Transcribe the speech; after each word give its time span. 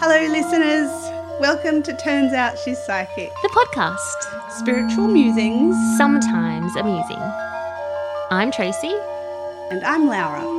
Hello, 0.00 0.18
listeners. 0.32 0.90
Welcome 1.40 1.84
to 1.84 1.96
Turns 1.96 2.32
Out 2.32 2.58
She's 2.58 2.76
Psychic, 2.78 3.30
The 3.42 3.48
podcast, 3.50 4.50
spiritual 4.50 5.06
musings, 5.06 5.76
sometimes 5.96 6.74
amusing. 6.74 7.20
I'm 8.32 8.50
Tracy. 8.50 8.92
and 9.70 9.84
I'm 9.84 10.08
Laura. 10.08 10.57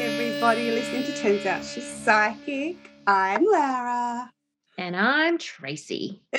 Everybody. 0.00 0.70
Listening 0.70 1.02
to 1.04 1.14
Turns 1.14 1.44
Out 1.44 1.62
She's 1.62 1.86
Psychic. 1.86 2.78
I'm 3.06 3.44
Laura. 3.44 4.30
And 4.78 4.96
I'm 4.96 5.36
Tracy. 5.36 6.22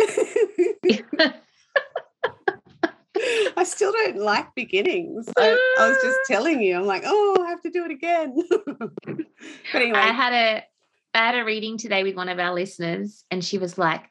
I 3.55 3.63
still 3.63 3.91
don't 3.91 4.17
like 4.17 4.55
beginnings. 4.55 5.29
I, 5.37 5.75
I 5.79 5.89
was 5.89 5.97
just 6.01 6.17
telling 6.27 6.59
you, 6.63 6.75
I'm 6.75 6.87
like, 6.87 7.03
oh, 7.05 7.37
I 7.45 7.49
have 7.49 7.61
to 7.61 7.69
do 7.69 7.85
it 7.85 7.91
again. 7.91 8.35
but 8.49 8.95
anyway, 9.75 9.99
I 9.99 10.11
had 10.11 10.33
a 10.33 10.63
I 11.13 11.17
had 11.17 11.35
a 11.35 11.45
reading 11.45 11.77
today 11.77 12.01
with 12.01 12.15
one 12.15 12.29
of 12.29 12.39
our 12.39 12.55
listeners, 12.55 13.23
and 13.29 13.45
she 13.45 13.59
was 13.59 13.77
like, 13.77 14.01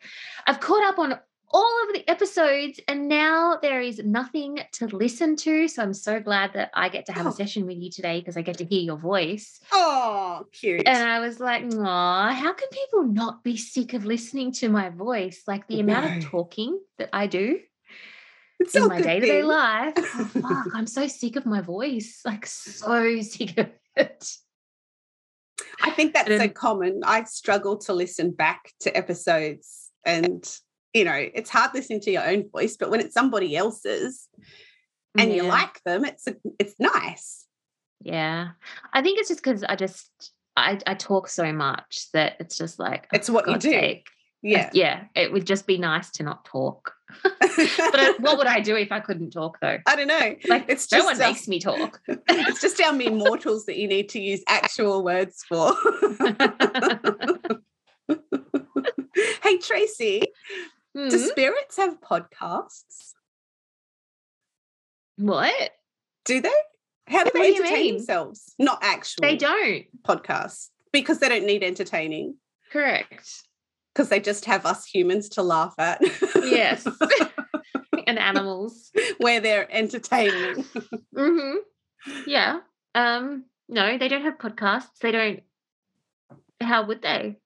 I've 0.47 0.61
caught 0.61 0.85
up 0.85 1.01
on 1.01 1.19
all 1.53 1.83
of 1.89 1.95
the 1.95 2.09
episodes, 2.09 2.79
and 2.87 3.09
now 3.09 3.59
there 3.61 3.81
is 3.81 3.99
nothing 3.99 4.61
to 4.73 4.87
listen 4.89 5.37
to. 5.37 5.67
So 5.69 5.83
I'm 5.83 5.95
so 5.95 6.21
glad 6.21 6.53
that 6.55 6.71
I 6.75 6.89
get 6.89 7.07
to 7.07 7.13
have 7.13 7.27
Oh. 7.27 7.31
a 7.31 7.33
session 7.33 7.67
with 7.67 7.79
you 7.79 7.91
today 7.91 8.21
because 8.21 8.37
I 8.37 8.43
get 8.43 8.59
to 8.59 8.65
hear 8.65 8.81
your 8.81 8.97
voice. 8.97 9.61
oh, 9.73 10.47
cute. 10.53 10.83
And 10.87 11.09
I 11.09 11.19
was 11.21 11.41
like, 11.41 11.65
Aw, 11.65 12.33
how 12.33 12.53
can 12.53 12.69
people 12.71 13.05
not 13.05 13.43
be 13.43 13.57
sick 13.57 13.95
of 13.95 14.05
listening 14.05 14.53
to 14.53 14.69
my 14.69 14.91
voice? 14.91 15.43
Like 15.47 15.67
the 15.67 15.81
amount 15.81 16.07
No. 16.07 16.17
of 16.17 16.25
talking 16.25 16.81
that 16.99 17.09
I 17.13 17.27
do 17.27 17.61
it's 18.61 18.77
in 18.77 18.87
my 18.89 19.01
day 19.01 19.19
to 19.21 19.27
day 19.27 19.43
life. 19.43 19.95
Oh, 19.99 20.25
fuck, 20.25 20.67
I'm 20.75 20.87
so 20.87 21.07
sick 21.07 21.37
of 21.37 21.47
my 21.47 21.63
voice. 21.63 22.21
Like 22.25 22.47
so 22.47 23.21
sick 23.23 23.57
of 23.59 23.71
it. 23.97 24.33
I 25.83 25.91
think 25.91 26.13
that's 26.15 26.29
so 26.29 26.49
common. 26.49 27.01
I 27.05 27.25
struggle 27.25 27.79
to 27.79 27.93
listen 27.95 28.31
back 28.33 28.73
to 28.81 28.95
episodes 28.97 29.91
and 30.05 30.45
you 30.95 31.05
know, 31.05 31.15
it's 31.15 31.51
hard 31.51 31.71
listening 31.75 32.01
to 32.01 32.11
your 32.11 32.27
own 32.27 32.49
voice, 32.51 32.77
but 32.77 32.91
when 32.91 33.01
it's 33.01 33.15
somebody 33.15 33.57
else's 33.57 34.29
and 35.19 35.33
you 35.33 35.43
like 35.45 35.83
them, 35.85 36.05
it's 36.05 36.27
a, 36.27 36.37
it's 36.59 36.75
nice. 36.79 37.47
Yeah. 38.01 38.51
I 38.93 39.03
think 39.03 39.19
it's 39.19 39.29
just 39.29 39.43
because 39.43 39.63
I 39.65 39.77
just 39.77 40.11
I, 40.57 40.79
I 40.87 40.95
talk 40.95 41.29
so 41.29 41.53
much 41.53 42.07
that 42.13 42.37
it's 42.41 42.57
just 42.57 42.79
like 42.79 43.05
oh, 43.13 43.17
It's 43.17 43.31
what 43.31 43.49
you 43.49 43.57
do. 43.59 43.71
sake. 43.71 44.07
Yeah. 44.43 44.71
Yeah. 44.73 45.05
It 45.15 45.33
would 45.33 45.47
just 45.47 45.67
be 45.67 45.77
nice 45.79 46.11
to 46.13 46.23
not 46.23 46.45
talk. 46.45 46.95
But 47.57 47.99
I, 48.01 48.15
what 48.21 48.39
would 48.39 48.47
I 48.47 48.61
do 48.61 48.77
if 48.77 48.91
I 48.93 49.01
couldn't 49.01 49.33
talk 49.33 49.59
though? 49.61 49.79
I 49.87 49.97
don't 49.97 50.07
know. 50.07 50.35
Like 50.49 50.65
it's 50.69 50.91
no 50.91 50.99
just 50.99 51.07
one 51.07 51.21
our- 51.21 51.29
makes 51.29 51.47
me 51.49 51.61
talk. 51.61 52.01
it's 52.09 52.61
just 52.61 52.81
our 52.81 52.93
mere 52.93 53.11
mortals 53.11 53.67
that 53.67 53.77
you 53.77 53.87
need 53.89 54.09
to 54.11 54.21
use 54.21 54.43
actual 54.49 55.03
words 55.05 55.45
for. 55.47 55.75
hey 59.43 59.59
Tracy, 59.59 60.23
do 61.09 61.19
Hmm? 61.19 61.25
spirits 61.27 61.77
have 61.77 62.01
podcasts? 62.01 63.13
What? 65.17 65.71
Do 66.25 66.41
they? 66.41 66.53
How 67.09 67.25
do 67.25 67.31
What 67.35 67.35
they 67.35 67.55
do 67.55 67.63
entertain 67.63 67.97
themselves? 67.97 68.55
Not 68.59 68.79
actually. 68.83 69.29
They 69.29 69.37
don't. 69.37 69.85
podcasts 70.03 70.69
because 70.93 71.19
they 71.19 71.29
don't 71.29 71.47
need 71.47 71.63
entertaining 71.63 72.37
Correct. 72.73 73.43
because 73.93 74.09
they 74.09 74.21
just 74.21 74.45
have 74.47 74.65
us 74.67 74.87
humans 74.87 75.29
to 75.31 75.43
laugh 75.43 75.75
at. 75.79 76.01
Yes. 76.37 76.87
and 78.07 78.19
animals. 78.19 78.91
where 79.19 79.41
they're 79.41 79.71
entertaining. 79.75 80.65
hmm 81.17 81.57
Yeah. 82.27 82.61
Um, 82.95 83.45
no, 83.69 83.99
they 83.99 84.09
don't 84.09 84.23
have 84.23 84.39
podcasts. 84.39 84.99
They 85.01 85.11
don't. 85.13 85.41
How 86.61 86.87
would 86.87 87.03
they? 87.03 87.39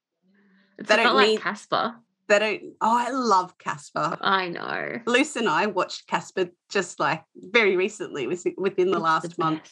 It's 0.78 0.88
They 0.88 0.96
not 0.96 1.02
don't 1.04 1.14
like 1.16 1.28
need- 1.28 1.40
Casper. 1.40 1.94
They 2.28 2.38
don't. 2.38 2.62
Oh, 2.80 2.96
I 2.96 3.10
love 3.10 3.56
Casper. 3.58 4.16
I 4.20 4.48
know. 4.48 5.00
Luce 5.06 5.36
and 5.36 5.48
I 5.48 5.66
watched 5.66 6.06
Casper 6.06 6.48
just 6.70 6.98
like 7.00 7.22
very 7.36 7.76
recently, 7.76 8.26
within 8.56 8.90
the 8.90 8.98
last 8.98 9.38
month. 9.38 9.70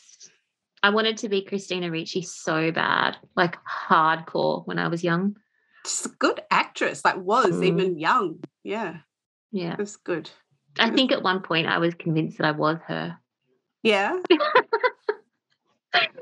I 0.82 0.90
wanted 0.90 1.16
to 1.18 1.28
be 1.28 1.42
Christina 1.42 1.90
Ricci 1.90 2.22
so 2.22 2.72
bad, 2.72 3.16
like 3.36 3.56
hardcore 3.64 4.66
when 4.66 4.78
I 4.78 4.88
was 4.88 5.04
young. 5.04 5.36
She's 5.86 6.06
a 6.06 6.10
good 6.10 6.40
actress, 6.50 7.04
like 7.04 7.16
was 7.18 7.52
Mm. 7.52 7.64
even 7.64 7.98
young. 7.98 8.40
Yeah, 8.64 8.98
Yeah. 9.50 9.72
it 9.74 9.78
was 9.78 9.96
good. 9.96 10.28
I 10.78 10.90
think 10.90 11.12
at 11.12 11.22
one 11.22 11.40
point 11.42 11.66
I 11.66 11.78
was 11.78 11.94
convinced 11.94 12.38
that 12.38 12.46
I 12.46 12.52
was 12.52 12.78
her. 12.88 13.18
Yeah. 13.82 14.18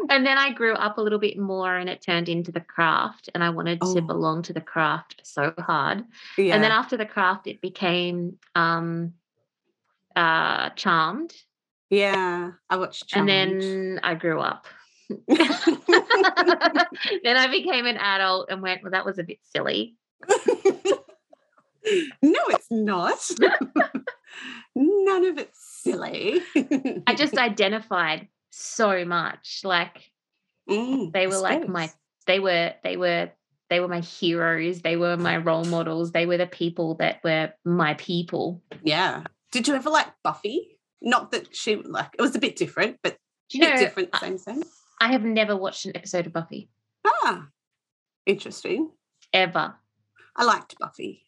And 0.09 0.27
then 0.27 0.39
I 0.39 0.53
grew 0.53 0.75
up 0.75 0.99
a 0.99 1.01
little 1.01 1.19
bit 1.21 1.39
more 1.39 1.77
and 1.77 1.89
it 1.89 2.03
turned 2.03 2.29
into 2.29 2.51
the 2.51 2.61
craft 2.61 3.29
and 3.35 3.45
I 3.45 3.51
wanted 3.51 3.79
Oh. 3.81 3.95
to 3.95 4.03
belong 4.03 4.43
to 4.43 4.53
the 4.53 4.61
craft 4.61 5.21
so 5.23 5.55
hard. 5.59 6.05
Yeah. 6.37 6.55
And 6.55 6.65
then 6.65 6.73
after 6.73 6.97
the 6.97 7.07
craft 7.07 7.47
it 7.47 7.61
became 7.61 8.39
um 8.57 9.15
uh 10.17 10.71
charmed 10.71 11.33
yeah. 11.91 12.53
I 12.69 12.77
watched 12.77 13.09
Charmed. 13.09 13.31
and 13.31 13.61
then 13.61 14.01
I 14.05 14.15
grew 14.15 14.41
up. 14.41 14.67
then 15.27 15.37
I 17.37 17.49
became 17.51 17.85
an 17.85 17.97
adult 17.97 18.49
and 18.49 18.63
went, 18.63 18.83
well, 18.85 18.93
that 18.93 19.05
was 19.05 19.19
a 19.19 19.25
bit 19.25 19.39
silly. 19.43 19.97
no, 20.29 21.03
it's 21.83 22.71
not. 22.71 23.19
None 24.77 25.25
of 25.25 25.39
it's 25.39 25.59
silly. 25.83 26.41
I 27.09 27.15
just 27.17 27.37
identified 27.37 28.29
so 28.51 29.05
much. 29.05 29.63
Like 29.65 30.11
Mm, 30.69 31.13
they 31.13 31.27
were 31.27 31.39
like 31.39 31.69
my 31.69 31.91
they 32.27 32.39
were 32.39 32.75
they 32.85 32.97
were 32.97 33.31
they 33.71 33.81
were 33.81 33.89
my 33.89 34.01
heroes. 34.01 34.83
They 34.83 34.97
were 34.97 35.17
my 35.17 35.37
role 35.37 35.65
models. 35.65 36.13
They 36.13 36.27
were 36.27 36.37
the 36.37 36.47
people 36.47 36.95
that 36.97 37.23
were 37.25 37.53
my 37.65 37.95
people. 37.95 38.63
Yeah. 38.83 39.25
Did 39.53 39.67
you 39.67 39.75
ever 39.75 39.91
like 39.91 40.09
Buffy? 40.23 40.79
Not 41.03 41.33
that 41.33 41.55
she 41.57 41.77
like 41.77 42.11
it 42.19 42.23
was 42.23 42.37
a 42.37 42.39
bit 42.39 42.57
different, 42.57 42.99
but 43.03 43.17
you 43.53 43.61
know, 43.61 43.77
different, 43.79 44.11
I, 44.13 44.21
same 44.21 44.39
same. 44.39 44.63
I 45.01 45.11
have 45.13 45.25
never 45.25 45.57
watched 45.57 45.87
an 45.87 45.93
episode 45.97 46.27
of 46.27 46.33
Buffy 46.33 46.69
Ah, 47.05 47.49
interesting. 48.27 48.91
ever. 49.33 49.75
I 50.37 50.45
liked 50.45 50.79
Buffy. 50.79 51.25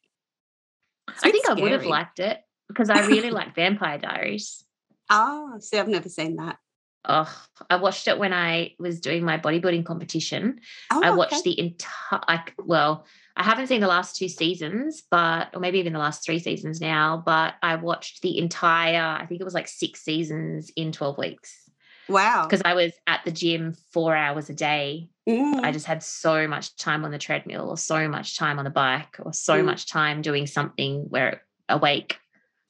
I 1.09 1.13
a 1.13 1.17
I 1.17 1.31
bit 1.31 1.33
think 1.33 1.49
I 1.49 1.61
would 1.61 1.73
have 1.73 1.87
liked 1.87 2.21
it 2.21 2.39
because 2.69 2.91
I 2.91 3.07
really 3.07 3.31
like 3.41 3.55
Vampire 3.55 3.99
Diaries. 3.99 4.65
Ah, 5.11 5.55
see, 5.59 5.79
I've 5.79 5.89
never 5.89 6.09
seen 6.09 6.37
that. 6.37 6.59
Oh, 7.05 7.33
I 7.69 7.77
watched 7.77 8.07
it 8.07 8.19
when 8.19 8.33
I 8.33 8.75
was 8.79 9.01
doing 9.01 9.25
my 9.25 9.37
bodybuilding 9.39 9.85
competition. 9.85 10.61
Oh, 10.93 11.01
I 11.03 11.11
watched 11.11 11.33
okay. 11.35 11.43
the 11.45 11.59
entire, 11.61 12.21
like, 12.29 12.55
well, 12.59 13.07
I 13.37 13.43
haven't 13.43 13.67
seen 13.67 13.81
the 13.81 13.89
last 13.89 14.17
two 14.17 14.29
seasons, 14.29 15.03
but, 15.11 15.49
or 15.55 15.61
maybe 15.61 15.79
even 15.81 15.93
the 15.95 15.99
last 15.99 16.25
three 16.25 16.39
seasons 16.39 16.81
now, 16.81 17.23
but 17.25 17.55
I 17.63 17.75
watched 17.77 18.23
the 18.23 18.39
entire, 18.39 19.03
I 19.21 19.27
think 19.27 19.41
it 19.41 19.45
was 19.45 19.55
like 19.55 19.69
six 19.69 20.03
seasons 20.03 20.71
in 20.77 20.93
12 20.93 21.19
weeks 21.19 21.69
Wow. 22.09 22.47
because 22.47 22.63
I 22.65 22.75
was 22.75 22.93
at 23.07 23.25
the 23.25 23.33
gym 23.33 23.75
four 23.93 24.15
hours 24.15 24.49
a 24.51 24.55
day. 24.55 25.09
Mm, 25.29 25.65
I 25.65 25.73
just 25.73 25.87
had 25.87 26.03
so 26.03 26.47
much 26.47 26.77
time 26.77 27.05
on 27.05 27.11
the 27.11 27.19
treadmill 27.19 27.69
or 27.69 27.77
so 27.77 28.09
much 28.09 28.37
time 28.37 28.59
on 28.59 28.65
the 28.65 28.71
bike 28.71 29.17
or 29.21 29.33
so 29.33 29.55
Mm. 29.63 29.65
much 29.65 29.87
time 29.89 30.23
doing 30.23 30.47
something 30.47 31.07
where 31.09 31.43
awake. 31.69 32.19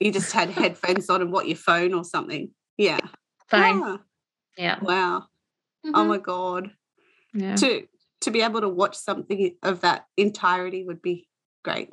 you 0.00 0.10
just 0.12 0.32
had 0.32 0.50
headphones 0.50 1.08
on 1.10 1.22
and 1.22 1.32
what 1.32 1.46
your 1.48 1.56
phone 1.56 1.92
or 1.94 2.04
something. 2.04 2.50
Yeah. 2.78 3.00
Phone. 3.48 3.82
Ah, 3.82 3.98
Yeah. 4.56 4.78
wow. 4.82 5.26
Oh 5.84 5.90
Mhm. 5.92 6.06
my 6.08 6.18
god. 6.18 6.70
yeah. 7.34 7.56
To 7.56 7.86
to 8.20 8.30
be 8.30 8.42
able 8.42 8.60
to 8.60 8.68
watch 8.68 8.96
something 8.96 9.56
of 9.62 9.80
that 9.80 10.06
entirety 10.16 10.84
would 10.84 11.02
be 11.02 11.28
great. 11.64 11.90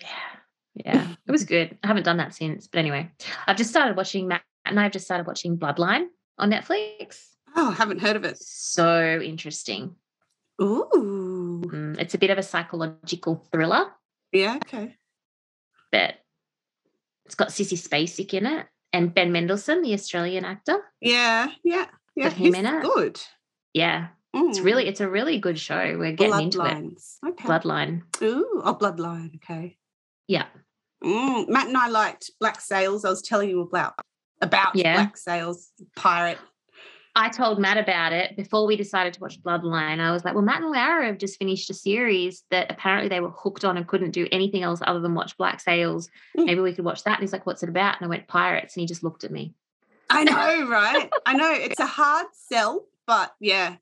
Yeah. 0.00 0.08
Yeah. 0.74 1.14
It 1.26 1.30
was 1.30 1.44
good. 1.44 1.78
I 1.84 1.86
haven't 1.86 2.02
done 2.04 2.16
that 2.16 2.34
since. 2.34 2.66
But 2.66 2.78
anyway, 2.80 3.10
I've 3.46 3.56
just 3.56 3.70
started 3.70 3.96
watching 3.96 4.26
Matt 4.28 4.42
and 4.64 4.80
I've 4.80 4.90
just 4.92 5.04
started 5.04 5.26
watching 5.26 5.56
Bloodline 5.58 6.06
on 6.38 6.50
Netflix. 6.50 7.26
Oh, 7.54 7.70
I 7.70 7.74
haven't 7.74 8.00
heard 8.00 8.16
of 8.16 8.24
it. 8.24 8.38
So 8.38 9.20
interesting. 9.22 9.94
Ooh. 10.60 11.62
Mm, 11.66 11.98
it's 12.00 12.14
a 12.14 12.18
bit 12.18 12.30
of 12.30 12.38
a 12.38 12.42
psychological 12.42 13.36
thriller, 13.52 13.86
Yeah, 14.32 14.56
okay. 14.56 14.96
but 15.92 16.14
it's 17.26 17.34
got 17.34 17.48
Sissy 17.48 17.78
Spacek 17.78 18.34
in 18.34 18.46
it 18.46 18.66
and 18.92 19.14
Ben 19.14 19.32
Mendelsohn, 19.32 19.82
the 19.82 19.94
Australian 19.94 20.44
actor. 20.44 20.78
Yeah, 21.00 21.48
yeah, 21.64 21.86
yeah. 22.16 22.30
Him 22.30 22.46
He's 22.46 22.54
in 22.56 22.66
it? 22.66 22.82
good. 22.82 23.20
Yeah. 23.72 24.08
It's 24.32 24.60
Mm. 24.60 24.64
really, 24.64 24.86
it's 24.86 25.00
a 25.00 25.08
really 25.08 25.38
good 25.40 25.58
show. 25.58 25.96
We're 25.98 26.12
getting 26.12 26.40
into 26.40 26.60
it. 26.60 26.64
Bloodlines. 26.64 27.16
Okay. 27.26 27.48
Bloodline. 27.48 28.02
Ooh, 28.22 28.62
oh, 28.64 28.74
Bloodline. 28.80 29.34
Okay. 29.36 29.76
Yeah. 30.28 30.46
Mm, 31.02 31.48
Matt 31.48 31.66
and 31.66 31.76
I 31.76 31.88
liked 31.88 32.30
Black 32.38 32.60
Sails. 32.60 33.04
I 33.04 33.10
was 33.10 33.22
telling 33.22 33.50
you 33.50 33.60
about 33.62 33.94
about 34.40 34.76
Yeah. 34.76 34.94
Black 34.94 35.16
Sails 35.16 35.70
pirate 35.96 36.38
I 37.16 37.28
told 37.28 37.58
Matt 37.58 37.76
about 37.76 38.12
it 38.12 38.36
before 38.36 38.66
we 38.66 38.76
decided 38.76 39.14
to 39.14 39.20
watch 39.20 39.42
Bloodline. 39.42 39.98
I 40.00 40.12
was 40.12 40.24
like, 40.24 40.34
well, 40.34 40.44
Matt 40.44 40.62
and 40.62 40.70
Laura 40.70 41.06
have 41.06 41.18
just 41.18 41.38
finished 41.38 41.68
a 41.68 41.74
series 41.74 42.44
that 42.50 42.70
apparently 42.70 43.08
they 43.08 43.20
were 43.20 43.30
hooked 43.30 43.64
on 43.64 43.76
and 43.76 43.86
couldn't 43.88 44.12
do 44.12 44.28
anything 44.30 44.62
else 44.62 44.80
other 44.86 45.00
than 45.00 45.14
watch 45.14 45.36
Black 45.36 45.60
Sails. 45.60 46.08
Mm. 46.38 46.46
Maybe 46.46 46.60
we 46.60 46.72
could 46.72 46.84
watch 46.84 47.02
that. 47.04 47.14
And 47.14 47.22
he's 47.22 47.32
like, 47.32 47.46
what's 47.46 47.62
it 47.64 47.68
about? 47.68 47.96
And 48.00 48.06
I 48.06 48.08
went, 48.08 48.28
Pirates. 48.28 48.76
And 48.76 48.80
he 48.82 48.86
just 48.86 49.02
looked 49.02 49.24
at 49.24 49.32
me. 49.32 49.54
I 50.08 50.24
know, 50.24 50.68
right? 50.68 51.10
I 51.26 51.34
know 51.34 51.52
it's 51.52 51.80
a 51.80 51.86
hard 51.86 52.26
sell, 52.32 52.86
but 53.06 53.32
yeah, 53.40 53.76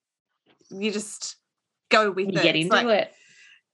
you 0.70 0.90
just 0.90 1.36
go 1.90 2.10
with 2.10 2.28
You 2.32 2.38
it. 2.38 2.42
get 2.42 2.56
It's 2.56 2.64
into 2.64 2.76
like- 2.76 2.86
it. 2.86 3.12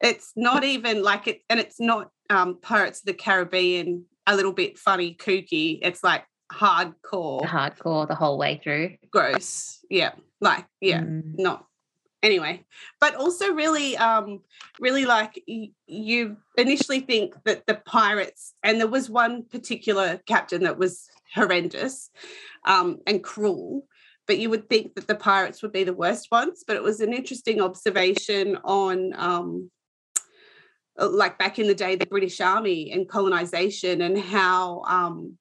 It's 0.01 0.33
not 0.37 0.65
even 0.65 1.03
like 1.03 1.29
it, 1.29 1.43
and 1.49 1.59
it's 1.59 1.81
not 1.81 2.11
um 2.29 2.59
Pirates 2.61 3.01
of 3.01 3.07
the 3.07 3.15
Caribbean, 3.15 4.05
a 4.27 4.35
little 4.37 4.53
bit 4.53 4.77
funny, 4.77 5.15
kooky. 5.15 5.79
It's 5.81 6.03
like 6.05 6.25
hardcore, 6.55 7.47
Hardcore 7.47 8.07
the 8.07 8.15
whole 8.15 8.39
way 8.39 8.61
through. 8.63 8.97
gross. 9.11 9.85
Yeah, 9.91 10.13
like 10.41 10.67
yeah, 10.81 11.03
Mm. 11.03 11.39
not 11.39 11.67
anyway 12.23 12.65
but 13.01 13.15
also 13.17 13.53
really 13.53 13.99
um 13.99 14.41
really 14.81 15.05
like 15.05 15.43
y- 15.47 15.69
you 15.87 16.39
initially 16.57 17.01
think 17.01 17.35
that 17.45 17.67
the 17.67 17.75
pirates 17.85 18.55
and 18.63 18.81
there 18.81 18.89
was 18.89 19.11
one 19.11 19.45
particular 19.45 20.19
captain 20.27 20.63
that 20.63 20.79
was 20.79 21.07
horrendous 21.35 22.09
um 22.65 22.99
and 23.07 23.23
cruel 23.23 23.87
but 24.27 24.39
you 24.39 24.49
would 24.49 24.71
think 24.71 24.95
that 24.95 25.07
the 25.07 25.15
pirates 25.15 25.61
would 25.61 25.71
be 25.73 25.85
the 25.85 25.93
worst 25.93 26.31
ones 26.31 26.65
but 26.67 26.77
it 26.77 26.83
was 26.83 27.01
an 27.01 27.13
interesting 27.13 27.61
observation 27.61 28.57
on 28.65 29.13
um 29.19 29.71
like 30.97 31.39
back 31.39 31.59
in 31.59 31.67
the 31.67 31.75
day 31.75 31.95
the 31.95 32.07
british 32.07 32.41
army 32.41 32.91
and 32.91 33.07
colonization 33.07 34.01
and 34.01 34.19
how 34.19 34.83
um 34.89 35.37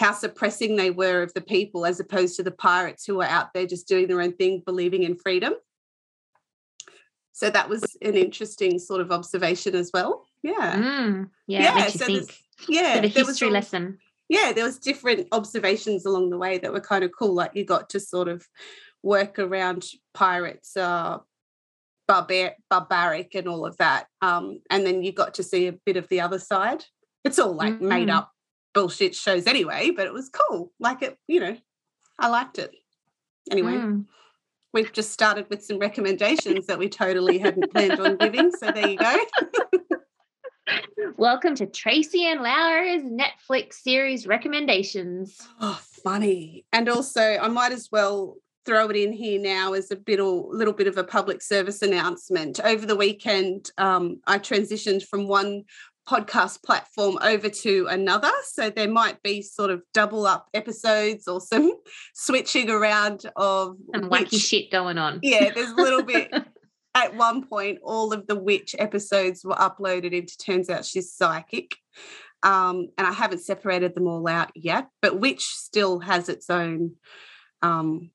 how 0.00 0.12
suppressing 0.12 0.76
they 0.76 0.90
were 0.90 1.22
of 1.22 1.32
the 1.34 1.40
people 1.40 1.86
as 1.86 2.00
opposed 2.00 2.34
to 2.36 2.42
the 2.42 2.50
pirates 2.50 3.04
who 3.06 3.16
were 3.16 3.24
out 3.24 3.52
there 3.54 3.66
just 3.66 3.86
doing 3.86 4.08
their 4.08 4.20
own 4.20 4.32
thing 4.32 4.62
believing 4.66 5.02
in 5.04 5.14
freedom 5.14 5.52
so 7.32 7.48
that 7.50 7.68
was 7.68 7.96
an 8.02 8.14
interesting 8.14 8.78
sort 8.78 9.00
of 9.00 9.10
observation 9.12 9.74
as 9.74 9.90
well 9.94 10.24
yeah 10.42 10.74
Mm. 10.76 11.30
Yeah, 11.46 11.62
Yeah, 11.62 11.70
it 11.72 11.74
makes 11.76 11.94
you 11.94 11.98
so 12.00 12.06
think. 12.06 12.36
yeah 12.68 12.94
Bit 13.00 13.04
of 13.06 13.14
there 13.14 13.22
was 13.24 13.28
history 13.28 13.48
all- 13.48 13.54
lesson. 13.54 13.98
yeah 14.28 14.52
there 14.52 14.64
was 14.64 14.78
different 14.78 15.28
observations 15.32 16.04
along 16.06 16.30
the 16.30 16.38
way 16.38 16.58
that 16.58 16.72
were 16.72 16.80
kind 16.80 17.04
of 17.04 17.10
cool 17.16 17.34
like 17.34 17.52
you 17.54 17.64
got 17.64 17.90
to 17.90 18.00
sort 18.00 18.28
of 18.28 18.46
work 19.02 19.38
around 19.38 19.84
pirates 20.14 20.76
uh 20.76 21.18
barbar- 22.08 22.56
barbaric 22.68 23.34
and 23.34 23.46
all 23.48 23.64
of 23.64 23.76
that 23.76 24.06
um 24.22 24.60
and 24.70 24.84
then 24.86 25.02
you 25.02 25.12
got 25.12 25.34
to 25.34 25.42
see 25.42 25.66
a 25.68 25.72
bit 25.72 25.96
of 25.96 26.08
the 26.08 26.20
other 26.20 26.38
side 26.38 26.84
it's 27.24 27.38
all 27.38 27.52
like 27.54 27.80
made 27.80 28.08
Mhm. 28.08 28.16
up 28.16 28.32
bullshit 28.74 29.14
shows 29.14 29.46
anyway 29.46 29.90
but 29.90 30.06
it 30.06 30.12
was 30.12 30.28
cool 30.28 30.72
like 30.78 31.02
it 31.02 31.18
you 31.26 31.40
know 31.40 31.56
i 32.18 32.28
liked 32.28 32.58
it 32.58 32.72
anyway 33.50 33.72
Mm. 33.72 34.06
we've 34.72 34.92
just 34.92 35.10
started 35.12 35.46
with 35.50 35.64
some 35.64 35.78
recommendations 35.78 36.66
that 36.66 36.78
we 36.78 36.88
totally 36.88 37.38
hadn't 37.38 37.72
planned 37.72 37.98
on 38.00 38.16
giving 38.16 38.50
so 38.52 38.70
there 38.70 38.88
you 38.88 38.96
go 38.96 39.16
Welcome 41.16 41.54
to 41.56 41.66
Tracy 41.66 42.24
and 42.26 42.40
Laura's 42.42 43.02
Netflix 43.02 43.74
series 43.74 44.26
recommendations. 44.26 45.36
Oh, 45.60 45.78
funny. 45.82 46.64
And 46.72 46.88
also, 46.88 47.20
I 47.20 47.48
might 47.48 47.72
as 47.72 47.88
well 47.90 48.36
throw 48.64 48.88
it 48.88 48.96
in 48.96 49.12
here 49.12 49.40
now 49.40 49.72
as 49.72 49.90
a 49.90 49.96
bit 49.96 50.20
or 50.20 50.46
little 50.54 50.72
bit 50.72 50.86
of 50.86 50.96
a 50.96 51.04
public 51.04 51.42
service 51.42 51.82
announcement. 51.82 52.60
Over 52.64 52.86
the 52.86 52.96
weekend, 52.96 53.70
um, 53.78 54.20
I 54.26 54.38
transitioned 54.38 55.04
from 55.06 55.26
one 55.28 55.64
podcast 56.10 56.62
platform 56.64 57.18
over 57.22 57.48
to 57.48 57.86
another. 57.88 58.30
So 58.52 58.68
there 58.68 58.90
might 58.90 59.22
be 59.22 59.42
sort 59.42 59.70
of 59.70 59.82
double 59.94 60.26
up 60.26 60.48
episodes 60.54 61.28
or 61.28 61.40
some 61.40 61.72
switching 62.14 62.68
around 62.68 63.24
of 63.36 63.76
Some 63.94 64.10
wacky 64.10 64.32
which- 64.32 64.42
shit 64.42 64.70
going 64.72 64.98
on. 64.98 65.20
Yeah, 65.22 65.50
there's 65.54 65.70
a 65.70 65.76
little 65.76 66.02
bit. 66.02 66.32
At 66.94 67.14
one 67.14 67.46
point, 67.46 67.78
all 67.84 68.12
of 68.12 68.26
the 68.26 68.34
witch 68.34 68.74
episodes 68.76 69.44
were 69.44 69.54
uploaded 69.54 70.12
into 70.12 70.36
Turns 70.36 70.68
Out 70.68 70.84
She's 70.84 71.12
Psychic. 71.12 71.76
Um, 72.42 72.88
and 72.98 73.06
I 73.06 73.12
haven't 73.12 73.42
separated 73.42 73.94
them 73.94 74.08
all 74.08 74.26
out 74.26 74.50
yet, 74.56 74.88
but 75.00 75.20
Witch 75.20 75.44
still 75.44 76.00
has 76.00 76.28
its 76.28 76.50
own, 76.50 76.96
um, 77.62 78.10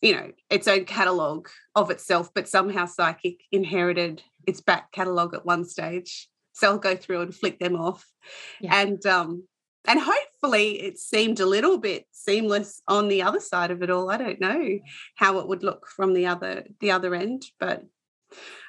you 0.00 0.14
know, 0.14 0.30
its 0.48 0.68
own 0.68 0.84
catalogue 0.84 1.48
of 1.74 1.90
itself, 1.90 2.30
but 2.34 2.48
somehow 2.48 2.86
Psychic 2.86 3.40
inherited 3.52 4.22
its 4.46 4.60
back 4.60 4.90
catalogue 4.92 5.34
at 5.34 5.44
one 5.44 5.64
stage. 5.64 6.28
So 6.54 6.72
I'll 6.72 6.78
go 6.78 6.96
through 6.96 7.20
and 7.22 7.34
flick 7.34 7.58
them 7.58 7.76
off. 7.76 8.06
Yeah. 8.60 8.80
And 8.80 9.04
um, 9.06 9.44
and 9.86 10.00
hopefully 10.00 10.80
it 10.80 10.98
seemed 10.98 11.40
a 11.40 11.46
little 11.46 11.78
bit 11.78 12.06
seamless 12.10 12.80
on 12.88 13.08
the 13.08 13.22
other 13.22 13.40
side 13.40 13.70
of 13.70 13.82
it 13.82 13.90
all. 13.90 14.10
I 14.10 14.16
don't 14.16 14.40
know 14.40 14.78
how 15.16 15.38
it 15.40 15.48
would 15.48 15.62
look 15.62 15.86
from 15.86 16.14
the 16.14 16.26
other 16.26 16.64
the 16.80 16.90
other 16.90 17.14
end, 17.14 17.44
but 17.60 17.84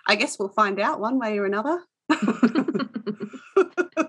I 0.08 0.16
guess 0.16 0.38
we'll 0.38 0.50
find 0.50 0.80
out 0.80 1.00
one 1.00 1.18
way 1.20 1.38
or 1.38 1.46
another. 1.46 1.82
if, 2.10 2.20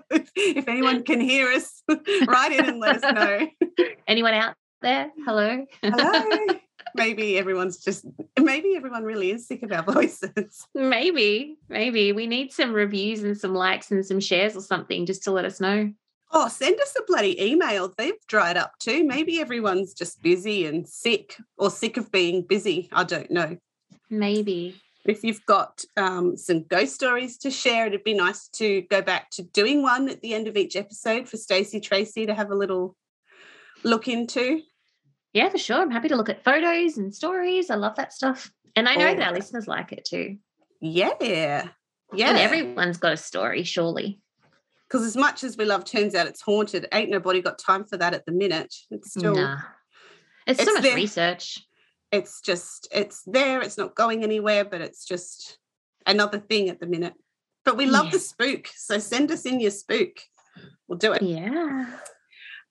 if 0.35 0.67
anyone 0.67 1.03
can 1.03 1.21
hear 1.21 1.51
us, 1.51 1.81
write 2.27 2.51
in 2.51 2.65
and 2.65 2.79
let 2.79 3.03
us 3.03 3.13
know. 3.13 3.47
Anyone 4.07 4.33
out 4.33 4.55
there? 4.81 5.11
Hello. 5.25 5.65
Hello. 5.81 6.59
Maybe 6.97 7.37
everyone's 7.37 7.77
just 7.83 8.05
maybe 8.39 8.75
everyone 8.75 9.03
really 9.03 9.31
is 9.31 9.47
sick 9.47 9.63
of 9.63 9.71
our 9.71 9.83
voices. 9.93 10.65
maybe, 10.73 11.57
maybe 11.69 12.11
we 12.11 12.27
need 12.27 12.51
some 12.51 12.73
reviews 12.73 13.23
and 13.23 13.37
some 13.37 13.53
likes 13.53 13.91
and 13.91 14.05
some 14.05 14.19
shares 14.19 14.55
or 14.55 14.61
something 14.61 15.05
just 15.05 15.23
to 15.23 15.31
let 15.31 15.45
us 15.45 15.59
know. 15.59 15.91
Oh, 16.31 16.49
send 16.49 16.79
us 16.81 16.93
a 16.97 17.03
bloody 17.07 17.41
email. 17.41 17.93
They've 17.97 18.19
dried 18.27 18.57
up 18.57 18.73
too. 18.79 19.05
Maybe 19.05 19.39
everyone's 19.39 19.93
just 19.93 20.21
busy 20.21 20.65
and 20.65 20.87
sick 20.87 21.37
or 21.57 21.69
sick 21.69 21.95
of 21.95 22.11
being 22.11 22.41
busy. 22.41 22.89
I 22.91 23.05
don't 23.05 23.31
know. 23.31 23.57
Maybe. 24.09 24.75
If 25.05 25.23
you've 25.23 25.45
got 25.45 25.85
um, 25.95 26.35
some 26.35 26.63
ghost 26.63 26.93
stories 26.93 27.37
to 27.39 27.51
share, 27.51 27.87
it'd 27.87 28.03
be 28.03 28.13
nice 28.13 28.49
to 28.49 28.81
go 28.89 29.01
back 29.01 29.29
to 29.31 29.43
doing 29.43 29.81
one 29.81 30.09
at 30.09 30.21
the 30.21 30.33
end 30.33 30.49
of 30.49 30.57
each 30.57 30.75
episode 30.75 31.29
for 31.29 31.37
Stacey 31.37 31.79
Tracy 31.79 32.25
to 32.25 32.33
have 32.33 32.51
a 32.51 32.55
little 32.55 32.97
look 33.83 34.09
into. 34.09 34.61
Yeah, 35.37 35.49
for 35.49 35.59
sure. 35.59 35.79
I'm 35.79 35.91
happy 35.91 36.07
to 36.07 36.15
look 36.15 36.29
at 36.29 36.43
photos 36.43 36.97
and 36.97 37.13
stories. 37.13 37.69
I 37.69 37.75
love 37.75 37.95
that 37.97 38.11
stuff. 38.11 38.51
And 38.75 38.89
I 38.89 38.95
know 38.95 39.13
that 39.13 39.21
our 39.27 39.33
listeners 39.35 39.67
like 39.67 39.91
it 39.91 40.03
too. 40.03 40.37
Yeah. 40.81 41.13
Yeah. 41.21 42.29
And 42.29 42.39
everyone's 42.39 42.97
got 42.97 43.13
a 43.13 43.17
story, 43.17 43.61
surely. 43.61 44.19
Because 44.87 45.05
as 45.05 45.15
much 45.15 45.43
as 45.43 45.55
we 45.55 45.65
love 45.65 45.85
Turns 45.85 46.15
Out 46.15 46.25
It's 46.25 46.41
Haunted, 46.41 46.87
ain't 46.91 47.11
nobody 47.11 47.43
got 47.43 47.59
time 47.59 47.85
for 47.85 47.97
that 47.97 48.15
at 48.15 48.25
the 48.25 48.31
minute. 48.31 48.73
It's 48.89 49.11
still, 49.11 49.35
Nah. 49.35 49.59
It's, 50.47 50.63
so 50.63 50.73
much 50.73 50.81
there. 50.81 50.95
research. 50.95 51.59
it's 52.11 52.41
just, 52.41 52.87
it's 52.91 53.21
there. 53.27 53.61
It's 53.61 53.77
not 53.77 53.93
going 53.93 54.23
anywhere, 54.23 54.65
but 54.65 54.81
it's 54.81 55.05
just 55.05 55.59
another 56.07 56.39
thing 56.39 56.69
at 56.69 56.79
the 56.79 56.87
minute. 56.87 57.13
But 57.63 57.77
we 57.77 57.85
love 57.85 58.05
Yeah. 58.05 58.11
the 58.13 58.19
spook. 58.19 58.69
So 58.75 58.97
send 58.97 59.29
us 59.29 59.45
in 59.45 59.59
your 59.59 59.69
spook. 59.69 60.17
We'll 60.87 60.97
do 60.97 61.13
it. 61.13 61.21
Yeah. 61.21 61.91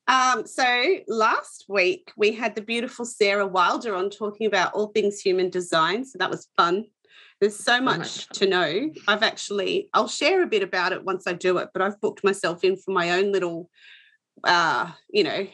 Um, 0.09 0.47
so 0.47 0.99
last 1.09 1.65
week 1.69 2.13
we 2.17 2.33
had 2.33 2.55
the 2.55 2.63
beautiful 2.63 3.05
Sarah 3.05 3.47
Wilder 3.47 3.95
on 3.95 4.11
talking 4.11 4.47
about 4.47 4.73
all 4.75 4.89
things 4.89 5.21
human 5.21 5.51
design. 5.51 6.05
So 6.05 6.19
that 6.19 6.31
was 6.31 6.49
fun. 6.57 6.85
There's 7.41 7.57
so 7.57 7.81
much 7.81 7.99
much 7.99 8.29
to 8.39 8.47
know. 8.47 8.91
I've 9.09 9.23
actually, 9.23 9.91
I'll 9.93 10.09
share 10.09 10.43
a 10.43 10.47
bit 10.47 10.63
about 10.63 10.93
it 10.93 11.05
once 11.05 11.27
I 11.27 11.33
do 11.33 11.59
it, 11.59 11.69
but 11.73 11.83
I've 11.83 12.01
booked 12.01 12.25
myself 12.25 12.65
in 12.65 12.77
for 12.77 12.93
my 12.93 13.11
own 13.11 13.33
little, 13.33 13.69
uh, 14.45 14.91
you 15.11 15.25
know, 15.25 15.47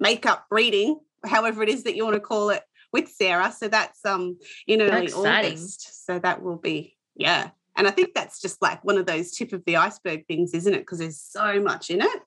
makeup 0.00 0.46
reading, 0.50 0.98
however 1.24 1.62
it 1.62 1.68
is 1.68 1.84
that 1.84 1.94
you 1.94 2.04
want 2.04 2.14
to 2.14 2.20
call 2.20 2.50
it, 2.50 2.62
with 2.92 3.08
Sarah. 3.08 3.52
So 3.52 3.68
that's 3.68 4.04
um 4.04 4.38
in 4.66 4.82
early. 4.82 5.12
August. 5.12 6.04
So 6.06 6.18
that 6.18 6.42
will 6.42 6.56
be, 6.58 6.96
yeah. 7.14 7.50
And 7.76 7.86
I 7.86 7.90
think 7.90 8.14
that's 8.14 8.40
just 8.40 8.60
like 8.60 8.84
one 8.84 8.98
of 8.98 9.06
those 9.06 9.30
tip 9.32 9.52
of 9.52 9.64
the 9.64 9.76
iceberg 9.76 10.26
things, 10.26 10.52
isn't 10.52 10.74
it? 10.74 10.80
Because 10.80 10.98
there's 10.98 11.20
so 11.20 11.60
much 11.60 11.90
in 11.90 12.02
it. 12.02 12.22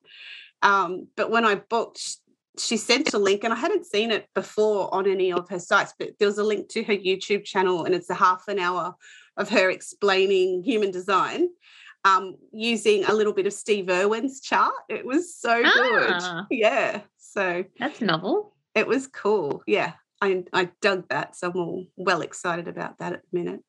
Um, 0.62 1.08
but 1.16 1.30
when 1.30 1.44
I 1.44 1.56
booked, 1.56 2.00
she 2.58 2.76
sent 2.76 3.12
a 3.14 3.18
link, 3.18 3.44
and 3.44 3.52
I 3.52 3.56
hadn't 3.56 3.86
seen 3.86 4.10
it 4.10 4.26
before 4.34 4.92
on 4.94 5.06
any 5.06 5.32
of 5.32 5.48
her 5.50 5.58
sites, 5.58 5.92
but 5.98 6.10
there 6.18 6.28
was 6.28 6.38
a 6.38 6.44
link 6.44 6.68
to 6.70 6.82
her 6.84 6.94
YouTube 6.94 7.44
channel, 7.44 7.84
and 7.84 7.94
it's 7.94 8.10
a 8.10 8.14
half 8.14 8.48
an 8.48 8.58
hour 8.58 8.94
of 9.36 9.50
her 9.50 9.68
explaining 9.70 10.62
human 10.64 10.90
design 10.90 11.48
um, 12.04 12.36
using 12.52 13.04
a 13.04 13.12
little 13.12 13.32
bit 13.34 13.46
of 13.46 13.52
Steve 13.52 13.90
Irwin's 13.90 14.40
chart. 14.40 14.72
It 14.88 15.04
was 15.04 15.34
so 15.36 15.62
Ah. 15.64 16.46
good. 16.48 16.56
Yeah. 16.58 17.00
So 17.18 17.64
That's 17.78 18.00
novel. 18.00 18.54
it 18.74 18.86
was 18.86 19.06
cool. 19.08 19.62
Yeah. 19.66 19.92
I, 20.22 20.44
I 20.54 20.70
dug 20.80 21.08
that. 21.10 21.36
So 21.36 21.50
I'm 21.50 21.56
all 21.58 21.84
well 21.96 22.22
excited 22.22 22.68
about 22.68 22.98
that 22.98 23.12
at 23.12 23.20
the 23.30 23.38
minute. 23.38 23.60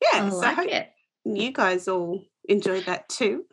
Yeah. 0.00 0.24
I 0.26 0.30
so 0.30 0.40
I 0.40 0.52
hope 0.54 0.68
it. 0.68 0.88
you 1.24 1.52
guys 1.52 1.86
all 1.86 2.24
enjoyed 2.48 2.86
that 2.86 3.08
too. 3.08 3.44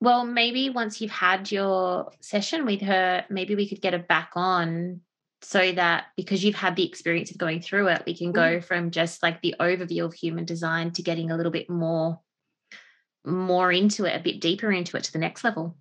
Well, 0.00 0.24
maybe 0.24 0.70
once 0.70 1.00
you've 1.00 1.10
had 1.10 1.50
your 1.50 2.12
session 2.20 2.64
with 2.66 2.82
her, 2.82 3.24
maybe 3.28 3.54
we 3.56 3.68
could 3.68 3.80
get 3.80 3.94
her 3.94 3.98
back 3.98 4.30
on 4.34 5.00
so 5.42 5.72
that 5.72 6.06
because 6.16 6.44
you've 6.44 6.54
had 6.54 6.76
the 6.76 6.86
experience 6.86 7.30
of 7.30 7.38
going 7.38 7.60
through 7.60 7.88
it, 7.88 8.02
we 8.06 8.16
can 8.16 8.32
go 8.32 8.60
from 8.60 8.90
just 8.90 9.22
like 9.22 9.40
the 9.40 9.54
overview 9.60 10.04
of 10.04 10.14
human 10.14 10.44
design 10.44 10.92
to 10.92 11.02
getting 11.02 11.30
a 11.30 11.36
little 11.36 11.52
bit 11.52 11.68
more 11.68 12.20
more 13.24 13.70
into 13.72 14.04
it, 14.04 14.16
a 14.16 14.22
bit 14.22 14.40
deeper 14.40 14.70
into 14.72 14.96
it 14.96 15.04
to 15.04 15.12
the 15.12 15.18
next 15.18 15.44
level. 15.44 15.76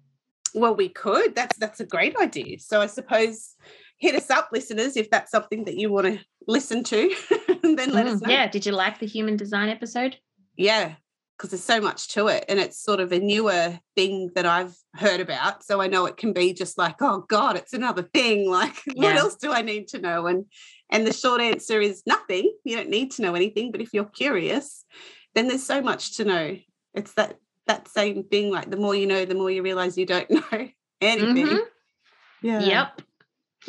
Well, 0.53 0.75
we 0.75 0.89
could. 0.89 1.35
That's 1.35 1.57
that's 1.57 1.79
a 1.79 1.85
great 1.85 2.15
idea. 2.17 2.59
So 2.59 2.81
I 2.81 2.87
suppose 2.87 3.55
hit 3.99 4.15
us 4.15 4.29
up, 4.29 4.49
listeners, 4.51 4.97
if 4.97 5.09
that's 5.09 5.31
something 5.31 5.65
that 5.65 5.75
you 5.77 5.91
want 5.91 6.07
to 6.07 6.19
listen 6.47 6.83
to. 6.85 7.15
and 7.63 7.77
then 7.77 7.91
let 7.91 8.05
Mm, 8.05 8.13
us 8.15 8.21
know. 8.21 8.29
Yeah. 8.29 8.47
Did 8.47 8.65
you 8.65 8.71
like 8.71 8.99
the 8.99 9.05
human 9.07 9.37
design 9.37 9.69
episode? 9.69 10.17
Yeah, 10.55 10.95
because 11.37 11.51
there's 11.51 11.63
so 11.63 11.79
much 11.79 12.07
to 12.09 12.27
it. 12.27 12.45
And 12.49 12.59
it's 12.59 12.81
sort 12.81 12.99
of 12.99 13.11
a 13.11 13.19
newer 13.19 13.79
thing 13.95 14.31
that 14.35 14.45
I've 14.47 14.75
heard 14.95 15.19
about. 15.19 15.63
So 15.63 15.79
I 15.81 15.87
know 15.87 16.05
it 16.07 16.17
can 16.17 16.33
be 16.33 16.51
just 16.53 16.77
like, 16.79 16.95
oh 17.01 17.25
God, 17.29 17.55
it's 17.55 17.73
another 17.73 18.01
thing. 18.03 18.49
Like, 18.57 18.75
what 18.95 19.13
Yeah. 19.13 19.19
else 19.19 19.35
do 19.35 19.51
I 19.51 19.61
need 19.61 19.87
to 19.89 19.99
know? 19.99 20.25
And 20.27 20.45
and 20.89 21.05
the 21.05 21.13
short 21.13 21.41
answer 21.41 21.79
is 21.81 22.01
nothing. 22.07 22.51
You 22.63 22.77
don't 22.77 22.89
need 22.89 23.11
to 23.11 23.21
know 23.21 23.35
anything. 23.35 23.71
But 23.71 23.81
if 23.81 23.93
you're 23.93 24.05
curious, 24.05 24.83
then 25.35 25.47
there's 25.47 25.63
so 25.65 25.81
much 25.81 26.15
to 26.17 26.25
know. 26.25 26.57
It's 26.95 27.13
that 27.13 27.37
that 27.67 27.87
same 27.87 28.23
thing. 28.23 28.51
Like 28.51 28.71
the 28.71 28.77
more 28.77 28.95
you 28.95 29.05
know, 29.05 29.25
the 29.25 29.35
more 29.35 29.51
you 29.51 29.61
realize 29.61 29.97
you 29.97 30.05
don't 30.07 30.29
know 30.39 30.69
anything. 31.01 31.47
Mhm. 31.47 31.59
Yeah. 32.41 32.59
Yep. 32.61 33.01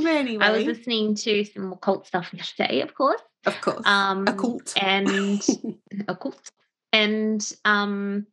Anyway, 0.06 0.44
I 0.44 0.50
was 0.52 0.64
listening 0.64 1.16
to 1.16 1.44
some 1.44 1.66
more 1.66 1.78
cult 1.78 2.06
stuff 2.06 2.32
yesterday, 2.32 2.80
of 2.80 2.94
course. 2.94 3.20
of 3.46 3.60
course, 3.60 3.84
Um, 3.86 4.26
a 4.28 4.32
cult. 4.32 4.72
and 4.80 5.42
a 6.08 6.14
cult. 6.14 6.50
And 6.92 7.52
um, 7.64 8.26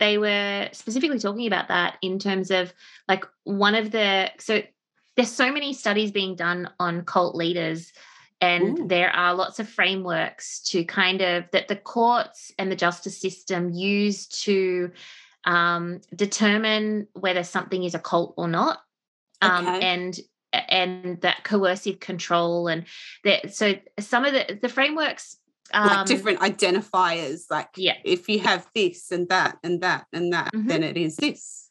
they 0.00 0.18
were 0.18 0.68
specifically 0.72 1.18
talking 1.18 1.46
about 1.46 1.68
that 1.68 1.98
in 2.02 2.18
terms 2.18 2.50
of 2.50 2.72
like 3.08 3.24
one 3.44 3.76
of 3.76 3.92
the 3.92 4.30
so 4.38 4.62
there's 5.16 5.30
so 5.30 5.52
many 5.52 5.72
studies 5.72 6.10
being 6.10 6.34
done 6.34 6.70
on 6.80 7.04
cult 7.04 7.36
leaders 7.36 7.92
and 8.40 8.78
Ooh. 8.78 8.88
there 8.88 9.10
are 9.10 9.34
lots 9.34 9.58
of 9.60 9.68
frameworks 9.68 10.60
to 10.62 10.82
kind 10.84 11.20
of 11.20 11.44
that 11.52 11.68
the 11.68 11.76
courts 11.76 12.50
and 12.58 12.72
the 12.72 12.76
justice 12.76 13.20
system 13.20 13.70
use 13.70 14.26
to 14.26 14.90
um, 15.44 16.00
determine 16.14 17.06
whether 17.12 17.44
something 17.44 17.84
is 17.84 17.94
a 17.94 17.98
cult 17.98 18.34
or 18.36 18.48
not 18.48 18.80
um, 19.42 19.68
Okay. 19.68 19.80
and 19.86 20.18
and 20.52 21.20
that 21.20 21.44
coercive 21.44 22.00
control 22.00 22.66
and 22.68 22.86
that 23.24 23.54
so 23.54 23.74
some 23.98 24.24
of 24.24 24.32
the 24.32 24.58
the 24.60 24.68
frameworks 24.68 25.36
um, 25.72 25.86
like 25.88 26.06
different 26.06 26.40
identifiers. 26.40 27.42
Like 27.50 27.68
yeah 27.76 27.96
if 28.04 28.28
you 28.28 28.40
have 28.40 28.66
this 28.74 29.10
and 29.10 29.28
that 29.28 29.58
and 29.62 29.80
that 29.82 30.06
and 30.12 30.32
that, 30.32 30.52
Mhm. 30.52 30.68
then 30.68 30.82
it 30.82 30.96
is 30.96 31.16
this. 31.16 31.70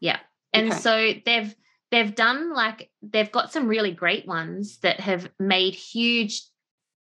yeah 0.00 0.20
and 0.52 0.68
Okay. 0.72 0.80
so 0.80 1.12
they've 1.26 1.54
they've 1.90 2.14
done 2.14 2.52
like 2.54 2.90
they've 3.02 3.32
got 3.32 3.52
some 3.52 3.66
really 3.68 3.92
great 3.92 4.26
ones 4.26 4.78
that 4.78 5.00
have 5.00 5.30
made 5.38 5.74
huge 5.74 6.42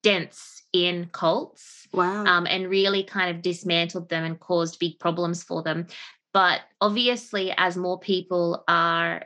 dents 0.03 0.63
in 0.73 1.09
cults 1.11 1.87
Wow. 1.91 2.25
um, 2.25 2.45
and 2.47 2.69
really 2.69 3.03
kind 3.03 3.35
of 3.35 3.41
dismantled 3.41 4.09
them 4.09 4.23
and 4.23 4.39
caused 4.39 4.79
big 4.79 4.99
problems 4.99 5.43
for 5.43 5.63
them. 5.63 5.87
But 6.33 6.61
obviously, 6.81 7.51
as 7.57 7.75
more 7.77 7.99
people 7.99 8.63
are 8.67 9.23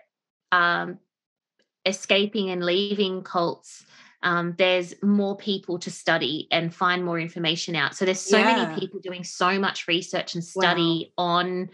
um, 0.53 0.99
escaping 1.85 2.49
and 2.51 2.63
leaving 2.65 3.23
cults, 3.23 3.85
um, 4.23 4.53
there's 4.57 4.93
more 5.01 5.35
people 5.35 5.79
to 5.79 5.89
study 5.91 6.47
and 6.51 6.73
find 6.73 7.03
more 7.03 7.19
information 7.19 7.75
out. 7.75 7.95
So 7.95 8.05
there's 8.05 8.19
so 8.21 8.37
Yeah. 8.37 8.55
many 8.55 8.79
people 8.79 8.99
doing 8.99 9.23
so 9.23 9.59
much 9.59 9.87
research 9.87 10.35
and 10.35 10.43
study 10.43 11.13
on 11.17 11.69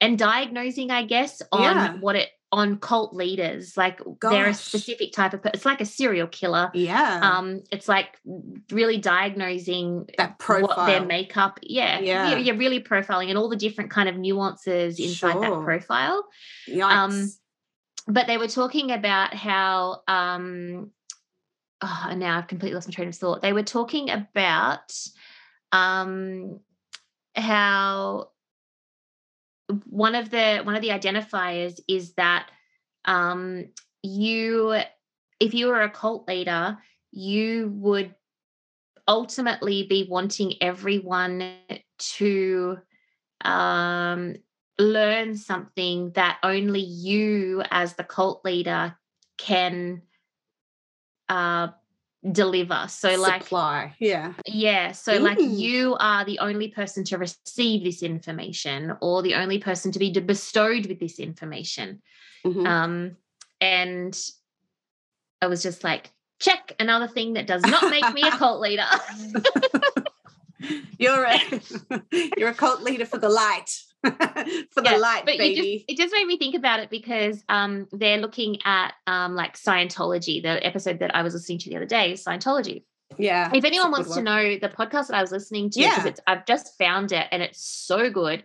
and 0.00 0.18
diagnosing, 0.18 0.90
I 0.90 1.04
guess, 1.04 1.40
on 1.52 1.60
Yeah. 1.62 1.92
what 2.00 2.16
it 2.16 2.30
on 2.52 2.78
cult 2.78 3.12
leaders. 3.12 3.76
Like 3.76 4.00
they're 4.22 4.46
a 4.48 4.54
specific 4.54 5.12
type 5.12 5.34
of. 5.34 5.40
It's 5.46 5.64
like 5.64 5.80
a 5.80 5.84
serial 5.84 6.28
killer 6.28 6.70
yeah. 6.74 7.20
um 7.22 7.62
it's 7.72 7.88
like 7.88 8.16
really 8.70 8.98
diagnosing 8.98 10.08
that 10.16 10.36
what 10.46 10.86
their 10.86 11.04
makeup 11.04 11.58
yeah 11.62 11.98
Yeah. 11.98 12.28
yeah, 12.30 12.36
yeah 12.36 12.52
really 12.52 12.80
profiling 12.80 13.30
and 13.30 13.36
all 13.38 13.48
the 13.48 13.56
different 13.56 13.90
kind 13.90 14.08
of 14.08 14.16
nuances 14.16 15.00
inside 15.00 15.42
that 15.42 15.64
profile 15.64 16.24
Yikes. 16.68 16.82
um, 16.92 17.28
but 18.06 18.28
they 18.28 18.38
were 18.38 18.48
talking 18.48 18.92
about 18.92 19.34
how 19.34 20.02
um 20.06 20.92
oh, 21.82 22.06
and 22.10 22.20
now 22.20 22.38
I've 22.38 22.46
completely 22.46 22.74
lost 22.74 22.88
my 22.88 22.92
train 22.92 23.08
of 23.08 23.16
thought. 23.16 23.42
They 23.42 23.52
were 23.52 23.62
talking 23.62 24.10
about 24.10 24.92
um 25.72 26.60
how 27.34 28.28
one 29.84 30.14
of 30.14 30.30
the 30.30 30.60
one 30.62 30.76
of 30.76 30.82
the 30.82 30.90
identifiers 30.90 31.80
is 31.88 32.14
that 32.14 32.48
um 33.04 33.66
you 34.02 34.78
if 35.40 35.54
you 35.54 35.66
were 35.66 35.82
a 35.82 35.90
cult 35.90 36.26
leader, 36.28 36.78
you 37.12 37.70
would 37.74 38.14
ultimately 39.08 39.84
be 39.84 40.06
wanting 40.08 40.54
everyone 40.60 41.56
to 41.98 42.78
um 43.44 44.34
learn 44.78 45.36
something 45.36 46.10
that 46.12 46.38
only 46.42 46.80
you 46.80 47.62
as 47.70 47.94
the 47.94 48.04
cult 48.04 48.44
leader 48.44 48.96
can 49.38 50.02
uh 51.28 51.68
deliver 52.32 52.86
so 52.88 53.14
like 53.20 53.42
supply. 53.44 53.94
Yeah. 54.00 54.32
yeah 54.46 54.90
so 54.92 55.16
like 55.18 55.38
Mm. 55.38 55.58
you 55.58 55.96
are 56.00 56.24
the 56.24 56.40
only 56.40 56.68
person 56.68 57.04
to 57.04 57.18
receive 57.18 57.84
this 57.84 58.02
information 58.02 58.96
or 59.00 59.22
the 59.22 59.34
only 59.34 59.58
person 59.58 59.92
to 59.92 59.98
be 60.00 60.10
bestowed 60.12 60.86
with 60.86 60.98
this 60.98 61.20
information 61.20 62.02
Mhm. 62.44 62.66
um 62.66 63.16
and 63.60 64.18
i 65.40 65.46
was 65.46 65.62
just 65.62 65.84
like 65.84 66.10
check 66.40 66.74
another 66.80 67.06
thing 67.06 67.34
that 67.34 67.46
does 67.46 67.62
not 67.62 67.90
make 67.90 68.12
me 68.12 68.22
a 68.26 68.30
cult 68.42 68.60
leader 68.60 68.86
you're 70.98 71.24
a 71.24 71.38
you're 72.36 72.48
a 72.48 72.54
cult 72.54 72.82
leader 72.82 73.04
for 73.06 73.18
the 73.18 73.28
light. 73.28 73.70
for 74.70 74.82
the 74.82 74.98
light, 74.98 75.22
but 75.24 75.38
baby. 75.38 75.78
just, 75.78 75.84
it 75.88 75.96
just 76.02 76.12
made 76.14 76.26
me 76.26 76.38
think 76.38 76.54
about 76.54 76.80
it 76.80 76.90
because 76.90 77.42
um, 77.48 77.86
they're 77.92 78.18
looking 78.18 78.58
at 78.64 78.94
um, 79.06 79.34
like 79.34 79.56
Scientology, 79.56 80.42
the 80.42 80.64
episode 80.64 81.00
that 81.00 81.14
I 81.14 81.22
was 81.22 81.34
listening 81.34 81.58
to 81.58 81.70
the 81.70 81.76
other 81.76 81.86
day, 81.86 82.12
Scientology. 82.14 82.84
yeah. 83.18 83.50
If 83.52 83.64
anyone 83.64 83.90
wants 83.90 84.14
to 84.14 84.22
know 84.22 84.58
the 84.58 84.68
podcast 84.68 85.08
that 85.08 85.14
I 85.16 85.20
was 85.22 85.32
listening 85.32 85.70
to, 85.70 85.80
Yeah. 85.80 86.10
I've 86.26 86.46
just 86.46 86.76
found 86.78 87.12
it 87.12 87.26
and 87.30 87.42
it's 87.42 87.60
so 87.60 88.10
good. 88.10 88.44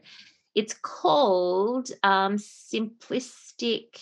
It's 0.56 0.74
called 0.74 1.90
um, 2.04 2.38
Simplistic. 2.38 4.00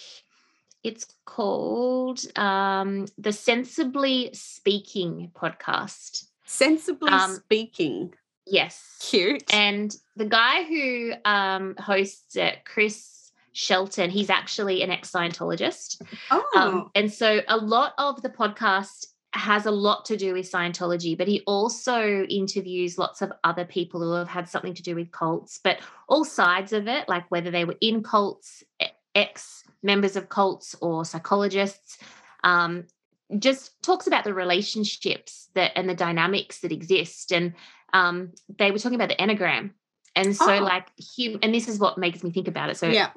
It's 0.83 1.05
called 1.25 2.21
um, 2.37 3.07
the 3.17 3.33
Sensibly 3.33 4.29
Speaking 4.33 5.31
podcast. 5.35 6.25
Sensibly 6.45 7.11
um, 7.11 7.35
speaking. 7.35 8.13
Yes. 8.49 8.97
Cute. 8.99 9.43
And 9.53 9.95
the 10.15 10.25
guy 10.25 10.63
who 10.63 11.13
um, 11.25 11.75
hosts 11.77 12.35
it, 12.35 12.59
Chris 12.65 13.31
Shelton, 13.53 14.09
he's 14.09 14.29
actually 14.29 14.81
an 14.83 14.91
ex 14.91 15.11
Scientologist. 15.11 16.01
oh. 16.31 16.45
Um, 16.55 16.91
and 16.95 17.11
so 17.11 17.41
a 17.47 17.57
lot 17.57 17.93
of 17.97 18.21
the 18.21 18.29
podcast 18.29 19.07
has 19.33 19.65
a 19.65 19.71
lot 19.71 20.05
to 20.05 20.17
do 20.17 20.33
with 20.33 20.51
Scientology, 20.51 21.17
but 21.17 21.27
he 21.27 21.41
also 21.45 22.23
interviews 22.23 22.97
lots 22.97 23.21
of 23.21 23.31
other 23.43 23.65
people 23.65 24.01
who 24.01 24.13
have 24.13 24.27
had 24.27 24.49
something 24.49 24.73
to 24.73 24.81
do 24.81 24.95
with 24.95 25.11
cults, 25.11 25.59
but 25.63 25.79
all 26.07 26.25
sides 26.25 26.73
of 26.73 26.87
it, 26.87 27.07
like 27.07 27.29
whether 27.29 27.51
they 27.51 27.63
were 27.63 27.75
in 27.79 28.01
cults, 28.01 28.63
ex 29.13 29.63
members 29.83 30.15
of 30.15 30.29
cults, 30.29 30.75
or 30.81 31.05
psychologists. 31.05 31.99
Um, 32.43 32.85
just 33.37 33.81
talks 33.83 34.07
about 34.07 34.23
the 34.23 34.33
relationships 34.33 35.49
that 35.53 35.71
and 35.75 35.87
the 35.87 35.93
dynamics 35.93 36.61
that 36.61 36.71
exist. 36.71 37.31
And 37.31 37.53
um, 37.93 38.31
they 38.57 38.71
were 38.71 38.79
talking 38.79 38.95
about 38.99 39.09
the 39.09 39.15
Enneagram. 39.15 39.71
And 40.15 40.35
so, 40.35 40.55
Oh. 40.57 40.63
like, 40.63 40.87
hum- 41.17 41.39
and 41.43 41.53
this 41.53 41.67
is 41.67 41.79
what 41.79 41.97
makes 41.97 42.23
me 42.23 42.31
think 42.31 42.47
about 42.47 42.69
it. 42.69 42.77
So, 42.77 42.87
yeah. 42.87 43.11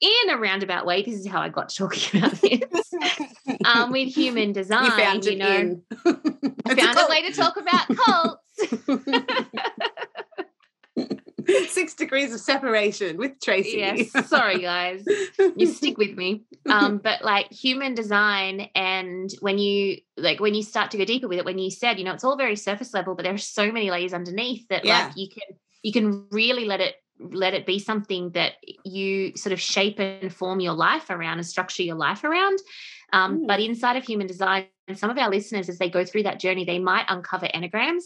in 0.00 0.30
a 0.30 0.36
roundabout 0.36 0.84
way, 0.86 1.02
this 1.02 1.14
is 1.14 1.26
how 1.26 1.40
I 1.40 1.48
got 1.48 1.70
to 1.70 1.76
talking 1.76 2.20
about 2.22 2.32
this. 2.40 2.92
um, 3.64 3.90
with 3.90 4.14
human 4.14 4.52
design, 4.52 4.84
you 4.84 4.90
found 4.92 5.24
you 5.24 5.36
know. 5.36 5.80
I 6.66 6.74
found 6.74 6.98
a 6.98 7.06
way 7.08 7.22
to 7.22 7.32
talk 7.32 7.56
about 7.56 7.88
cults. 7.96 9.56
Six 11.68 11.94
degrees 11.94 12.32
of 12.34 12.40
separation 12.40 13.16
with 13.16 13.40
Tracy. 13.40 13.78
yes, 13.78 14.28
sorry 14.28 14.60
guys, 14.60 15.04
you 15.56 15.66
stick 15.66 15.98
with 15.98 16.16
me. 16.16 16.44
Um, 16.68 16.98
but 17.02 17.22
like 17.22 17.50
human 17.52 17.94
design, 17.94 18.68
and 18.74 19.30
when 19.40 19.58
you 19.58 19.98
like 20.16 20.40
when 20.40 20.54
you 20.54 20.62
start 20.62 20.90
to 20.92 20.98
go 20.98 21.04
deeper 21.04 21.28
with 21.28 21.38
it, 21.38 21.44
when 21.44 21.58
you 21.58 21.70
said, 21.70 21.98
you 21.98 22.04
know, 22.04 22.12
it's 22.12 22.24
all 22.24 22.36
very 22.36 22.56
surface 22.56 22.92
level, 22.94 23.14
but 23.14 23.24
there 23.24 23.34
are 23.34 23.38
so 23.38 23.70
many 23.70 23.90
layers 23.90 24.14
underneath 24.14 24.66
that 24.68 24.84
Yeah. 24.84 25.06
like 25.06 25.16
you 25.16 25.28
can 25.28 25.56
you 25.82 25.92
can 25.92 26.26
really 26.30 26.64
let 26.64 26.80
it 26.80 26.96
let 27.18 27.54
it 27.54 27.64
be 27.64 27.78
something 27.78 28.30
that 28.32 28.52
you 28.84 29.34
sort 29.36 29.52
of 29.52 29.60
shape 29.60 29.98
and 29.98 30.32
form 30.32 30.60
your 30.60 30.74
life 30.74 31.08
around 31.08 31.38
and 31.38 31.46
structure 31.46 31.82
your 31.82 31.96
life 31.96 32.24
around. 32.24 32.58
Um, 33.12 33.46
but 33.46 33.60
inside 33.60 33.96
of 33.96 34.04
human 34.04 34.26
design, 34.26 34.66
some 34.94 35.10
of 35.10 35.18
our 35.18 35.30
listeners, 35.30 35.68
as 35.68 35.78
they 35.78 35.88
go 35.88 36.04
through 36.04 36.24
that 36.24 36.40
journey, 36.40 36.64
they 36.64 36.78
might 36.78 37.06
uncover 37.08 37.46
enneagrams. 37.46 38.02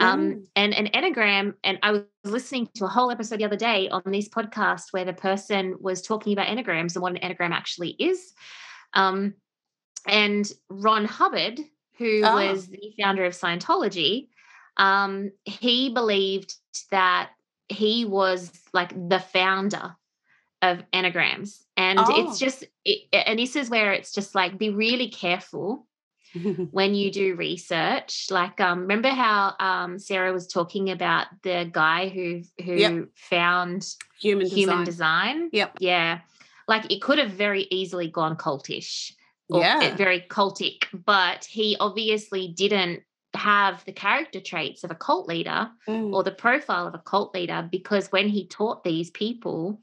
Um, 0.00 0.20
Mm. 0.34 0.46
and 0.56 0.74
an 0.74 0.86
enneagram, 0.88 1.54
and 1.62 1.78
I 1.82 1.92
was 1.92 2.02
listening 2.24 2.68
to 2.74 2.84
a 2.84 2.88
whole 2.88 3.10
episode 3.12 3.38
the 3.38 3.44
other 3.44 3.56
day 3.56 3.88
on 3.88 4.02
this 4.06 4.28
podcast 4.28 4.92
where 4.92 5.04
the 5.04 5.12
person 5.12 5.76
was 5.80 6.02
talking 6.02 6.32
about 6.32 6.48
enneagrams 6.48 6.94
and 6.96 7.02
what 7.02 7.12
an 7.12 7.18
enneagram 7.30 7.50
actually 7.52 7.90
is. 7.90 8.32
Um, 8.92 9.34
and 10.06 10.50
Ron 10.68 11.04
Hubbard, 11.04 11.60
who 11.98 12.22
Oh. 12.24 12.34
was 12.34 12.66
the 12.66 12.92
founder 13.00 13.24
of 13.24 13.34
Scientology, 13.34 14.28
um, 14.76 15.30
he 15.44 15.90
believed 15.90 16.54
that 16.90 17.30
he 17.68 18.04
was 18.04 18.50
like 18.72 18.90
the 19.08 19.20
founder 19.20 19.96
of 20.60 20.82
enneagrams. 20.92 21.62
And 21.76 21.98
Oh. 22.00 22.04
it's 22.08 22.38
just, 22.38 22.64
it, 22.84 23.06
and 23.12 23.38
this 23.38 23.54
is 23.54 23.70
where 23.70 23.92
it's 23.92 24.12
just 24.12 24.34
like 24.34 24.58
be 24.58 24.70
really 24.70 25.08
careful 25.08 25.86
when 26.70 26.94
you 26.94 27.10
do 27.10 27.34
research. 27.36 28.26
Like, 28.30 28.60
um, 28.60 28.80
remember 28.80 29.08
how 29.08 29.54
um, 29.60 29.98
Sarah 29.98 30.32
was 30.32 30.46
talking 30.46 30.90
about 30.90 31.26
the 31.42 31.68
guy 31.70 32.08
who 32.08 32.42
who 32.64 32.72
Yep. 32.74 33.08
found 33.14 33.86
Human 34.20 34.48
design. 34.48 34.58
human 34.58 34.84
design? 34.84 35.50
Yep. 35.52 35.76
Yeah. 35.80 36.20
Like 36.66 36.90
it 36.90 37.02
could 37.02 37.18
have 37.18 37.30
very 37.30 37.66
easily 37.70 38.08
gone 38.08 38.36
cultish 38.36 39.12
or 39.50 39.60
Yeah. 39.60 39.96
very 39.96 40.20
cultic, 40.22 40.84
but 40.92 41.44
he 41.44 41.76
obviously 41.78 42.48
didn't 42.48 43.02
have 43.34 43.84
the 43.84 43.92
character 43.92 44.40
traits 44.40 44.84
of 44.84 44.90
a 44.90 44.94
cult 44.94 45.26
leader 45.28 45.68
Mm. 45.88 46.14
or 46.14 46.22
the 46.22 46.30
profile 46.30 46.86
of 46.86 46.94
a 46.94 46.98
cult 47.00 47.34
leader 47.34 47.68
because 47.70 48.12
when 48.12 48.28
he 48.28 48.46
taught 48.46 48.84
these 48.84 49.10
people, 49.10 49.80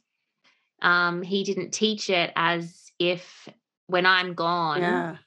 um, 0.81 1.21
he 1.21 1.43
didn't 1.43 1.71
teach 1.71 2.09
it 2.09 2.31
as 2.35 2.91
if 2.97 3.47
when 3.87 4.05
I'm 4.05 4.33
gone, 4.33 4.81
yeah. 4.81 5.17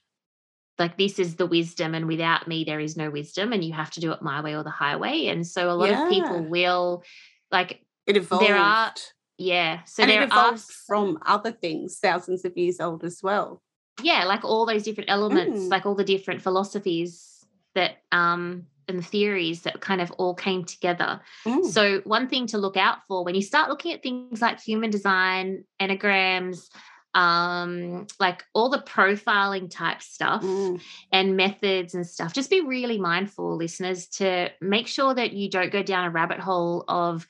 Like 0.78 0.98
this 0.98 1.18
is 1.18 1.36
the 1.36 1.46
wisdom, 1.46 1.94
and 1.94 2.06
without 2.06 2.48
me, 2.48 2.64
there 2.64 2.80
is 2.80 2.96
no 2.96 3.10
wisdom, 3.10 3.52
and 3.52 3.64
you 3.64 3.72
have 3.72 3.90
to 3.92 4.00
do 4.00 4.12
it 4.12 4.22
my 4.22 4.40
way 4.40 4.54
or 4.56 4.64
the 4.64 4.70
highway. 4.70 5.26
And 5.26 5.46
so 5.46 5.70
a 5.70 5.72
lot 5.72 5.90
of 5.90 6.08
people 6.10 6.42
will 6.44 7.02
like, 7.50 7.80
It 8.06 8.16
evolved. 8.16 8.44
There 8.44 8.56
are 8.56 8.92
yeah. 9.38 9.82
So 9.84 10.02
and 10.02 10.10
there 10.10 10.22
it 10.22 10.26
evolved 10.26 10.58
are 10.58 10.72
from 10.86 11.18
other 11.26 11.52
things 11.52 11.98
thousands 11.98 12.44
of 12.44 12.56
years 12.56 12.80
old 12.80 13.04
as 13.04 13.20
well. 13.22 13.62
yeah, 14.02 14.24
like 14.24 14.44
all 14.44 14.66
those 14.66 14.82
different 14.82 15.10
elements, 15.10 15.60
Mm. 15.60 15.70
like 15.70 15.86
all 15.86 15.94
the 15.94 16.04
different 16.04 16.42
philosophies 16.42 17.44
that 17.74 17.98
um 18.12 18.66
and 18.86 19.04
theories 19.06 19.62
that 19.62 19.80
kind 19.80 20.00
of 20.00 20.10
all 20.12 20.34
came 20.34 20.62
together. 20.64 21.20
Mm. 21.46 21.64
So 21.64 22.00
one 22.04 22.28
thing 22.28 22.46
to 22.48 22.58
look 22.58 22.76
out 22.76 22.98
for 23.08 23.24
when 23.24 23.34
you 23.34 23.40
start 23.42 23.70
looking 23.70 23.92
at 23.92 24.02
things 24.02 24.42
like 24.42 24.60
human 24.60 24.90
design, 24.90 25.64
enneagrams, 25.80 26.68
um, 27.14 28.06
like 28.18 28.44
all 28.54 28.68
the 28.68 28.78
profiling 28.78 29.70
type 29.70 30.02
stuff 30.02 30.42
Mm. 30.42 30.80
and 31.12 31.36
methods 31.36 31.94
and 31.94 32.06
stuff, 32.06 32.32
just 32.32 32.50
be 32.50 32.60
really 32.60 32.98
mindful, 32.98 33.56
listeners, 33.56 34.06
to 34.08 34.50
make 34.60 34.86
sure 34.88 35.14
that 35.14 35.32
you 35.32 35.48
don't 35.48 35.72
go 35.72 35.82
down 35.82 36.04
a 36.06 36.10
rabbit 36.10 36.40
hole 36.40 36.84
of 36.88 37.26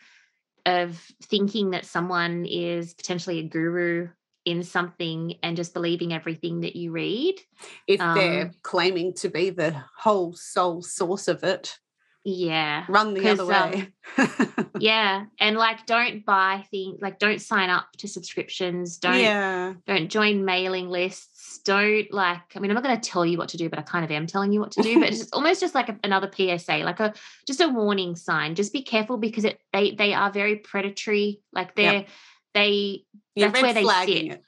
of 0.66 0.98
thinking 1.24 1.72
that 1.72 1.84
someone 1.84 2.46
is 2.46 2.94
potentially 2.94 3.38
a 3.40 3.42
guru 3.42 4.08
in 4.46 4.62
something 4.62 5.34
and 5.42 5.56
just 5.56 5.74
believing 5.74 6.12
everything 6.12 6.60
that 6.60 6.74
you 6.74 6.90
read. 6.90 7.34
If 7.86 8.00
they're 8.00 8.46
Um, 8.46 8.50
claiming 8.62 9.12
to 9.14 9.28
be 9.28 9.50
the 9.50 9.76
whole 9.98 10.32
sole 10.32 10.80
source 10.80 11.28
of 11.28 11.44
it, 11.44 11.78
Yeah. 12.24 12.86
run 12.88 13.12
the 13.12 13.28
other 13.28 13.52
um, 13.52 13.70
way. 13.70 13.88
Yeah. 14.80 15.26
And 15.38 15.56
like 15.56 15.86
don't 15.86 16.24
buy 16.24 16.64
things 16.70 16.98
like 17.00 17.18
don't 17.18 17.40
sign 17.40 17.70
up 17.70 17.86
to 17.98 18.08
subscriptions. 18.08 18.98
Don't 18.98 19.20
yeah. 19.20 19.74
don't 19.86 20.08
join 20.08 20.44
mailing 20.44 20.88
lists. 20.88 21.60
Don't 21.64 22.12
like, 22.12 22.40
I 22.54 22.58
mean, 22.58 22.70
I'm 22.70 22.74
not 22.74 22.82
going 22.82 23.00
to 23.00 23.08
tell 23.10 23.24
you 23.24 23.38
what 23.38 23.50
to 23.50 23.56
do, 23.56 23.68
but 23.68 23.78
I 23.78 23.82
kind 23.82 24.04
of 24.04 24.10
am 24.10 24.26
telling 24.26 24.52
you 24.52 24.60
what 24.60 24.72
to 24.72 24.82
do. 24.82 24.98
But 24.98 25.10
it's 25.10 25.28
almost 25.32 25.60
just 25.60 25.74
like 25.74 25.88
a, 25.88 25.98
another 26.02 26.30
PSA, 26.30 26.78
like 26.78 27.00
a 27.00 27.14
just 27.46 27.60
a 27.60 27.68
warning 27.68 28.16
sign. 28.16 28.54
Just 28.54 28.72
be 28.72 28.82
careful 28.82 29.16
because 29.16 29.44
it 29.44 29.60
they 29.72 29.92
they 29.92 30.12
are 30.12 30.30
very 30.30 30.56
predatory. 30.56 31.40
Like 31.52 31.74
they're 31.76 31.92
Yep. 31.92 32.08
they 32.54 33.04
You're 33.34 33.50
That's 33.50 33.62
where 33.62 33.74
they 33.74 33.84
sit. 33.84 34.32
it. 34.32 34.42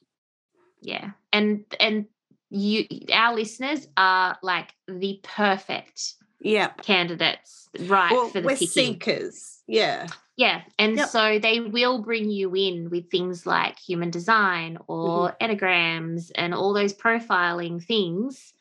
yeah. 0.81 1.11
And 1.33 1.65
and 1.79 2.07
you 2.51 2.87
our 3.13 3.35
listeners 3.35 3.87
are 3.97 4.39
like 4.43 4.73
the 4.89 5.21
perfect 5.23 6.15
Yeah. 6.41 6.69
candidates 6.83 7.69
right 7.81 8.13
Well, 8.13 8.29
for 8.29 8.41
the 8.41 8.47
we're 8.47 8.57
picking. 8.57 8.67
seekers. 8.95 9.63
Yeah. 9.67 10.07
Yeah. 10.37 10.63
And 10.79 10.97
Yep. 10.97 11.09
so 11.09 11.39
they 11.39 11.61
will 11.61 12.03
bring 12.03 12.31
you 12.31 12.55
in 12.55 12.91
with 12.91 13.11
things 13.11 13.47
like 13.47 13.79
human 13.79 14.11
design 14.11 14.79
or 14.87 15.33
Mm-hmm. 15.33 15.45
enneagrams 15.51 16.31
and 16.35 16.55
all 16.55 16.73
those 16.75 16.93
profiling 16.95 17.83
things. 17.83 18.53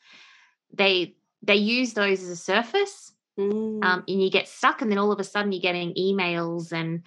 They 0.72 1.16
they 1.42 1.56
use 1.56 1.92
those 1.94 2.22
as 2.22 2.30
a 2.30 2.36
surface. 2.36 3.12
Mm. 3.38 3.84
Um, 3.84 4.04
and 4.08 4.22
you 4.22 4.30
get 4.30 4.48
stuck, 4.48 4.80
and 4.80 4.90
then 4.90 4.96
all 4.98 5.12
of 5.12 5.20
a 5.20 5.24
sudden 5.24 5.52
you're 5.52 5.60
getting 5.60 5.94
emails 5.94 6.72
and 6.72 7.02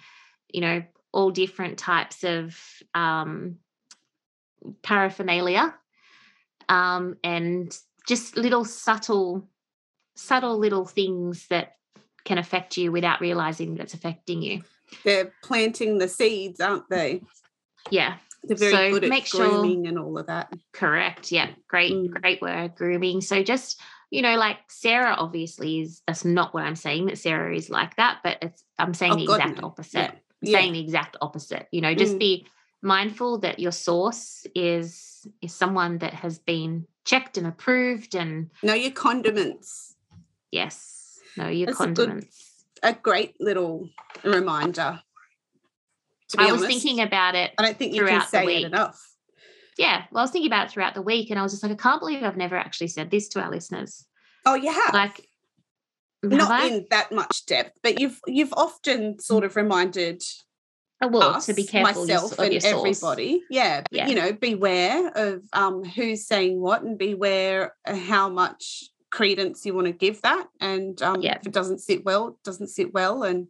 you 0.52 0.60
know, 0.60 0.82
all 1.12 1.30
different 1.32 1.76
types 1.78 2.22
of 2.24 2.56
um 2.94 3.56
paraphernalia. 4.82 5.74
Um, 6.68 7.16
and 7.24 7.76
just 8.06 8.36
little 8.36 8.64
subtle, 8.64 9.48
subtle 10.14 10.58
little 10.58 10.84
things 10.84 11.46
that 11.48 11.76
can 12.24 12.38
affect 12.38 12.76
you 12.76 12.92
without 12.92 13.20
realizing 13.20 13.74
that 13.74 13.82
it's 13.84 13.94
affecting 13.94 14.42
you. 14.42 14.62
They're 15.04 15.32
planting 15.42 15.98
the 15.98 16.08
seeds, 16.08 16.60
aren't 16.60 16.88
they? 16.90 17.22
Yeah, 17.90 18.16
They're 18.42 18.56
very 18.56 18.72
So 18.72 18.90
good 18.90 19.04
at 19.04 19.10
make 19.10 19.26
sure- 19.26 19.46
grooming 19.48 19.86
and 19.86 19.98
all 19.98 20.18
of 20.18 20.26
that. 20.26 20.52
correct. 20.72 21.30
Yeah, 21.30 21.50
great, 21.68 21.92
Mm. 21.92 22.10
great 22.20 22.40
word, 22.42 22.74
grooming. 22.74 23.20
So 23.20 23.42
just 23.42 23.80
you 24.12 24.22
know, 24.22 24.36
like 24.36 24.56
Sarah, 24.68 25.14
obviously 25.16 25.82
is 25.82 26.02
that's 26.04 26.24
not 26.24 26.52
what 26.52 26.64
I'm 26.64 26.74
saying 26.74 27.06
that 27.06 27.18
Sarah 27.18 27.54
is 27.54 27.70
like 27.70 27.94
that, 27.94 28.18
but 28.24 28.38
it's 28.42 28.64
I'm 28.76 28.92
saying 28.92 29.12
Oh, 29.12 29.16
the 29.16 29.26
God, 29.26 29.40
exact 29.40 29.60
no. 29.60 29.66
opposite. 29.68 29.98
Yeah. 29.98 30.12
Yeah. 30.42 30.58
saying 30.58 30.72
the 30.72 30.80
exact 30.80 31.16
opposite. 31.22 31.68
You 31.70 31.80
know, 31.80 31.94
just 31.94 32.16
Mm. 32.16 32.18
be 32.18 32.46
mindful 32.82 33.38
that 33.38 33.60
your 33.60 33.70
source 33.72 34.46
is 34.54 35.28
is 35.42 35.54
someone 35.54 35.98
that 35.98 36.14
has 36.14 36.38
been 36.40 36.86
checked 37.04 37.36
and 37.38 37.46
approved, 37.46 38.14
and 38.16 38.50
Know 38.64 38.74
your 38.74 38.90
condiments. 38.90 39.94
Yes, 40.50 41.18
no, 41.36 41.48
your 41.48 41.66
That's 41.66 41.80
a 41.80 41.86
good. 41.88 42.26
A 42.82 42.94
great 42.94 43.38
little 43.40 43.90
reminder. 44.24 45.00
I 46.38 46.52
was 46.52 46.62
honest. 46.62 46.66
thinking 46.80 47.04
about 47.04 47.34
it 47.34 47.50
I 47.58 47.62
don't 47.64 47.76
think 47.76 47.94
you 47.94 48.06
can 48.06 48.26
say 48.26 48.62
it 48.62 48.64
enough. 48.66 48.98
yeah, 49.76 50.04
well, 50.10 50.20
I 50.20 50.24
was 50.24 50.30
thinking 50.30 50.50
about 50.50 50.66
it 50.68 50.70
throughout 50.72 50.94
the 50.94 51.02
week, 51.02 51.30
and 51.30 51.38
I 51.38 51.42
was 51.42 51.52
just 51.52 51.62
like, 51.62 51.72
I 51.72 51.74
can't 51.74 52.00
believe 52.00 52.22
I've 52.22 52.36
never 52.36 52.56
actually 52.56 52.88
said 52.88 53.10
this 53.10 53.28
to 53.30 53.40
our 53.42 53.50
listeners. 53.50 54.06
Oh, 54.46 54.54
you 54.54 54.72
have. 54.72 54.94
Like, 54.94 55.26
not 56.22 56.50
I? 56.50 56.66
in 56.66 56.86
that 56.90 57.12
much 57.12 57.44
depth, 57.46 57.78
but 57.82 58.00
you've 58.00 58.20
you've 58.26 58.52
often 58.54 59.18
sort 59.18 59.44
of 59.44 59.56
reminded 59.56 60.22
Oh, 61.02 61.08
well, 61.08 61.30
us, 61.36 61.46
to 61.46 61.54
be 61.54 61.64
careful 61.64 62.04
myself, 62.06 62.38
and 62.38 62.62
everybody. 62.62 63.42
Yeah, 63.48 63.80
but 63.82 63.92
Yeah. 63.92 64.08
you 64.08 64.14
know, 64.14 64.32
beware 64.32 65.10
of 65.14 65.42
um, 65.54 65.82
who's 65.82 66.26
saying 66.26 66.60
what, 66.60 66.82
and 66.82 66.98
beware 66.98 67.74
how 67.86 68.28
much 68.28 68.84
credence 69.10 69.66
you 69.66 69.74
want 69.74 69.86
to 69.86 69.92
give 69.92 70.22
that. 70.22 70.46
And 70.60 71.00
um, 71.02 71.20
Yeah. 71.20 71.36
if 71.40 71.46
it 71.46 71.52
doesn't 71.52 71.80
sit 71.80 72.04
well, 72.04 72.28
it 72.28 72.34
doesn't 72.44 72.68
sit 72.68 72.92
well. 72.94 73.22
And 73.22 73.48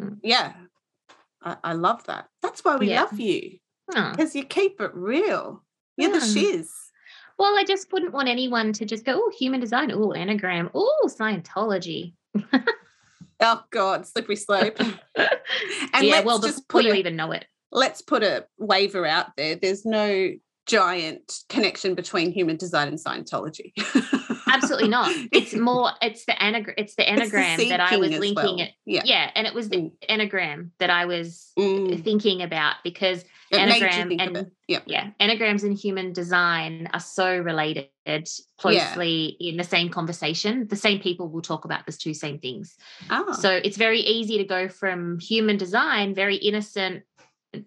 Mm. 0.00 0.18
yeah, 0.22 0.54
I, 1.42 1.56
I 1.62 1.72
love 1.74 2.04
that. 2.06 2.28
That's 2.40 2.64
why 2.64 2.76
we 2.76 2.88
Yeah. 2.88 3.02
love 3.02 3.20
you 3.20 3.58
because 3.88 4.34
you 4.34 4.44
keep 4.44 4.80
it 4.80 4.90
real. 4.94 5.62
You're 5.98 6.12
the 6.12 6.20
shiz. 6.20 6.70
Well, 7.38 7.58
I 7.58 7.64
just 7.64 7.92
wouldn't 7.92 8.12
want 8.14 8.28
anyone 8.28 8.72
to 8.74 8.86
just 8.86 9.04
go, 9.04 9.12
oh, 9.16 9.30
human 9.38 9.60
design, 9.60 9.90
oh, 9.92 10.08
enneagram, 10.16 10.70
oh, 10.74 11.08
Scientology. 11.08 12.14
Oh 13.44 13.60
God, 13.70 14.06
slippery 14.06 14.36
slope. 14.36 14.78
And 15.94 16.06
yeah, 16.06 16.12
let's 16.12 16.26
well, 16.26 16.38
just 16.38 16.68
put 16.68 16.84
you 16.84 16.92
a- 16.92 16.96
even 16.96 17.16
know 17.16 17.32
it. 17.32 17.44
let's 17.72 18.00
put 18.00 18.22
a 18.22 18.46
waiver 18.58 19.04
out 19.04 19.36
there. 19.36 19.56
There's 19.56 19.84
no 19.84 20.30
giant 20.66 21.40
connection 21.48 21.94
between 21.96 22.30
human 22.32 22.56
design 22.56 22.86
and 22.88 22.98
Scientology. 22.98 23.72
Absolutely 24.54 24.88
not. 24.88 25.10
It's 25.32 25.54
more, 25.54 25.90
it's 26.00 26.24
the 26.26 26.32
enneagram, 26.32 26.74
it's 26.76 26.94
the 26.94 27.10
It's 27.12 27.30
the 27.30 27.36
enneagram 27.38 27.68
that 27.70 27.80
I 27.80 27.96
was 27.96 28.10
linking 28.10 28.34
well. 28.34 28.60
it. 28.60 28.70
Yeah. 28.86 29.02
Yeah, 29.04 29.30
and 29.34 29.46
it 29.46 29.54
was 29.54 29.68
the 29.68 29.76
Mm. 29.78 29.92
enneagram 30.08 30.70
that 30.78 30.90
I 30.90 31.06
was 31.06 31.52
Mm. 31.58 32.02
thinking 32.04 32.42
about 32.42 32.76
because 32.84 33.24
It 33.50 33.56
Enneagram 33.58 34.16
and- 34.18 34.50
Yeah. 34.66 34.80
yeah, 34.86 35.10
enneagrams 35.20 35.62
and 35.62 35.76
human 35.76 36.12
design 36.14 36.88
are 36.94 37.00
so 37.00 37.36
related 37.36 37.88
closely 38.58 39.36
in 39.40 39.56
the 39.58 39.64
same 39.64 39.88
conversation. 39.90 40.66
The 40.68 40.76
same 40.76 41.00
people 41.00 41.28
will 41.28 41.42
talk 41.42 41.64
about 41.66 41.84
the 41.86 41.92
two 41.92 42.14
same 42.14 42.38
things. 42.38 42.76
Ah. 43.10 43.32
So 43.32 43.50
it's 43.62 43.76
very 43.76 44.00
easy 44.00 44.38
to 44.38 44.44
go 44.44 44.68
from 44.68 45.18
human 45.20 45.56
design, 45.58 46.14
very 46.14 46.36
innocent. 46.36 47.02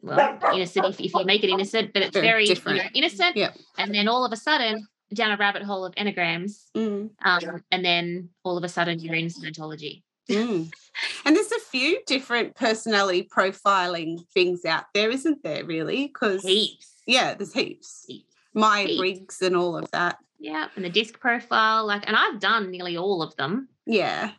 Well, 0.01 0.39
innocent 0.55 0.85
if, 0.87 0.99
if 0.99 1.13
you 1.13 1.25
make 1.25 1.43
it 1.43 1.49
innocent, 1.51 1.93
but 1.93 2.01
it's 2.01 2.13
Very 2.17 2.47
very, 2.47 2.77
you 2.77 2.83
know, 2.83 2.89
innocent. 2.95 3.37
Yeah. 3.37 3.51
And 3.77 3.93
then 3.93 4.07
all 4.07 4.25
of 4.25 4.31
a 4.33 4.37
sudden, 4.37 4.87
down 5.13 5.31
a 5.31 5.37
rabbit 5.37 5.63
hole 5.63 5.85
of 5.85 5.93
enneagrams, 5.95 6.65
Mm, 6.75 7.09
um, 7.23 7.63
and 7.71 7.85
then 7.85 8.29
all 8.43 8.57
of 8.57 8.63
a 8.63 8.69
sudden 8.69 8.99
you're 8.99 9.15
in 9.15 9.27
Scientology. 9.27 10.03
mm. 10.29 10.71
And 11.25 11.35
there's 11.35 11.51
a 11.51 11.59
few 11.59 11.99
different 12.07 12.55
personality 12.55 13.27
profiling 13.31 14.25
things 14.29 14.65
out 14.65 14.85
there, 14.93 15.09
isn't 15.11 15.43
there, 15.43 15.65
really? 15.65 16.07
Because, 16.07 16.41
Heaps. 16.43 16.93
yeah, 17.05 17.33
there's 17.33 17.53
heaps. 17.53 18.05
Heaps. 18.07 18.33
Myers 18.53 18.87
Heaps. 18.89 18.99
Briggs 18.99 19.41
and 19.41 19.55
all 19.55 19.77
of 19.77 19.91
that. 19.91 20.17
Yeah, 20.39 20.67
and 20.75 20.83
the 20.85 20.89
disc 20.89 21.19
profile, 21.19 21.85
like, 21.85 22.07
and 22.07 22.15
I've 22.15 22.39
done 22.39 22.71
nearly 22.71 22.97
all 22.97 23.21
of 23.21 23.35
them. 23.35 23.67
Yeah. 23.85 24.31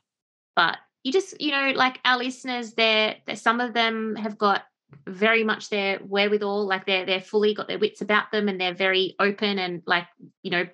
but 0.55 0.79
you 1.05 1.12
just 1.12 1.40
you 1.40 1.52
know 1.52 1.70
like 1.76 2.00
our 2.05 2.18
listeners 2.18 2.72
they're, 2.72 3.14
some 3.37 3.61
of 3.61 3.74
them 3.74 4.16
have 4.16 4.37
got 4.37 4.64
very 5.07 5.44
much 5.44 5.68
their 5.68 5.99
wherewithal 5.99 6.66
like 6.66 6.87
they're 6.87 7.07
they're 7.07 7.20
fully 7.20 7.55
got 7.55 7.68
their 7.68 7.79
wits 7.79 8.01
about 8.01 8.31
them 8.33 8.49
and 8.49 8.61
they're 8.61 8.75
very 8.75 9.14
open 9.18 9.59
and 9.59 9.83
like 9.87 10.07
you 10.42 10.51
know 10.51 10.66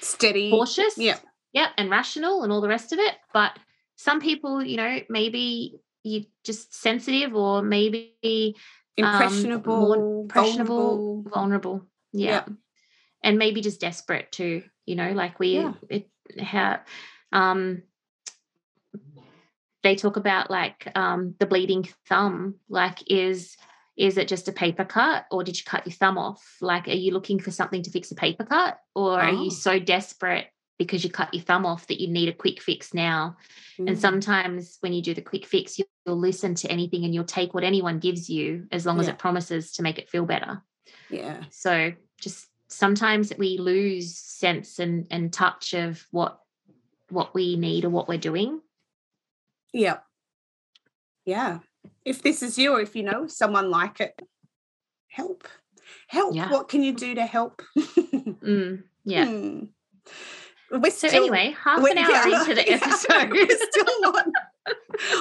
Steady. 0.00 0.50
cautious 0.50 0.96
Yeah. 0.98 1.18
yeah 1.52 1.68
and 1.76 1.90
rational 1.90 2.42
and 2.42 2.52
all 2.52 2.60
the 2.60 2.68
rest 2.68 2.92
of 2.92 2.98
it 2.98 3.14
but 3.32 3.58
some 3.96 4.20
people 4.20 4.62
you 4.62 4.76
know 4.76 5.00
maybe 5.08 5.80
you 6.06 6.24
just 6.44 6.74
sensitive 6.74 7.34
or 7.34 7.62
maybe 7.62 8.54
impressionable, 8.96 9.72
um, 9.72 9.78
more 9.78 10.20
impressionable, 10.22 10.74
vulnerable. 11.24 11.30
vulnerable. 11.30 11.86
Yeah. 12.12 12.44
Yeah. 12.46 12.54
And 13.22 13.38
maybe 13.38 13.60
just 13.60 13.80
desperate 13.80 14.30
too, 14.30 14.62
you 14.86 14.94
know, 14.94 15.12
like 15.12 15.38
we 15.40 15.54
Yeah. 15.54 15.72
it 15.90 16.08
how 16.40 16.80
um 17.32 17.82
they 19.86 19.94
talk 19.94 20.16
about 20.16 20.50
like 20.50 20.90
um 20.96 21.34
the 21.38 21.46
bleeding 21.46 21.88
thumb, 22.08 22.56
like 22.68 22.98
is 23.06 23.56
is 23.96 24.18
it 24.18 24.28
just 24.28 24.48
a 24.48 24.52
paper 24.52 24.84
cut 24.84 25.24
or 25.30 25.42
did 25.44 25.56
you 25.56 25.64
cut 25.64 25.86
your 25.86 25.92
thumb 25.94 26.18
off? 26.18 26.42
Like 26.60 26.88
are 26.88 26.90
you 27.04 27.12
looking 27.12 27.38
for 27.40 27.52
something 27.52 27.82
to 27.82 27.90
fix 27.90 28.10
a 28.10 28.14
paper 28.16 28.44
cut 28.44 28.78
or 28.94 29.20
are 29.20 29.30
Oh. 29.30 29.44
you 29.44 29.50
so 29.50 29.78
desperate 29.78 30.46
because 30.76 31.02
you 31.04 31.10
cut 31.10 31.32
your 31.32 31.42
thumb 31.44 31.64
off 31.64 31.86
that 31.86 32.00
you 32.00 32.08
need 32.08 32.28
a 32.28 32.32
quick 32.34 32.60
fix 32.60 32.92
now? 32.92 33.36
And 33.78 33.90
Mm. 33.90 34.00
sometimes 34.00 34.76
when 34.80 34.92
you 34.92 35.02
do 35.02 35.14
the 35.14 35.22
quick 35.22 35.46
fix, 35.46 35.78
you'll, 35.78 35.88
you'll 36.04 36.18
listen 36.18 36.54
to 36.56 36.70
anything 36.70 37.04
and 37.04 37.14
you'll 37.14 37.24
take 37.38 37.54
what 37.54 37.64
anyone 37.64 38.00
gives 38.00 38.28
you 38.28 38.66
as 38.72 38.84
long 38.86 38.98
as 39.00 39.08
it 39.08 39.18
promises 39.18 39.72
to 39.74 39.82
make 39.82 39.98
it 39.98 40.10
feel 40.10 40.26
better. 40.26 40.62
yeah. 41.08 41.44
So 41.50 41.92
just 42.20 42.48
sometimes 42.68 43.32
we 43.38 43.58
lose 43.58 44.16
sense 44.18 44.78
and, 44.80 45.06
and 45.10 45.32
touch 45.32 45.72
of 45.74 46.04
what 46.10 46.40
what 47.08 47.32
we 47.34 47.56
need 47.56 47.84
or 47.84 47.90
what 47.90 48.08
we're 48.08 48.18
doing. 48.18 48.60
Yeah. 49.76 49.98
Yeah. 51.24 51.58
If 52.04 52.22
this 52.22 52.42
is 52.42 52.56
you 52.58 52.72
or 52.72 52.80
if 52.80 52.96
you 52.96 53.02
know 53.02 53.26
someone 53.26 53.70
like 53.70 54.00
it, 54.00 54.14
help. 55.08 55.46
Help. 56.08 56.34
Yeah. 56.34 56.50
What 56.50 56.68
can 56.68 56.82
you 56.82 56.92
do 56.92 57.14
to 57.14 57.26
help? 57.26 57.62
Mm, 57.76 58.82
yeah. 59.04 59.26
Hmm. 59.26 59.64
We're 60.70 60.90
So 60.90 61.08
still- 61.08 61.22
anyway, 61.24 61.54
half 61.62 61.78
an 61.78 61.98
hour 61.98 62.10
yeah, 62.10 62.40
into 62.40 62.54
the 62.54 62.64
yeah, 62.68 62.78
episode. 62.82 63.30
we're 63.30 63.70
still 63.70 64.00
not. 64.00 64.26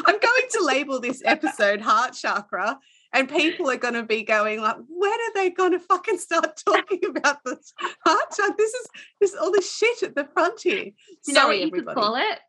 I'm 0.08 0.20
going 0.20 0.48
to 0.52 0.64
label 0.64 1.00
this 1.00 1.22
episode 1.26 1.82
heart 1.82 2.14
chakra, 2.14 2.80
and 3.14 3.30
people 3.30 3.70
are 3.70 3.78
going 3.78 3.94
to 3.94 4.02
be 4.04 4.24
going 4.24 4.62
like, 4.62 4.78
"When 4.88 5.12
are 5.12 5.34
they 5.36 5.52
going 5.52 5.74
to 5.74 5.80
fucking 5.80 6.18
start 6.18 6.58
talking 6.66 7.02
about 7.08 7.44
this 7.46 7.74
heart 8.06 8.32
chakra? 8.36 8.56
This 8.58 8.74
is 8.74 8.88
this 9.22 9.36
all 9.36 9.52
this 9.52 9.72
shit 9.76 10.02
at 10.02 10.16
the 10.16 10.26
front 10.34 10.62
here." 10.62 10.86
you 11.28 11.34
know 11.34 11.42
Sorry, 11.42 11.60
what 11.60 11.66
you 11.66 11.72
could 11.72 11.80
everybody. 11.82 11.96
call 12.02 12.16
it? 12.16 12.40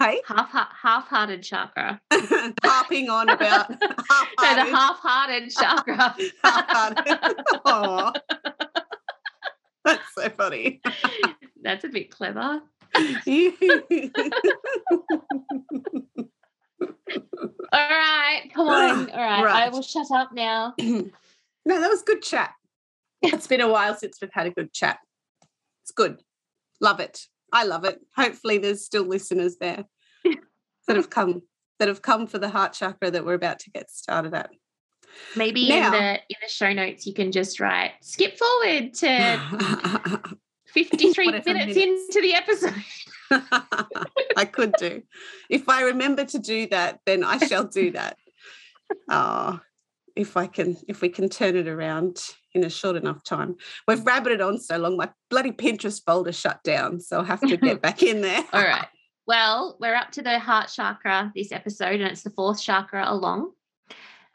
Hey, 0.00 0.22
Half 0.26 0.50
half-hearted 0.50 1.42
chakra. 1.42 2.00
harping 2.64 3.10
on 3.10 3.28
about 3.28 3.68
No, 3.70 3.76
the 3.76 4.04
half-hearted- 4.08 4.72
half-hearted 4.72 5.50
chakra. 5.50 6.16
half-hearted. 6.42 8.24
That's 9.84 10.14
so 10.14 10.30
funny. 10.30 10.80
That's 11.62 11.84
a 11.84 11.88
bit 11.88 12.10
clever. 12.10 12.62
All 17.72 17.88
right, 17.90 18.50
come 18.54 18.68
on. 18.68 19.10
All 19.10 19.18
right, 19.44 19.44
I 19.64 19.68
will 19.68 19.82
shut 19.82 20.10
up 20.10 20.32
now. 20.32 20.74
no, 20.78 21.10
that 21.66 21.88
was 21.90 22.02
good 22.02 22.22
chat. 22.22 22.54
It's 23.22 23.46
been 23.46 23.60
a 23.60 23.68
while 23.68 23.94
since 23.94 24.16
we've 24.20 24.30
had 24.32 24.46
a 24.46 24.50
good 24.50 24.72
chat. 24.72 24.98
It's 25.82 25.92
good. 25.92 26.22
Love 26.80 27.00
it. 27.00 27.26
I 27.52 27.64
love 27.64 27.84
it. 27.84 28.00
Hopefully 28.16 28.58
there's 28.58 28.84
still 28.84 29.04
listeners 29.04 29.56
there 29.60 29.84
that 30.86 30.96
have 30.96 31.10
come 31.10 31.42
that 31.78 31.88
have 31.88 32.02
come 32.02 32.26
for 32.26 32.38
the 32.38 32.48
heart 32.50 32.72
chakra 32.74 33.10
that 33.10 33.24
we're 33.24 33.34
about 33.34 33.58
to 33.60 33.70
get 33.70 33.90
started 33.90 34.34
at. 34.34 34.50
Maybe 35.34 35.68
Now- 35.68 35.86
in 35.86 35.92
the 35.92 36.12
in 36.14 36.36
the 36.42 36.48
show 36.48 36.72
notes 36.72 37.06
you 37.06 37.14
can 37.14 37.32
just 37.32 37.58
write 37.60 37.92
skip 38.02 38.38
forward 38.38 38.94
to 38.94 40.20
53 40.74 41.26
minutes, 41.26 41.46
minutes. 41.46 41.76
into 41.76 42.20
the 42.22 42.34
episode. 42.34 42.74
I 44.36 44.44
could 44.44 44.72
do. 44.78 45.02
If 45.48 45.68
I 45.68 45.82
remember 45.82 46.24
to 46.26 46.38
do 46.38 46.68
that, 46.68 47.00
then 47.06 47.24
I 47.24 47.38
shall 47.38 47.64
do 47.64 47.90
that. 47.92 48.16
Oh, 49.08 49.58
if 50.20 50.36
I 50.36 50.46
can, 50.46 50.76
if 50.88 51.00
we 51.00 51.08
can 51.08 51.28
turn 51.28 51.56
it 51.56 51.68
around 51.68 52.18
in 52.54 52.64
a 52.64 52.70
short 52.70 52.96
enough 52.96 53.22
time. 53.24 53.56
We've 53.86 54.00
rabbited 54.00 54.44
on 54.46 54.58
so 54.58 54.76
long, 54.78 54.96
my 54.96 55.10
bloody 55.28 55.52
Pinterest 55.52 56.02
folder 56.04 56.32
shut 56.32 56.62
down. 56.62 57.00
So 57.00 57.18
I'll 57.18 57.24
have 57.24 57.40
to 57.40 57.56
get 57.56 57.80
back 57.82 58.02
in 58.02 58.20
there. 58.20 58.44
All 58.52 58.64
right. 58.64 58.86
Well, 59.26 59.76
we're 59.80 59.94
up 59.94 60.10
to 60.12 60.22
the 60.22 60.38
heart 60.38 60.68
chakra 60.74 61.32
this 61.34 61.52
episode, 61.52 62.00
and 62.00 62.10
it's 62.10 62.22
the 62.22 62.30
fourth 62.30 62.60
chakra 62.60 63.04
along. 63.06 63.52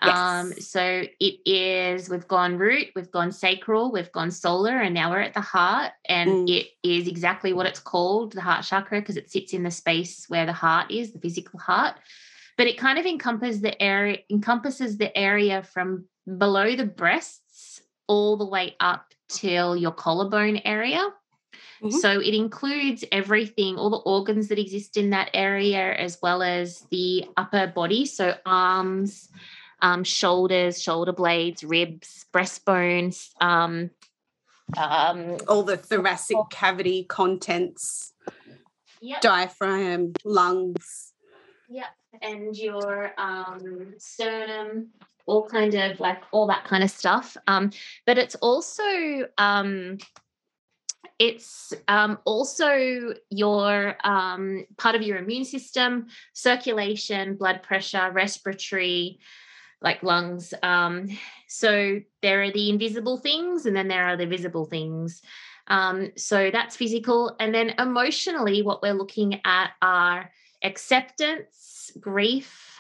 Um, 0.02 0.52
so 0.54 1.04
it 1.20 1.36
is 1.46 2.10
we've 2.10 2.28
gone 2.28 2.58
root, 2.58 2.90
we've 2.96 3.12
gone 3.12 3.32
sacral, 3.32 3.92
we've 3.92 4.12
gone 4.12 4.30
solar, 4.30 4.78
and 4.78 4.94
now 4.94 5.10
we're 5.10 5.22
at 5.22 5.34
the 5.34 5.42
heart, 5.42 5.94
and 6.08 6.48
Mm. 6.48 6.50
it 6.50 6.68
is 6.84 7.08
exactly 7.08 7.54
what 7.54 7.66
it's 7.66 7.80
called, 7.80 8.34
the 8.34 8.42
heart 8.42 8.66
chakra, 8.66 9.00
because 9.00 9.18
it 9.18 9.32
sits 9.32 9.54
in 9.54 9.64
the 9.64 9.72
space 9.72 10.26
where 10.28 10.46
the 10.46 10.54
heart 10.54 10.92
is, 10.92 11.14
the 11.14 11.20
physical 11.20 11.60
heart. 11.60 11.96
But 12.58 12.68
it 12.68 12.78
kind 12.78 12.98
of 12.98 13.06
encompasses 13.06 13.62
the 13.62 13.82
area, 13.82 14.20
encompasses 14.30 14.98
the 14.98 15.16
area 15.18 15.64
from 15.64 16.06
below 16.38 16.76
the 16.76 16.86
breasts 16.86 17.82
all 18.08 18.38
the 18.38 18.46
way 18.46 18.76
up 18.80 19.14
till 19.28 19.76
your 19.76 19.92
collarbone 19.92 20.58
area. 20.64 21.04
Mhm. 21.82 21.92
So 21.92 22.20
it 22.22 22.34
includes 22.34 23.04
everything, 23.12 23.78
all 23.78 23.90
the 23.90 23.98
organs 23.98 24.48
that 24.48 24.60
exist 24.60 24.96
in 24.98 25.10
that 25.10 25.30
area, 25.34 25.94
as 25.96 26.18
well 26.22 26.42
as 26.42 26.82
the 26.92 27.26
upper 27.36 27.68
body. 27.68 28.06
So 28.06 28.38
arms, 28.46 29.30
um, 29.82 30.04
shoulders, 30.04 30.82
shoulder 30.82 31.12
blades, 31.12 31.64
ribs, 31.64 32.26
breastbones, 32.34 33.30
um, 33.42 33.92
um, 34.78 35.38
All 35.48 35.64
the 35.64 35.78
thoracic 35.78 36.38
cavity 36.50 37.04
contents, 37.04 38.14
yep, 39.02 39.22
diaphragm, 39.22 40.14
lungs. 40.24 41.14
yep, 41.70 41.88
and 42.22 42.56
your 42.58 43.12
um, 43.20 43.94
sternum, 43.98 44.90
all 45.26 45.48
kind 45.48 45.74
of 45.74 46.00
like 46.00 46.22
all 46.32 46.48
that 46.48 46.66
kind 46.66 46.84
of 46.84 46.92
stuff. 46.92 47.36
Um, 47.48 47.72
but 48.06 48.18
it's 48.18 48.36
also 48.36 48.84
um, 49.38 49.98
it's 51.20 51.74
um, 51.88 52.18
also 52.26 53.14
your 53.30 53.96
um, 54.04 54.66
part 54.78 54.96
of 54.96 55.02
your 55.02 55.18
immune 55.18 55.46
system, 55.46 56.08
circulation, 56.34 57.36
blood 57.36 57.64
pressure, 57.64 58.12
respiratory, 58.12 59.20
like 59.82 60.04
lungs. 60.04 60.54
Um, 60.62 61.10
so 61.48 62.02
there 62.22 62.44
are 62.44 62.52
the 62.52 62.70
invisible 62.70 63.18
things, 63.18 63.66
and 63.66 63.76
then 63.76 63.88
there 63.88 64.06
are 64.06 64.18
the 64.18 64.28
visible 64.28 64.66
things. 64.66 65.22
Um, 65.68 66.12
so 66.16 66.52
that's 66.52 66.76
physical. 66.76 67.36
And 67.40 67.54
then 67.54 67.76
emotionally, 67.80 68.62
what 68.62 68.82
we're 68.82 68.94
looking 68.94 69.42
at 69.46 69.72
are 69.82 70.30
acceptance, 70.64 71.92
grief, 72.00 72.78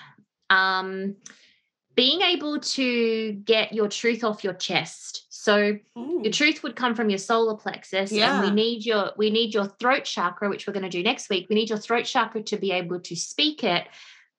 um, 0.49 1.15
being 1.95 2.21
able 2.21 2.59
to 2.59 3.31
get 3.33 3.73
your 3.73 3.87
truth 3.87 4.23
off 4.23 4.43
your 4.43 4.53
chest. 4.53 5.25
So 5.29 5.57
your 5.57 5.79
Mm. 5.97 6.33
truth 6.33 6.63
would 6.63 6.75
come 6.75 6.95
from 6.95 7.09
your 7.09 7.19
solar 7.19 7.55
plexus 7.55 8.11
and 8.11 8.41
we 8.41 8.49
need 8.51 8.85
your 8.85 9.11
we 9.17 9.29
need 9.29 9.53
your 9.53 9.65
throat 9.79 10.03
chakra 10.03 10.49
which 10.49 10.65
we're 10.65 10.73
going 10.73 10.83
to 10.83 10.89
do 10.89 11.03
next 11.03 11.29
week 11.29 11.45
we 11.49 11.55
need 11.55 11.69
your 11.69 11.77
throat 11.77 12.03
chakra 12.05 12.41
to 12.41 12.57
be 12.57 12.71
able 12.71 12.99
to 12.99 13.15
speak 13.15 13.63
it 13.63 13.87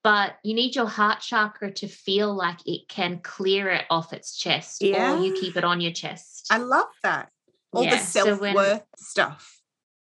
but 0.03 0.37
you 0.42 0.53
need 0.55 0.75
your 0.75 0.88
heart 0.88 1.20
chakra 1.20 1.70
to 1.72 1.87
feel 1.87 2.35
like 2.35 2.59
it 2.66 2.88
can 2.88 3.20
clear 3.20 3.68
it 3.70 3.85
off 3.88 4.12
its 4.12 4.37
chest 4.37 4.83
Yeah. 4.83 5.14
or 5.14 5.25
you 5.25 5.33
keep 5.35 5.57
it 5.57 5.64
on 5.64 5.81
your 5.81 5.92
chest 5.92 6.49
I 6.51 6.59
love 6.59 6.88
that. 7.05 7.31
All 7.72 7.85
Yeah, 7.85 7.90
the 7.90 7.99
self 7.99 8.40
worth 8.40 8.83
stuff 8.96 9.61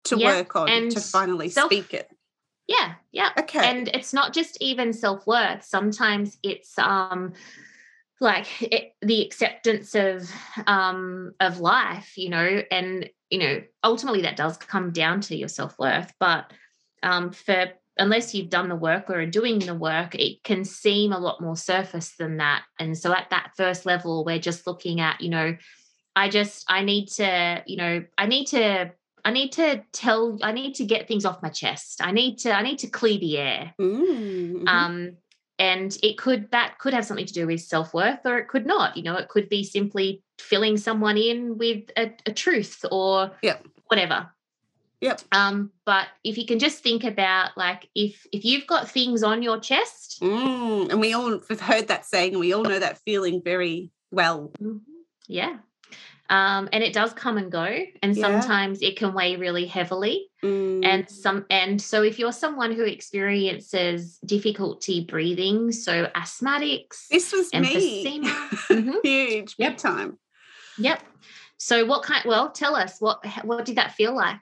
to 0.05 0.17
Yeah, 0.17 0.27
work 0.27 0.55
on 0.55 0.69
and 0.69 0.91
to 0.91 0.99
finally 1.01 1.49
self- 1.49 1.71
speak 1.71 1.93
it. 1.93 2.09
Yeah 2.67 2.95
yeah. 3.11 3.29
Okay. 3.39 3.59
and 3.59 3.87
it's 3.87 4.13
not 4.13 4.33
just 4.33 4.61
even 4.61 4.91
self-worth. 4.91 5.63
Sometimes 5.63 6.37
it's 6.43 6.77
um 6.77 7.33
like 8.19 8.61
it, 8.61 8.93
the 9.01 9.21
acceptance 9.21 9.95
of 9.95 10.29
um 10.67 11.33
of 11.39 11.59
life 11.59 12.17
you 12.17 12.29
know 12.29 12.61
and 12.71 13.09
you 13.29 13.39
know 13.39 13.61
ultimately 13.83 14.21
that 14.21 14.35
does 14.35 14.57
come 14.57 14.91
down 14.91 15.21
to 15.21 15.35
your 15.35 15.47
self-worth. 15.47 16.13
But 16.19 16.51
um 17.03 17.31
for 17.31 17.67
unless 17.97 18.35
you've 18.35 18.49
done 18.49 18.67
the 18.67 18.75
work 18.75 19.09
or 19.09 19.21
are 19.21 19.25
doing 19.25 19.59
the 19.59 19.73
work 19.73 20.15
it 20.15 20.43
can 20.43 20.65
seem 20.65 21.13
a 21.13 21.19
lot 21.19 21.39
more 21.41 21.55
surface 21.55 22.15
than 22.17 22.37
that. 22.37 22.63
And 22.79 22.97
so 22.97 23.13
at 23.13 23.29
that 23.29 23.51
first 23.55 23.85
level 23.85 24.25
we're 24.25 24.39
just 24.39 24.67
looking 24.67 24.99
at 24.99 25.21
you 25.21 25.29
know 25.29 25.55
i 26.17 26.27
just 26.27 26.65
i 26.67 26.81
need 26.81 27.07
to 27.07 27.63
you 27.65 27.77
know 27.77 28.03
i 28.17 28.25
need 28.25 28.47
to 28.47 28.91
I 29.25 29.31
need 29.31 29.51
to 29.53 29.83
tell 29.91 30.37
I 30.43 30.51
need 30.53 30.75
to 30.75 30.85
get 30.85 31.07
things 31.07 31.25
off 31.25 31.41
my 31.41 31.49
chest. 31.49 31.99
I 32.01 32.11
need 32.11 32.37
to 32.39 32.51
I 32.53 32.61
need 32.61 32.79
to 32.79 32.87
clear 32.87 33.17
the 33.17 33.37
air. 33.39 33.73
Mm, 33.81 34.53
mhm. 34.61 34.67
Um 34.67 35.17
and 35.57 35.97
it 36.03 36.17
could 36.17 36.51
that 36.51 36.77
could 36.79 36.93
have 36.93 37.05
something 37.05 37.25
to 37.25 37.33
do 37.33 37.47
with 37.47 37.61
self-worth 37.61 38.19
or 38.25 38.37
it 38.37 38.47
could 38.47 38.65
not. 38.65 38.95
You 38.95 39.03
know, 39.03 39.15
it 39.17 39.27
could 39.29 39.49
be 39.49 39.63
simply 39.63 40.21
filling 40.39 40.77
someone 40.77 41.17
in 41.17 41.57
with 41.57 41.89
a, 41.97 42.11
a 42.25 42.31
truth 42.33 42.85
or 42.91 43.31
Yep. 43.41 43.65
whatever. 43.87 44.29
Yep. 45.01 45.21
Um, 45.31 45.71
but 45.85 46.07
if 46.23 46.37
you 46.37 46.45
can 46.45 46.59
just 46.59 46.83
think 46.83 47.03
about 47.03 47.57
like 47.57 47.89
if 47.95 48.25
if 48.31 48.45
you've 48.45 48.67
got 48.67 48.89
things 48.89 49.23
on 49.23 49.41
your 49.41 49.59
chest, 49.59 50.21
Mm, 50.21 50.89
and 50.91 51.01
we 51.01 51.13
all 51.13 51.39
have 51.49 51.59
heard 51.59 51.87
that 51.89 52.05
saying, 52.05 52.31
and 52.31 52.39
we 52.39 52.53
all 52.53 52.63
know 52.63 52.79
that 52.79 52.99
feeling 52.99 53.41
very 53.43 53.91
well. 54.11 54.51
Mhm. 54.61 54.81
Yeah. 55.27 55.57
Um, 56.29 56.69
and 56.73 56.83
it 56.83 56.91
does 56.93 57.13
come 57.13 57.37
and 57.37 57.51
go, 57.51 57.65
and 58.01 58.15
Yeah. 58.15 58.21
sometimes 58.39 58.81
it 58.81 58.97
can 58.97 59.13
weigh 59.13 59.35
really 59.35 59.65
heavily. 59.67 60.29
Mm, 60.43 60.83
And 60.85 61.09
some, 61.09 61.45
and 61.49 61.79
so 61.81 62.01
if 62.03 62.17
you're 62.19 62.31
someone 62.31 62.71
who 62.71 62.83
experiences 62.83 64.17
difficulty 64.25 65.03
breathing, 65.05 65.71
so 65.71 66.07
asthmatics, 66.15 67.07
this 67.09 67.31
was 67.31 67.53
me. 67.53 68.03
Mhm. 68.69 68.95
Huge, 69.03 69.57
big 69.57 69.59
Yep. 69.59 69.77
time. 69.77 70.17
Yep. 70.79 71.01
So 71.57 71.85
what 71.85 72.03
kind 72.03 72.23
well, 72.25 72.51
tell 72.51 72.75
us 72.75 72.99
what 72.99 73.23
what 73.43 73.65
did 73.65 73.75
that 73.77 73.93
feel 73.93 74.15
like? 74.15 74.41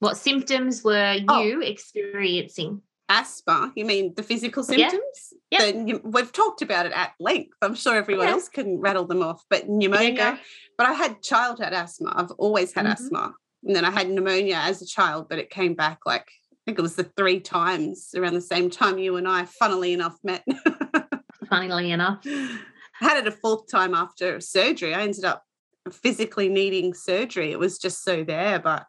What 0.00 0.16
symptoms 0.16 0.82
were 0.84 1.16
Oh. 1.28 1.42
you 1.42 1.62
experiencing? 1.62 2.82
Asthma, 3.10 3.72
you 3.74 3.84
mean 3.84 4.14
the 4.14 4.22
physical 4.22 4.64
Yeah. 4.64 4.88
symptoms? 4.88 5.34
Yep. 5.50 5.60
Then 5.60 5.88
you, 5.88 6.00
we've 6.04 6.32
talked 6.32 6.62
about 6.62 6.86
it 6.86 6.92
at 6.92 7.12
length. 7.18 7.56
I'm 7.60 7.74
sure 7.74 7.96
everyone 7.96 8.28
Yeah. 8.28 8.34
else 8.34 8.48
can 8.48 8.78
rattle 8.78 9.04
them 9.04 9.20
off. 9.22 9.44
But 9.50 9.68
pneumonia, 9.68 10.38
but 10.78 10.86
I 10.86 10.92
had 10.92 11.20
childhood 11.22 11.72
asthma. 11.72 12.12
I've 12.14 12.30
always 12.32 12.72
had 12.72 12.86
Mhm. 12.86 12.92
asthma. 12.92 13.34
And 13.64 13.74
then 13.76 13.84
I 13.84 13.90
had 13.90 14.08
pneumonia 14.08 14.56
as 14.62 14.80
a 14.80 14.86
child, 14.86 15.28
but 15.28 15.38
it 15.40 15.50
came 15.50 15.74
back 15.74 15.98
like 16.06 16.28
I 16.52 16.62
think 16.66 16.78
it 16.78 16.82
was 16.82 16.94
the 16.94 17.10
three 17.16 17.40
times 17.40 18.14
around 18.14 18.34
the 18.34 18.40
same 18.40 18.70
time 18.70 18.98
you 18.98 19.16
and 19.16 19.26
I, 19.26 19.46
funnily 19.46 19.92
enough, 19.92 20.16
met. 20.22 20.44
Funnily 21.48 21.90
enough. 21.90 22.20
I 22.26 22.58
had 23.00 23.16
it 23.16 23.26
a 23.26 23.32
fourth 23.32 23.66
time 23.68 23.92
after 23.94 24.40
surgery. 24.40 24.94
I 24.94 25.02
ended 25.02 25.24
up 25.24 25.42
physically 25.90 26.48
needing 26.48 26.94
surgery. 26.94 27.50
It 27.50 27.58
was 27.58 27.78
just 27.78 28.04
so 28.04 28.22
there. 28.22 28.58
But 28.60 28.86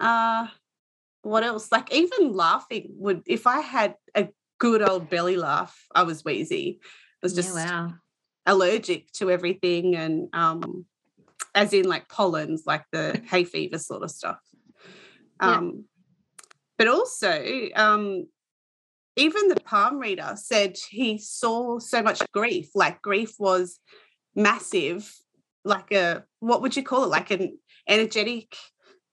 uh 0.00 0.48
what 1.26 1.42
else? 1.42 1.72
Like 1.72 1.92
even 1.92 2.32
laughing 2.32 2.90
would 2.98 3.22
if 3.26 3.46
I 3.46 3.60
had 3.60 3.96
a 4.14 4.28
good 4.58 4.80
old 4.80 5.10
belly 5.10 5.36
laugh, 5.36 5.76
I 5.94 6.04
was 6.04 6.24
wheezy. 6.24 6.80
I 6.82 6.86
was 7.22 7.34
Yeah, 7.34 7.42
just 7.42 7.54
wow. 7.54 7.94
allergic 8.46 9.10
to 9.12 9.30
everything 9.30 9.96
and 9.96 10.28
um 10.32 10.86
as 11.54 11.72
in 11.72 11.88
like 11.88 12.08
pollens, 12.08 12.62
like 12.64 12.84
the 12.92 13.20
hay 13.30 13.44
fever 13.44 13.78
sort 13.78 14.04
of 14.04 14.10
stuff. 14.10 14.38
Yeah. 15.42 15.56
Um 15.58 15.84
but 16.78 16.86
also 16.86 17.68
um 17.74 18.26
even 19.16 19.48
the 19.48 19.56
palm 19.56 19.98
reader 19.98 20.34
said 20.36 20.76
he 20.90 21.18
saw 21.18 21.80
so 21.80 22.02
much 22.02 22.20
grief 22.32 22.68
like 22.74 23.02
grief 23.02 23.34
was 23.38 23.80
massive 24.36 25.12
like 25.64 25.90
a 25.90 26.22
what 26.38 26.62
would 26.62 26.76
you 26.76 26.84
call 26.84 27.02
it 27.04 27.08
like 27.08 27.32
an 27.32 27.58
energetic 27.88 28.54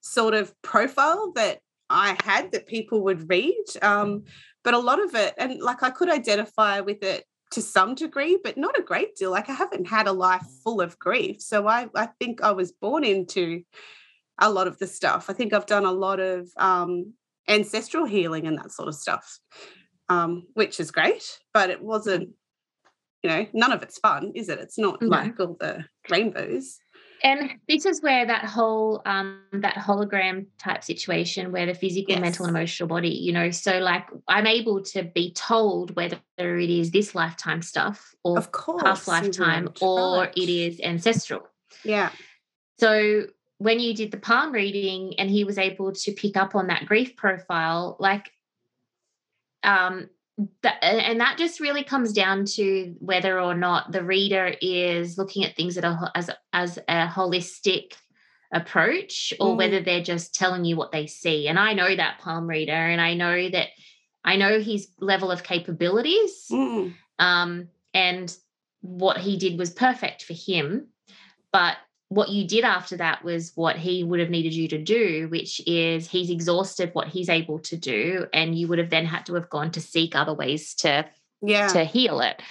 sort 0.01 0.33
of 0.33 0.53
profile 0.61 1.31
that 1.33 1.59
i 1.93 2.17
had 2.23 2.51
that 2.51 2.67
people 2.67 3.03
would 3.03 3.29
read 3.29 3.63
um 3.81 4.23
but 4.63 4.73
a 4.73 4.79
lot 4.89 5.01
of 5.03 5.13
it 5.15 5.33
and 5.37 5.61
like 5.61 5.83
i 5.83 5.89
could 5.89 6.09
identify 6.09 6.79
with 6.79 7.03
it 7.03 7.25
to 7.51 7.61
some 7.61 7.93
degree 7.95 8.37
but 8.43 8.57
not 8.57 8.77
a 8.79 8.83
great 8.83 9.15
deal 9.15 9.31
like 9.31 9.49
i 9.49 9.53
haven't 9.53 9.87
had 9.87 10.07
a 10.07 10.11
life 10.11 10.45
full 10.63 10.81
of 10.81 10.97
grief 10.97 11.41
so 11.41 11.67
i 11.67 11.87
i 11.95 12.07
think 12.19 12.41
i 12.41 12.51
was 12.51 12.71
born 12.71 13.03
into 13.03 13.61
a 14.39 14.49
lot 14.49 14.67
of 14.67 14.77
the 14.79 14.87
stuff 14.87 15.29
i 15.29 15.33
think 15.33 15.53
i've 15.53 15.65
done 15.67 15.85
a 15.85 15.91
lot 15.91 16.19
of 16.19 16.49
um 16.57 17.13
ancestral 17.47 18.05
healing 18.05 18.47
and 18.47 18.57
that 18.57 18.71
sort 18.71 18.87
of 18.87 18.95
stuff 18.95 19.39
um, 20.09 20.47
which 20.53 20.79
is 20.79 20.91
great, 20.91 21.39
but 21.53 21.69
it 21.69 21.81
wasn't, 21.81 22.29
you 23.23 23.29
know, 23.29 23.47
none 23.53 23.71
of 23.71 23.81
it's 23.83 23.97
fun, 23.97 24.31
is 24.35 24.49
it? 24.49 24.59
It's 24.59 24.77
not 24.77 25.01
No. 25.01 25.07
like 25.07 25.39
all 25.39 25.55
the 25.59 25.85
rainbows. 26.09 26.77
And 27.23 27.51
this 27.69 27.85
is 27.85 28.01
where 28.01 28.25
that 28.25 28.43
whole 28.43 29.01
um 29.05 29.39
that 29.53 29.75
hologram 29.75 30.45
type 30.57 30.83
situation 30.83 31.53
where 31.53 31.65
the 31.65 31.73
physical, 31.73 32.19
mental, 32.19 32.45
and 32.45 32.55
emotional 32.55 32.89
body, 32.89 33.09
you 33.09 33.31
know, 33.31 33.49
so 33.49 33.79
like 33.79 34.05
I'm 34.27 34.45
able 34.45 34.83
to 34.83 35.03
be 35.03 35.31
told 35.31 35.95
whether 35.95 36.19
it 36.37 36.69
is 36.69 36.91
this 36.91 37.15
lifetime 37.15 37.61
stuff 37.61 38.13
or 38.23 38.37
Of 38.37 38.51
course. 38.51 38.83
past 38.83 39.07
lifetime 39.07 39.69
or 39.79 40.23
right. 40.23 40.33
it 40.37 40.49
is 40.49 40.81
ancestral. 40.81 41.47
Yeah. 41.85 42.09
So 42.79 43.27
when 43.59 43.79
you 43.79 43.93
did 43.93 44.11
the 44.11 44.17
palm 44.17 44.51
reading 44.51 45.17
and 45.17 45.29
he 45.29 45.45
was 45.45 45.57
able 45.57 45.93
to 45.93 46.11
pick 46.11 46.35
up 46.35 46.55
on 46.55 46.67
that 46.67 46.85
grief 46.85 47.15
profile, 47.15 47.95
like 47.99 48.29
um 49.63 50.09
that, 50.63 50.83
and 50.83 51.19
that 51.19 51.37
just 51.37 51.59
really 51.59 51.83
comes 51.83 52.11
down 52.13 52.45
to 52.45 52.95
whether 52.99 53.39
or 53.39 53.53
not 53.55 53.91
the 53.91 54.03
reader 54.03 54.53
is 54.61 55.17
looking 55.17 55.43
at 55.45 55.55
things 55.55 55.77
at 55.77 55.83
a, 55.83 56.11
as 56.15 56.29
as 56.51 56.77
a 56.87 57.07
holistic 57.07 57.93
approach 58.51 59.33
or 59.39 59.53
Mm. 59.53 59.57
whether 59.57 59.79
they're 59.79 60.03
just 60.03 60.35
telling 60.35 60.63
you 60.65 60.75
what 60.75 60.91
they 60.91 61.07
see 61.07 61.47
and 61.47 61.57
i 61.57 61.73
know 61.73 61.95
that 61.95 62.19
palm 62.19 62.45
reader 62.47 62.71
and 62.71 63.01
i 63.01 63.15
know 63.15 63.49
that 63.49 63.69
i 64.23 64.35
know 64.35 64.59
his 64.59 64.89
level 64.99 65.31
of 65.31 65.41
capabilities 65.43 66.47
Mm. 66.51 66.93
um, 67.19 67.69
and 67.95 68.35
what 68.81 69.17
he 69.17 69.37
did 69.37 69.57
was 69.57 69.69
perfect 69.71 70.23
for 70.23 70.33
him. 70.33 70.87
But 71.51 71.77
what 72.09 72.29
you 72.29 72.47
did 72.47 72.63
after 72.63 72.97
that 72.97 73.23
was 73.23 73.51
what 73.55 73.75
he 73.77 74.03
would 74.03 74.19
have 74.19 74.29
needed 74.29 74.53
you 74.53 74.67
to 74.69 74.77
do, 74.77 75.27
which 75.29 75.61
is 75.67 76.07
he's 76.07 76.29
exhausted 76.29 76.91
what 76.93 77.07
he's 77.07 77.29
able 77.29 77.59
to 77.59 77.75
do, 77.77 78.27
and 78.33 78.57
you 78.57 78.67
would 78.67 78.77
have 78.79 78.89
then 78.89 79.05
had 79.05 79.25
to 79.25 79.33
have 79.35 79.49
gone 79.49 79.71
to 79.71 79.81
seek 79.81 80.15
other 80.15 80.33
ways 80.33 80.75
to 80.75 81.05
Yeah. 81.41 81.67
to 81.69 81.83
heal 81.83 82.21
it. 82.21 82.41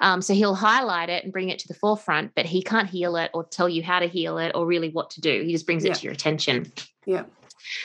Um, 0.00 0.22
so 0.22 0.32
he'll 0.32 0.54
highlight 0.54 1.10
it 1.10 1.24
and 1.24 1.32
bring 1.32 1.50
it 1.50 1.58
to 1.58 1.68
the 1.68 1.74
forefront, 1.74 2.34
but 2.34 2.46
he 2.46 2.62
can't 2.62 2.88
heal 2.88 3.16
it 3.16 3.30
or 3.34 3.44
tell 3.44 3.68
you 3.68 3.82
how 3.82 3.98
to 3.98 4.06
heal 4.06 4.38
it 4.38 4.52
or 4.54 4.64
really 4.66 4.88
what 4.88 5.10
to 5.10 5.20
do. 5.20 5.42
He 5.42 5.52
just 5.52 5.66
brings 5.66 5.84
Yeah. 5.84 5.90
it 5.92 5.96
to 5.96 6.04
your 6.04 6.12
attention. 6.14 6.72
Yeah. 7.04 7.24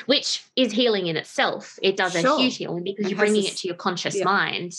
Which 0.05 0.43
is 0.55 0.71
healing 0.71 1.07
in 1.07 1.17
itself. 1.17 1.77
It 1.81 1.97
does 1.97 2.13
Sure. 2.13 2.37
a 2.37 2.41
huge 2.41 2.55
healing 2.57 2.83
because 2.85 3.05
It 3.05 3.09
you're 3.09 3.17
bringing 3.19 3.43
it 3.43 3.57
to 3.57 3.67
your 3.67 3.75
conscious 3.75 4.15
yeah. 4.15 4.23
mind, 4.23 4.73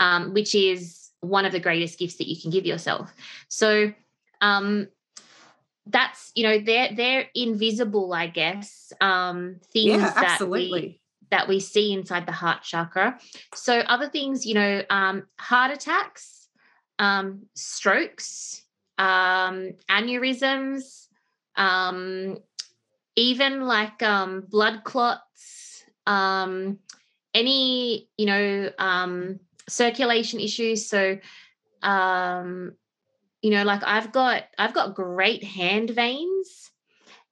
um, 0.00 0.32
which 0.32 0.54
is 0.54 1.10
one 1.20 1.44
of 1.44 1.52
the 1.52 1.60
greatest 1.60 1.98
gifts 1.98 2.16
that 2.16 2.28
you 2.28 2.40
can 2.40 2.50
give 2.50 2.64
yourself. 2.64 3.12
So 3.48 3.92
um, 4.40 4.88
that's 5.86 6.32
you 6.34 6.44
know 6.44 6.58
they're 6.58 6.90
they're 6.94 7.28
invisible, 7.34 8.12
I 8.12 8.26
guess. 8.26 8.92
Um, 9.00 9.56
things 9.72 10.02
Yeah, 10.02 10.14
that 10.14 10.48
we 10.48 11.00
that 11.30 11.48
we 11.48 11.60
see 11.60 11.92
inside 11.92 12.26
the 12.26 12.32
heart 12.32 12.62
chakra. 12.62 13.18
So 13.54 13.80
other 13.80 14.08
things, 14.08 14.46
you 14.46 14.54
know, 14.54 14.82
um, 14.90 15.26
heart 15.38 15.72
attacks, 15.72 16.48
um, 16.98 17.46
strokes, 17.54 18.62
um, 18.98 19.72
aneurysms, 19.90 21.08
um, 21.56 22.38
even 23.16 23.62
like 23.62 24.02
um, 24.02 24.44
blood 24.48 24.84
clots, 24.84 25.84
um, 26.06 26.78
any, 27.32 28.08
you 28.16 28.26
know, 28.26 28.70
um, 28.78 29.40
circulation 29.68 30.40
issues. 30.40 30.88
So, 30.88 31.18
um, 31.82 32.74
you 33.44 33.50
know, 33.50 33.62
like 33.62 33.82
I've 33.84 34.10
got 34.10 34.44
I've 34.58 34.72
got 34.72 34.94
great 34.94 35.44
hand 35.44 35.90
veins 35.90 36.70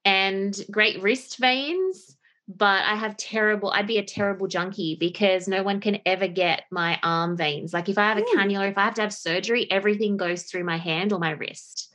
and 0.04 0.54
great 0.70 1.02
wrist 1.02 1.38
veins 1.38 2.16
but 2.48 2.84
I 2.84 2.96
have 2.96 3.16
terrible, 3.16 3.70
I'd 3.70 3.86
be 3.86 3.98
a 3.98 4.04
terrible 4.04 4.46
junkie 4.46 4.96
because 4.98 5.48
no 5.48 5.62
one 5.62 5.80
can 5.80 6.00
ever 6.04 6.26
get 6.26 6.64
my 6.70 6.98
arm 7.02 7.36
veins. 7.36 7.72
Like 7.72 7.88
if 7.88 7.96
I 7.96 8.08
have 8.08 8.18
a 8.18 8.22
Hmm. 8.22 8.38
cannula, 8.38 8.70
if 8.70 8.76
I 8.76 8.84
have 8.84 8.94
to 8.94 9.02
have 9.02 9.14
surgery, 9.14 9.70
everything 9.70 10.16
goes 10.16 10.42
through 10.42 10.64
my 10.64 10.76
hand 10.76 11.12
or 11.12 11.18
my 11.18 11.30
wrist. 11.30 11.94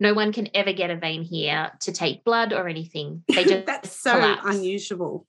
No 0.00 0.14
one 0.14 0.32
can 0.32 0.48
ever 0.54 0.72
get 0.72 0.90
a 0.90 0.96
vein 0.96 1.22
here 1.22 1.70
to 1.80 1.92
take 1.92 2.24
blood 2.24 2.52
or 2.52 2.68
anything. 2.68 3.22
They 3.28 3.44
just 3.44 3.66
That's 3.66 3.92
so 3.92 4.12
collapse. 4.12 4.46
unusual. 4.46 5.26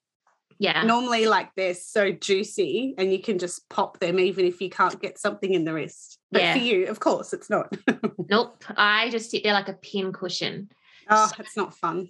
Yeah. 0.58 0.86
Normally, 0.86 1.26
like 1.26 1.50
they're 1.56 1.74
so 1.74 2.12
juicy 2.12 2.96
and 2.98 3.12
you 3.12 3.20
can 3.20 3.38
just 3.38 3.68
pop 3.70 4.00
them 4.00 4.20
even 4.20 4.46
if 4.46 4.62
you 4.62 4.70
can't 4.70 5.00
get 5.02 5.20
something 5.20 5.54
in 5.54 5.66
the 5.66 5.74
wrist. 5.74 6.20
But 6.34 6.42
Yeah. 6.42 6.54
for 6.54 6.60
you, 6.60 6.88
of 6.88 7.00
course, 7.00 7.32
it's 7.34 7.50
not. 7.50 7.74
Nope. 8.30 8.64
I 8.76 9.10
just 9.10 9.30
sit 9.32 9.44
there 9.44 9.54
like 9.54 9.70
a 9.70 9.74
pin 9.74 10.12
cushion. 10.12 10.70
oh, 11.10 11.32
it's 11.40 11.56
not 11.58 11.76
fun. 11.76 12.10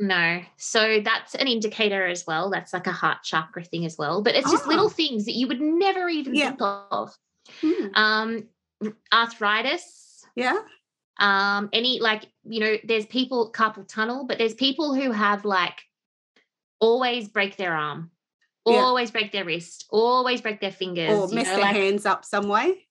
No. 0.00 0.40
So 0.56 1.00
that's 1.04 1.34
an 1.36 1.46
indicator 1.46 2.04
as 2.06 2.26
well. 2.26 2.50
That's 2.50 2.72
like 2.72 2.86
a 2.88 2.92
heart 2.92 3.18
chakra 3.22 3.62
thing 3.62 3.84
as 3.84 3.96
well. 3.96 4.22
But 4.22 4.34
it's 4.34 4.50
just 4.50 4.66
Ah. 4.66 4.70
little 4.70 4.88
things 4.90 5.24
that 5.26 5.34
you 5.34 5.46
would 5.46 5.60
never 5.60 6.08
even 6.08 6.34
Yeah. 6.34 6.48
think 6.48 6.60
of. 6.60 7.16
Hmm. 7.60 7.86
Um, 7.94 8.48
arthritis, 9.12 10.24
Yeah. 10.34 10.58
um 11.20 11.68
any 11.72 12.00
like 12.00 12.24
you 12.44 12.58
know 12.60 12.76
there's 12.84 13.06
people 13.06 13.52
carpal 13.52 13.86
tunnel 13.86 14.24
but 14.26 14.36
there's 14.36 14.54
people 14.54 14.94
who 14.94 15.12
have 15.12 15.44
like 15.44 15.78
always 16.80 17.28
break 17.28 17.56
their 17.56 17.72
arm 17.74 18.10
Yeah. 18.66 18.82
always 18.82 19.12
break 19.12 19.30
their 19.30 19.44
wrist 19.44 19.86
always 19.90 20.40
break 20.40 20.60
their 20.60 20.72
fingers 20.72 21.10
Or 21.10 21.28
you 21.28 21.36
mess 21.36 21.46
know, 21.46 21.56
their 21.56 21.64
like, 21.66 21.76
hands 21.76 22.04
up 22.04 22.24
some 22.24 22.48
way. 22.48 22.88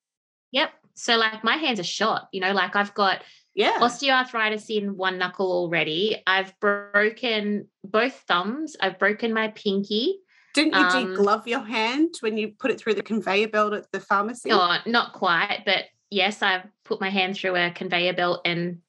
Yep 0.54 0.72
so 0.94 1.18
like 1.18 1.44
my 1.44 1.58
hands 1.58 1.80
are 1.80 1.84
shot 1.84 2.30
you 2.32 2.40
know 2.40 2.54
like 2.54 2.76
i've 2.76 2.94
got 2.94 3.22
Yeah. 3.56 3.80
osteoarthritis 3.82 4.70
in 4.70 4.96
one 4.96 5.18
knuckle 5.18 5.52
already 5.52 6.24
i've 6.26 6.58
broken 6.62 7.68
both 7.84 8.14
thumbs 8.28 8.78
i've 8.80 8.98
broken 8.98 9.34
my 9.34 9.50
pinky 9.50 10.20
Didn't 10.54 10.74
you 10.76 10.80
um, 10.80 11.16
deglove 11.18 11.46
your 11.48 11.66
hand 11.66 12.16
when 12.22 12.38
you 12.38 12.54
put 12.58 12.72
it 12.72 12.80
through 12.80 12.94
the 12.94 13.04
conveyor 13.04 13.50
belt 13.50 13.74
at 13.74 13.92
the 13.92 14.00
pharmacy? 14.00 14.50
oh 14.52 14.78
not 14.86 15.12
quite 15.14 15.64
but 15.66 15.84
yes 16.10 16.42
i've 16.42 16.66
put 16.86 17.02
my 17.02 17.10
hand 17.10 17.36
through 17.36 17.56
a 17.58 17.72
conveyor 17.72 18.14
belt 18.14 18.42
and 18.46 18.80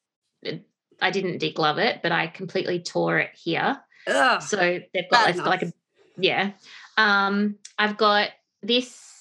i 1.02 1.10
didn't 1.10 1.40
deglove 1.40 1.78
it 1.78 2.00
but 2.02 2.12
i 2.12 2.26
completely 2.28 2.78
tore 2.80 3.18
it 3.18 3.30
here 3.34 3.80
Ugh. 4.06 4.42
So 4.42 4.56
they've 4.92 5.10
got 5.10 5.30
it's 5.30 5.38
like 5.38 5.62
a 5.62 5.72
yeah. 6.16 6.52
Um, 6.96 7.56
I've 7.78 7.96
got 7.96 8.30
this. 8.62 9.13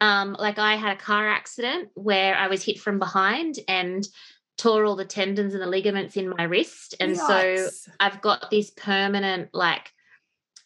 Um, 0.00 0.34
like 0.38 0.58
I 0.58 0.76
had 0.76 0.96
a 0.96 1.00
car 1.00 1.28
accident 1.28 1.90
where 1.94 2.34
I 2.34 2.48
was 2.48 2.64
hit 2.64 2.78
from 2.80 2.98
behind 2.98 3.58
and 3.68 4.06
tore 4.56 4.84
all 4.84 4.96
the 4.96 5.04
tendons 5.04 5.54
and 5.54 5.62
the 5.62 5.66
ligaments 5.66 6.16
in 6.16 6.28
my 6.28 6.44
wrist. 6.44 6.94
And 7.00 7.16
so 7.16 7.68
I've 7.98 8.20
got 8.20 8.50
this 8.50 8.70
permanent 8.70 9.50
like 9.52 9.92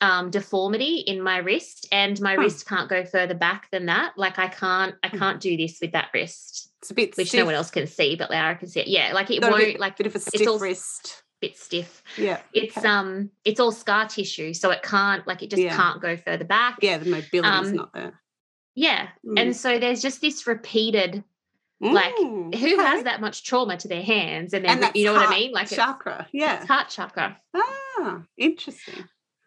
um 0.01 0.31
deformity 0.31 0.97
in 0.99 1.23
my 1.23 1.39
wrist 1.39 1.87
and 1.93 2.21
my 2.21 2.35
Huh. 2.35 2.43
wrist 2.43 2.69
can't 2.69 2.89
go 2.91 3.05
further 3.05 3.35
back 3.35 3.71
than 3.71 3.87
that. 3.87 4.13
Like 4.17 4.39
I 4.39 4.49
can't 4.49 4.95
I 5.05 5.09
Hmm. 5.09 5.19
can't 5.19 5.41
do 5.41 5.57
this 5.57 5.79
with 5.81 5.93
that 5.93 6.09
wrist, 6.13 6.73
it's 6.83 6.91
a 6.91 6.95
bit 6.95 7.17
which 7.17 7.29
stiff. 7.29 7.39
no 7.39 7.45
one 7.47 7.55
else 7.55 7.71
can 7.71 7.87
see, 7.87 8.17
but 8.17 8.31
Laura 8.31 8.57
can 8.57 8.69
see 8.69 8.81
it. 8.81 8.89
Yeah, 8.89 9.13
like 9.15 9.31
it 9.31 9.41
Got 9.41 9.53
won't 9.53 9.65
bit, 9.65 9.81
like 9.81 9.97
bit 9.97 10.07
of 10.09 10.15
a 10.15 10.19
it's 10.19 10.29
stiff 10.29 10.49
all 10.49 10.59
wrist. 10.59 11.23
bit 11.41 11.57
stiff. 11.57 12.03
Yeah. 12.19 12.41
It's 12.53 12.77
okay. 12.77 12.89
um 12.89 13.31
it's 13.45 13.61
all 13.61 13.71
scar 13.73 14.09
tissue, 14.09 14.53
so 14.55 14.71
it 14.73 14.83
can't 14.83 15.27
like 15.27 15.43
it 15.43 15.51
just 15.51 15.63
Yeah. 15.63 15.77
can't 15.77 16.03
go 16.03 16.17
further 16.17 16.45
back. 16.45 16.79
yeah, 16.83 16.99
the 16.99 17.07
mobility's 17.09 17.69
um, 17.71 17.77
not 17.77 17.93
there. 17.93 18.21
Yeah. 18.75 19.09
Mm. 19.27 19.41
And 19.41 19.57
so 19.57 19.79
there's 19.79 20.03
just 20.03 20.21
this 20.21 20.47
repeated 20.47 21.23
like, 21.81 22.15
Mm, 22.17 22.55
who 22.55 22.75
okay. 22.75 22.83
has 22.83 23.05
that 23.05 23.21
much 23.21 23.45
trauma 23.45 23.77
to 23.77 23.89
their 23.89 24.03
hands 24.03 24.55
and 24.55 24.65
then 24.65 24.91
you 24.95 25.05
know 25.05 25.13
what 25.13 25.29
I 25.29 25.31
mean? 25.31 25.53
Like 25.53 25.65
it's, 25.65 25.77
chakra. 25.77 26.27
Yeah. 26.33 26.57
it's 26.59 26.67
heart 26.67 26.89
chakra. 26.89 27.37
Ah, 27.55 28.23
interesting. 28.39 29.05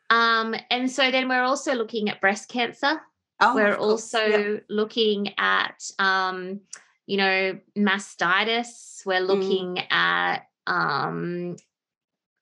Um, 0.09 0.55
and 0.69 0.89
so 0.91 1.09
then 1.09 1.27
we're 1.29 1.43
also 1.43 1.73
looking 1.73 2.09
at 2.09 2.21
breast 2.21 2.47
cancer. 2.49 3.01
Oh, 3.39 3.55
we're 3.55 3.75
also 3.75 4.19
yeah. 4.19 4.55
looking 4.69 5.33
at 5.37 5.83
um, 5.99 6.61
you 7.07 7.17
know, 7.17 7.59
mastitis. 7.77 9.05
We're 9.05 9.21
Mm. 9.21 9.27
looking 9.27 9.79
at 9.89 10.39
um 10.67 11.55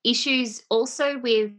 issues 0.03 0.63
also 0.69 1.19
with 1.19 1.51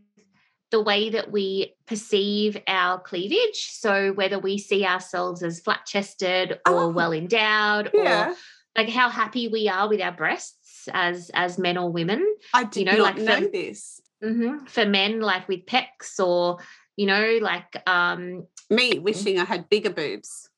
the 0.70 0.82
way 0.82 1.10
that 1.10 1.30
we 1.30 1.74
perceive 1.86 2.56
our 2.66 2.98
cleavage. 3.00 3.70
So 3.72 4.12
whether 4.12 4.38
we 4.38 4.58
see 4.58 4.84
ourselves 4.84 5.42
as 5.42 5.60
flat 5.60 5.86
chested 5.86 6.52
or 6.52 6.58
Oh, 6.66 6.88
well 6.88 7.12
endowed 7.12 7.90
yeah. 7.94 8.30
or 8.30 8.34
like 8.76 8.88
how 8.88 9.08
happy 9.08 9.48
we 9.48 9.68
are 9.68 9.88
with 9.88 10.00
our 10.00 10.12
breasts 10.12 10.88
as 10.92 11.30
as 11.34 11.58
men 11.58 11.78
or 11.78 11.90
women. 11.90 12.26
I 12.52 12.64
did 12.64 12.86
know, 12.86 12.96
not 12.96 13.16
like 13.16 13.18
know 13.18 13.40
for- 13.42 13.48
this. 13.52 14.00
hmm 14.22 14.64
For 14.66 14.84
men, 14.86 15.20
like 15.20 15.48
with 15.48 15.66
pecs 15.66 16.18
or 16.18 16.58
you 16.96 17.06
know, 17.06 17.38
like 17.42 17.82
um, 17.88 18.46
Me 18.70 18.98
wishing 18.98 19.38
I 19.38 19.44
had 19.44 19.68
bigger 19.68 19.90
boobs. 19.90 20.48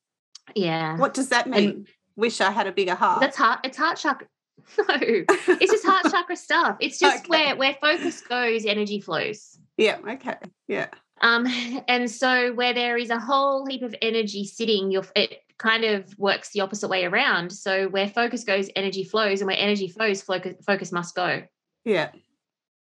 yeah, 0.55 0.97
What 0.97 1.13
does 1.13 1.29
that 1.29 1.47
mean? 1.49 1.85
Wish 2.15 2.41
I 2.41 2.49
had 2.51 2.65
a 2.67 2.71
bigger 2.71 2.95
heart. 2.95 3.21
that's 3.21 3.37
heart. 3.37 3.59
It's 3.63 3.77
heart 3.77 3.97
chakra. 3.97 4.27
No, 4.77 4.95
it's 4.99 5.71
just 5.71 5.85
heart 5.85 6.05
chakra 6.11 6.35
stuff. 6.35 6.77
It's 6.79 6.99
just 6.99 7.25
Okay. 7.25 7.27
where 7.29 7.55
where 7.55 7.75
focus 7.81 8.21
goes, 8.21 8.65
energy 8.65 8.99
flows. 9.01 9.57
Yeah. 9.79 9.97
Okay. 10.15 10.35
Yeah. 10.67 10.87
Um, 11.21 11.47
and 11.87 12.09
so 12.09 12.53
where 12.53 12.73
there 12.73 12.97
is 12.97 13.09
a 13.09 13.19
whole 13.19 13.65
heap 13.65 13.81
of 13.81 13.95
energy 14.01 14.45
sitting, 14.45 14.91
your 14.91 15.03
it 15.15 15.39
kind 15.57 15.83
of 15.83 16.17
works 16.17 16.51
the 16.51 16.61
opposite 16.61 16.87
way 16.89 17.03
around. 17.05 17.51
So 17.51 17.89
where 17.89 18.07
focus 18.07 18.43
goes, 18.43 18.69
energy 18.75 19.03
flows, 19.03 19.41
and 19.41 19.47
where 19.47 19.57
energy 19.57 19.87
flows, 19.87 20.21
focus 20.21 20.55
focus 20.65 20.91
must 20.91 21.15
go 21.15 21.43
Yeah. 21.83 22.11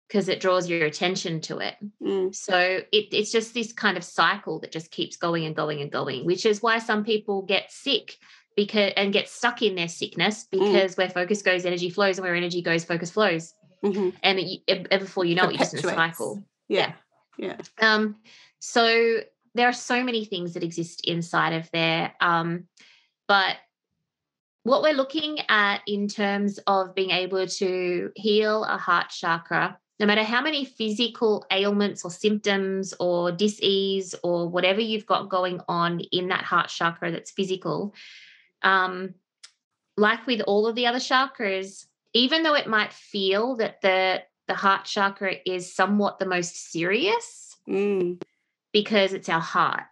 because 0.07 0.27
it 0.27 0.39
draws 0.41 0.67
your 0.69 0.85
attention 0.85 1.39
to 1.41 1.59
it. 1.59 1.75
Mm. 2.03 2.35
So 2.35 2.57
it, 2.91 3.05
it's 3.13 3.31
just 3.31 3.53
this 3.53 3.71
kind 3.71 3.95
of 3.97 4.03
cycle 4.03 4.59
that 4.59 4.71
just 4.73 4.91
keeps 4.91 5.15
going 5.17 5.45
and 5.45 5.55
going 5.55 5.81
and 5.81 5.91
going, 5.91 6.25
which 6.25 6.45
is 6.45 6.61
why 6.61 6.79
some 6.79 7.03
people 7.05 7.43
get 7.43 7.71
sick 7.71 8.17
because 8.57 8.91
and 8.97 9.13
get 9.13 9.29
stuck 9.29 9.61
in 9.61 9.75
their 9.75 9.87
sickness 9.87 10.45
Mm. 10.51 10.59
because 10.59 10.97
where 10.97 11.09
focus 11.09 11.41
goes, 11.41 11.65
energy 11.65 11.89
flows, 11.89 12.17
and 12.17 12.25
where 12.25 12.35
energy 12.35 12.61
goes, 12.61 12.83
focus 12.83 13.11
flows. 13.11 13.53
Mhm. 13.83 14.13
And 14.23 14.39
it, 14.39 14.61
it- 14.67 14.89
before 14.99 15.23
you 15.23 15.35
know 15.35 15.43
it, 15.45 15.51
you're 15.51 15.59
just 15.59 15.73
in 15.75 15.79
a 15.79 15.93
cycle. 15.93 16.43
Yeah. 16.67 16.93
Yeah. 17.37 17.57
Um, 17.81 18.17
so 18.59 19.19
there 19.53 19.67
are 19.67 19.73
so 19.73 20.03
many 20.03 20.25
things 20.25 20.53
that 20.53 20.63
exist 20.63 21.01
inside 21.05 21.53
of 21.53 21.69
there. 21.71 22.13
Um, 22.21 22.67
but 23.27 23.57
what 24.63 24.81
we're 24.81 24.93
looking 24.93 25.39
at 25.47 25.81
in 25.87 26.07
terms 26.07 26.59
of 26.67 26.93
being 26.93 27.11
able 27.11 27.47
to 27.47 28.11
heal 28.15 28.63
a 28.65 28.77
heart 28.77 29.09
chakra, 29.09 29.77
no 29.99 30.05
matter 30.05 30.23
how 30.23 30.41
many 30.41 30.65
physical 30.65 31.45
ailments 31.51 32.03
or 32.03 32.11
symptoms 32.11 32.93
or 32.99 33.31
dis-ease 33.31 34.13
or 34.23 34.49
whatever 34.49 34.81
you've 34.81 35.05
got 35.05 35.29
going 35.29 35.61
on 35.67 36.01
in 36.11 36.27
that 36.27 36.43
heart 36.43 36.67
chakra 36.67 37.11
that's 37.11 37.31
physical, 37.31 37.95
um, 38.61 39.15
like 39.95 40.27
with 40.27 40.41
all 40.41 40.67
of 40.67 40.75
the 40.75 40.85
other 40.85 40.99
chakras, 40.99 41.85
even 42.13 42.43
though 42.43 42.55
it 42.55 42.67
might 42.67 42.93
feel 42.93 43.55
that 43.55 43.81
the 43.81 44.21
the 44.47 44.55
heart 44.55 44.85
chakra 44.85 45.35
is 45.45 45.73
somewhat 45.73 46.19
the 46.19 46.25
most 46.25 46.71
serious 46.71 47.55
Mm. 47.67 48.21
because 48.71 49.11
it's 49.11 49.27
our 49.27 49.41
heart, 49.41 49.83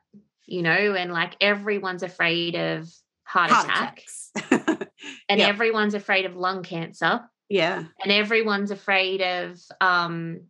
you 0.45 0.61
know, 0.61 0.93
and 0.95 1.11
like 1.11 1.35
everyone's 1.41 2.03
afraid 2.03 2.55
of 2.55 2.89
heart, 3.25 3.51
Heart 3.51 3.65
attack 3.65 4.03
attacks. 4.37 4.87
and 5.29 5.39
Yep. 5.39 5.49
everyone's 5.49 5.93
afraid 5.93 6.25
of 6.25 6.35
lung 6.37 6.63
cancer 6.63 7.21
yeah. 7.49 7.83
and 8.01 8.11
everyone's 8.11 8.71
afraid 8.71 9.21
of 9.21 9.59
um, 9.81 10.41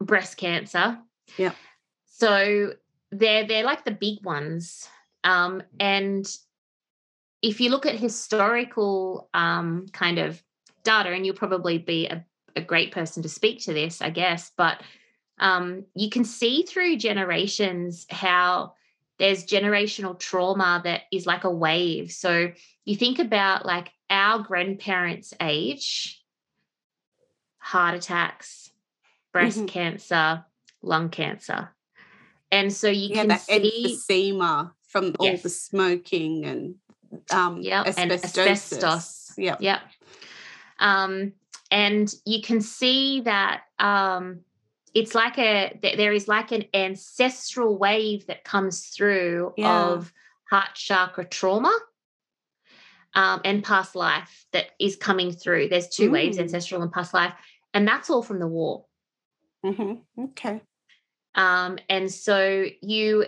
breast 0.00 0.36
cancer. 0.36 0.98
Yeah. 1.38 1.52
So 2.06 2.74
they're 3.12 3.46
they're 3.46 3.64
like 3.64 3.84
the 3.84 3.90
big 3.92 4.24
ones. 4.24 4.88
Um, 5.22 5.62
and 5.78 6.26
if 7.42 7.60
you 7.60 7.70
look 7.70 7.86
at 7.86 7.94
historical 7.94 9.28
um, 9.34 9.86
kind 9.92 10.18
of 10.18 10.42
data, 10.82 11.10
and 11.10 11.24
you'll 11.24 11.34
probably 11.36 11.78
be 11.78 12.06
a, 12.08 12.24
a 12.56 12.60
great 12.60 12.92
person 12.92 13.22
to 13.22 13.28
speak 13.28 13.60
to 13.62 13.72
this, 13.72 14.00
I 14.00 14.10
guess, 14.10 14.52
but 14.56 14.82
um, 15.38 15.84
you 15.94 16.10
can 16.10 16.24
see 16.24 16.62
through 16.62 16.96
generations 16.96 18.06
how 18.10 18.74
there's 19.18 19.46
generational 19.46 20.18
trauma 20.18 20.80
that 20.84 21.02
is 21.12 21.26
like 21.26 21.44
a 21.44 21.50
wave. 21.50 22.10
So 22.12 22.52
you 22.84 22.96
think 22.96 23.18
about 23.18 23.66
like 23.66 23.90
our 24.10 24.40
grandparents' 24.40 25.34
age, 25.40 26.22
heart 27.58 27.94
attacks, 27.94 28.70
breast 29.32 29.58
Mhm. 29.58 29.68
cancer, 29.68 30.44
lung 30.82 31.08
cancer. 31.10 31.70
And 32.52 32.72
so 32.72 32.88
you 32.88 33.08
Yeah. 33.10 33.20
can 33.22 33.28
That 33.28 33.40
see 33.40 33.98
emphysema 34.08 34.72
from 34.86 35.14
all 35.18 35.36
the 35.38 35.48
smoking 35.48 36.44
and 36.44 36.76
um, 37.30 37.60
Yep, 37.60 37.94
and 37.96 38.12
asbestos. 38.12 39.32
Yeah. 39.36 39.56
Yep. 39.58 39.80
Um, 40.78 41.32
and 41.74 42.14
you 42.24 42.40
can 42.40 42.60
see 42.60 43.20
that 43.22 43.62
um, 43.80 44.40
it's 44.94 45.12
like 45.12 45.36
a 45.38 45.76
th- 45.82 45.96
there 45.96 46.12
is 46.12 46.28
like 46.28 46.52
an 46.52 46.64
ancestral 46.72 47.76
wave 47.76 48.26
that 48.28 48.44
comes 48.44 48.86
through 48.86 49.52
Yeah. 49.56 49.88
of 49.94 50.12
heart 50.48 50.74
chakra 50.74 51.24
trauma 51.24 51.76
um, 53.14 53.40
and 53.44 53.64
past 53.64 53.96
life 53.96 54.46
that 54.52 54.66
is 54.78 54.94
coming 54.94 55.32
through. 55.32 55.68
There's 55.68 55.88
two 55.88 56.12
waves, 56.12 56.36
Mm. 56.38 56.42
ancestral 56.42 56.80
and 56.82 56.92
past 56.92 57.12
life, 57.12 57.34
and 57.74 57.86
that's 57.88 58.08
all 58.08 58.22
from 58.22 58.38
the 58.38 58.46
war. 58.48 58.86
hmm 59.64 59.94
Okay. 60.16 60.60
um 61.34 61.78
and 61.88 62.12
so 62.12 62.66
you 62.82 63.26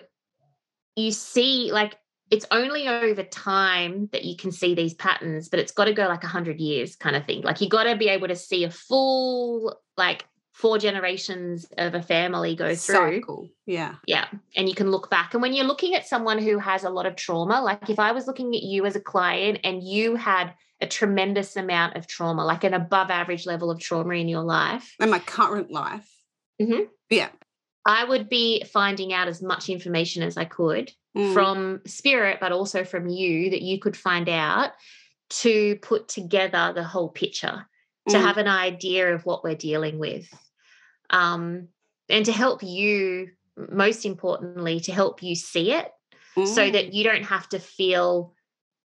you 0.95 1.11
see 1.11 1.73
like 1.73 1.97
it's 2.31 2.47
only 2.51 2.89
over 2.89 3.23
time 3.23 4.09
that 4.13 4.25
you 4.25 4.37
can 4.37 4.51
see 4.53 4.75
these 4.75 4.95
patterns 4.95 5.49
but 5.49 5.61
it's 5.61 5.73
got 5.73 5.85
to 5.87 5.93
go 5.93 6.07
like 6.09 6.23
100 6.23 6.59
years 6.59 6.97
kind 6.97 7.17
of 7.17 7.25
thing 7.25 7.43
like 7.43 7.61
you 7.61 7.69
got 7.69 7.85
to 7.85 7.97
be 7.97 8.09
able 8.09 8.29
to 8.29 8.37
see 8.37 8.65
a 8.65 8.71
full 8.71 9.77
like 9.97 10.25
four 10.53 10.79
generations 10.79 11.67
of 11.77 11.95
a 11.95 12.01
family 12.03 12.57
go 12.57 12.75
through 12.75 12.95
Cycle. 13.19 13.51
Yeah. 13.67 13.97
yeah 14.07 14.27
and 14.57 14.69
you 14.69 14.75
can 14.75 14.91
look 14.91 15.11
back 15.11 15.35
and 15.35 15.43
when 15.43 15.53
you're 15.53 15.67
looking 15.67 15.95
at 15.95 16.07
someone 16.07 16.39
who 16.39 16.59
has 16.59 16.85
a 16.85 16.91
lot 16.91 17.07
of 17.07 17.15
trauma 17.17 17.61
like 17.61 17.91
if 17.91 17.99
i 17.99 18.13
was 18.13 18.27
looking 18.27 18.55
at 18.55 18.63
you 18.63 18.87
as 18.87 18.97
a 18.97 19.01
client 19.01 19.59
and 19.65 19.83
you 19.83 20.17
had 20.17 20.55
a 20.81 20.87
tremendous 20.87 21.57
amount 21.57 21.97
of 21.97 22.07
trauma 22.07 22.45
like 22.45 22.65
an 22.65 22.75
above 22.75 23.11
average 23.11 23.47
level 23.47 23.71
of 23.71 23.79
trauma 23.81 24.15
in 24.15 24.29
your 24.29 24.43
life 24.43 24.95
And 24.99 25.11
my 25.11 25.19
current 25.21 25.71
life. 25.71 26.11
Mhm. 26.61 26.89
Yeah. 27.11 27.29
I 27.87 28.05
would 28.05 28.29
be 28.29 28.65
finding 28.65 29.13
out 29.13 29.29
as 29.29 29.41
much 29.41 29.69
information 29.69 30.23
as 30.23 30.37
I 30.37 30.45
could 30.45 30.93
Mm. 31.17 31.33
from 31.33 31.81
spirit, 31.87 32.39
but 32.41 32.53
also 32.53 32.85
from 32.85 33.09
you 33.09 33.51
that 33.51 33.63
you 33.63 33.79
could 33.79 33.97
find 33.97 34.29
out 34.29 34.73
to 35.29 35.77
put 35.77 36.09
together 36.09 36.73
the 36.75 36.85
whole 36.85 37.09
picture, 37.09 37.67
to 38.11 38.19
Mm. 38.19 38.21
have 38.21 38.37
an 38.37 38.49
idea 38.49 39.15
of 39.15 39.25
what 39.25 39.43
we're 39.43 39.55
dealing 39.55 39.99
with. 39.99 40.29
Um, 41.11 41.69
and 42.09 42.27
to 42.27 42.33
help 42.33 42.63
you, 42.63 43.31
most 43.57 44.05
importantly, 44.05 44.81
to 44.81 44.93
help 44.93 45.23
you 45.23 45.35
see 45.35 45.73
it 45.73 45.91
so 46.45 46.69
Mm. 46.69 46.73
that 46.73 46.93
you 46.93 47.03
don't 47.05 47.25
have 47.25 47.49
to 47.51 47.59
feel 47.59 48.35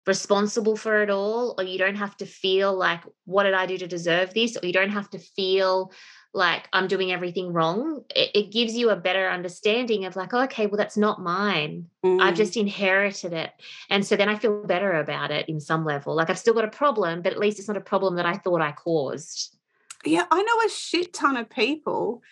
responsible 0.06 0.76
for 0.76 1.02
it 1.02 1.10
all, 1.10 1.54
or 1.58 1.64
you 1.64 1.78
don't 1.78 1.96
have 1.96 2.16
to 2.16 2.26
feel 2.26 2.74
like, 2.74 3.02
what 3.24 3.44
did 3.44 3.54
I 3.54 3.66
do 3.66 3.78
to 3.78 3.86
deserve 3.86 4.34
this? 4.34 4.56
Or 4.56 4.66
you 4.66 4.72
don't 4.72 4.90
have 4.90 5.10
to 5.10 5.18
feel 5.18 5.92
like 6.36 6.68
I'm 6.72 6.86
doing 6.86 7.10
everything 7.10 7.52
wrong. 7.52 8.04
It, 8.14 8.30
it 8.34 8.52
gives 8.52 8.76
you 8.76 8.90
a 8.90 8.96
better 8.96 9.28
understanding 9.28 10.04
of 10.04 10.14
like, 10.14 10.32
oh, 10.34 10.44
okay, 10.44 10.66
well, 10.66 10.76
that's 10.76 10.96
not 10.96 11.20
mine. 11.20 11.86
I've 12.04 12.34
Mm. 12.34 12.36
just 12.36 12.56
inherited 12.56 13.32
it. 13.32 13.50
And 13.90 14.06
so 14.06 14.14
then 14.16 14.28
I 14.28 14.36
feel 14.36 14.62
better 14.64 14.92
about 14.92 15.30
it 15.30 15.48
in 15.48 15.58
some 15.60 15.84
level. 15.84 16.14
Like 16.14 16.30
I've 16.30 16.38
still 16.38 16.54
got 16.54 16.64
a 16.64 16.68
problem, 16.68 17.22
but 17.22 17.32
at 17.32 17.38
least 17.38 17.58
it's 17.58 17.68
not 17.68 17.76
a 17.76 17.80
problem 17.80 18.16
that 18.16 18.26
I 18.26 18.34
thought 18.34 18.60
I 18.60 18.72
caused. 18.72 19.56
Yeah, 20.04 20.26
I 20.30 20.42
know 20.42 20.60
a 20.64 20.68
shit 20.68 21.12
ton 21.12 21.36
of 21.36 21.50
people 21.50 22.22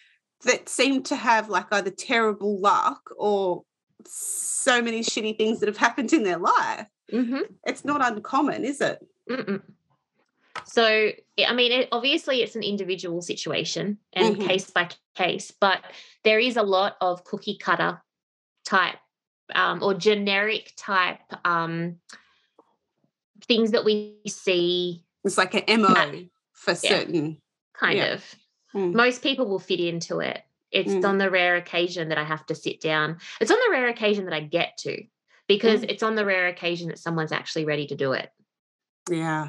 that 0.45 0.68
seem 0.68 1.03
to 1.05 1.16
have 1.16 1.49
like 1.49 1.66
either 1.72 1.91
terrible 1.91 2.61
luck 2.61 3.11
or 3.16 3.64
so 4.07 4.83
many 4.83 5.01
shitty 5.01 5.39
things 5.39 5.61
that 5.61 5.68
have 5.68 5.79
happened 5.79 6.12
in 6.12 6.22
their 6.24 6.39
life. 6.39 6.87
Mm-hmm. 7.12 7.41
It's 7.66 7.85
not 7.85 8.07
uncommon, 8.07 8.64
is 8.64 8.81
it? 8.81 8.99
Mm-mm. 9.31 9.62
So, 10.65 11.11
I 11.47 11.53
mean, 11.53 11.73
it, 11.73 11.89
obviously, 11.93 12.43
it's 12.43 12.57
an 12.57 12.63
individual 12.63 13.21
situation 13.23 13.99
and 14.13 14.37
Mhm. 14.37 14.47
case 14.47 14.71
by 14.71 14.89
case, 15.15 15.51
but 15.51 15.83
there 16.23 16.39
is 16.39 16.57
a 16.57 16.63
lot 16.63 16.97
of 17.01 17.25
cookie 17.25 17.57
cutter 17.59 18.03
type 18.65 18.97
um, 19.55 19.83
or 19.83 19.93
generic 19.93 20.73
type 20.77 21.21
um, 21.45 22.01
things 23.47 23.73
that 23.73 23.85
we 23.85 24.17
see, 24.27 25.05
It's 25.23 25.37
like 25.37 25.53
an 25.55 25.65
MO 25.81 26.29
for 26.53 26.75
certain. 26.75 27.43
kind 27.75 27.99
Yeah. 27.99 28.15
of. 28.15 28.35
Mm. 28.75 28.95
Most 28.95 29.23
people 29.23 29.47
will 29.47 29.59
fit 29.59 29.81
into 29.81 30.21
it. 30.21 30.43
It's 30.71 30.93
Mm. 30.93 31.05
on 31.09 31.19
the 31.19 31.31
rare 31.31 31.57
occasion 31.57 32.09
that 32.09 32.17
I 32.19 32.25
have 32.25 32.47
to 32.47 32.55
sit 32.55 32.81
down. 32.81 33.19
It's 33.41 33.51
on 33.51 33.59
the 33.67 33.71
rare 33.71 33.89
occasion 33.89 34.25
that 34.25 34.35
I 34.35 34.41
get 34.41 34.79
to 34.79 35.05
because 35.47 35.83
Mm. 35.83 35.91
it's 35.91 36.03
on 36.03 36.15
the 36.15 36.25
rare 36.25 36.49
occasion 36.49 36.89
that 36.89 36.99
someone's 36.99 37.33
actually 37.33 37.67
ready 37.67 37.87
to 37.89 37.95
do 37.95 38.13
it. 38.13 38.33
Yeah. 39.11 39.49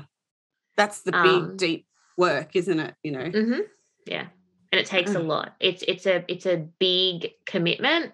That's 0.78 1.02
the 1.02 1.12
big, 1.12 1.24
Um, 1.24 1.58
deep 1.58 1.88
work, 2.18 2.56
isn't 2.56 2.80
it? 2.80 2.96
You 3.04 3.12
know? 3.12 3.30
hmm 3.30 3.60
Yeah, 4.06 4.28
and 4.72 4.80
it 4.80 4.86
takes 4.86 5.12
a 5.12 5.20
Mm. 5.20 5.28
lot. 5.28 5.56
It's 5.60 5.84
it's 5.88 6.06
a 6.06 6.24
it's 6.28 6.46
a 6.46 6.58
big 6.80 7.32
commitment, 7.46 8.14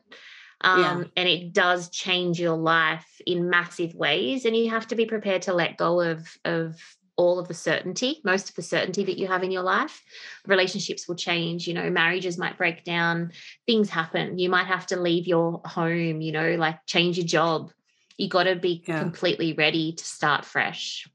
um, 0.62 0.80
Yeah. 0.80 1.04
and 1.18 1.30
it 1.30 1.54
does 1.54 1.90
change 1.90 2.40
your 2.40 2.58
life 2.58 3.08
in 3.26 3.50
massive 3.50 3.94
ways. 3.96 4.46
And 4.46 4.56
you 4.56 4.70
have 4.70 4.88
to 4.88 4.96
be 4.96 5.06
prepared 5.06 5.42
to 5.44 5.54
let 5.54 5.78
go 5.78 6.02
of 6.02 6.38
of 6.46 6.80
all 7.18 7.38
of 7.40 7.48
the 7.48 7.54
certainty, 7.54 8.20
most 8.24 8.50
of 8.50 8.56
the 8.56 8.62
certainty 8.64 9.04
that 9.04 9.18
you 9.18 9.28
have 9.28 9.44
in 9.44 9.52
your 9.52 9.62
life. 9.64 10.02
Relationships 10.48 11.08
will 11.08 11.16
change. 11.16 11.68
You 11.68 11.74
know, 11.74 11.90
marriages 11.90 12.38
might 12.38 12.58
break 12.58 12.84
down. 12.84 13.32
Things 13.68 13.90
happen. 13.90 14.40
You 14.40 14.50
might 14.50 14.66
have 14.68 14.88
to 14.88 15.00
leave 15.00 15.28
your 15.28 15.62
home. 15.66 16.22
You 16.22 16.32
know, 16.32 16.56
like 16.56 16.84
change 16.86 17.18
your 17.18 17.28
job. 17.28 17.72
You 18.18 18.28
got 18.30 18.44
to 18.44 18.56
be 18.56 18.84
Yeah. 18.88 19.00
completely 19.00 19.54
ready 19.54 19.94
to 19.94 20.04
start 20.06 20.46
fresh 20.46 21.08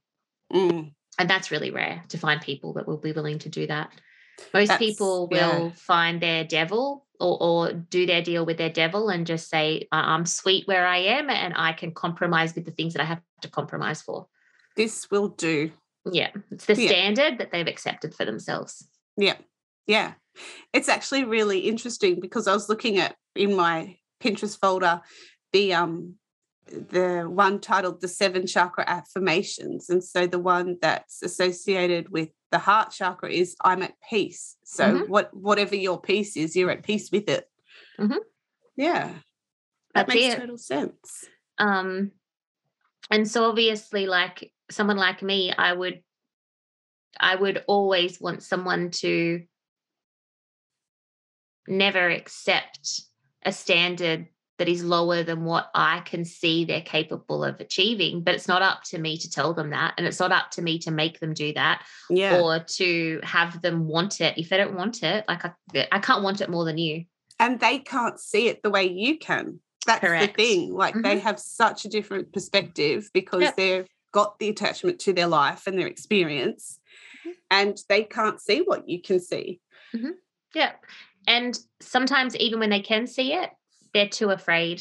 Mm. 0.53 0.95
And 1.19 1.29
that's 1.31 1.51
really 1.51 1.71
rare 1.71 2.03
to 2.09 2.19
find 2.19 2.41
people 2.41 2.73
that 2.75 2.87
will 2.87 2.99
be 2.99 3.13
willing 3.13 3.39
to 3.41 3.49
do 3.49 3.67
that 3.67 3.91
most 4.53 4.69
That's- 4.69 4.79
people 4.79 5.29
yeah. 5.33 5.59
will 5.59 5.71
find 5.71 6.21
their 6.21 6.45
devil 6.45 7.07
or, 7.19 7.39
or 7.43 7.73
do 7.73 8.05
their 8.05 8.21
deal 8.23 8.45
with 8.45 8.59
their 8.59 8.69
devil 8.71 9.09
and 9.09 9.27
just 9.27 9.49
say 9.49 9.89
"I- 9.93 10.13
i'm 10.15 10.27
sweet 10.27 10.67
where 10.69 10.87
i 10.87 10.99
am 10.99 11.31
and 11.31 11.55
i 11.57 11.73
can 11.73 11.93
compromise 11.93 12.55
with 12.55 12.65
the 12.67 12.71
things 12.73 12.93
that 12.95 13.03
i 13.03 13.07
have 13.07 13.23
to 13.41 13.49
compromise 13.49 14.03
for 14.03 14.27
This 14.77 15.11
will 15.11 15.29
do. 15.29 15.71
yeah 16.13 16.31
it's 16.51 16.67
the 16.67 16.75
Yeah. 16.75 16.89
standard 16.89 17.39
that 17.39 17.51
they've 17.53 17.67
accepted 17.67 18.15
for 18.15 18.25
themselves 18.27 18.87
Yeah. 19.17 19.37
Yeah. 19.87 20.15
It's 20.75 20.89
actually 20.91 21.25
really 21.25 21.61
interesting 21.61 22.21
because 22.21 22.47
I 22.47 22.53
was 22.53 22.69
looking 22.69 22.99
at 22.99 23.17
in 23.35 23.55
my 23.57 23.97
Pinterest 24.21 24.59
folder 24.59 25.01
the 25.53 25.73
um 25.73 26.17
the 26.69 27.25
one 27.29 27.61
titled 27.61 28.01
the 28.01 28.09
seven 28.09 28.47
chakra 28.47 28.85
affirmations 28.89 29.89
and 29.89 30.03
so 30.03 30.27
the 30.27 30.39
one 30.39 30.77
that's 30.83 31.23
associated 31.23 32.09
with 32.11 32.29
the 32.51 32.59
heart 32.59 32.91
chakra 32.91 33.31
is 33.31 33.55
i'm 33.65 33.83
at 33.83 33.95
peace 34.11 34.57
so 34.65 34.99
Mhm. 34.99 35.09
what 35.09 35.33
whatever 35.33 35.77
your 35.77 36.01
peace 36.01 36.37
is 36.37 36.57
you're 36.57 36.71
at 36.71 36.83
peace 36.83 37.11
with 37.13 37.29
it 37.29 37.49
Mhm. 37.99 38.19
yeah 38.77 39.09
that 39.95 40.07
That's 40.07 40.09
makes 40.09 40.35
it. 40.35 40.39
total 40.41 40.59
sense 40.59 41.25
um 41.59 42.11
and 43.11 43.29
so 43.31 43.45
obviously 43.49 44.07
like 44.07 44.53
someone 44.71 44.97
like 44.97 45.23
me 45.23 45.53
i 45.57 45.73
would 45.73 46.03
i 47.21 47.35
would 47.35 47.63
always 47.69 48.21
want 48.21 48.43
someone 48.43 48.91
to 48.91 49.43
never 51.69 52.09
accept 52.11 53.03
a 53.45 53.53
standard 53.53 54.27
that 54.59 54.69
is 54.69 54.83
lower 54.85 55.23
than 55.23 55.45
what 55.45 55.71
i 55.75 56.01
can 56.01 56.25
see 56.25 56.65
they're 56.65 56.81
capable 56.81 57.45
of 57.45 57.61
achieving 57.61 58.23
but 58.23 58.35
it's 58.35 58.49
not 58.49 58.63
up 58.63 58.83
to 58.83 58.99
me 58.99 59.17
to 59.17 59.31
tell 59.31 59.53
them 59.55 59.71
that 59.71 59.95
and 59.97 60.07
it's 60.07 60.21
not 60.21 60.33
up 60.33 60.51
to 60.51 60.63
me 60.63 60.79
to 60.79 60.91
make 60.91 61.21
them 61.21 61.35
do 61.35 61.53
that 61.53 61.85
yeah. 62.11 62.41
or 62.41 62.59
to 62.61 63.21
have 63.23 63.61
them 63.63 63.87
want 63.87 64.21
it. 64.21 64.39
If 64.39 64.49
they 64.49 64.57
don't 64.57 64.75
want 64.75 65.03
it 65.03 65.25
like 65.29 65.45
i, 65.45 65.53
I 65.93 65.99
can't 65.99 66.23
want 66.23 66.41
it 66.41 66.51
more 66.51 66.65
than 66.65 66.79
you. 66.79 67.05
And 67.39 67.61
they 67.61 67.79
can't 67.79 68.19
see 68.19 68.49
it 68.49 68.63
the 68.63 68.71
way 68.71 68.89
you 68.89 69.19
can. 69.19 69.61
That's 69.87 70.01
Correct. 70.01 70.37
the 70.37 70.43
thing 70.43 70.73
like 70.75 70.95
they 71.03 71.19
have 71.19 71.39
such 71.39 71.85
a 71.85 71.89
different 71.89 72.33
perspective 72.33 73.11
because 73.13 73.43
Yep. 73.43 73.57
they've 73.57 73.87
got 74.13 74.39
the 74.39 74.49
attachment 74.49 74.99
to 75.01 75.13
their 75.13 75.27
life 75.27 75.67
and 75.67 75.79
their 75.79 75.87
experience 75.87 76.81
Mhm. 77.27 77.33
and 77.51 77.79
they 77.89 78.05
can't 78.05 78.41
see 78.41 78.61
what 78.61 78.89
you 78.89 79.01
can 79.03 79.21
see. 79.21 79.61
Yeah 80.55 80.73
and 81.27 81.59
sometimes 81.81 82.37
even 82.37 82.61
when 82.61 82.71
they 82.71 82.81
can 82.81 83.07
see 83.07 83.33
it 83.33 83.51
they're 83.97 84.09
too 84.09 84.29
afraid 84.29 84.81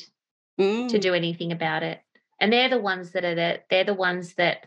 to 0.60 0.64
Mm, 0.64 1.02
do 1.02 1.14
anything 1.14 1.52
about 1.54 1.84
it. 1.84 2.02
And 2.40 2.52
they're 2.52 2.70
the 2.70 2.80
ones 2.80 3.12
that 3.12 3.24
are 3.24 3.36
the 3.36 3.62
they're 3.70 3.86
the 3.86 3.94
ones 3.94 4.34
that 4.36 4.66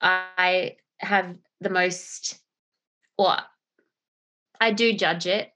I 0.00 0.76
have 0.98 1.36
the 1.60 1.68
most 1.68 2.38
or 3.18 3.36
I 4.58 4.72
do 4.72 4.94
judge 4.94 5.26
it. 5.26 5.52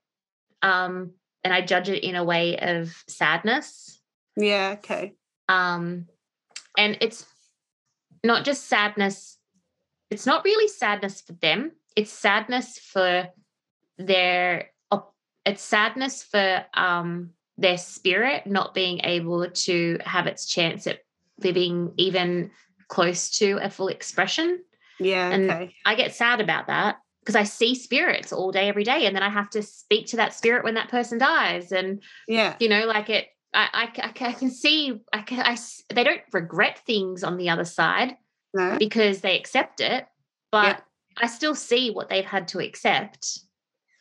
Um 0.61 1.13
and 1.45 1.55
I 1.55 1.63
judge 1.63 1.89
it 1.89 2.05
in 2.05 2.15
a 2.15 2.25
way 2.25 2.59
of 2.59 3.03
sadness. 3.09 4.01
yeah 4.37 4.75
okay 4.79 5.15
Um 5.49 6.07
and 6.77 6.99
it's 7.01 7.25
not 8.23 8.45
just 8.45 8.67
sadness 8.67 9.39
it's 10.11 10.27
not 10.27 10.45
really 10.45 10.69
sadness 10.69 11.21
for 11.23 11.33
them. 11.33 11.73
It's 11.97 12.13
sadness 12.13 12.79
for 12.79 13.29
their 13.99 14.71
it's 15.47 15.63
sadness 15.63 16.23
for 16.23 16.65
um 16.75 17.31
their 17.59 17.79
spirit 17.79 18.47
not 18.47 18.75
being 18.75 19.01
able 19.05 19.49
to 19.51 19.99
have 20.05 20.27
its 20.27 20.47
chance 20.47 20.87
at 20.87 21.01
living 21.39 21.93
even 21.97 22.51
close 22.89 23.31
to 23.39 23.59
a 23.63 23.71
full 23.71 23.89
expression. 23.89 24.63
yeah 25.01 25.31
And- 25.31 25.51
okay 25.51 25.75
I 25.85 25.95
get 25.95 26.15
sad 26.15 26.41
about 26.41 26.67
that 26.69 26.97
because 27.21 27.35
I 27.37 27.43
see 27.43 27.75
spirits 27.75 28.33
all 28.33 28.53
day, 28.53 28.69
every 28.69 28.85
day, 28.85 29.05
and 29.07 29.17
then 29.17 29.23
I 29.25 29.29
have 29.31 29.51
to 29.51 29.63
speak 29.63 30.07
to 30.09 30.17
that 30.19 30.33
spirit 30.33 30.63
when 30.65 30.75
that 30.75 30.89
person 30.91 31.19
dies. 31.19 31.73
And 31.73 32.03
yeah 32.29 32.55
you 32.61 32.69
know, 32.69 32.87
like 32.87 33.11
it, 33.11 33.27
I, 33.53 33.89
I, 33.97 34.11
I 34.27 34.33
can 34.33 34.51
see, 34.51 35.01
I 35.13 35.23
can, 35.23 35.41
I, 35.41 35.57
they 35.95 36.05
don't 36.05 36.21
regret 36.33 36.79
things 36.87 37.25
on 37.25 37.37
the 37.39 37.49
other 37.51 37.65
side 37.65 38.17
no 38.55 38.77
because 38.79 39.23
they 39.23 39.39
accept 39.39 39.81
it, 39.81 40.07
but 40.53 40.77
Yeah. 40.77 40.81
I 41.19 41.27
still 41.29 41.55
see 41.55 41.91
what 41.91 42.11
they've 42.11 42.25
had 42.25 42.49
to 42.49 42.59
accept 42.59 43.41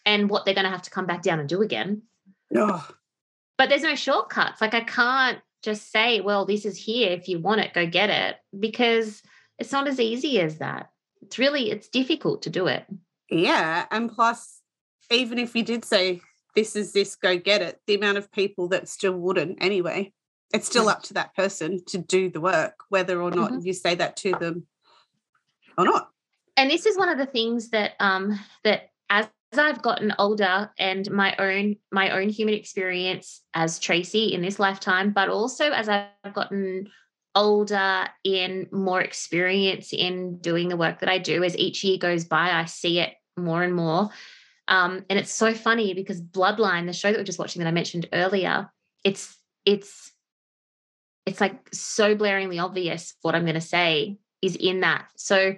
and 0.06 0.30
what 0.30 0.44
they're 0.44 0.54
going 0.54 0.66
to 0.66 0.70
have 0.72 0.82
to 0.84 0.92
come 0.92 1.06
back 1.06 1.22
down 1.24 1.40
and 1.40 1.48
do 1.50 1.62
again 1.62 2.02
oh, 2.56 2.86
but 3.58 3.70
there's 3.70 3.84
no 3.84 3.96
shortcuts. 3.96 4.62
Like 4.62 4.74
I 4.74 4.82
can't 4.82 5.40
just 5.64 5.92
say, 5.92 6.22
well, 6.22 6.46
this 6.46 6.66
is 6.66 6.78
here. 6.78 7.12
If 7.12 7.28
you 7.28 7.40
want 7.40 7.62
it, 7.62 7.74
go 7.74 7.86
get 7.88 8.10
it. 8.10 8.36
Because 8.58 9.22
it's 9.60 9.72
not 9.72 9.88
as 9.88 10.00
easy 10.00 10.40
as 10.40 10.58
that. 10.60 10.92
It's 11.22 11.40
really, 11.40 11.72
it's 11.72 11.88
difficult 11.90 12.44
to 12.44 12.50
do 12.50 12.68
it. 12.68 12.86
yeah 13.30 13.86
and 13.90 14.12
plus 14.12 14.62
even 15.12 15.40
if 15.40 15.56
you 15.56 15.64
did 15.64 15.84
say 15.84 16.22
this 16.56 16.76
is 16.76 16.94
this 16.94 17.16
go 17.16 17.38
get 17.38 17.62
it 17.62 17.80
the 17.88 17.96
amount 17.96 18.18
of 18.20 18.32
people 18.32 18.68
that 18.68 18.88
still 18.88 19.14
wouldn't 19.14 19.58
anyway 19.62 20.12
it's 20.54 20.68
still 20.68 20.88
up 20.88 21.02
to 21.04 21.14
that 21.16 21.36
person 21.36 21.84
to 21.86 21.98
do 21.98 22.30
the 22.30 22.40
work 22.42 22.76
whether 22.90 23.20
or 23.22 23.32
not 23.32 23.52
Mhm. 23.52 23.66
you 23.66 23.74
say 23.74 23.96
that 23.96 24.16
to 24.18 24.32
them 24.34 24.68
or 25.78 25.86
not 25.86 26.10
And 26.58 26.70
this 26.70 26.86
is 26.86 26.98
one 26.98 27.10
of 27.10 27.18
the 27.18 27.26
things 27.26 27.70
that 27.70 27.94
um 28.00 28.40
that 28.64 28.90
as 29.10 29.28
I've 29.58 29.82
gotten 29.82 30.14
older 30.20 30.72
and 30.78 31.10
my 31.12 31.36
own 31.38 31.78
my 31.92 32.12
own 32.12 32.30
human 32.30 32.54
experience 32.54 33.42
as 33.54 33.80
Tracy 33.80 34.34
in 34.34 34.42
this 34.42 34.60
lifetime, 34.60 35.12
but 35.12 35.30
also 35.30 35.72
as 35.72 35.90
I've 35.90 36.34
gotten 36.34 36.90
older 37.36 38.08
in 38.24 38.68
more 38.72 39.02
experience 39.02 39.94
in 39.94 40.38
doing 40.38 40.70
the 40.70 40.78
work 40.78 41.00
that 41.00 41.10
I 41.10 41.18
do, 41.18 41.44
as 41.44 41.58
each 41.58 41.84
year 41.84 41.98
goes 41.98 42.26
by, 42.26 42.52
I 42.52 42.66
see 42.66 43.00
it 43.00 43.14
more 43.38 43.62
and 43.64 43.76
more. 43.76 44.10
Um, 44.68 45.06
and 45.10 45.20
it's 45.20 45.34
so 45.34 45.54
funny 45.54 45.94
because 45.94 46.22
Bloodline, 46.22 46.88
the 46.88 46.94
show 46.94 47.12
that 47.12 47.18
we're 47.18 47.26
just 47.26 47.40
watching 47.40 47.62
that 47.62 47.68
I 47.68 47.72
mentioned 47.72 48.08
earlier, 48.14 48.72
it's 49.04 49.38
it's 49.66 50.12
it's 51.26 51.42
like 51.42 51.68
so 51.74 52.16
blaringly 52.16 52.64
obvious 52.64 53.16
what 53.22 53.36
I'm 53.36 53.44
going 53.44 53.56
to 53.56 53.62
say 53.62 54.18
is 54.42 54.56
in 54.56 54.82
that. 54.82 55.08
So 55.16 55.56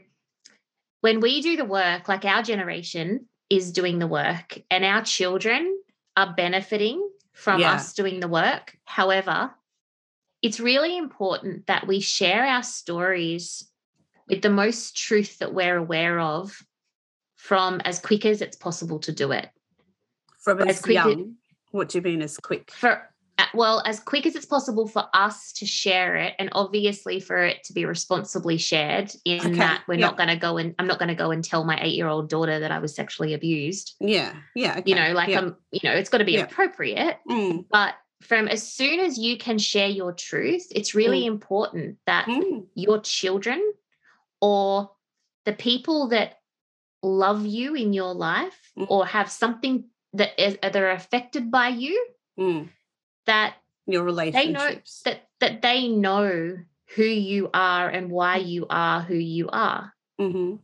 when 1.02 1.20
we 1.20 1.42
do 1.42 1.58
the 1.58 1.66
work, 1.66 2.08
like 2.08 2.26
our 2.26 2.42
generation 2.42 3.28
is 3.50 3.72
doing 3.72 4.00
the 4.00 4.08
work, 4.08 4.60
and 4.70 4.84
our 4.84 5.04
children 5.04 5.80
are 6.16 6.34
benefiting 6.36 7.08
from 7.34 7.62
Yeah. 7.62 7.74
us 7.74 7.94
doing 7.94 8.20
the 8.20 8.28
work. 8.28 8.78
However, 8.86 9.54
it's 10.42 10.60
really 10.60 10.98
important 10.98 11.68
that 11.68 11.88
we 11.88 12.00
share 12.00 12.46
our 12.46 12.64
stories 12.64 13.70
with 14.28 14.42
the 14.42 14.50
most 14.50 14.98
truth 14.98 15.38
that 15.40 15.54
we're 15.54 15.78
aware 15.78 16.20
of 16.20 16.62
from 17.36 17.80
as 17.86 18.00
quick 18.00 18.26
as 18.26 18.42
it's 18.42 18.58
possible 18.58 19.00
to 19.00 19.12
do 19.12 19.32
it. 19.32 19.50
from 20.40 20.62
As 20.62 20.78
as 20.78 20.82
quick 20.82 20.98
as- 20.98 21.06
young 21.06 21.36
what 21.72 21.90
do 21.90 21.98
you 21.98 22.02
mean 22.02 22.22
as 22.22 22.38
quick 22.38 22.72
For 22.72 23.14
well, 23.54 23.82
as 23.86 24.00
quick 24.00 24.26
as 24.26 24.36
it's 24.36 24.46
possible 24.46 24.88
for 24.88 25.06
us 25.14 25.52
to 25.54 25.66
share 25.66 26.16
it, 26.16 26.34
and 26.40 26.50
obviously 26.54 27.20
for 27.20 27.38
it 27.44 27.64
to 27.66 27.74
be 27.74 27.86
responsibly 27.86 28.58
shared. 28.58 29.12
In 29.26 29.40
Okay, 29.40 29.56
that 29.58 29.84
we're 29.88 29.96
yeah. 29.96 30.08
not 30.08 30.18
going 30.18 30.30
to 30.30 30.36
go 30.36 30.58
and 30.58 30.74
I'm 30.80 30.88
not 30.88 31.00
going 31.00 31.10
to 31.10 31.16
go 31.16 31.32
and 31.32 31.44
tell 31.44 31.64
my 31.64 31.78
eight 31.82 31.96
year 31.96 32.08
old 32.08 32.30
daughter 32.30 32.60
that 32.60 32.72
I 32.72 32.80
was 32.80 32.96
sexually 32.96 33.34
abused. 33.34 33.96
yeah 34.00 34.34
yeah 34.56 34.82
You 34.86 34.96
know, 34.96 35.14
like 35.14 35.30
yeah. 35.30 35.40
I'm, 35.40 35.56
you 35.72 35.82
know, 35.84 35.96
it's 35.96 36.10
got 36.10 36.20
to 36.20 36.26
be 36.26 36.34
Yeah. 36.34 36.44
appropriate. 36.44 37.18
Mm, 37.30 37.66
But 37.70 37.96
from 38.22 38.48
as 38.48 38.64
soon 38.64 39.00
as 39.00 39.18
you 39.18 39.38
can 39.38 39.58
share 39.60 39.90
your 39.90 40.12
truth, 40.12 40.66
it's 40.72 40.96
really 40.96 41.26
important 41.26 41.98
that 42.08 42.26
mm, 42.26 42.66
your 42.76 43.00
children 43.02 43.62
or 44.42 44.92
the 45.46 45.54
people 45.54 46.10
that 46.10 46.40
love 47.04 47.46
you 47.46 47.76
in 47.76 47.94
your 47.94 48.14
life 48.14 48.58
Mm. 48.78 48.88
or 48.90 49.06
have 49.06 49.30
something 49.32 49.86
that 50.14 50.32
is 50.40 50.58
that 50.62 50.76
are 50.76 50.92
affected 50.92 51.52
by 51.52 51.68
you 51.70 51.96
Mm. 52.40 52.70
That 53.28 53.56
Your 53.86 54.12
they 54.12 54.52
know 54.52 54.72
that 55.06 55.28
that 55.40 55.62
they 55.62 55.88
know 55.88 56.58
who 56.96 57.04
you 57.04 57.50
are 57.54 57.88
and 57.90 58.10
why 58.10 58.38
you 58.38 58.66
are 58.70 59.02
who 59.02 59.16
you 59.16 59.50
are 59.50 59.94
hmm 60.20 60.56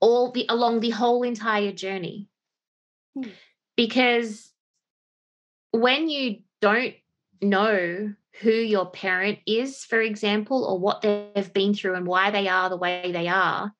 all 0.00 0.30
the 0.30 0.44
along 0.48 0.80
the 0.80 0.90
whole 0.90 1.22
entire 1.22 1.72
journey 1.72 2.28
Hmm. 3.14 3.30
because 3.76 4.52
when 5.70 6.10
you 6.10 6.40
don't 6.60 6.94
know 7.40 8.12
who 8.40 8.50
your 8.50 8.86
parent 8.90 9.38
is 9.46 9.84
for 9.84 10.00
example 10.00 10.64
or 10.64 10.78
what 10.78 11.00
they've 11.00 11.52
been 11.52 11.72
through 11.72 11.94
and 11.94 12.06
why 12.06 12.30
they 12.30 12.48
are 12.48 12.68
the 12.68 12.76
way 12.76 13.10
they 13.12 13.28
are 13.28 13.72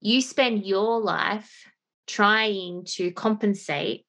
you 0.00 0.20
spend 0.20 0.64
your 0.66 1.00
life 1.00 1.66
trying 2.06 2.84
to 2.84 3.12
compensate 3.12 4.04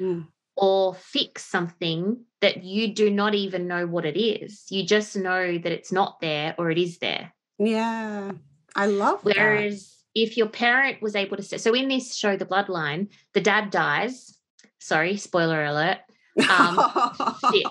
Mm. 0.00 0.28
Or 0.58 0.94
fix 0.94 1.44
something 1.44 2.24
that 2.40 2.64
you 2.64 2.92
do 2.94 3.10
not 3.10 3.34
even 3.34 3.66
know 3.66 3.86
what 3.86 4.04
it 4.04 4.18
is 4.18 4.66
you 4.70 4.84
just 4.84 5.16
know 5.16 5.56
that 5.58 5.72
it's 5.72 5.92
not 5.92 6.20
there 6.20 6.54
or 6.58 6.70
it 6.70 6.78
is 6.78 6.98
there 6.98 7.32
Yeah. 7.58 8.32
I 8.76 8.86
love 8.86 9.24
that. 9.24 9.36
Whereas 9.36 9.96
if 10.14 10.36
your 10.36 10.48
parent 10.48 11.02
was 11.02 11.16
able 11.16 11.36
to 11.36 11.42
say, 11.42 11.58
so 11.58 11.74
in 11.74 11.88
this 11.88 12.14
show, 12.16 12.36
The 12.36 12.44
Bloodline, 12.44 13.08
the 13.34 13.40
dad 13.40 13.70
dies. 13.70 14.36
Sorry, 14.78 15.16
spoiler 15.16 15.64
alert. 15.64 15.98
um, 16.50 16.78
shit. 17.52 17.66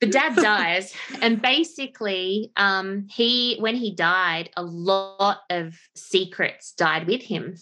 The 0.00 0.06
dad 0.06 0.34
dies, 0.36 0.94
and 1.20 1.42
basically, 1.42 2.52
um, 2.56 3.06
he 3.10 3.58
when 3.60 3.76
he 3.76 3.94
died, 3.94 4.48
a 4.56 4.62
lot 4.62 5.40
of 5.50 5.78
secrets 5.94 6.72
died 6.72 7.06
with 7.06 7.20
him, 7.20 7.56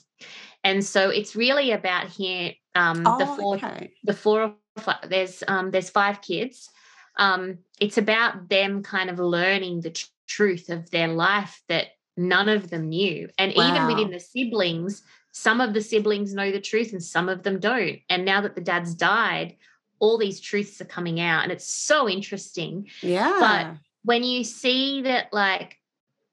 and 0.64 0.84
so 0.84 1.10
it's 1.10 1.36
really 1.36 1.72
about 1.72 2.08
here 2.08 2.54
Um, 2.74 3.02
the 3.02 3.26
oh, 3.28 3.36
four 3.36 3.56
okay. 3.56 3.92
the 4.04 4.14
four 4.14 4.42
or 4.42 4.54
five, 4.78 5.08
there's 5.08 5.42
um 5.48 5.70
there's 5.70 5.90
five 5.90 6.20
kids. 6.20 6.70
Um 7.16 7.58
it's 7.80 7.98
about 7.98 8.48
them 8.48 8.82
kind 8.82 9.10
of 9.10 9.18
learning 9.18 9.80
the 9.80 9.90
tr- 9.90 10.06
truth 10.26 10.68
of 10.70 10.90
their 10.90 11.08
life 11.08 11.62
that 11.68 11.86
none 12.16 12.48
of 12.48 12.70
them 12.70 12.88
knew. 12.88 13.28
And 13.38 13.52
even 13.52 13.86
within 13.86 14.10
the 14.10 14.20
siblings 14.20 15.02
some 15.32 15.60
of 15.60 15.72
the 15.72 15.80
siblings 15.80 16.34
know 16.34 16.50
the 16.50 16.60
truth 16.60 16.92
and 16.92 17.02
some 17.02 17.28
of 17.28 17.42
them 17.42 17.60
don't. 17.60 18.00
And 18.08 18.24
now 18.24 18.40
that 18.40 18.54
the 18.54 18.60
dad's 18.60 18.94
died 18.94 19.56
all 20.00 20.18
these 20.18 20.40
truths 20.40 20.80
are 20.80 20.84
coming 20.96 21.18
out 21.20 21.42
and 21.42 21.52
it's 21.52 21.66
so 21.66 22.08
interesting. 22.08 22.88
Yeah. 23.02 23.36
But 23.40 23.76
when 24.04 24.22
you 24.22 24.44
see 24.44 25.02
that 25.02 25.32
like 25.32 25.76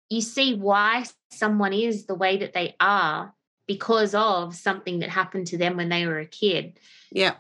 you 0.10 0.22
see 0.22 0.56
why 0.56 1.06
someone 1.32 1.74
is 1.74 2.06
the 2.06 2.16
way 2.16 2.38
that 2.38 2.54
they 2.54 2.76
are 2.80 3.34
because 3.68 4.14
of 4.16 4.56
something 4.56 5.00
that 5.00 5.10
happened 5.10 5.48
to 5.48 5.58
them 5.58 5.78
when 5.78 5.90
they 5.90 6.06
were 6.06 6.20
a 6.20 6.26
kid 6.26 6.80
yeah. 7.12 7.36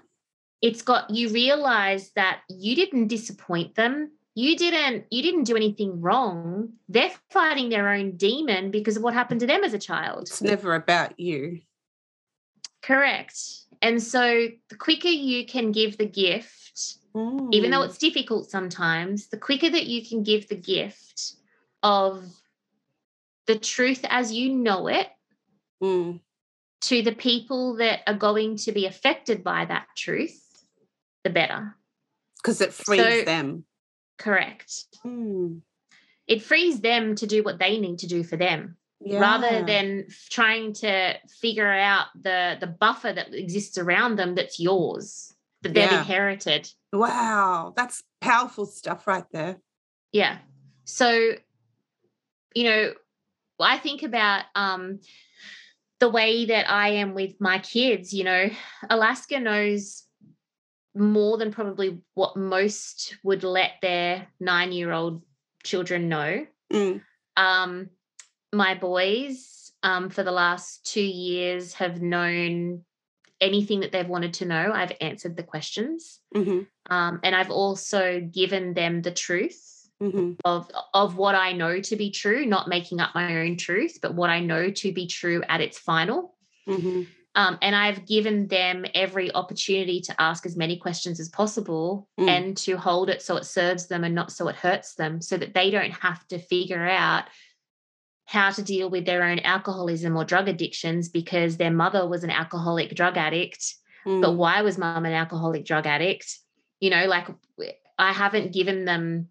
it's 0.61 0.81
got 0.81 1.09
you 1.09 1.29
realize 1.29 2.11
that 2.11 2.41
you 2.49 2.75
didn't 2.75 3.07
disappoint 3.07 3.75
them 3.75 4.11
you 4.35 4.55
didn't 4.57 5.05
you 5.11 5.21
didn't 5.21 5.43
do 5.45 5.55
anything 5.55 6.01
wrong 6.01 6.73
they're 6.89 7.11
fighting 7.29 7.69
their 7.69 7.89
own 7.89 8.15
demon 8.17 8.71
because 8.71 8.97
of 8.97 9.03
what 9.03 9.13
happened 9.13 9.39
to 9.39 9.47
them 9.47 9.63
as 9.63 9.73
a 9.73 9.79
child 9.79 10.23
It's 10.23 10.41
never 10.41 10.75
about 10.75 11.19
you. 11.19 11.61
correct 12.81 13.39
and 13.81 14.01
so 14.01 14.47
the 14.69 14.75
quicker 14.75 15.07
you 15.07 15.45
can 15.45 15.71
give 15.71 15.97
the 15.97 16.05
gift 16.05 16.97
even 17.51 17.71
though 17.71 17.79
Mm. 17.79 17.85
it's 17.85 17.97
difficult 17.97 18.49
sometimes 18.49 19.27
the 19.27 19.37
quicker 19.37 19.69
that 19.69 19.85
you 19.85 20.05
can 20.05 20.23
give 20.23 20.49
the 20.49 20.55
gift 20.55 21.35
of 21.81 22.25
the 23.47 23.57
truth 23.57 24.03
as 24.09 24.33
you 24.33 24.49
know 24.53 24.87
it 24.87 25.07
Mm. 25.83 26.21
to 26.81 27.01
the 27.01 27.11
people 27.13 27.75
that 27.77 27.99
are 28.07 28.13
going 28.17 28.57
to 28.57 28.71
be 28.71 28.85
affected 28.85 29.43
by 29.43 29.65
that 29.65 29.87
truth 29.95 30.41
the 31.23 31.29
better 31.29 31.75
because 32.37 32.61
it 32.61 32.73
frees 32.73 33.01
So- 33.01 33.23
them. 33.25 33.65
correct 34.17 34.85
Mm. 35.03 35.61
it 36.27 36.41
frees 36.41 36.79
them 36.81 37.15
to 37.15 37.27
do 37.27 37.43
what 37.43 37.59
they 37.59 37.79
need 37.79 37.99
to 37.99 38.07
do 38.07 38.23
for 38.23 38.37
them 38.37 38.77
Yeah. 39.01 39.19
rather 39.19 39.65
than 39.65 40.07
trying 40.29 40.73
to 40.75 41.19
figure 41.41 41.71
out 41.71 42.07
the 42.15 42.57
the 42.59 42.67
buffer 42.67 43.11
that 43.11 43.33
exists 43.33 43.77
around 43.77 44.15
them 44.17 44.35
that's 44.35 44.59
yours 44.59 45.33
that 45.61 45.73
they've 45.73 45.91
Yeah. 45.91 45.99
inherited 45.99 46.69
Wow, 46.93 47.73
that's 47.75 48.03
powerful 48.21 48.65
stuff 48.65 49.07
right 49.07 49.29
there. 49.31 49.59
yeah 50.11 50.39
so 50.85 51.33
you 52.53 52.63
know 52.63 52.93
i 53.59 53.77
think 53.77 54.03
about 54.03 54.45
um 54.55 54.99
the 56.05 56.09
way 56.11 56.45
that 56.45 56.69
i 56.69 56.89
am 56.89 57.15
with 57.15 57.33
my 57.39 57.57
kids 57.57 58.13
you 58.13 58.23
know 58.23 58.47
alaska 58.91 59.39
knows 59.39 60.03
more 60.93 61.39
than 61.39 61.51
probably 61.51 61.99
what 62.13 62.37
most 62.37 63.17
would 63.23 63.43
let 63.43 63.71
their 63.81 64.27
nine 64.39 64.71
year 64.71 64.91
old 64.91 65.23
children 65.63 66.07
know 66.07 66.45
Mm. 66.71 67.01
um, 67.37 67.89
my 68.51 68.73
boys 68.75 69.71
um, 69.83 70.09
for 70.09 70.23
the 70.23 70.31
last 70.31 70.85
two 70.85 71.01
years 71.01 71.73
have 71.75 72.01
known 72.01 72.83
anything 73.39 73.81
that 73.81 73.91
they've 73.91 74.07
wanted 74.07 74.33
to 74.35 74.45
know. 74.45 74.71
I've 74.73 74.93
answered 74.99 75.37
the 75.37 75.43
questions, 75.43 76.21
hmm 76.33 76.61
um, 76.89 77.19
and 77.23 77.35
I've 77.35 77.51
also 77.51 78.19
given 78.19 78.73
them 78.73 79.03
the 79.03 79.11
truth 79.11 79.74
hmm 79.99 80.33
of 80.43 80.69
of 80.93 81.15
what 81.17 81.35
I 81.35 81.53
know 81.53 81.79
to 81.79 81.95
be 81.95 82.11
true, 82.11 82.45
not 82.45 82.67
making 82.67 82.99
up 82.99 83.15
my 83.15 83.37
own 83.41 83.57
truth, 83.57 83.99
but 84.01 84.13
what 84.15 84.29
I 84.29 84.39
know 84.39 84.69
to 84.69 84.91
be 84.91 85.07
true 85.07 85.43
at 85.47 85.61
its 85.61 85.77
final. 85.77 86.35
hmm 86.67 87.03
Um, 87.35 87.57
and 87.61 87.75
I've 87.75 88.05
given 88.05 88.47
them 88.47 88.85
every 88.93 89.33
opportunity 89.33 89.99
to 90.01 90.21
ask 90.21 90.45
as 90.45 90.55
many 90.55 90.77
questions 90.77 91.19
as 91.19 91.29
possible 91.29 92.07
Mm. 92.19 92.29
and 92.29 92.57
to 92.57 92.77
hold 92.77 93.09
it 93.09 93.21
so 93.21 93.35
it 93.35 93.45
serves 93.45 93.87
them 93.87 94.03
and 94.03 94.15
not 94.15 94.31
so 94.31 94.47
it 94.47 94.55
hurts 94.55 94.95
them, 94.95 95.21
so 95.21 95.37
that 95.37 95.53
they 95.53 95.69
don't 95.69 95.91
have 95.91 96.25
to 96.27 96.39
figure 96.39 96.87
out 96.87 97.25
how 98.25 98.49
to 98.51 98.63
deal 98.63 98.89
with 98.89 99.05
their 99.05 99.23
own 99.23 99.39
alcoholism 99.39 100.17
or 100.17 100.25
drug 100.25 100.47
addictions 100.49 101.09
because 101.09 101.57
their 101.57 101.71
mother 101.71 102.07
was 102.07 102.23
an 102.23 102.31
alcoholic 102.31 102.95
drug 102.95 103.17
addict. 103.17 103.75
But 104.05 104.31
Mm. 104.31 104.37
why 104.37 104.61
was 104.61 104.77
mom 104.77 105.05
an 105.05 105.13
alcoholic 105.13 105.65
drug 105.65 105.85
addict? 105.85 106.39
You 106.79 106.89
know, 106.89 107.05
like 107.05 107.27
I 107.97 108.11
haven't 108.13 108.53
given 108.53 108.85
them 108.85 109.29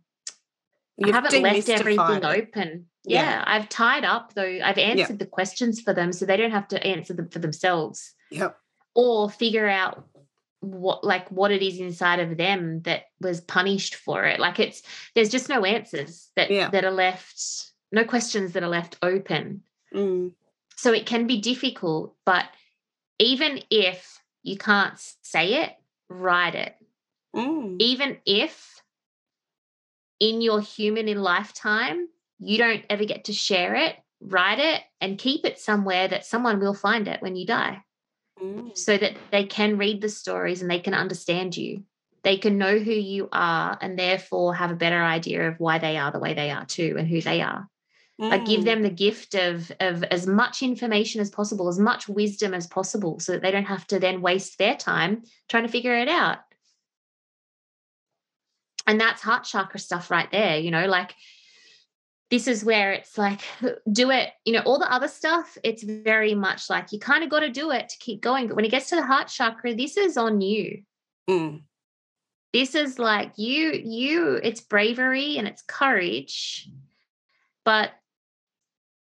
I 1.03 1.07
You've 1.07 1.15
haven't 1.15 1.43
left 1.43 1.69
everything 1.69 2.25
open. 2.25 2.87
Yeah. 3.05 3.23
Yeah. 3.23 3.45
I've 3.47 3.69
tied 3.69 4.05
up 4.05 4.33
though. 4.35 4.59
I've 4.63 4.79
answered 4.79 5.19
the 5.19 5.27
questions 5.27 5.81
for 5.81 5.93
them 5.93 6.13
so 6.13 6.25
they 6.25 6.37
don't 6.37 6.53
have 6.53 6.69
to 6.69 6.87
answer 6.87 7.13
them 7.15 7.29
for 7.29 7.39
themselves 7.41 8.15
Yep. 8.31 8.57
or 8.95 9.29
figure 9.29 9.69
out 9.69 10.07
what 10.61 11.05
like 11.05 11.29
what 11.31 11.51
it 11.51 11.63
is 11.63 11.79
inside 11.81 12.21
of 12.21 12.37
them 12.39 12.81
that 12.83 13.05
was 13.21 13.41
punished 13.41 13.97
for 13.97 14.25
it. 14.25 14.39
Like 14.41 14.59
it's 14.61 14.83
there's 15.15 15.29
just 15.31 15.49
no 15.49 15.65
answers 15.65 16.31
that 16.37 16.51
Yeah. 16.51 16.71
that 16.71 16.85
are 16.85 16.91
left, 16.93 17.43
no 17.93 18.05
questions 18.05 18.53
that 18.53 18.63
are 18.63 18.69
left 18.69 18.97
open. 19.03 19.63
Mm. 19.93 20.33
So 20.77 20.93
it 20.93 21.07
can 21.07 21.27
be 21.27 21.41
difficult, 21.41 22.15
but 22.25 22.47
even 23.19 23.61
if 23.71 24.21
you 24.43 24.57
can't 24.57 24.99
say 25.23 25.63
it, 25.65 25.73
write 26.09 26.55
it 26.55 26.75
Mm. 27.35 27.77
even 27.81 28.19
if 28.25 28.74
in 30.21 30.41
your 30.41 30.61
human 30.61 31.09
in 31.09 31.21
lifetime 31.21 32.07
you 32.39 32.59
don't 32.59 32.85
ever 32.91 33.05
get 33.05 33.25
to 33.25 33.33
share 33.33 33.75
it 33.75 33.97
write 34.21 34.59
it 34.59 34.83
and 35.01 35.19
keep 35.19 35.45
it 35.45 35.59
somewhere 35.59 36.09
that 36.09 36.25
someone 36.25 36.61
will 36.61 36.75
find 36.75 37.09
it 37.09 37.23
when 37.23 37.37
you 37.37 37.47
die 37.47 37.83
Mm. 38.43 38.77
so 38.77 38.97
that 38.97 39.15
they 39.31 39.45
can 39.45 39.79
read 39.79 40.01
the 40.01 40.09
stories 40.09 40.61
and 40.61 40.69
they 40.69 40.81
can 40.81 40.93
understand 40.95 41.57
you 41.57 41.85
they 42.25 42.37
can 42.37 42.59
know 42.59 42.79
who 42.79 42.91
you 42.91 43.29
are 43.31 43.79
and 43.81 43.97
therefore 43.97 44.55
have 44.57 44.73
a 44.73 44.77
better 44.77 45.01
idea 45.01 45.49
of 45.49 45.61
why 45.61 45.79
they 45.79 45.97
are 45.97 46.11
the 46.11 46.19
way 46.19 46.35
they 46.35 46.51
are 46.51 46.65
too 46.65 46.97
and 46.99 47.07
who 47.07 47.21
they 47.21 47.41
are 47.41 47.69
like 48.19 48.45
give 48.45 48.62
Mm. 48.62 48.65
them 48.65 48.83
the 48.83 48.91
gift 48.91 49.35
of 49.35 49.71
of 49.81 50.03
as 50.05 50.27
much 50.27 50.62
information 50.62 51.21
as 51.21 51.31
possible 51.31 51.69
as 51.69 51.79
much 51.79 52.09
wisdom 52.09 52.55
as 52.55 52.67
possible 52.67 53.21
so 53.21 53.33
that 53.33 53.43
they 53.43 53.51
don't 53.53 53.65
have 53.67 53.87
to 53.89 54.01
then 54.01 54.21
waste 54.21 54.59
their 54.59 54.75
time 54.75 55.23
trying 55.49 55.65
to 55.65 55.71
figure 55.71 55.97
it 55.97 56.09
out 56.09 56.39
and 58.87 59.01
that's 59.01 59.22
heart 59.22 59.45
chakra 59.45 59.78
stuff 59.80 60.11
right 60.11 60.30
there 60.30 60.59
you 60.59 60.70
know 60.70 60.87
like 60.87 61.14
this 62.30 62.49
is 62.49 62.64
where 62.64 62.93
it's 62.93 63.16
like 63.18 63.41
do 63.93 64.11
it 64.11 64.30
you 64.45 64.53
know 64.53 64.61
all 64.61 64.78
the 64.78 64.93
other 64.93 65.09
stuff 65.09 65.57
it's 65.62 65.82
very 65.82 66.35
much 66.35 66.68
like 66.70 66.93
you 66.93 66.99
kind 66.99 67.22
of 67.22 67.30
got 67.30 67.41
to 67.41 67.51
do 67.51 67.70
it 67.70 67.89
to 67.89 67.99
keep 67.99 68.20
going 68.20 68.47
but 68.49 68.57
when 68.57 68.64
it 68.64 68.70
gets 68.70 68.89
to 68.91 68.97
the 68.97 69.05
heart 69.07 69.28
chakra 69.28 69.74
this 69.74 69.97
is 69.97 70.16
on 70.16 70.41
you 70.41 70.82
Mm. 71.28 71.62
this 72.53 72.74
is 72.74 72.99
like 72.99 73.32
you 73.39 73.70
you 73.72 74.35
it's 74.43 74.61
bravery 74.61 75.39
and 75.39 75.49
it's 75.49 75.62
courage 75.62 76.68
but 77.64 77.93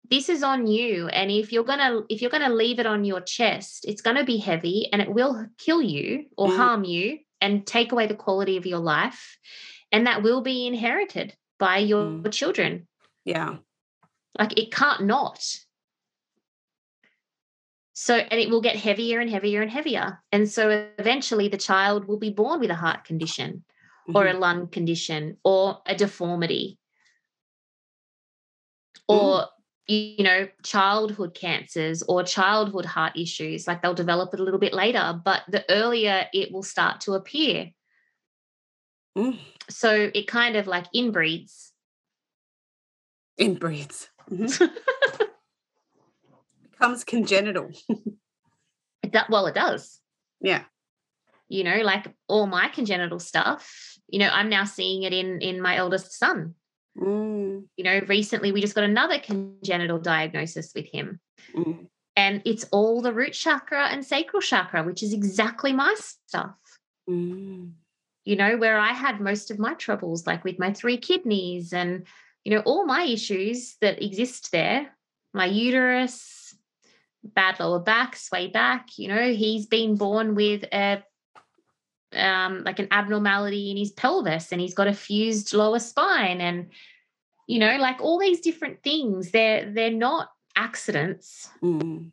this 0.08 0.30
is 0.30 0.44
on 0.44 0.68
you 0.68 1.08
and 1.08 1.32
if 1.32 1.52
you're 1.52 1.64
going 1.64 1.80
to 1.80 2.06
if 2.10 2.22
you're 2.22 2.30
going 2.30 2.48
to 2.48 2.54
leave 2.54 2.78
it 2.78 2.86
on 2.86 3.04
your 3.06 3.22
chest 3.22 3.86
it's 3.88 4.02
going 4.04 4.18
to 4.18 4.24
be 4.24 4.38
heavy 4.38 4.88
and 4.94 5.02
it 5.02 5.12
will 5.12 5.48
kill 5.58 5.82
you 5.82 6.26
or 6.38 6.48
Mm. 6.50 6.56
harm 6.58 6.84
you 6.84 7.18
and 7.46 7.66
take 7.66 7.92
away 7.92 8.08
the 8.08 8.16
quality 8.16 8.58
of 8.58 8.66
your 8.66 8.80
life 8.80 9.38
and 9.92 10.08
that 10.08 10.24
will 10.24 10.42
be 10.42 10.66
inherited 10.66 11.36
by 11.60 11.78
your 11.78 12.04
Mm. 12.06 12.32
children 12.34 12.88
Yeah. 13.24 13.58
like 14.40 14.58
it 14.60 14.72
can't 14.72 15.04
not 15.06 15.40
So, 17.98 18.16
and 18.18 18.42
it 18.42 18.50
will 18.50 18.60
get 18.60 18.76
heavier 18.76 19.22
and 19.22 19.30
heavier 19.30 19.62
and 19.62 19.72
heavier. 19.72 20.22
And 20.30 20.52
so 20.52 20.90
eventually 21.00 21.48
the 21.48 21.58
child 21.58 22.10
will 22.10 22.20
be 22.20 22.30
born 22.30 22.60
with 22.60 22.70
a 22.70 22.76
heart 22.76 23.06
condition 23.06 23.64
mm-hmm. 24.04 24.18
or 24.18 24.28
a 24.28 24.34
lung 24.34 24.68
condition 24.68 25.38
or 25.46 25.82
a 25.86 25.96
deformity 25.96 26.78
or 29.08 29.44
mm. 29.44 29.48
You 29.88 30.24
know 30.24 30.48
childhood 30.64 31.34
cancers 31.34 32.02
or 32.04 32.24
childhood 32.24 32.86
heart 32.86 33.18
issues 33.18 33.68
like 33.68 33.82
they'll 33.82 33.94
develop 33.94 34.34
it 34.34 34.40
a 34.40 34.44
little 34.44 34.60
bit 34.60 34.74
later 34.74 35.20
but 35.24 35.44
the 35.48 35.64
earlier 35.70 36.28
it 36.34 36.52
will 36.52 36.64
start 36.64 37.02
to 37.02 37.14
appear. 37.14 37.72
Mm. 39.18 39.40
so 39.70 40.12
it 40.14 40.28
kind 40.28 40.58
of 40.58 40.68
like 40.68 40.92
inbreeds. 40.94 41.72
Inbreeds. 43.40 44.10
Mm-hmm. 44.30 44.66
becomes 46.72 47.04
congenital. 47.04 47.72
It 49.04 49.12
do, 49.12 49.20
well 49.30 49.46
it 49.46 49.54
does. 49.54 50.02
Yeah. 50.42 50.64
You 51.48 51.64
know 51.64 51.78
like 51.84 52.12
all 52.28 52.48
my 52.48 52.70
congenital 52.70 53.20
stuff 53.20 53.96
you 54.08 54.20
know 54.20 54.30
i'm 54.32 54.50
now 54.50 54.64
seeing 54.64 55.04
it 55.04 55.14
in 55.14 55.42
in 55.42 55.62
my 55.62 55.78
eldest 55.78 56.18
son 56.18 56.56
Mm. 56.98 57.66
You 57.76 57.84
know, 57.84 58.02
recently 58.08 58.52
we 58.52 58.62
just 58.62 58.76
got 58.76 58.84
another 58.84 59.20
congenital 59.20 60.00
diagnosis 60.00 60.72
with 60.76 60.86
him. 60.86 61.20
Mm. 61.56 61.88
And 62.16 62.42
it's 62.46 62.66
all 62.72 63.02
the 63.02 63.14
root 63.14 63.34
chakra 63.34 63.88
and 63.88 64.06
sacral 64.06 64.42
chakra, 64.42 64.84
which 64.84 65.04
is 65.04 65.14
exactly 65.14 65.74
my 65.74 65.94
stuff. 65.98 66.56
Mm. 67.10 67.72
You 68.24 68.36
know, 68.36 68.58
where 68.58 68.80
I 68.80 68.94
had 68.94 69.20
most 69.20 69.52
of 69.52 69.60
my 69.60 69.74
troubles, 69.74 70.26
like 70.26 70.44
with 70.44 70.58
my 70.58 70.72
three 70.74 70.98
kidneys 70.98 71.74
and, 71.74 72.08
you 72.44 72.56
know, 72.56 72.62
all 72.62 72.86
my 72.86 73.04
issues 73.04 73.76
that 73.82 74.02
exist 74.02 74.52
there, 74.52 74.96
my 75.34 75.46
uterus, 75.46 76.56
bad 77.24 77.60
lower 77.60 77.80
back, 77.80 78.16
sway 78.16 78.48
back, 78.48 78.98
you 78.98 79.08
know, 79.08 79.34
he's 79.34 79.66
been 79.66 79.96
born 79.96 80.36
with 80.36 80.64
a 80.72 81.04
um, 82.14 82.64
like 82.64 82.80
an 82.80 82.88
abnormality 82.92 83.72
in 83.72 83.78
his 83.78 83.92
pelvis 83.92 84.52
and 84.52 84.62
he's 84.62 84.74
got 84.74 84.88
a 84.88 84.94
fused 84.94 85.54
lower 85.54 85.80
spine 85.80 86.42
and 86.42 86.70
you 87.48 87.60
know 87.60 87.78
like 87.78 88.00
all 88.02 88.20
these 88.20 88.40
different 88.40 88.82
things 88.84 89.32
they're 89.32 89.72
they're 89.72 89.92
not 89.92 90.30
accidents 90.56 91.50
mm. 91.62 92.10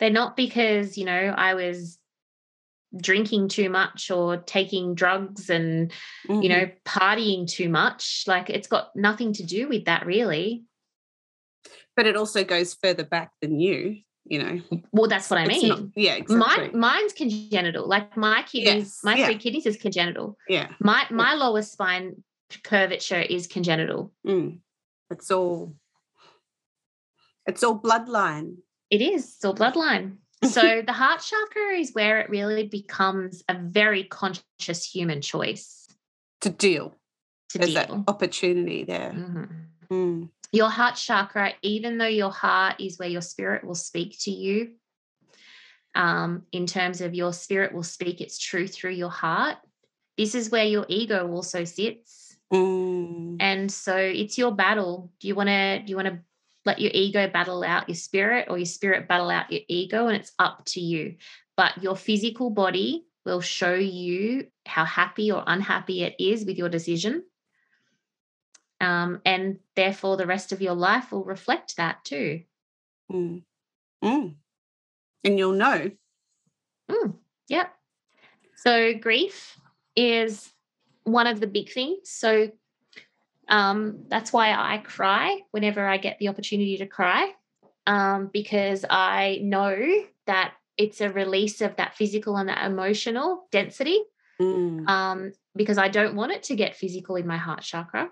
they're 0.00 0.10
not 0.10 0.36
because 0.36 0.98
you 0.98 1.04
know 1.04 1.34
i 1.36 1.54
was 1.54 1.98
drinking 2.96 3.48
too 3.48 3.68
much 3.68 4.10
or 4.10 4.36
taking 4.36 4.94
drugs 4.94 5.50
and 5.50 5.90
mm-hmm. 6.28 6.42
you 6.42 6.48
know 6.48 6.66
mm-hmm. 6.66 6.98
partying 6.98 7.46
too 7.46 7.68
much 7.68 8.24
like 8.26 8.50
it's 8.50 8.68
got 8.68 8.94
nothing 8.94 9.32
to 9.32 9.42
do 9.42 9.68
with 9.68 9.84
that 9.86 10.06
really 10.06 10.64
but 11.96 12.06
it 12.06 12.16
also 12.16 12.44
goes 12.44 12.74
further 12.74 13.04
back 13.04 13.30
than 13.40 13.58
you 13.58 13.98
you 14.26 14.42
know. 14.42 14.60
Well, 14.92 15.08
that's 15.08 15.30
what 15.30 15.38
I 15.38 15.46
mean. 15.46 15.68
Not, 15.68 15.80
yeah, 15.96 16.14
exactly. 16.14 16.68
Mine, 16.68 16.78
mine's 16.78 17.12
congenital. 17.12 17.86
Like 17.86 18.16
my 18.16 18.42
kidneys, 18.42 18.84
yes, 18.84 19.00
my 19.04 19.16
yeah. 19.16 19.26
three 19.26 19.38
kidneys 19.38 19.66
is 19.66 19.76
congenital. 19.76 20.36
Yeah. 20.48 20.68
My 20.80 21.06
my 21.10 21.32
yeah. 21.32 21.38
lower 21.38 21.62
spine 21.62 22.22
curvature 22.62 23.20
is 23.20 23.46
congenital. 23.46 24.12
Mm. 24.26 24.58
It's 25.10 25.30
all. 25.30 25.74
It's 27.46 27.62
all 27.62 27.78
bloodline. 27.78 28.56
It 28.90 29.02
is. 29.02 29.34
It's 29.36 29.44
all 29.44 29.54
bloodline. 29.54 30.16
So 30.44 30.82
the 30.86 30.92
heart 30.92 31.22
chakra 31.22 31.78
is 31.78 31.94
where 31.94 32.20
it 32.20 32.28
really 32.28 32.66
becomes 32.66 33.42
a 33.48 33.54
very 33.58 34.04
conscious 34.04 34.84
human 34.84 35.22
choice 35.22 35.86
to 36.42 36.50
deal. 36.50 36.94
To 37.50 37.58
There's 37.58 37.72
deal. 37.72 37.86
that 37.86 38.04
opportunity 38.08 38.84
there. 38.84 39.12
Mm-hmm. 39.16 39.94
Mm 39.94 40.28
your 40.54 40.70
heart 40.70 40.96
chakra, 40.96 41.52
even 41.62 41.98
though 41.98 42.06
your 42.06 42.30
heart 42.30 42.80
is 42.80 42.98
where 42.98 43.08
your 43.08 43.22
spirit 43.22 43.64
will 43.64 43.74
speak 43.74 44.16
to 44.20 44.30
you, 44.30 44.72
um, 45.94 46.42
in 46.52 46.66
terms 46.66 47.00
of 47.00 47.14
your 47.14 47.32
spirit 47.32 47.72
will 47.72 47.82
speak 47.82 48.20
its 48.20 48.38
truth 48.38 48.74
through 48.74 48.92
your 48.92 49.10
heart, 49.10 49.56
this 50.16 50.34
is 50.34 50.50
where 50.50 50.64
your 50.64 50.86
ego 50.88 51.28
also 51.30 51.64
sits. 51.64 52.36
Mm. 52.52 53.36
And 53.40 53.70
so 53.70 53.96
it's 53.96 54.38
your 54.38 54.52
battle. 54.52 55.10
Do 55.20 55.28
you 55.28 55.34
want 55.34 55.48
to 55.48 55.80
do 55.80 55.90
you 55.90 55.96
want 55.96 56.08
to 56.08 56.18
let 56.64 56.80
your 56.80 56.90
ego 56.94 57.28
battle 57.28 57.62
out 57.62 57.88
your 57.88 57.96
spirit 57.96 58.46
or 58.48 58.58
your 58.58 58.66
spirit 58.66 59.08
battle 59.08 59.30
out 59.30 59.52
your 59.52 59.60
ego 59.68 60.06
and 60.06 60.16
it's 60.16 60.32
up 60.38 60.64
to 60.66 60.80
you. 60.80 61.16
But 61.56 61.82
your 61.82 61.96
physical 61.96 62.50
body 62.50 63.04
will 63.24 63.40
show 63.40 63.74
you 63.74 64.46
how 64.66 64.84
happy 64.84 65.30
or 65.30 65.44
unhappy 65.46 66.02
it 66.02 66.14
is 66.18 66.44
with 66.44 66.56
your 66.56 66.68
decision. 66.68 67.24
Um, 68.80 69.20
and 69.24 69.58
therefore, 69.76 70.16
the 70.16 70.26
rest 70.26 70.52
of 70.52 70.60
your 70.60 70.74
life 70.74 71.12
will 71.12 71.24
reflect 71.24 71.76
that 71.76 72.04
too. 72.04 72.42
Mm. 73.10 73.42
Mm. 74.02 74.34
And 75.24 75.38
you'll 75.38 75.52
know. 75.52 75.90
Mm. 76.90 77.14
Yep. 77.48 77.70
So, 78.56 78.94
grief 78.94 79.58
is 79.96 80.52
one 81.04 81.26
of 81.26 81.40
the 81.40 81.46
big 81.46 81.70
things. 81.70 82.10
So, 82.10 82.50
um, 83.48 84.04
that's 84.08 84.32
why 84.32 84.52
I 84.52 84.78
cry 84.78 85.40
whenever 85.50 85.86
I 85.86 85.98
get 85.98 86.18
the 86.18 86.28
opportunity 86.28 86.78
to 86.78 86.86
cry, 86.86 87.32
um, 87.86 88.30
because 88.32 88.84
I 88.88 89.40
know 89.42 89.76
that 90.26 90.54
it's 90.76 91.00
a 91.00 91.10
release 91.10 91.60
of 91.60 91.76
that 91.76 91.94
physical 91.94 92.36
and 92.36 92.48
that 92.48 92.66
emotional 92.66 93.46
density. 93.52 94.00
Mm. 94.40 94.88
Um, 94.88 95.32
because 95.54 95.78
I 95.78 95.88
don't 95.88 96.16
want 96.16 96.32
it 96.32 96.42
to 96.44 96.56
get 96.56 96.74
physical 96.74 97.14
in 97.14 97.26
my 97.26 97.36
heart 97.36 97.60
chakra 97.60 98.10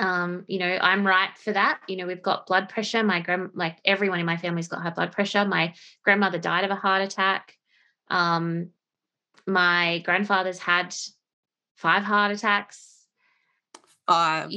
um, 0.00 0.44
you 0.48 0.58
know, 0.58 0.78
I'm 0.80 1.06
right 1.06 1.30
for 1.36 1.52
that. 1.52 1.80
You 1.86 1.96
know, 1.96 2.06
we've 2.06 2.22
got 2.22 2.46
blood 2.46 2.70
pressure. 2.70 3.02
My 3.04 3.20
grand, 3.20 3.50
like 3.54 3.76
everyone 3.84 4.18
in 4.18 4.26
my 4.26 4.38
family's 4.38 4.66
got 4.66 4.82
high 4.82 4.90
blood 4.90 5.12
pressure. 5.12 5.44
My 5.44 5.74
grandmother 6.02 6.38
died 6.38 6.64
of 6.64 6.70
a 6.70 6.74
heart 6.74 7.02
attack. 7.02 7.54
Um, 8.08 8.70
my 9.46 9.98
grandfather's 9.98 10.58
had 10.58 10.94
five 11.76 12.02
heart 12.02 12.32
attacks. 12.32 13.04
Five. 14.08 14.50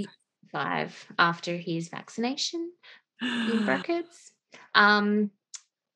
Five 0.51 1.07
after 1.19 1.57
his 1.57 1.89
vaccination 1.89 2.71
in 3.21 3.61
brackets. 3.65 4.31
Um, 4.73 5.29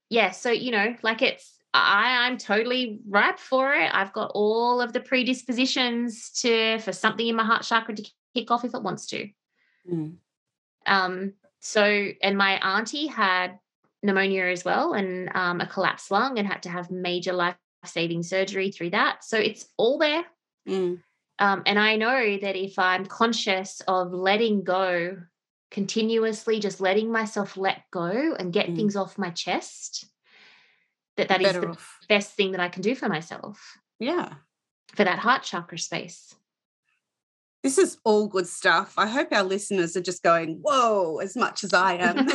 yeah, 0.10 0.32
so 0.32 0.52
you 0.52 0.72
know, 0.72 0.96
like 1.04 1.22
it's 1.22 1.54
I, 1.74 2.26
I'm 2.28 2.38
totally 2.38 3.00
ripe 3.08 3.40
for 3.40 3.74
it. 3.74 3.90
I've 3.94 4.14
got 4.14 4.32
all 4.34 4.82
of 4.82 4.92
the 4.92 5.00
predispositions 5.00 6.32
to 6.42 6.80
for 6.80 6.92
something 6.92 7.28
in 7.28 7.36
my 7.36 7.46
heart 7.46 7.64
chakra 7.64 7.96
to 7.96 8.10
kick 8.36 8.52
off 8.52 8.66
if 8.66 8.74
it 8.74 8.84
wants 8.84 9.06
to. 9.08 9.30
Mm. 9.92 10.16
Um, 10.86 11.34
so, 11.60 12.10
and 12.22 12.38
my 12.38 12.58
auntie 12.66 13.08
had 13.08 13.60
pneumonia 14.04 14.46
as 14.46 14.64
well 14.64 14.94
and 14.94 15.30
um, 15.36 15.60
a 15.60 15.66
collapsed 15.66 16.12
lung 16.12 16.38
and 16.38 16.48
had 16.48 16.64
to 16.64 16.70
have 16.70 16.92
major 16.92 17.34
life 17.34 17.56
saving 17.86 18.24
surgery 18.24 18.72
through 18.72 18.92
that. 18.92 19.24
So 19.24 19.38
it's 19.38 19.68
all 19.78 19.98
there. 19.98 20.24
Mm. 20.68 21.02
Um, 21.40 21.64
and 21.66 21.78
I 21.78 21.96
know 21.96 22.38
that 22.38 22.56
if 22.56 22.80
I'm 22.80 23.06
conscious 23.06 23.82
of 23.88 24.12
letting 24.12 24.64
go 24.64 25.18
continuously, 25.70 26.60
just 26.60 26.82
letting 26.82 27.12
myself 27.12 27.58
let 27.58 27.84
go 27.92 28.36
and 28.40 28.54
get 28.54 28.68
mm. 28.68 28.76
things 28.76 28.96
off 28.96 29.18
my 29.18 29.30
chest, 29.30 30.06
that 31.18 31.28
that 31.30 31.42
is 31.42 31.54
the 31.54 31.70
off. 31.70 32.00
best 32.10 32.34
thing 32.34 32.52
that 32.52 32.62
I 32.62 32.70
can 32.70 32.82
do 32.82 32.96
for 32.96 33.10
myself. 33.10 33.78
Yeah. 34.00 34.34
For 34.96 35.04
that 35.04 35.20
heart 35.20 35.44
chakra 35.44 35.78
space. 35.78 36.34
This 37.64 37.78
is 37.78 37.98
all 38.04 38.28
good 38.28 38.48
stuff. 38.48 38.94
I 38.98 39.08
hope 39.08 39.30
our 39.32 39.44
listeners 39.44 39.98
are 39.98 40.02
just 40.02 40.24
going, 40.24 40.60
whoa, 40.62 41.18
as 41.18 41.36
much 41.36 41.64
as 41.64 41.74
I 41.74 41.96
am. 41.96 42.28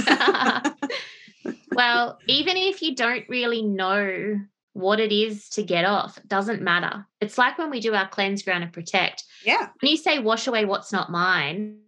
well, 1.75 2.18
even 2.27 2.57
if 2.57 2.83
you 2.83 2.95
don't 2.95 3.29
really 3.29 3.62
know 3.62 4.39
what 4.75 5.01
it 5.01 5.12
is 5.12 5.49
to 5.51 5.62
get 5.62 5.85
off, 5.85 6.18
it 6.18 6.29
doesn't 6.29 6.62
matter. 6.62 7.07
It's 7.20 7.39
like 7.39 7.59
when 7.59 7.70
we 7.70 7.81
do 7.81 7.95
our 7.95 8.09
cleanse, 8.09 8.43
ground, 8.43 8.64
and 8.64 8.73
protect. 8.73 9.25
Yeah. 9.45 9.68
When 9.81 9.91
you 9.91 9.97
say 9.97 10.18
wash 10.18 10.47
away 10.47 10.64
what's 10.64 10.93
not 10.93 11.11
mine 11.11 11.79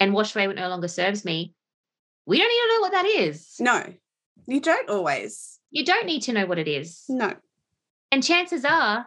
and 0.00 0.14
wash 0.14 0.34
away 0.34 0.46
what 0.46 0.56
no 0.56 0.68
longer 0.68 0.88
serves 0.88 1.24
me, 1.24 1.54
we 2.26 2.38
don't 2.38 2.50
even 2.50 2.68
know 2.76 2.80
what 2.80 2.92
that 2.92 3.06
is. 3.06 3.54
No, 3.58 3.94
you 4.46 4.60
don't 4.60 4.88
always. 4.88 5.58
You 5.70 5.84
don't 5.84 6.06
need 6.06 6.22
to 6.22 6.32
know 6.32 6.46
what 6.46 6.58
it 6.58 6.68
is. 6.68 7.04
No. 7.08 7.34
And 8.10 8.22
chances 8.22 8.64
are 8.64 9.06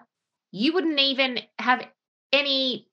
you 0.51 0.73
wouldn't 0.73 0.99
even 0.99 1.39
have 1.57 1.87
any 2.33 2.87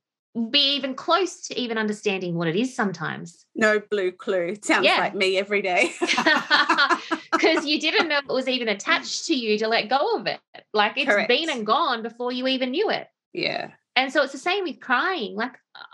be 0.50 0.76
even 0.76 0.94
close 0.94 1.48
to 1.48 1.58
even 1.58 1.78
understanding 1.78 2.34
what 2.34 2.48
it 2.48 2.56
is 2.56 2.74
sometimes. 2.74 3.44
No 3.54 3.80
blue 3.90 4.12
clue. 4.12 4.56
sounds 4.62 4.84
yeah. 4.84 4.98
like 4.98 5.14
me 5.14 5.38
every 5.38 5.62
day. 5.62 5.92
Because 7.32 7.66
you 7.66 7.80
didn't 7.80 8.08
know 8.08 8.18
it 8.18 8.26
was 8.26 8.48
even 8.48 8.68
attached 8.68 9.26
to 9.26 9.34
you 9.34 9.58
to 9.58 9.68
let 9.68 9.88
go 9.88 10.16
of 10.16 10.26
it. 10.26 10.40
Like 10.72 10.94
it's 10.96 11.08
Correct. 11.08 11.28
been 11.28 11.48
and 11.48 11.64
gone 11.64 12.02
before 12.02 12.32
you 12.32 12.48
even 12.48 12.72
knew 12.72 12.90
it. 12.90 13.06
Yeah. 13.32 13.70
And 13.94 14.12
so 14.12 14.22
it's 14.22 14.32
the 14.32 14.38
same 14.38 14.64
with 14.64 14.80
crying. 14.80 15.36
Like 15.36 15.52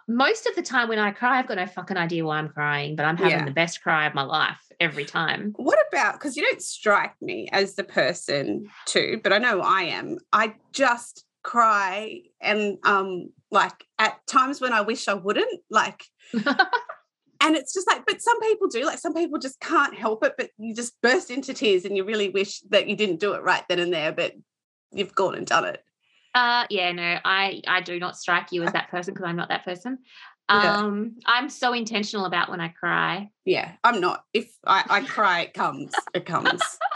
most 0.09 0.47
of 0.47 0.55
the 0.55 0.63
time 0.63 0.89
when 0.89 0.99
I 0.99 1.11
cry, 1.11 1.39
I've 1.39 1.47
got 1.47 1.57
no 1.57 1.67
fucking 1.67 1.97
idea 1.97 2.25
why 2.25 2.39
I'm 2.39 2.49
crying, 2.49 2.97
but 2.97 3.05
I'm 3.05 3.17
having 3.17 3.39
yeah. 3.39 3.45
the 3.45 3.51
best 3.51 3.83
cry 3.83 4.07
of 4.07 4.15
my 4.15 4.23
life 4.23 4.61
every 4.81 5.05
time. 5.05 5.53
What 5.57 5.79
about 5.91 6.15
because 6.15 6.37
you 6.37 6.43
don't 6.43 6.63
strike 6.63 7.15
me 7.21 7.49
as 7.53 7.75
the 7.75 7.85
person 7.85 8.71
too, 8.87 9.21
but 9.23 9.33
I 9.33 9.39
know 9.39 9.61
I 9.61 9.83
am. 9.83 10.19
I 10.33 10.55
just 10.73 11.25
cry 11.43 12.23
and 12.41 12.79
um 12.85 13.29
like 13.55 13.85
at 13.99 14.27
times 14.27 14.61
when 14.61 14.73
I 14.73 14.83
wish 14.83 15.09
I 15.09 15.15
wouldn't 15.15 15.63
like 15.71 16.05
and 16.33 17.57
it's 17.57 17.73
just 17.73 17.87
like 17.87 18.05
but 18.07 18.21
some 18.21 18.41
people 18.41 18.69
do. 18.69 18.85
Like 18.85 18.99
some 18.99 19.15
people 19.15 19.39
just 19.39 19.61
can't 19.61 19.95
help 19.95 20.25
it, 20.25 20.35
but 20.37 20.51
you 20.59 20.75
just 20.75 21.01
burst 21.01 21.31
into 21.31 21.55
tears 21.55 21.85
and 21.85 21.97
you 21.97 22.05
really 22.05 22.29
wish 22.29 22.61
that 22.71 22.89
you 22.89 22.97
didn't 22.97 23.21
do 23.21 23.33
it 23.33 23.43
right 23.43 23.63
then 23.69 23.79
and 23.79 23.93
there, 23.93 24.13
but 24.13 24.33
you've 24.93 25.15
gone 25.15 25.35
and 25.35 25.47
done 25.47 25.65
it. 25.65 25.83
Uh 26.35 26.67
yeah, 26.69 26.93
no, 26.93 27.19
I 27.25 27.63
I 27.67 27.81
do 27.81 27.99
not 27.99 28.19
strike 28.19 28.49
you 28.51 28.63
as 28.65 28.73
that 28.73 28.91
person 28.91 29.15
because 29.15 29.27
I'm 29.27 29.37
not 29.37 29.49
that 29.49 29.65
person. 29.65 29.99
Yeah. 30.51 30.77
Um, 30.77 31.17
I'm 31.25 31.49
so 31.49 31.73
intentional 31.73 32.27
about 32.27 32.51
when 32.51 32.61
I 32.61 32.69
cry. 32.69 33.31
Yeah, 33.47 33.73
I'm 33.83 34.01
not. 34.01 34.25
If 34.35 34.53
I, 34.67 34.85
I 34.91 35.01
cry, 35.01 35.43
it 35.43 35.55
comes. 35.55 35.95
It 36.13 36.27
comes. 36.27 36.61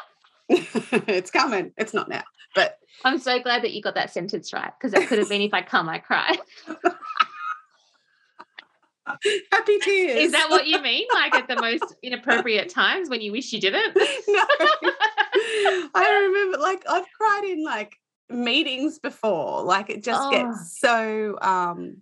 it's 0.49 1.31
coming. 1.31 1.73
It's 1.77 1.93
not 1.95 2.09
now. 2.09 2.25
But 2.55 2.79
I'm 3.05 3.19
so 3.19 3.39
glad 3.41 3.63
that 3.63 3.73
you 3.73 3.83
got 3.83 3.95
that 3.97 4.11
sentence 4.13 4.53
right 4.53 4.73
because 4.81 4.95
it 4.95 5.09
could 5.09 5.19
have 5.19 5.29
been 5.29 5.43
if 5.43 5.53
I 5.55 5.63
come, 5.63 5.89
I 5.89 5.99
cry. 5.99 6.37
happy 9.53 9.79
tears. 9.79 10.19
Is 10.25 10.33
that 10.33 10.49
what 10.51 10.67
you 10.67 10.81
mean? 10.83 11.07
Like 11.13 11.35
at 11.35 11.49
the 11.49 11.57
most 11.61 11.95
inappropriate 12.03 12.69
times 12.69 13.09
when 13.09 13.21
you 13.21 13.33
wish 13.33 13.53
you 13.53 13.61
didn't? 13.61 13.95
no. 14.29 14.45
I 15.95 16.29
remember 16.29 16.59
like 16.59 16.85
I've 16.89 17.07
cried 17.17 17.45
in 17.45 17.65
like 17.65 17.95
meetings 18.29 18.99
before. 18.99 19.63
Like 19.63 19.91
it 19.91 20.03
just 20.03 20.21
Oh. 20.23 20.31
gets 20.31 20.79
so 20.79 21.39
um 21.41 21.99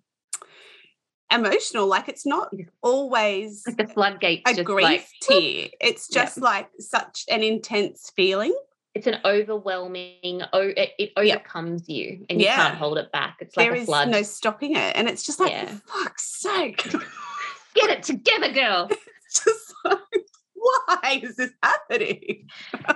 emotional. 1.33 1.87
Like 1.87 2.09
it's 2.09 2.27
not 2.27 2.53
always 2.83 3.65
like 3.67 3.77
the 3.77 3.87
floodgates 3.87 4.51
a 4.51 4.55
just 4.55 4.67
grief 4.67 4.83
like 4.83 5.07
tear. 5.23 5.69
It's 5.81 6.09
Yeah. 6.11 6.23
just 6.25 6.39
like 6.41 6.69
such 6.79 7.25
an 7.31 7.43
intense 7.43 8.11
feeling. 8.17 8.55
it's 8.95 9.07
an 9.07 9.19
overwhelming 9.27 10.41
oh 10.55 10.73
it, 10.75 10.93
it 10.99 11.13
Yeah. 11.23 11.35
overcomes 11.35 11.87
you 11.87 12.25
and 12.31 12.41
you 12.41 12.47
Yeah. 12.47 12.57
can't 12.57 12.77
hold 12.79 12.97
it 12.97 13.13
back. 13.13 13.37
It's 13.41 13.55
like 13.57 13.67
There 13.69 13.75
a 13.77 13.81
is 13.81 13.87
flood. 13.87 14.09
no 14.09 14.23
stopping 14.23 14.75
it. 14.75 14.97
And 14.97 15.07
it's 15.09 15.23
just 15.23 15.39
like, 15.39 15.51
Yeah. 15.53 15.77
fuck's 15.87 16.25
sake. 16.41 16.83
Get 17.75 17.91
it 17.91 18.03
together, 18.05 18.51
girl. 18.53 18.89
just 19.35 19.75
like, 19.85 19.99
why 20.55 21.21
is 21.23 21.37
this 21.37 21.53
happening? 21.63 22.49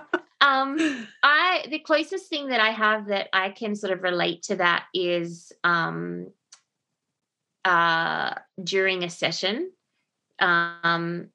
Um, 0.43 1.07
I 1.23 1.67
the 1.69 1.81
closest 1.81 2.31
thing 2.31 2.49
that 2.49 2.61
I 2.61 2.71
have 2.71 3.09
that 3.09 3.29
I 3.35 3.51
can 3.51 3.77
sort 3.77 3.93
of 3.93 4.03
relate 4.03 4.45
to 4.45 4.57
that 4.57 4.87
is 4.95 5.53
um 5.65 6.29
uh 7.65 8.35
during 8.63 9.05
a 9.05 9.11
session. 9.11 9.71
Um 10.39 11.29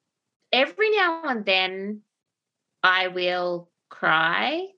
every 0.52 0.90
now 0.96 1.22
and 1.24 1.44
then 1.44 2.02
I 2.82 3.08
will 3.08 3.68
cry. 3.88 4.68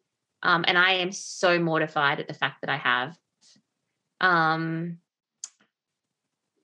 Um, 0.43 0.65
and 0.69 0.79
I 0.79 0.93
am 0.95 1.11
so 1.13 1.59
mortified 1.59 2.21
at 2.21 2.29
the 2.29 2.35
fact 2.35 2.61
that 2.61 2.71
I 2.71 2.77
have. 2.77 3.19
Um 4.21 4.99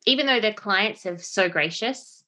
even 0.06 0.26
though 0.26 0.40
the 0.40 0.52
clients 0.52 1.06
are 1.06 1.18
so 1.18 1.48
gracious, 1.48 2.22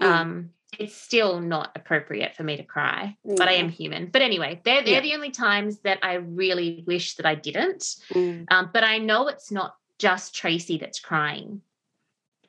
Mm. 0.00 0.06
um, 0.06 0.50
it's 0.78 0.94
still 0.94 1.40
not 1.40 1.72
appropriate 1.74 2.34
for 2.36 2.42
me 2.44 2.56
to 2.56 2.62
cry 2.62 3.16
but 3.24 3.48
I 3.48 3.54
am 3.54 3.68
human. 3.68 4.06
But 4.06 4.22
anyway, 4.22 4.60
they're 4.64 4.82
they're 4.82 4.94
Yeah. 4.94 5.00
the 5.00 5.14
only 5.14 5.30
times 5.30 5.80
that 5.80 5.98
I 6.02 6.14
really 6.14 6.84
wish 6.86 7.16
that 7.16 7.26
I 7.26 7.34
didn't. 7.34 7.82
Mm. 8.14 8.46
Um, 8.50 8.70
but 8.72 8.82
I 8.84 8.98
know 8.98 9.28
it's 9.28 9.50
not 9.50 9.76
just 9.98 10.34
Tracy 10.34 10.78
that's 10.78 11.00
crying. 11.00 11.60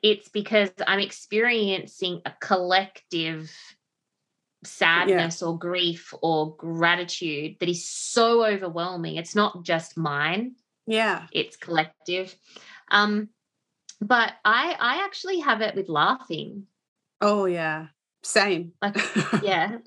It's 0.02 0.28
because 0.28 0.70
I'm 0.86 0.98
experiencing 0.98 2.22
a 2.26 2.32
collective 2.40 3.50
sadness 4.64 5.42
or 5.42 5.58
grief 5.58 6.12
or 6.22 6.56
gratitude 6.56 7.56
that 7.60 7.68
is 7.68 7.88
so 7.88 8.44
overwhelming. 8.44 9.16
It's 9.16 9.34
not 9.34 9.64
just 9.64 9.96
mine, 9.96 10.56
Yeah. 10.86 11.26
it's 11.32 11.56
collective. 11.56 12.34
Um, 12.90 13.28
but 14.00 14.32
I 14.44 14.76
I 14.78 15.04
actually 15.04 15.40
have 15.40 15.60
it 15.60 15.74
with 15.76 15.88
laughing. 15.88 16.66
Oh 17.20 17.44
yeah. 17.46 17.86
Same. 18.22 18.72
Like, 18.82 18.96
Yeah. 19.42 19.78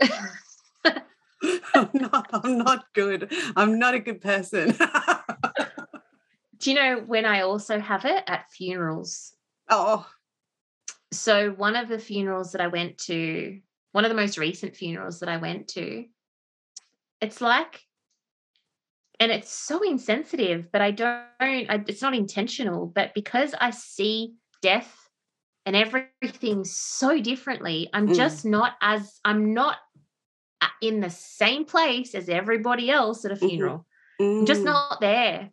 I'm 1.74 1.89
not 1.93 2.30
I'm 2.34 2.57
not 2.57 2.86
good. 2.93 3.32
I'm 3.55 3.78
not 3.80 3.93
a 3.95 3.99
good 3.99 4.22
person. 4.22 4.76
Do 6.57 6.72
you 6.72 6.76
know 6.76 7.03
when 7.05 7.26
I 7.26 7.41
also 7.41 7.80
have 7.80 8.05
it 8.05 8.24
at 8.28 8.49
funerals? 8.51 9.34
Oh. 9.70 10.05
so 11.11 11.51
one 11.51 11.76
of 11.76 11.88
the 11.88 11.99
funerals 11.99 12.51
that 12.51 12.61
I 12.61 12.68
went 12.68 12.97
to, 12.99 13.59
one 13.91 14.05
of 14.05 14.09
the 14.09 14.16
most 14.16 14.38
recent 14.38 14.76
funerals 14.76 15.20
that 15.20 15.30
I 15.30 15.38
went 15.38 15.68
to, 15.70 16.05
it's 17.22 17.41
like, 17.41 17.82
and 19.20 19.32
it's 19.32 19.49
so 19.49 19.82
insensitive, 19.82 20.72
but 20.72 20.82
I 20.82 20.91
don't, 20.91 21.24
I, 21.39 21.84
it's 21.88 22.01
not 22.01 22.13
intentional, 22.13 22.86
but 22.86 23.13
because 23.13 23.55
I 23.59 23.70
see 23.72 24.34
death 24.61 24.93
and 25.66 25.76
everything 25.76 26.66
so 26.66 27.20
differently, 27.22 27.89
I'm 27.93 28.09
Mm. 28.09 28.16
just 28.16 28.45
not 28.45 28.74
as, 28.82 29.20
I'm 29.24 29.53
not 29.53 29.78
in 30.82 30.99
the 30.99 31.09
same 31.09 31.63
place 31.66 32.13
as 32.13 32.28
everybody 32.28 32.89
else 32.89 33.24
at 33.24 33.32
a 33.32 33.36
Mhm. 33.36 33.49
funeral. 33.49 33.86
I'm 34.20 34.45
just 34.45 34.63
Mm. 34.63 34.66
not 34.66 34.99
there. 34.99 35.51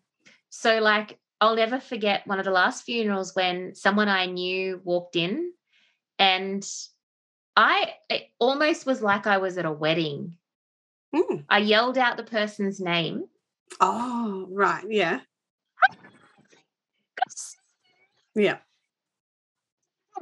So, 0.51 0.81
like, 0.81 1.19
I'll 1.43 1.57
never 1.57 1.81
forget 1.81 2.25
one 2.25 2.39
of 2.39 2.45
the 2.45 2.53
last 2.53 2.85
funerals 2.85 3.35
when 3.35 3.75
someone 3.75 4.09
I 4.09 4.27
knew 4.27 4.81
walked 4.85 5.17
in, 5.17 5.53
and 6.17 6.65
I 7.57 7.95
it 8.09 8.29
almost 8.39 8.87
was 8.87 9.03
like 9.03 9.27
I 9.27 9.39
was 9.39 9.59
at 9.59 9.65
a 9.65 9.73
wedding. 9.73 10.37
Mm. 11.13 11.45
I 11.49 11.59
yelled 11.59 11.99
out 11.99 12.17
the 12.17 12.23
person's 12.23 12.79
name. 12.79 13.25
Oh, 13.81 14.47
right. 14.53 14.85
Yeah. 14.89 15.19
Yeah. 18.37 18.59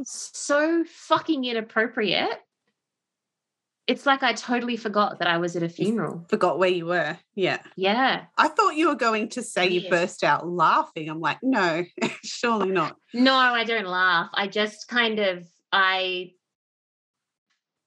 So 0.02 0.84
fucking 0.84 1.44
inappropriate. 1.44 2.40
It's 3.91 4.07
like 4.07 4.22
I 4.22 4.34
totally 4.34 4.76
forgot 4.76 5.18
that 5.18 5.26
I 5.26 5.38
was 5.38 5.57
at 5.57 5.64
a 5.64 5.68
funeral. 5.68 6.24
Forgot 6.28 6.61
where 6.61 6.68
you 6.70 6.86
were. 6.86 7.18
Yeah. 7.34 7.59
Yeah. 7.76 8.26
I 8.38 8.47
thought 8.47 8.76
you 8.76 8.86
were 8.86 8.95
going 8.95 9.30
to 9.30 9.43
say 9.43 9.66
you 9.68 9.91
burst 9.91 10.22
out 10.22 10.47
laughing. 10.49 11.09
I'm 11.09 11.18
like, 11.20 11.38
no, 11.43 11.84
surely 12.24 12.70
not. 12.70 12.97
No, 13.12 13.34
I 13.34 13.64
don't 13.64 13.86
laugh. 13.86 14.30
I 14.32 14.47
just 14.47 14.86
kind 14.86 15.18
of 15.18 15.45
I 15.72 16.30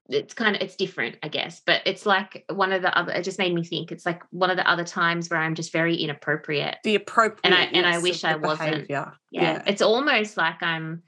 it's 0.10 0.34
kind 0.34 0.58
of 0.58 0.62
it's 0.62 0.76
different, 0.76 1.16
I 1.24 1.30
guess. 1.30 1.62
But 1.66 1.82
it's 1.86 2.06
like 2.06 2.44
one 2.50 2.74
of 2.74 2.82
the 2.82 2.96
other 2.98 3.14
it 3.14 3.24
just 3.24 3.40
made 3.40 3.54
me 3.54 3.64
think 3.64 3.92
it's 3.94 4.06
like 4.06 4.24
one 4.32 4.50
of 4.50 4.58
the 4.58 4.70
other 4.70 4.84
times 4.84 5.30
where 5.30 5.40
I'm 5.40 5.56
just 5.56 5.72
very 5.72 5.96
inappropriate. 5.96 6.80
The 6.84 6.96
appropriate. 6.96 7.40
And 7.46 7.56
I- 7.56 7.64
and 7.74 7.88
I 7.88 8.00
wish 8.00 8.26
I 8.26 8.36
wasn't. 8.36 8.90
Yeah. 8.90 9.12
Yeah. 9.32 9.64
It's 9.66 9.82
almost 9.82 10.36
like 10.36 10.62
I'm 10.62 11.04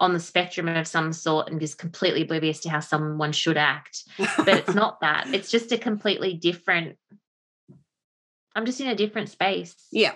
on 0.00 0.12
the 0.12 0.20
spectrum 0.20 0.68
of 0.68 0.86
some 0.86 1.12
sort 1.12 1.50
and 1.50 1.60
just 1.60 1.78
completely 1.78 2.22
oblivious 2.22 2.60
to 2.60 2.70
how 2.70 2.80
someone 2.80 3.32
should 3.32 3.56
act. 3.56 4.04
But 4.36 4.48
it's 4.48 4.74
not 4.74 5.00
that. 5.00 5.32
It's 5.34 5.50
just 5.50 5.72
a 5.72 5.78
completely 5.78 6.34
different 6.34 6.96
I'm 8.54 8.66
just 8.66 8.80
in 8.80 8.88
a 8.88 8.94
different 8.96 9.28
space. 9.28 9.76
yeah. 9.92 10.14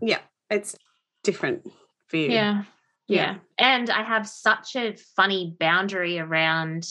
Yeah. 0.00 0.20
It's 0.48 0.76
different 1.22 1.70
for 2.06 2.16
you. 2.16 2.30
Yeah. 2.30 2.62
Yeah. 3.06 3.32
Yeah. 3.32 3.36
And 3.58 3.90
I 3.90 4.02
have 4.02 4.26
such 4.26 4.76
a 4.76 4.96
funny 5.14 5.54
boundary 5.60 6.18
around 6.18 6.88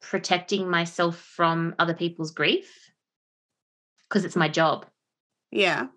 protecting 0.00 0.70
myself 0.70 1.18
from 1.18 1.74
other 1.78 1.92
people's 1.92 2.30
grief 2.30 2.90
because 4.08 4.24
it's 4.24 4.36
my 4.36 4.48
job. 4.48 4.86
Yeah. 5.50 5.88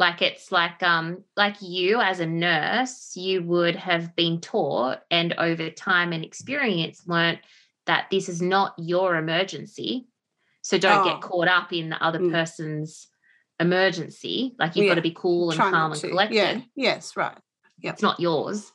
Like 0.00 0.22
it's 0.22 0.50
like 0.50 0.82
um 0.82 1.24
like 1.36 1.60
you 1.60 2.00
as 2.00 2.20
a 2.20 2.26
nurse, 2.26 3.12
you 3.14 3.42
would 3.42 3.76
have 3.76 4.16
been 4.16 4.40
taught 4.40 5.00
and 5.10 5.34
over 5.36 5.68
time 5.68 6.14
and 6.14 6.24
experience 6.24 7.02
learnt 7.06 7.38
that 7.84 8.06
this 8.10 8.30
is 8.30 8.40
not 8.40 8.74
your 8.78 9.16
emergency. 9.16 10.08
So 10.62 10.78
don't 10.78 11.02
Oh. 11.02 11.04
get 11.04 11.20
caught 11.20 11.48
up 11.48 11.72
in 11.74 11.90
the 11.90 12.02
other 12.02 12.18
Mm. 12.18 12.32
person's 12.32 13.08
emergency. 13.60 14.54
Like 14.58 14.74
you've 14.74 14.86
Yeah. 14.86 14.92
got 14.92 14.94
to 14.96 15.02
be 15.02 15.10
cool 15.14 15.50
and 15.50 15.60
Try 15.60 15.70
calm 15.70 15.92
and 15.92 16.00
to. 16.00 16.08
collected 16.08 16.34
Yeah. 16.34 16.60
Yes. 16.74 17.14
Right. 17.16 17.36
it's 17.82 18.02
not 18.02 18.20
yours 18.20 18.72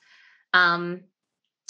um 0.54 1.02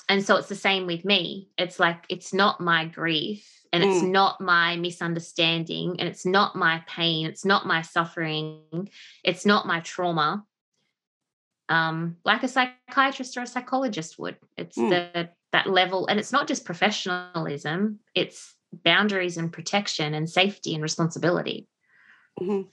and 0.08 0.24
so 0.24 0.36
it's 0.38 0.48
the 0.48 0.56
same 0.56 0.86
with 0.86 1.04
me 1.04 1.50
it's 1.58 1.80
like 1.80 2.06
it's 2.08 2.34
not 2.34 2.62
my 2.62 2.86
grief 2.86 3.65
and 3.76 3.84
it's 3.84 4.02
Mm. 4.02 4.12
not 4.12 4.40
my 4.40 4.78
misunderstanding 4.78 6.00
and 6.00 6.08
it's 6.08 6.26
not 6.26 6.56
my 6.56 6.82
pain 6.88 7.26
it's 7.28 7.44
not 7.44 7.68
my 7.68 7.82
suffering 7.82 8.90
it's 9.24 9.46
not 9.46 9.68
my 9.68 9.82
trauma 9.82 10.44
um 11.68 12.16
like 12.24 12.44
a 12.44 12.48
psychiatrist 12.48 13.36
or 13.38 13.42
a 13.42 13.48
psychologist 13.48 14.18
would 14.18 14.38
it's 14.58 14.78
Mm. 14.78 14.90
the 14.90 15.30
that 15.52 15.68
level 15.68 16.08
and 16.08 16.20
it's 16.20 16.32
not 16.32 16.48
just 16.48 16.64
professionalism 16.66 18.00
it's 18.14 18.56
boundaries 18.72 19.38
and 19.38 19.52
protection 19.52 20.14
and 20.14 20.30
safety 20.30 20.74
and 20.74 20.82
responsibility 20.84 21.68
Mhm. 22.40 22.68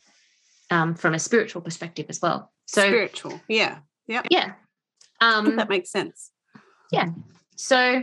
um 0.70 0.94
from 0.94 1.14
a 1.14 1.18
spiritual 1.18 1.62
perspective 1.62 2.07
as 2.09 2.20
well 2.22 2.53
so 2.66 2.82
Spiritual. 2.82 3.40
Yeah. 3.48 3.80
yeah 4.07 4.22
yeah 4.30 4.53
um 5.20 5.57
that 5.57 5.68
makes 5.68 5.90
sense. 5.90 6.30
Yeah. 6.92 7.09
So, 7.57 8.03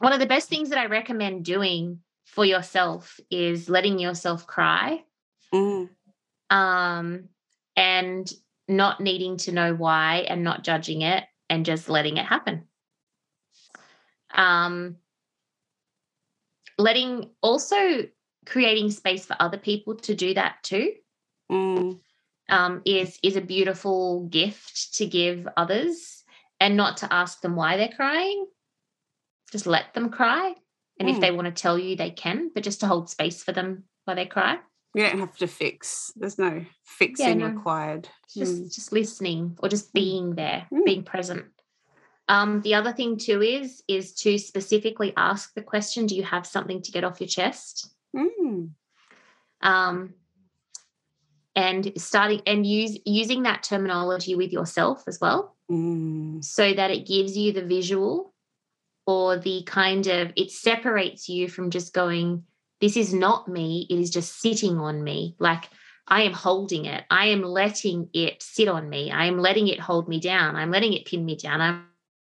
one 0.00 0.14
of 0.14 0.18
the 0.18 0.26
best 0.26 0.48
things 0.48 0.70
that 0.70 0.78
I 0.78 0.86
recommend 0.86 1.44
doing 1.44 2.00
for 2.24 2.44
yourself 2.44 3.20
is 3.30 3.68
letting 3.68 3.98
yourself 3.98 4.46
cry 4.46 5.04
Mm. 5.52 5.90
um, 6.48 7.28
and 7.76 8.32
not 8.66 9.00
needing 9.00 9.36
to 9.38 9.52
know 9.52 9.74
why 9.74 10.24
and 10.28 10.42
not 10.42 10.64
judging 10.64 11.02
it 11.02 11.24
and 11.50 11.66
just 11.66 11.88
letting 11.88 12.16
it 12.16 12.24
happen. 12.24 12.66
Um, 14.32 14.96
letting 16.78 17.30
also 17.42 18.06
creating 18.46 18.90
space 18.90 19.26
for 19.26 19.36
other 19.38 19.58
people 19.58 19.96
to 19.96 20.14
do 20.14 20.32
that 20.34 20.62
too 20.62 20.94
Mm. 21.50 22.00
um, 22.48 22.80
is 22.86 23.18
is 23.22 23.36
a 23.36 23.40
beautiful 23.40 24.26
gift 24.28 24.94
to 24.94 25.06
give 25.06 25.46
others 25.56 26.24
and 26.58 26.76
not 26.76 26.98
to 26.98 27.12
ask 27.12 27.40
them 27.42 27.56
why 27.56 27.76
they're 27.76 27.88
crying 27.94 28.46
just 29.50 29.66
let 29.66 29.92
them 29.94 30.10
cry 30.10 30.54
and 30.98 31.08
if 31.08 31.16
Mm. 31.16 31.20
they 31.20 31.30
want 31.30 31.46
to 31.46 31.62
tell 31.62 31.78
you 31.78 31.96
they 31.96 32.10
can 32.10 32.50
but 32.54 32.62
just 32.62 32.80
to 32.80 32.86
hold 32.86 33.10
space 33.10 33.42
for 33.42 33.52
them 33.52 33.84
while 34.04 34.16
they 34.16 34.26
cry 34.26 34.58
You 34.94 35.02
don't 35.04 35.20
have 35.20 35.36
to 35.38 35.46
fix. 35.46 36.12
There's 36.16 36.38
no 36.38 36.64
fixing 36.84 37.38
no. 37.38 37.46
required. 37.46 38.08
just 38.32 38.62
Mm. 38.62 38.74
just 38.74 38.92
listening 38.92 39.56
or 39.62 39.68
just 39.68 39.92
being 39.92 40.34
there 40.34 40.66
Mm. 40.72 40.84
being 40.84 41.02
present 41.04 41.46
um, 42.28 42.60
the 42.62 42.74
other 42.74 42.92
thing 42.92 43.16
too 43.16 43.42
is 43.42 43.82
is 43.88 44.14
to 44.22 44.38
specifically 44.38 45.12
ask 45.16 45.52
the 45.54 45.62
question 45.62 46.06
do 46.06 46.14
you 46.14 46.22
have 46.22 46.46
something 46.46 46.80
to 46.82 46.92
get 46.92 47.04
off 47.04 47.20
your 47.20 47.28
chest 47.28 47.92
Mm. 48.14 48.70
um, 49.62 50.14
and 51.56 51.92
starting 51.96 52.40
and 52.46 52.64
use 52.66 52.96
using 53.04 53.42
that 53.42 53.62
terminology 53.62 54.34
with 54.36 54.52
yourself 54.52 55.02
as 55.08 55.18
well 55.20 55.56
Mm. 55.70 56.42
so 56.44 56.72
that 56.74 56.90
it 56.90 57.06
gives 57.06 57.36
you 57.36 57.52
the 57.52 57.64
visual 57.64 58.29
or 59.10 59.36
the 59.36 59.64
kind 59.66 60.06
of 60.06 60.32
it 60.36 60.52
separates 60.52 61.28
you 61.28 61.48
from 61.48 61.70
just 61.70 61.92
going 61.92 62.44
this 62.80 62.96
is 62.96 63.12
not 63.12 63.48
me 63.48 63.84
it 63.90 63.98
is 63.98 64.08
just 64.08 64.40
sitting 64.40 64.78
on 64.78 65.02
me. 65.02 65.34
Like 65.40 65.68
i 66.06 66.22
am 66.22 66.32
holding 66.32 66.84
it. 66.86 67.04
I 67.10 67.26
am 67.26 67.42
letting 67.42 68.08
it 68.12 68.42
sit 68.42 68.68
on 68.68 68.88
me. 68.88 69.10
I 69.10 69.24
am 69.26 69.38
letting 69.38 69.68
it 69.68 69.80
hold 69.80 70.08
me 70.08 70.20
down. 70.20 70.56
I'm 70.56 70.70
letting 70.70 70.92
it 70.92 71.06
pin 71.06 71.24
me 71.24 71.36
down. 71.36 71.60
I'm 71.60 71.84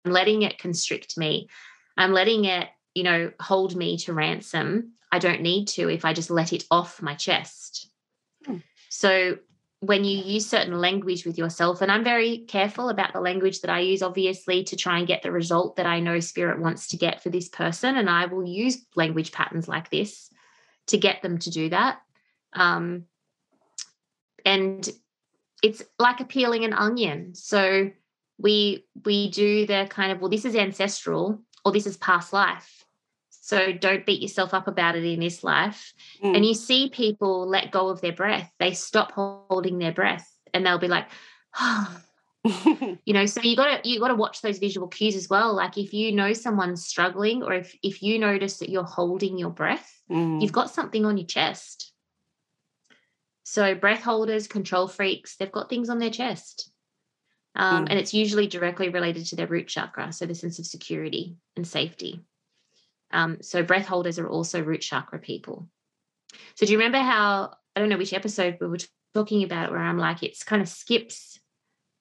letting 0.06 0.42
it 0.42 0.58
constrict 0.58 1.16
me. 1.18 1.48
I'm 1.96 2.12
letting 2.12 2.46
it 2.46 2.70
you 2.96 3.04
know 3.04 3.32
hold 3.40 3.76
me 3.76 3.98
to 4.00 4.14
ransom. 4.14 4.94
I 5.12 5.20
don't 5.20 5.42
need 5.42 5.68
to 5.76 5.90
if 5.90 6.06
i 6.06 6.12
just 6.14 6.32
let 6.32 6.54
it 6.54 6.66
off 6.72 7.04
my 7.04 7.14
chest. 7.14 7.90
Hmm. 8.46 8.58
so 8.90 9.38
when 9.86 10.06
you 10.06 10.18
use 10.18 10.50
certain 10.50 10.80
language 10.80 11.26
with 11.26 11.38
yourself, 11.38 11.82
and 11.82 11.92
I'm 11.92 12.06
very 12.06 12.46
careful 12.48 12.88
about 12.88 13.12
the 13.12 13.20
language 13.20 13.60
that 13.62 13.70
I 13.70 13.80
use, 13.80 14.02
obviously, 14.02 14.64
to 14.64 14.78
try 14.78 14.98
and 14.98 15.06
get 15.06 15.24
the 15.24 15.32
result 15.32 15.76
that 15.76 15.86
I 15.86 16.00
know 16.00 16.22
spirit 16.22 16.62
wants 16.62 16.88
to 16.90 16.98
get 16.98 17.22
for 17.22 17.30
this 17.30 17.50
person. 17.50 17.98
And 17.98 18.10
I 18.10 18.28
will 18.28 18.48
use 18.48 18.86
language 18.96 19.34
patterns 19.34 19.68
like 19.68 19.90
this 19.90 20.30
to 20.88 20.98
get 20.98 21.22
them 21.22 21.38
to 21.40 21.50
do 21.50 21.68
that. 21.70 22.00
Um, 22.54 23.08
and 24.46 24.90
it's 25.62 25.84
like 26.00 26.22
a 26.22 26.26
peeling 26.26 26.64
an 26.64 26.72
onion. 26.72 27.36
So 27.36 27.92
we 28.38 28.86
we 29.04 29.32
do 29.32 29.66
the 29.66 29.88
kind 29.90 30.14
of 30.14 30.22
well, 30.22 30.30
this 30.30 30.46
is 30.46 30.56
ancestral 30.56 31.42
or 31.66 31.74
this 31.74 31.88
is 31.88 31.98
past 31.98 32.32
life. 32.32 32.86
So 33.46 33.74
don't 33.74 34.06
beat 34.06 34.22
yourself 34.22 34.54
up 34.54 34.70
about 34.70 34.96
it 34.96 35.04
in 35.04 35.20
this 35.20 35.44
life 35.44 35.94
Mm. 36.24 36.36
and 36.36 36.46
you 36.46 36.54
see 36.54 36.90
people 36.90 37.46
let 37.46 37.72
go 37.72 37.90
of 37.90 38.00
their 38.00 38.14
breath 38.14 38.50
they 38.58 38.72
stop 38.74 39.12
holding 39.12 39.80
their 39.80 39.92
breath 39.92 40.28
and 40.54 40.66
they'll 40.66 40.80
be 40.80 40.88
like 40.88 41.08
you 42.46 43.14
know 43.14 43.26
so 43.26 43.42
you 43.42 43.56
got 43.58 43.84
to 43.84 43.90
you 43.90 44.00
got 44.00 44.08
to 44.08 44.16
watch 44.16 44.42
those 44.42 44.60
visual 44.60 44.88
cues 44.88 45.16
as 45.18 45.30
well 45.30 45.54
like 45.54 45.78
if 45.78 45.94
you 45.94 46.14
know 46.14 46.32
someone's 46.34 46.86
struggling 46.86 47.44
or 47.44 47.54
if 47.54 47.76
if 47.84 48.02
you 48.02 48.18
notice 48.18 48.60
that 48.60 48.70
you're 48.70 48.84
holding 48.84 49.38
your 49.38 49.50
breath 49.52 49.90
Mm. 50.10 50.42
you've 50.42 50.52
got 50.52 50.70
something 50.70 51.06
on 51.06 51.18
your 51.18 51.28
chest 51.28 51.94
so 53.44 53.76
breath 53.76 54.04
holders 54.04 54.48
control 54.48 54.88
freaks 54.88 55.36
they've 55.36 55.52
got 55.52 55.70
things 55.70 55.90
on 55.90 56.00
their 56.00 56.10
chest 56.10 56.70
um, 57.56 57.86
Mm. 57.86 57.90
and 57.92 58.00
it's 58.00 58.14
usually 58.14 58.48
directly 58.48 58.90
related 58.90 59.26
to 59.28 59.36
their 59.36 59.48
root 59.48 59.68
chakra 59.68 60.12
so 60.14 60.26
the 60.26 60.36
sense 60.36 60.60
of 60.60 60.66
security 60.66 61.36
and 61.58 61.68
safety 61.68 62.22
um, 63.14 63.38
so 63.42 63.64
breath 63.64 63.86
holders 63.86 64.20
are 64.20 64.30
also 64.30 64.62
root 64.62 64.82
chakra 64.82 65.20
people 65.20 65.70
so 66.56 66.66
do 66.66 66.72
you 66.72 66.78
remember 66.78 67.00
how 67.00 67.54
I 67.76 67.80
don't 67.80 67.90
know 67.90 67.98
which 67.98 68.14
episode 68.14 68.58
we 68.60 68.68
were 68.68 68.78
talking 69.14 69.44
about 69.44 69.72
where 69.72 69.80
I'm 69.80 69.98
like 69.98 70.24
it's 70.24 70.44
kind 70.44 70.62
of 70.62 70.68
skips 70.68 71.40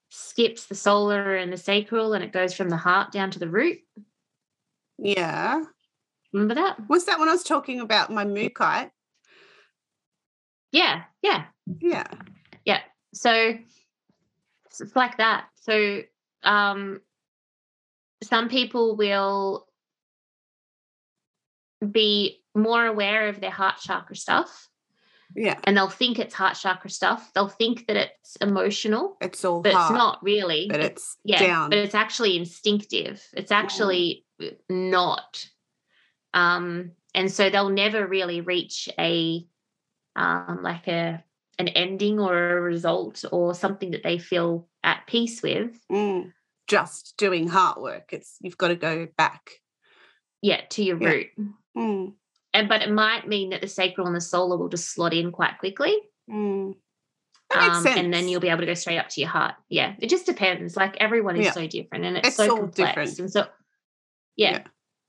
skips 0.08 0.66
the 0.66 0.74
solar 0.74 1.36
and 1.36 1.52
the 1.52 1.56
sacral 1.56 2.12
and 2.12 2.24
it 2.24 2.32
goes 2.32 2.52
from 2.52 2.68
the 2.68 2.76
heart 2.76 3.12
down 3.12 3.30
to 3.30 3.38
the 3.38 3.48
root. 3.48 3.78
yeah. 4.98 5.62
Remember 6.32 6.54
that? 6.54 6.88
Was 6.88 7.04
that 7.06 7.18
when 7.18 7.28
I 7.28 7.32
was 7.32 7.44
talking 7.44 7.80
about 7.80 8.10
my 8.10 8.24
mookaite? 8.24 8.90
Yeah, 10.70 11.02
yeah. 11.20 11.44
Yeah. 11.80 12.06
So 13.14 13.54
so 14.70 14.84
it's 14.84 14.96
like 14.96 15.18
that. 15.18 15.46
So 15.56 16.02
um 16.42 17.00
some 18.22 18.48
people 18.48 18.96
will 18.96 19.66
be 21.90 22.42
more 22.54 22.86
aware 22.86 23.28
of 23.28 23.40
their 23.40 23.50
heart 23.50 23.76
chakra 23.78 24.14
stuff 24.14 24.68
Yeah. 25.34 25.58
and 25.64 25.76
they'll 25.76 25.88
think 25.88 26.18
it's 26.18 26.34
heart 26.34 26.56
chakra 26.56 26.90
stuff. 26.90 27.32
They'll 27.34 27.48
think 27.48 27.86
that 27.86 27.96
it's 27.96 28.36
emotional, 28.36 29.16
It's 29.20 29.44
all 29.44 29.62
but 29.62 29.72
heart, 29.72 29.90
it's 29.90 29.98
not 29.98 30.22
really. 30.22 30.68
but 30.70 30.80
It- 30.80 30.92
it's 30.92 31.16
yeah, 31.24 31.38
down. 31.40 31.70
but 31.70 31.78
it's 31.78 31.94
actually 31.94 32.36
instinctive. 32.36 33.22
It's 33.32 33.50
actually 33.50 34.26
not. 34.68 35.46
Um, 36.34 36.92
and 37.14 37.30
so 37.30 37.50
they'll 37.50 37.68
never 37.70 38.06
really 38.06 38.40
reach 38.40 38.88
a 38.98 39.46
um, 40.14 40.60
like 40.62 40.88
a 40.88 41.24
an 41.58 41.68
ending 41.68 42.18
or 42.20 42.56
a 42.56 42.60
result 42.60 43.24
or 43.32 43.54
something 43.54 43.92
that 43.92 44.02
they 44.02 44.18
feel 44.18 44.68
at 44.82 45.06
peace 45.06 45.42
with. 45.42 45.78
Mm. 45.90 46.32
Just 46.66 47.14
doing 47.18 47.48
heart 47.48 47.80
work. 47.80 48.12
It's 48.12 48.36
you've 48.40 48.58
got 48.58 48.68
to 48.68 48.76
go 48.76 49.06
back. 49.16 49.50
Yeah, 50.42 50.62
to 50.70 50.82
your 50.82 51.00
Yeah. 51.00 51.08
root. 51.08 51.26
Mm. 51.76 52.14
And 52.54 52.68
but 52.68 52.82
it 52.82 52.90
might 52.90 53.26
mean 53.28 53.50
that 53.50 53.60
the 53.62 53.68
sacral 53.68 54.06
and 54.06 54.14
the 54.16 54.20
solar 54.20 54.56
will 54.56 54.68
just 54.68 54.90
slot 54.92 55.14
in 55.14 55.32
quite 55.32 55.58
quickly. 55.58 55.96
Mm. 56.30 56.74
That 57.50 57.60
makes 57.62 57.76
Um, 57.76 57.82
sense. 57.82 57.96
and 57.98 58.12
then 58.14 58.28
you'll 58.28 58.40
be 58.40 58.48
able 58.48 58.60
to 58.60 58.66
go 58.66 58.74
straight 58.74 58.98
up 58.98 59.08
to 59.10 59.20
your 59.20 59.30
heart. 59.30 59.54
Yeah, 59.68 59.94
it 59.98 60.08
just 60.08 60.26
depends. 60.26 60.76
Like 60.76 60.96
everyone 60.98 61.36
is 61.36 61.46
Yeah. 61.46 61.52
so 61.52 61.66
different, 61.66 62.04
and 62.04 62.16
it's, 62.18 62.28
It's 62.28 62.36
so 62.36 62.48
complex. 62.56 62.76
different. 62.76 63.18
And 63.18 63.32
so, 63.32 63.46
yeah. 64.36 64.64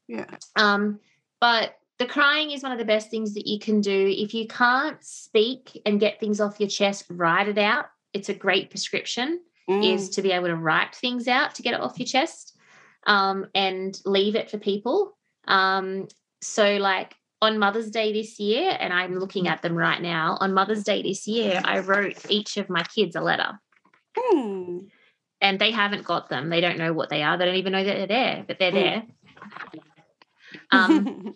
Yeah. 0.07 0.25
Um, 0.55 0.99
but 1.39 1.75
the 1.99 2.05
crying 2.05 2.51
is 2.51 2.63
one 2.63 2.71
of 2.71 2.77
the 2.79 2.85
best 2.85 3.09
things 3.09 3.33
that 3.35 3.47
you 3.47 3.59
can 3.59 3.79
do. 3.81 4.07
If 4.17 4.33
you 4.33 4.47
can't 4.47 5.01
speak 5.03 5.81
and 5.85 5.99
get 5.99 6.19
things 6.19 6.41
off 6.41 6.59
your 6.59 6.69
chest, 6.69 7.05
write 7.09 7.47
it 7.47 7.57
out. 7.57 7.85
It's 8.13 8.29
a 8.29 8.33
great 8.33 8.69
prescription. 8.69 9.39
Mm. 9.69 9.93
Is 9.93 10.09
to 10.11 10.21
be 10.21 10.31
able 10.33 10.47
to 10.47 10.57
write 10.57 10.93
things 10.93 11.27
out 11.29 11.55
to 11.55 11.61
get 11.61 11.73
it 11.73 11.79
off 11.79 11.97
your 11.97 12.05
chest, 12.05 12.57
um, 13.07 13.47
and 13.55 13.97
leave 14.05 14.35
it 14.35 14.51
for 14.51 14.57
people. 14.57 15.17
Um, 15.47 16.09
so 16.43 16.77
like 16.77 17.15
on 17.41 17.59
Mother's 17.59 17.91
Day 17.91 18.13
this 18.13 18.39
year, 18.39 18.75
and 18.79 18.93
I'm 18.93 19.19
looking 19.19 19.47
at 19.47 19.61
them 19.61 19.75
right 19.75 20.01
now. 20.01 20.37
On 20.39 20.53
Mother's 20.53 20.83
Day 20.83 21.01
this 21.01 21.27
year, 21.27 21.61
I 21.63 21.79
wrote 21.79 22.29
each 22.29 22.57
of 22.57 22.69
my 22.69 22.83
kids 22.83 23.15
a 23.15 23.21
letter 23.21 23.59
Mm. 24.17 24.89
and 25.41 25.59
they 25.59 25.71
haven't 25.71 26.05
got 26.05 26.29
them. 26.29 26.49
They 26.49 26.61
don't 26.61 26.77
know 26.77 26.93
what 26.93 27.09
they 27.09 27.23
are. 27.23 27.37
They 27.37 27.45
don't 27.45 27.55
even 27.55 27.73
know 27.73 27.83
that 27.83 27.95
they're 27.95 28.07
there, 28.07 28.45
but 28.47 28.59
they're 28.59 28.71
there. 28.71 29.03
Um, 30.71 31.35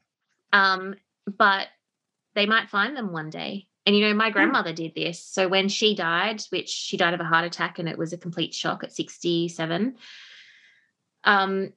um, 0.52 0.94
but 1.26 1.68
they 2.34 2.46
might 2.46 2.68
find 2.68 2.96
them 2.96 3.12
one 3.12 3.30
day. 3.30 3.66
And 3.86 3.96
you 3.96 4.06
know, 4.06 4.14
my 4.14 4.28
grandmother 4.30 4.74
did 4.74 4.94
this. 4.94 5.24
So 5.24 5.48
when 5.48 5.68
she 5.70 5.94
died, 5.94 6.42
which 6.50 6.68
she 6.68 6.98
died 6.98 7.14
of 7.14 7.20
a 7.20 7.24
heart 7.24 7.46
attack, 7.46 7.78
and 7.78 7.88
it 7.88 7.96
was 7.96 8.12
a 8.12 8.18
complete 8.18 8.52
shock 8.52 8.84
at 8.84 8.92
67. 8.92 9.96
Um, 11.24 11.72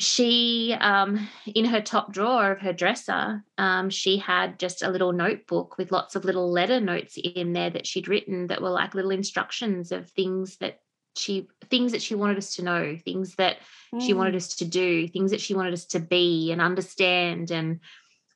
she 0.00 0.74
um 0.80 1.28
in 1.46 1.66
her 1.66 1.80
top 1.82 2.10
drawer 2.10 2.52
of 2.52 2.60
her 2.60 2.72
dresser 2.72 3.44
um 3.58 3.90
she 3.90 4.16
had 4.16 4.58
just 4.58 4.82
a 4.82 4.88
little 4.90 5.12
notebook 5.12 5.76
with 5.76 5.92
lots 5.92 6.16
of 6.16 6.24
little 6.24 6.50
letter 6.50 6.80
notes 6.80 7.18
in 7.22 7.52
there 7.52 7.68
that 7.68 7.86
she'd 7.86 8.08
written 8.08 8.46
that 8.46 8.62
were 8.62 8.70
like 8.70 8.94
little 8.94 9.10
instructions 9.10 9.92
of 9.92 10.08
things 10.10 10.56
that 10.56 10.80
she 11.16 11.48
things 11.68 11.92
that 11.92 12.00
she 12.00 12.14
wanted 12.14 12.38
us 12.38 12.54
to 12.54 12.64
know 12.64 12.96
things 13.04 13.34
that 13.34 13.58
she 14.00 14.14
Mm. 14.14 14.16
wanted 14.16 14.36
us 14.36 14.56
to 14.56 14.64
do 14.64 15.06
things 15.06 15.32
that 15.32 15.40
she 15.40 15.54
wanted 15.54 15.74
us 15.74 15.84
to 15.86 16.00
be 16.00 16.50
and 16.50 16.62
understand 16.62 17.50
and 17.50 17.80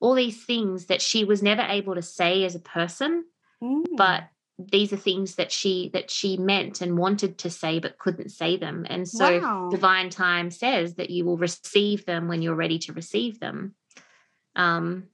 all 0.01 0.15
these 0.15 0.45
things 0.45 0.87
that 0.87 1.01
she 1.01 1.25
was 1.25 1.43
never 1.43 1.63
able 1.63 1.95
to 1.95 2.03
say 2.03 2.45
as 2.45 2.55
a 2.55 2.61
person 2.61 3.25
Mm. 3.63 3.85
but 3.97 4.25
these 4.59 4.93
are 4.93 4.97
things 4.97 5.35
that 5.35 5.51
she 5.51 5.91
that 5.93 6.11
she 6.11 6.37
meant 6.37 6.81
and 6.81 6.97
wanted 6.97 7.39
to 7.39 7.51
say 7.51 7.81
but 7.81 7.99
couldn't 7.99 8.29
say 8.31 8.57
them 8.57 8.87
and 8.89 9.09
so 9.09 9.41
Wow. 9.41 9.69
divine 9.71 10.11
time 10.11 10.51
says 10.51 10.95
that 10.95 11.11
you 11.11 11.25
will 11.25 11.37
receive 11.37 12.07
them 12.07 12.29
when 12.29 12.41
you're 12.41 12.55
ready 12.55 12.79
to 12.79 12.93
receive 12.93 13.41
them 13.41 13.75
um 14.55 15.05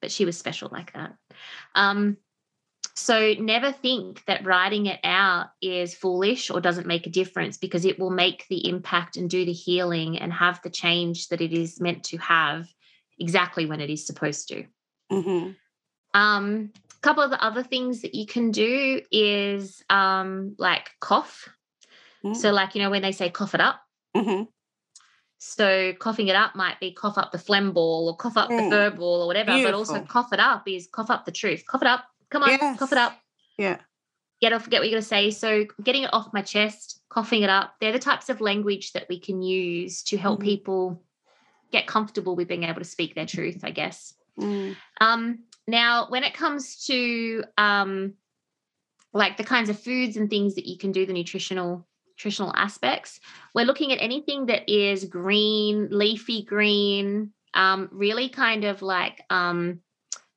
but 0.00 0.12
she 0.12 0.24
was 0.24 0.38
special 0.38 0.68
like 0.70 0.92
that 0.92 1.14
um 1.74 2.16
so 2.94 3.34
never 3.40 3.72
think 3.72 4.24
that 4.26 4.46
writing 4.46 4.86
it 4.86 5.00
out 5.02 5.48
is 5.60 5.94
foolish 5.94 6.48
or 6.50 6.60
doesn't 6.60 6.86
make 6.86 7.08
a 7.08 7.10
difference 7.10 7.56
because 7.56 7.84
it 7.84 7.98
will 7.98 8.10
make 8.10 8.46
the 8.48 8.68
impact 8.68 9.16
and 9.16 9.28
do 9.28 9.44
the 9.44 9.52
healing 9.52 10.16
and 10.18 10.32
have 10.32 10.62
the 10.62 10.70
change 10.70 11.28
that 11.28 11.40
it 11.40 11.52
is 11.52 11.80
meant 11.80 12.04
to 12.04 12.16
have 12.18 12.68
exactly 13.18 13.66
when 13.66 13.80
it 13.80 13.90
is 13.90 14.06
supposed 14.06 14.46
to 14.48 14.64
Mhm. 15.10 15.56
Um, 16.14 16.70
a 16.90 17.00
couple 17.02 17.22
of 17.22 17.30
the 17.30 17.42
other 17.44 17.62
things 17.62 18.00
that 18.02 18.14
you 18.14 18.24
can 18.26 18.50
do 18.50 19.02
is 19.10 19.82
um, 19.90 20.54
like 20.58 20.90
cough. 21.00 21.48
Mm. 22.24 22.34
So, 22.36 22.52
like, 22.52 22.74
you 22.74 22.82
know, 22.82 22.90
when 22.90 23.02
they 23.02 23.12
say 23.12 23.28
cough 23.30 23.54
it 23.54 23.60
up. 23.60 23.80
Mhm. 24.16 24.48
So 25.38 25.92
coughing 25.98 26.28
it 26.28 26.36
up 26.36 26.54
might 26.56 26.80
be 26.80 26.92
cough 26.92 27.18
up 27.18 27.32
the 27.32 27.38
phlegm 27.38 27.72
ball 27.72 28.08
or 28.08 28.16
cough 28.16 28.36
up 28.38 28.48
Mm. 28.48 28.64
the 28.64 28.70
fur 28.70 28.90
ball 28.90 29.22
or 29.22 29.26
whatever, 29.26 29.50
but 29.62 29.74
also 29.74 30.00
cough 30.00 30.32
it 30.32 30.40
up 30.40 30.66
is 30.66 30.88
cough 30.90 31.10
up 31.10 31.26
the 31.26 31.32
truth. 31.32 31.64
Cough 31.66 31.82
it 31.82 31.88
up. 31.88 32.06
Come 32.30 32.42
on, 32.44 32.76
cough 32.78 32.92
it 32.92 32.98
up. 32.98 33.18
Yeah. 33.58 33.78
Get 34.40 34.52
off, 34.52 34.64
forget 34.64 34.80
what 34.80 34.88
you're 34.88 34.96
gonna 34.98 35.02
say. 35.02 35.30
So 35.30 35.66
getting 35.82 36.04
it 36.04 36.14
off 36.14 36.32
my 36.32 36.40
chest, 36.42 37.02
coughing 37.10 37.42
it 37.42 37.50
up, 37.50 37.74
they're 37.80 37.92
the 37.92 37.98
types 37.98 38.28
of 38.30 38.40
language 38.40 38.92
that 38.92 39.06
we 39.08 39.20
can 39.20 39.42
use 39.42 40.02
to 40.04 40.16
help 40.16 40.40
Mhm. 40.40 40.44
people 40.44 41.02
get 41.70 41.86
comfortable 41.86 42.34
with 42.36 42.48
being 42.48 42.64
able 42.64 42.80
to 42.80 42.84
speak 42.84 43.14
their 43.14 43.26
truth, 43.26 43.60
I 43.64 43.70
guess. 43.70 44.14
Mm. 44.38 44.76
Um, 45.00 45.44
now, 45.66 46.06
when 46.08 46.24
it 46.24 46.34
comes 46.34 46.84
to 46.86 47.44
um, 47.56 48.14
like 49.12 49.36
the 49.36 49.44
kinds 49.44 49.68
of 49.70 49.78
foods 49.78 50.16
and 50.16 50.28
things 50.28 50.54
that 50.56 50.66
you 50.66 50.76
can 50.78 50.92
do, 50.92 51.06
the 51.06 51.12
nutritional 51.12 51.86
nutritional 52.10 52.52
aspects, 52.54 53.18
we're 53.54 53.64
looking 53.64 53.92
at 53.92 54.00
anything 54.00 54.46
that 54.46 54.68
is 54.68 55.04
green, 55.04 55.88
leafy 55.90 56.44
green, 56.44 57.32
um, 57.54 57.88
really 57.90 58.28
kind 58.28 58.64
of 58.64 58.82
like 58.82 59.20
um, 59.30 59.80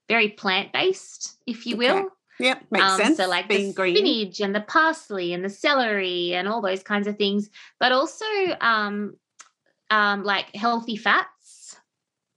very 0.07 0.29
plant 0.29 0.73
based, 0.73 1.37
if 1.45 1.65
you 1.65 1.75
Okay. 1.75 1.87
will. 1.89 2.09
Yep. 2.39 2.65
Makes 2.71 2.85
Um, 2.85 2.97
sense. 2.97 3.17
So 3.17 3.27
like 3.27 3.47
being 3.47 3.67
the 3.67 3.73
green. 3.73 3.95
spinach 3.95 4.39
and 4.39 4.55
the 4.55 4.61
parsley 4.61 5.33
and 5.33 5.43
the 5.43 5.49
celery 5.49 6.33
and 6.33 6.47
all 6.47 6.61
those 6.61 6.83
kinds 6.83 7.07
of 7.07 7.17
things, 7.17 7.49
but 7.79 7.91
also 7.91 8.25
um, 8.61 9.15
um, 9.89 10.23
like 10.23 10.55
healthy 10.55 10.97
fats. 10.97 11.27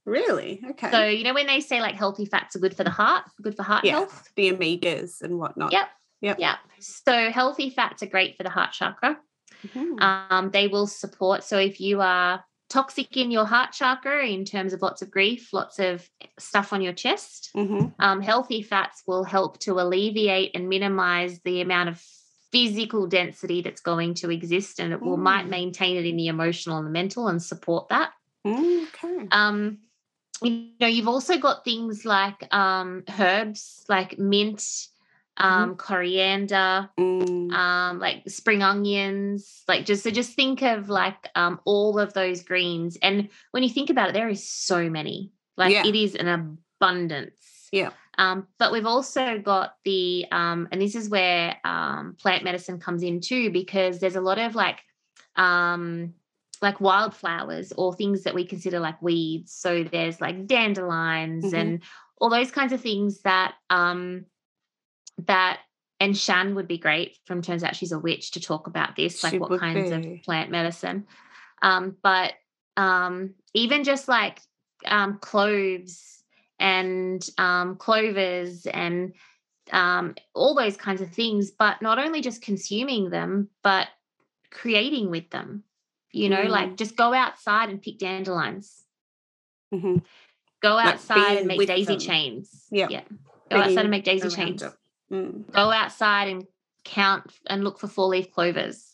Really? 0.05 0.61
Okay. 0.71 0.91
So 0.91 1.03
you 1.05 1.23
know 1.23 1.33
when 1.33 1.47
they 1.47 1.59
say 1.59 1.79
like 1.81 1.95
healthy 1.95 2.25
fats 2.25 2.55
are 2.55 2.59
good 2.59 2.75
for 2.75 2.83
the 2.83 2.89
heart, 2.89 3.23
good 3.41 3.55
for 3.55 3.63
heart 3.63 3.85
health. 3.85 4.29
The 4.35 4.51
omegas 4.51 5.21
and 5.21 5.37
whatnot. 5.37 5.71
Yep. 5.71 5.87
Yep. 6.21 6.39
Yeah. 6.39 6.55
So 6.79 7.29
healthy 7.31 7.69
fats 7.69 8.01
are 8.03 8.07
great 8.07 8.37
for 8.37 8.43
the 8.43 8.49
heart 8.49 8.71
chakra. 8.71 9.19
Mhm. 9.67 10.01
Um, 10.01 10.49
they 10.51 10.67
will 10.67 10.87
support. 10.87 11.43
So 11.43 11.57
if 11.57 11.79
you 11.79 12.01
are 12.01 12.43
toxic 12.69 13.15
in 13.17 13.31
your 13.31 13.45
heart 13.45 13.73
chakra 13.73 14.25
in 14.25 14.45
terms 14.45 14.73
of 14.73 14.81
lots 14.81 15.01
of 15.01 15.11
grief, 15.11 15.51
lots 15.53 15.77
of 15.77 16.07
stuff 16.39 16.73
on 16.73 16.81
your 16.81 16.93
chest, 16.93 17.51
Mhm. 17.55 17.93
um, 17.99 18.21
healthy 18.21 18.61
fats 18.61 19.03
will 19.05 19.23
help 19.23 19.59
to 19.59 19.79
alleviate 19.79 20.51
and 20.55 20.69
minimize 20.69 21.41
the 21.41 21.61
amount 21.61 21.89
of 21.89 22.01
physical 22.51 23.07
density 23.07 23.61
that's 23.61 23.81
going 23.81 24.13
to 24.15 24.29
exist 24.31 24.79
and 24.79 24.93
it 24.93 25.01
will 25.01 25.17
might 25.17 25.45
Mm. 25.45 25.49
maintain 25.49 25.97
it 25.97 26.05
in 26.05 26.17
the 26.17 26.27
emotional 26.27 26.77
and 26.77 26.85
the 26.87 26.91
mental 26.91 27.27
and 27.27 27.41
support 27.41 27.87
that 27.89 28.11
Mm, 28.45 28.87
Okay. 28.87 29.27
um 29.31 29.77
you 30.41 30.69
know 30.79 30.87
you've 30.87 31.07
also 31.07 31.37
got 31.37 31.63
things 31.63 32.05
like 32.05 32.53
um 32.53 33.03
herbs 33.19 33.85
like 33.87 34.17
mint 34.17 34.63
um 35.37 35.75
coriander 35.75 36.89
Mm. 36.99 37.53
um 37.53 37.99
like 37.99 38.23
spring 38.29 38.63
onions 38.63 39.63
like 39.67 39.85
just 39.85 40.03
so 40.03 40.09
just 40.11 40.33
think 40.33 40.61
of 40.61 40.89
like 40.89 41.29
um 41.35 41.59
all 41.65 41.99
of 41.99 42.13
those 42.13 42.43
greens 42.43 42.97
and 43.01 43.29
when 43.51 43.63
you 43.63 43.69
think 43.69 43.89
about 43.89 44.09
it 44.09 44.13
there 44.13 44.29
is 44.29 44.47
so 44.47 44.89
many 44.89 45.31
like 45.57 45.71
Yeah. 45.71 45.85
it 45.85 45.95
is 45.95 46.15
an 46.15 46.27
abundance 46.27 47.69
Yeah. 47.71 47.91
um 48.17 48.47
but 48.57 48.71
we've 48.71 48.85
also 48.85 49.37
got 49.39 49.75
the 49.85 50.25
um 50.31 50.67
and 50.71 50.81
this 50.81 50.95
is 50.95 51.09
where 51.09 51.57
um 51.63 52.15
plant 52.19 52.43
medicine 52.43 52.79
comes 52.79 53.03
in 53.03 53.19
too 53.21 53.51
because 53.51 53.99
there's 53.99 54.15
a 54.15 54.21
lot 54.21 54.39
of 54.39 54.55
like 54.55 54.79
um 55.35 56.13
like 56.61 56.79
wildflowers 56.79 57.71
or 57.73 57.93
things 57.93 58.23
that 58.23 58.35
we 58.35 58.45
consider 58.45 58.79
like 58.79 59.01
weeds 59.01 59.53
so 59.53 59.83
there's 59.83 60.21
like 60.21 60.45
dandelions 60.47 61.45
Mhm. 61.45 61.53
and 61.57 61.83
all 62.19 62.29
those 62.29 62.51
kinds 62.51 62.71
of 62.71 62.81
things 62.81 63.21
that 63.21 63.55
um 63.69 64.25
that 65.25 65.59
and 65.99 66.17
Shan 66.17 66.55
would 66.55 66.67
be 66.67 66.79
great 66.79 67.17
from 67.25 67.43
turns 67.43 67.63
out 67.63 67.75
she's 67.75 67.91
a 67.91 67.99
witch 67.99 68.31
to 68.31 68.39
talk 68.41 68.65
about 68.65 68.95
this, 68.95 69.23
like 69.23 69.33
She 69.33 69.37
what 69.37 69.59
kinds 69.59 69.91
be. 69.91 69.95
of 69.95 70.23
plant 70.23 70.49
medicine. 70.49 71.05
Um, 71.61 71.95
but 72.01 72.33
um, 72.75 73.35
even 73.53 73.83
just 73.83 74.07
like 74.07 74.41
um, 74.83 75.19
cloves 75.19 76.23
and 76.59 77.23
um, 77.37 77.75
clovers 77.75 78.65
and 78.65 79.13
um, 79.71 80.15
all 80.33 80.55
those 80.55 80.75
kinds 80.75 81.01
of 81.01 81.11
things, 81.11 81.51
but 81.51 81.83
not 81.83 81.99
only 81.99 82.21
just 82.21 82.41
consuming 82.41 83.11
them, 83.11 83.49
but 83.61 83.87
creating 84.49 85.11
with 85.11 85.29
them. 85.29 85.63
You 86.11 86.29
know, 86.29 86.43
Mm. 86.43 86.49
like 86.49 86.77
just 86.77 86.95
go 86.95 87.13
outside 87.13 87.69
and 87.69 87.81
pick 87.81 87.97
dandelions. 87.97 88.85
Mhm. 89.73 90.03
Go 90.61 90.77
outside 90.77 91.15
being 91.25 91.37
and 91.39 91.47
make 91.47 91.67
daisy 91.67 91.93
them. 91.93 91.99
chains. 91.99 92.67
Yep. 92.71 92.91
Yeah. 92.91 93.03
Go 93.49 93.57
outside 93.57 93.79
and 93.79 93.89
make 93.91 94.03
daisy 94.03 94.29
chains. 94.29 94.63
Mm. 95.11 95.51
go 95.51 95.71
outside 95.71 96.29
and 96.29 96.45
count 96.85 97.33
and 97.47 97.63
look 97.65 97.79
for 97.79 97.87
four 97.87 98.07
leaf 98.07 98.31
clovers. 98.31 98.87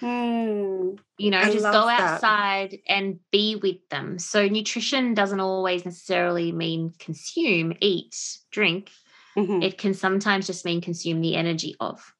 Mm. 0.00 0.98
You 1.18 1.30
know, 1.30 1.38
I 1.38 1.50
just 1.50 1.64
go 1.64 1.86
that. 1.86 2.00
outside 2.00 2.78
and 2.88 3.18
be 3.32 3.56
with 3.56 3.88
them. 3.90 4.18
So, 4.20 4.46
nutrition 4.48 5.14
doesn't 5.14 5.40
always 5.40 5.84
necessarily 5.84 6.52
mean 6.52 6.92
consume, 6.98 7.72
eat, 7.80 8.14
drink. 8.50 8.90
Mhm. 9.36 9.64
It 9.64 9.78
can 9.78 9.94
sometimes 9.94 10.46
just 10.46 10.64
mean 10.64 10.80
consume 10.80 11.20
the 11.20 11.34
energy 11.34 11.74
of. 11.80 12.14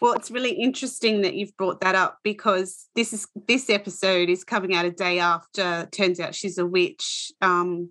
Well, 0.00 0.12
it's 0.14 0.30
really 0.30 0.52
interesting 0.52 1.22
that 1.22 1.34
you've 1.34 1.56
brought 1.56 1.80
that 1.80 1.94
up 1.94 2.18
because 2.22 2.88
this 2.94 3.12
is 3.12 3.26
this 3.48 3.70
episode 3.70 4.28
is 4.28 4.44
coming 4.44 4.74
out 4.74 4.84
a 4.84 4.90
day 4.90 5.18
after. 5.18 5.88
Turns 5.92 6.20
out 6.20 6.34
she's 6.34 6.58
a 6.58 6.66
witch, 6.66 7.32
um, 7.40 7.90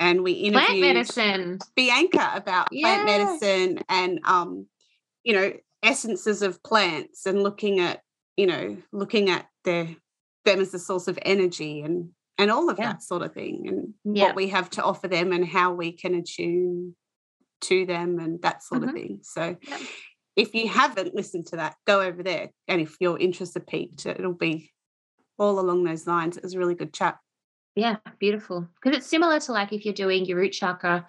and 0.00 0.22
we 0.22 0.50
Plant 0.50 0.70
interviewed 0.70 0.94
medicine. 0.94 1.58
Bianca 1.76 2.32
about 2.34 2.70
plant 2.70 3.04
medicine 3.04 3.78
and 3.88 4.20
um, 4.24 4.66
you 5.22 5.32
know, 5.34 5.52
essences 5.82 6.42
of 6.42 6.62
plants 6.62 7.26
and 7.26 7.42
looking 7.42 7.78
at 7.80 8.00
you 8.36 8.46
know 8.46 8.76
looking 8.92 9.30
at 9.30 9.46
their 9.64 9.94
them 10.44 10.60
as 10.60 10.74
a 10.74 10.78
source 10.78 11.06
of 11.06 11.18
energy 11.22 11.82
and 11.82 12.08
and 12.38 12.50
all 12.50 12.68
of 12.68 12.78
Yeah. 12.78 12.92
that 12.94 13.02
sort 13.02 13.22
of 13.22 13.32
thing 13.34 13.68
and 13.68 14.16
Yeah. 14.16 14.24
what 14.28 14.36
we 14.36 14.48
have 14.48 14.70
to 14.70 14.82
offer 14.82 15.06
them 15.06 15.30
and 15.32 15.46
how 15.46 15.72
we 15.72 15.92
can 15.92 16.14
attune 16.14 16.96
to 17.60 17.86
them 17.86 18.18
and 18.18 18.42
that 18.42 18.64
sort 18.64 18.82
Mhm. 18.82 18.88
of 18.88 18.94
thing. 18.94 19.20
So. 19.22 19.56
If 20.36 20.54
you 20.54 20.68
haven't 20.68 21.14
listened 21.14 21.46
to 21.48 21.56
that, 21.56 21.76
go 21.86 22.00
over 22.00 22.22
there. 22.22 22.50
And 22.68 22.80
if 22.80 22.96
your 23.00 23.18
interest 23.18 23.56
are 23.56 23.60
piqued, 23.60 24.06
it'll 24.06 24.32
be 24.32 24.70
all 25.38 25.58
along 25.60 25.84
those 25.84 26.06
lines. 26.06 26.36
It 26.36 26.42
was 26.42 26.54
a 26.54 26.58
really 26.58 26.74
good 26.74 26.92
chat. 26.92 27.18
Yeah, 27.74 27.96
beautiful. 28.18 28.68
Because 28.82 28.98
it's 28.98 29.06
similar 29.06 29.40
to 29.40 29.52
like 29.52 29.72
if 29.72 29.84
you're 29.84 29.94
doing 29.94 30.24
your 30.24 30.38
root 30.38 30.52
chakra 30.52 31.06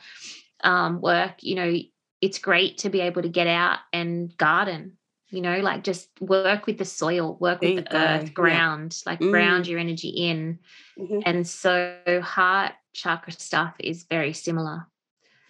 um, 0.63 1.01
work, 1.01 1.35
you 1.41 1.55
know, 1.55 1.73
it's 2.21 2.39
great 2.39 2.77
to 2.79 2.89
be 2.89 3.01
able 3.01 3.21
to 3.21 3.29
get 3.29 3.47
out 3.47 3.79
and 3.91 4.35
garden, 4.37 4.97
you 5.29 5.41
know, 5.41 5.59
like 5.59 5.83
just 5.83 6.09
work 6.21 6.65
with 6.65 6.77
the 6.77 6.85
soil, 6.85 7.37
work 7.39 7.59
There 7.59 7.75
with 7.75 7.85
the 7.85 7.91
go, 7.91 7.97
earth, 7.97 8.33
ground, 8.33 9.01
like 9.05 9.19
ground 9.19 9.65
Mm. 9.65 9.67
your 9.67 9.79
energy 9.79 10.09
in. 10.09 10.59
Mhm. 10.97 11.23
And 11.25 11.47
so 11.47 12.21
heart 12.23 12.73
chakra 12.93 13.33
stuff 13.33 13.75
is 13.79 14.05
very 14.09 14.31
similar. 14.33 14.87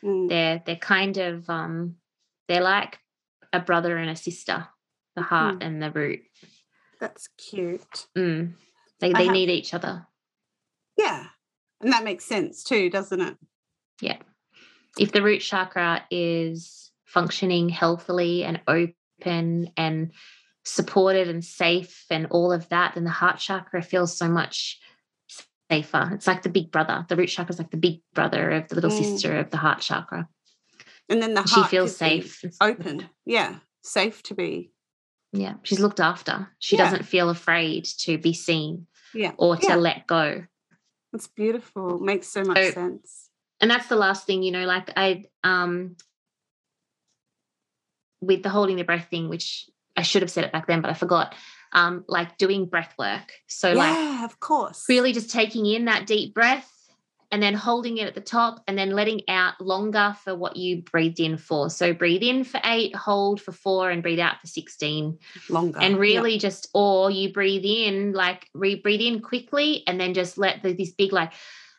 Mm. 0.03 0.29
They're 0.29 0.63
they're 0.65 0.75
kind 0.77 1.17
of 1.17 1.47
um 1.49 1.97
they're 2.47 2.61
like 2.61 2.99
a 3.53 3.59
brother 3.59 3.95
and 3.97 4.09
a 4.09 4.15
sister, 4.15 4.67
the 5.15 5.21
heart 5.21 5.59
Mhm. 5.59 5.63
and 5.65 5.83
the 5.83 5.91
root. 5.91 6.21
That's 6.99 7.27
cute. 7.37 8.07
Mm. 8.17 8.55
They 8.99 9.13
they 9.13 9.25
have- 9.25 9.33
need 9.33 9.49
each 9.49 9.73
other. 9.73 10.07
Yeah. 10.97 11.27
And 11.81 11.91
that 11.93 12.03
makes 12.03 12.25
sense 12.25 12.63
too, 12.63 12.89
doesn't 12.89 13.21
it? 13.21 13.37
Yeah. 14.01 14.19
If 14.97 15.11
the 15.11 15.21
root 15.21 15.39
chakra 15.39 16.05
is 16.09 16.91
functioning 17.05 17.69
healthily 17.69 18.43
and 18.43 18.61
open 18.67 19.71
and 19.77 20.13
supported 20.65 21.27
and 21.27 21.43
safe 21.43 22.05
and 22.09 22.27
all 22.27 22.51
of 22.53 22.69
that, 22.69 22.93
then 22.95 23.03
the 23.03 23.09
heart 23.09 23.37
chakra 23.39 23.81
feels 23.81 24.17
so 24.17 24.29
much 24.29 24.79
safer. 25.69 26.11
It's 26.13 26.27
like 26.27 26.43
the 26.43 26.49
big 26.49 26.71
brother. 26.71 27.05
The 27.09 27.15
root 27.15 27.27
chakra 27.27 27.53
is 27.53 27.59
like 27.59 27.71
the 27.71 27.77
big 27.77 28.01
brother 28.13 28.51
of 28.51 28.67
the 28.69 28.75
little 28.75 28.91
Mm. 28.91 28.97
sister 28.99 29.37
of 29.39 29.49
the 29.51 29.57
heart 29.57 29.81
chakra. 29.81 30.29
And 31.13 31.21
then 31.21 31.33
the 31.35 31.45
She 31.45 31.55
heart 31.55 31.69
feels 31.69 31.95
safe. 31.95 32.43
Open. 32.59 33.07
Yeah. 33.25 33.59
Safe 33.83 34.23
to 34.23 34.33
be. 34.33 34.71
Yeah. 35.31 35.55
She's 35.63 35.79
looked 35.79 35.99
after. 35.99 36.49
She 36.59 36.75
Yeah. 36.75 36.85
doesn't 36.85 37.03
feel 37.03 37.29
afraid 37.29 37.85
to 37.99 38.17
be 38.17 38.33
seen 38.33 38.87
Yeah. 39.13 39.33
or 39.37 39.57
to 39.57 39.67
Yeah. 39.67 39.75
let 39.75 40.07
go. 40.07 40.45
It's 41.13 41.27
beautiful. 41.27 41.99
Makes 41.99 42.27
so 42.27 42.43
much 42.43 42.57
So- 42.57 42.71
sense. 42.71 43.29
and 43.61 43.69
that's 43.69 43.87
the 43.87 43.95
last 43.95 44.25
thing 44.25 44.41
you 44.43 44.51
know 44.51 44.65
like 44.65 44.89
i 44.97 45.23
um 45.43 45.95
with 48.19 48.43
the 48.43 48.49
holding 48.49 48.75
the 48.77 48.83
breath 48.83 49.07
thing 49.09 49.29
which 49.29 49.69
i 49.95 50.01
should 50.01 50.21
have 50.21 50.31
said 50.31 50.43
it 50.43 50.51
back 50.51 50.67
then 50.67 50.81
but 50.81 50.89
i 50.89 50.93
forgot 50.93 51.35
um 51.71 52.03
like 52.07 52.37
doing 52.37 52.65
breath 52.65 52.93
work 52.97 53.31
so 53.47 53.71
like 53.73 53.93
yeah, 53.93 54.25
of 54.25 54.39
course. 54.39 54.85
really 54.89 55.13
just 55.13 55.29
taking 55.29 55.65
in 55.65 55.85
that 55.85 56.07
deep 56.07 56.33
breath 56.33 56.69
and 57.33 57.41
then 57.41 57.55
holding 57.55 57.97
it 57.97 58.05
at 58.07 58.13
the 58.13 58.21
top 58.21 58.63
and 58.67 58.77
then 58.77 58.91
letting 58.91 59.21
out 59.27 59.59
longer 59.59 60.15
for 60.23 60.35
what 60.35 60.55
you 60.55 60.83
breathed 60.83 61.19
in 61.19 61.35
for 61.35 61.67
so 61.67 61.91
breathe 61.91 62.21
in 62.21 62.43
for 62.43 62.61
8 62.63 62.95
hold 62.95 63.41
for 63.41 63.51
4 63.51 63.89
and 63.89 64.03
breathe 64.03 64.19
out 64.19 64.39
for 64.39 64.45
16 64.45 65.17
longer. 65.49 65.79
and 65.81 65.97
really 65.97 66.37
just 66.37 66.69
or 66.75 67.09
you 67.09 67.33
breathe 67.33 67.65
in 67.65 68.13
like 68.13 68.47
re- 68.53 68.75
breathe 68.75 69.01
in 69.01 69.19
quickly 69.19 69.81
and 69.87 69.99
then 69.99 70.13
just 70.13 70.37
let 70.37 70.61
the, 70.61 70.73
this 70.73 70.91
big 70.91 71.11
like 71.11 71.33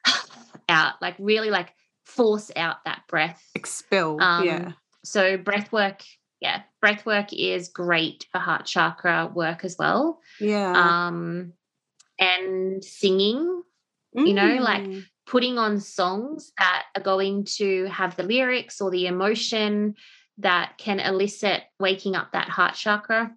out 0.68 0.94
like 1.00 1.14
really 1.20 1.50
like 1.50 1.72
force 2.04 2.50
out 2.56 2.78
that 2.84 3.02
breath 3.06 3.40
expel. 3.54 4.20
um, 4.20 4.44
yeah. 4.44 4.72
so 5.04 5.36
breath 5.36 5.70
work 5.70 6.02
yeah 6.40 6.62
breath 6.80 7.06
work 7.06 7.32
is 7.32 7.68
great 7.68 8.26
for 8.32 8.38
heart 8.40 8.66
chakra 8.66 9.30
work 9.32 9.64
as 9.64 9.76
well 9.78 10.18
Yeah. 10.40 10.72
um 11.06 11.52
and 12.18 12.84
singing, 12.84 13.62
you 14.14 14.32
know, 14.34 14.56
like 14.60 14.82
Mm. 14.82 15.04
Putting 15.26 15.58
on 15.58 15.80
songs 15.80 16.52
that 16.58 16.84
are 16.94 17.02
going 17.02 17.44
to 17.44 17.86
have 17.86 18.16
the 18.16 18.22
lyrics 18.22 18.80
or 18.80 18.90
the 18.90 19.06
emotion 19.06 19.94
that 20.38 20.76
can 20.78 21.00
elicit 21.00 21.62
waking 21.78 22.14
up 22.14 22.32
that 22.32 22.48
heart 22.48 22.74
chakra. 22.74 23.32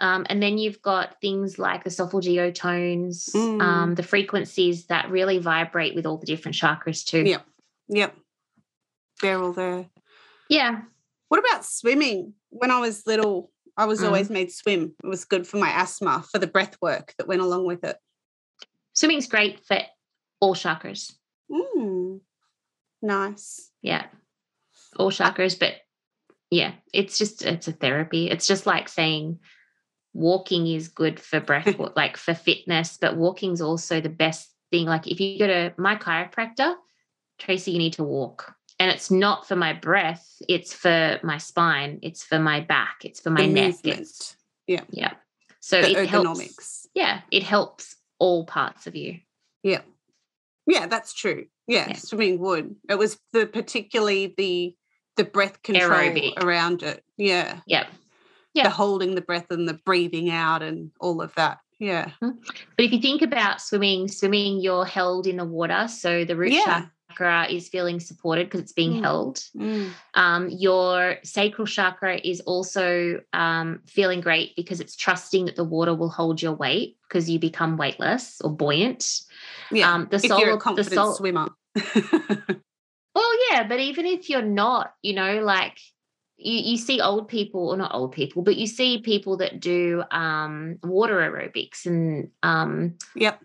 Um, 0.00 0.26
and 0.28 0.42
then 0.42 0.58
you've 0.58 0.80
got 0.80 1.20
things 1.20 1.58
like 1.58 1.82
the 1.84 1.90
solfeggio 1.90 2.50
tones, 2.52 3.28
Mm. 3.34 3.60
um, 3.60 3.94
the 3.96 4.02
frequencies 4.02 4.86
that 4.86 5.10
really 5.10 5.38
vibrate 5.38 5.94
with 5.94 6.06
all 6.06 6.18
the 6.18 6.26
different 6.26 6.56
chakras 6.56 7.04
too. 7.04 7.22
Yep. 7.24 7.46
Yep. 7.88 8.16
They're 9.20 9.42
all 9.42 9.52
there. 9.52 9.86
Yeah. 10.48 10.82
What 11.28 11.40
about 11.40 11.64
swimming? 11.64 12.34
When 12.50 12.70
I 12.70 12.78
was 12.80 13.06
little, 13.06 13.50
I 13.76 13.84
was 13.86 14.00
Mm. 14.00 14.06
always 14.06 14.30
made 14.30 14.52
swim. 14.52 14.94
It 15.02 15.06
was 15.08 15.24
good 15.24 15.46
for 15.46 15.56
my 15.58 15.68
asthma, 15.70 16.24
for 16.30 16.38
the 16.38 16.46
breath 16.46 16.76
work 16.80 17.14
that 17.18 17.26
went 17.28 17.42
along 17.42 17.66
with 17.66 17.84
it. 17.84 17.98
Swimming's 18.94 19.26
great 19.26 19.64
for 19.66 19.80
all 20.40 20.54
chakras. 20.54 21.17
Mm. 21.50 22.20
Nice. 23.02 23.70
Yeah. 23.82 24.06
All 24.96 25.10
chakras, 25.10 25.58
but 25.58 25.74
yeah, 26.50 26.72
it's 26.92 27.18
just 27.18 27.44
it's 27.44 27.68
a 27.68 27.72
therapy. 27.72 28.30
It's 28.30 28.46
just 28.46 28.66
like 28.66 28.88
saying 28.88 29.38
walking 30.14 30.66
is 30.66 30.88
good 30.88 31.20
for 31.20 31.40
breath 31.40 31.78
like 31.96 32.16
for 32.16 32.34
fitness, 32.34 32.98
but 33.00 33.16
walking's 33.16 33.60
also 33.60 34.00
the 34.00 34.08
best 34.08 34.50
thing. 34.70 34.86
Like 34.86 35.06
if 35.06 35.20
you 35.20 35.38
go 35.38 35.46
to 35.46 35.74
my 35.76 35.96
chiropractor, 35.96 36.74
Tracy, 37.38 37.72
you 37.72 37.78
need 37.78 37.94
to 37.94 38.04
walk. 38.04 38.54
And 38.80 38.90
it's 38.90 39.10
not 39.10 39.46
for 39.46 39.56
my 39.56 39.72
breath, 39.72 40.24
it's 40.48 40.72
for 40.72 41.18
my 41.22 41.38
spine, 41.38 41.98
it's 42.02 42.22
for 42.22 42.38
my 42.38 42.60
back, 42.60 43.04
it's 43.04 43.20
for 43.20 43.30
my 43.30 43.42
The 43.46 43.52
neck. 43.52 43.74
movement, 43.74 44.00
It's 44.00 44.36
Yeah. 44.66 44.84
yeah. 44.90 45.14
So 45.60 45.80
The 45.80 46.02
it 46.02 46.08
helps. 46.08 46.86
Yeah, 46.94 47.20
it 47.32 47.42
helps 47.42 47.96
all 48.18 48.46
parts 48.46 48.86
of 48.86 48.94
you. 48.94 49.18
Yeah. 49.62 49.80
Yeah, 50.68 50.86
that's 50.86 51.12
true. 51.14 51.46
Yeah, 51.66 51.88
Yeah. 51.88 51.96
swimming 51.96 52.38
would. 52.38 52.76
It 52.88 52.98
was 52.98 53.18
the 53.32 53.46
particularly 53.46 54.34
the 54.36 54.76
the 55.16 55.24
breath 55.24 55.62
control 55.62 55.90
Aerobic. 55.90 56.42
around 56.44 56.82
it. 56.84 57.02
Yeah. 57.16 57.60
Yeah. 57.66 57.86
Yeah. 58.54 58.64
The 58.64 58.70
holding 58.70 59.16
the 59.16 59.20
breath 59.20 59.46
and 59.50 59.68
the 59.68 59.74
breathing 59.84 60.30
out 60.30 60.62
and 60.62 60.92
all 61.00 61.20
of 61.20 61.34
that. 61.34 61.58
Yeah. 61.80 62.10
Mm-hmm. 62.22 62.38
But 62.76 62.84
if 62.84 62.92
you 62.92 63.00
think 63.00 63.22
about 63.22 63.60
swimming, 63.60 64.06
swimming, 64.08 64.60
you're 64.60 64.84
held 64.84 65.26
in 65.26 65.38
the 65.38 65.44
water. 65.44 65.88
So 65.88 66.24
the 66.24 66.36
root 66.36 66.52
Yeah. 66.52 66.86
Chakra 67.18 67.50
is 67.50 67.68
feeling 67.68 68.00
supported 68.00 68.46
because 68.46 68.60
it's 68.60 68.72
being 68.72 68.94
Mm. 68.94 69.00
held. 69.02 69.36
Mm. 69.56 69.90
Um, 70.14 70.48
your 70.50 71.16
sacral 71.24 71.66
chakra 71.66 72.18
is 72.22 72.40
also 72.40 73.20
um, 73.32 73.80
feeling 73.86 74.20
great 74.20 74.54
because 74.56 74.80
it's 74.80 74.96
trusting 74.96 75.46
that 75.46 75.56
the 75.56 75.64
water 75.64 75.94
will 75.94 76.08
hold 76.08 76.40
your 76.40 76.52
weight 76.54 76.96
because 77.08 77.28
you 77.28 77.38
become 77.38 77.76
weightless 77.76 78.40
or 78.42 78.50
buoyant. 78.50 79.20
Yeah. 79.70 79.92
Um, 79.92 80.08
the 80.10 80.18
soul 80.18 80.40
you're 80.40 80.50
a 80.50 80.56
of- 80.56 80.76
the 80.76 80.84
soul- 80.84 81.14
swimmer. 81.14 81.48
Well, 83.14 83.32
yeah, 83.50 83.66
but 83.66 83.80
even 83.80 84.06
if 84.06 84.30
you're 84.30 84.42
not, 84.42 84.94
you 85.02 85.12
know, 85.12 85.40
like 85.40 85.76
you, 86.36 86.52
you 86.52 86.76
see 86.76 87.00
old 87.00 87.26
people, 87.26 87.70
or 87.70 87.76
not 87.76 87.92
old 87.92 88.12
people, 88.12 88.42
but 88.42 88.54
you 88.56 88.68
see 88.68 88.98
people 88.98 89.38
that 89.38 89.58
do 89.58 90.04
um, 90.12 90.78
water 90.84 91.16
aerobics 91.16 91.84
and 91.84 92.30
um, 92.44 92.94
yep. 93.16 93.40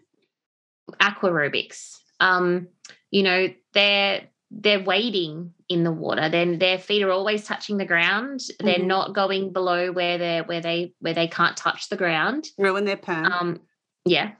aqua 0.99 1.31
aerobics. 1.31 1.97
Um, 2.19 2.67
you 3.13 3.21
know, 3.21 3.47
they're 3.73 4.23
they're 4.49 4.83
wading 4.83 5.53
in 5.69 5.83
the 5.83 5.91
water. 5.91 6.29
Then 6.29 6.57
their 6.59 6.77
feet 6.77 7.03
are 7.03 7.11
always 7.11 7.45
touching 7.45 7.77
the 7.77 7.85
ground. 7.85 8.41
They're 8.59 8.79
Mhm. 8.79 8.85
not 8.85 9.13
going 9.13 9.53
below 9.53 9.91
where 9.91 10.17
they're 10.17 10.43
where 10.43 10.61
they 10.61 10.93
where 10.99 11.13
they 11.13 11.27
can't 11.27 11.55
touch 11.55 11.89
the 11.89 11.95
ground. 11.97 12.47
Ruin 12.57 12.85
their 12.85 12.97
perm. 12.97 13.25
Um, 13.25 13.61
yeah. 14.05 14.31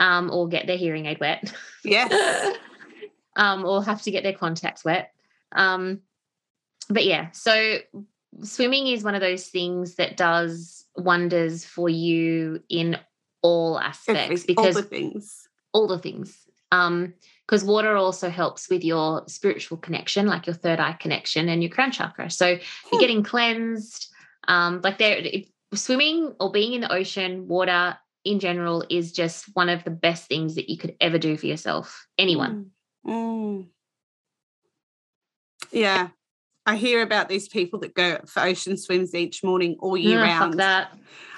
Um, 0.00 0.30
or 0.30 0.48
get 0.48 0.66
their 0.66 0.76
hearing 0.76 1.06
aid 1.06 1.20
wet. 1.20 1.52
yes. 1.84 2.56
um, 3.36 3.64
or 3.64 3.82
have 3.84 4.02
to 4.02 4.10
get 4.10 4.22
their 4.24 4.32
contacts 4.34 4.84
wet. 4.84 5.12
Um, 5.52 6.00
but 6.88 7.04
yeah, 7.04 7.30
so 7.32 7.78
swimming 8.42 8.86
is 8.88 9.04
one 9.04 9.14
of 9.14 9.20
those 9.20 9.46
things 9.48 9.96
that 9.96 10.16
does 10.16 10.84
wonders 10.96 11.64
for 11.64 11.88
you 11.88 12.62
in 12.68 12.96
all 13.42 13.78
aspects 13.78 14.42
Every, 14.42 14.54
all 14.56 14.64
because 14.64 14.74
the 14.76 14.82
things. 14.82 15.48
all 15.72 15.86
the 15.86 15.98
things. 15.98 16.36
Um, 16.72 17.14
because 17.50 17.64
water 17.64 17.96
also 17.96 18.30
helps 18.30 18.70
with 18.70 18.84
your 18.84 19.24
spiritual 19.26 19.76
connection, 19.76 20.28
like 20.28 20.46
your 20.46 20.54
third 20.54 20.78
eye 20.78 20.92
connection 20.92 21.48
and 21.48 21.64
your 21.64 21.70
crown 21.70 21.90
chakra. 21.90 22.30
So 22.30 22.54
Hmm. 22.54 22.62
you're 22.92 23.00
getting 23.00 23.24
cleansed. 23.24 24.06
Um, 24.46 24.80
like 24.84 24.98
there, 24.98 25.20
swimming 25.74 26.32
or 26.38 26.52
being 26.52 26.74
in 26.74 26.82
the 26.82 26.92
ocean, 26.92 27.48
water 27.48 27.98
in 28.24 28.38
general 28.38 28.84
is 28.88 29.10
just 29.10 29.46
one 29.54 29.68
of 29.68 29.82
the 29.82 29.90
best 29.90 30.28
things 30.28 30.54
that 30.54 30.70
you 30.70 30.78
could 30.78 30.94
ever 31.00 31.18
do 31.18 31.36
for 31.36 31.46
yourself. 31.46 32.06
Anyone. 32.16 32.70
Mm. 33.04 33.10
Mm. 33.12 33.66
Yeah. 35.72 36.08
I 36.66 36.76
hear 36.76 37.02
about 37.02 37.28
these 37.28 37.48
people 37.48 37.80
that 37.80 37.94
go 37.94 38.20
for 38.26 38.44
ocean 38.44 38.76
swims 38.76 39.12
each 39.12 39.42
morning 39.42 39.74
all 39.80 39.96
year 39.96 40.20
fuck 40.20 40.40
round. 40.40 40.60
that. 40.60 40.96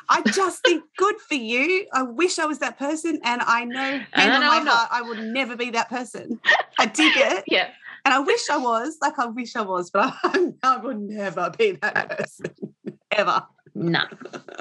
I 0.09 0.23
just 0.23 0.63
think 0.63 0.85
good 0.97 1.17
for 1.21 1.35
you. 1.35 1.87
I 1.93 2.03
wish 2.03 2.39
I 2.39 2.45
was 2.47 2.59
that 2.61 2.79
person. 2.79 3.19
And 3.25 3.43
I 3.43 3.65
know 3.65 3.79
hand 3.81 4.05
I 4.15 4.35
on 4.35 4.41
know 4.41 4.47
my 4.49 4.57
I'm 4.57 4.65
not. 4.65 4.75
heart, 4.75 4.89
I 4.93 5.03
would 5.03 5.19
never 5.19 5.57
be 5.57 5.71
that 5.71 5.89
person. 5.89 6.41
I 6.79 6.87
dig 6.87 7.13
it. 7.17 7.45
Yeah. 7.49 7.69
And 8.05 8.13
I 8.13 8.19
wish 8.19 8.51
I 8.51 8.57
was, 8.57 8.97
like 9.01 9.17
I 9.19 9.27
wish 9.27 9.55
I 9.55 9.63
was, 9.63 9.91
but 9.91 10.13
I, 10.25 10.49
I 10.65 10.77
would 10.79 10.99
never 11.01 11.51
be 11.57 11.73
that 11.83 12.19
person. 12.19 12.53
Ever. 13.13 13.47
No. 13.75 14.03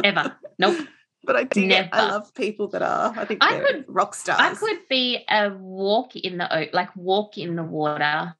Ever. 0.03 0.35
Nope. 0.59 0.87
But 1.23 1.35
I 1.35 1.43
do. 1.45 1.63
it. 1.63 1.89
I 1.91 2.09
love 2.09 2.33
people 2.35 2.67
that 2.69 2.81
are. 2.81 3.13
I 3.17 3.25
think 3.25 3.43
I 3.43 3.59
could- 3.59 3.85
rock 3.87 4.13
stars. 4.15 4.39
I 4.39 4.53
could 4.53 4.79
be 4.89 5.23
a 5.29 5.49
walk 5.49 6.15
in 6.15 6.37
the 6.37 6.69
like 6.73 6.95
walk 6.95 7.37
in 7.37 7.55
the 7.55 7.63
water 7.63 8.35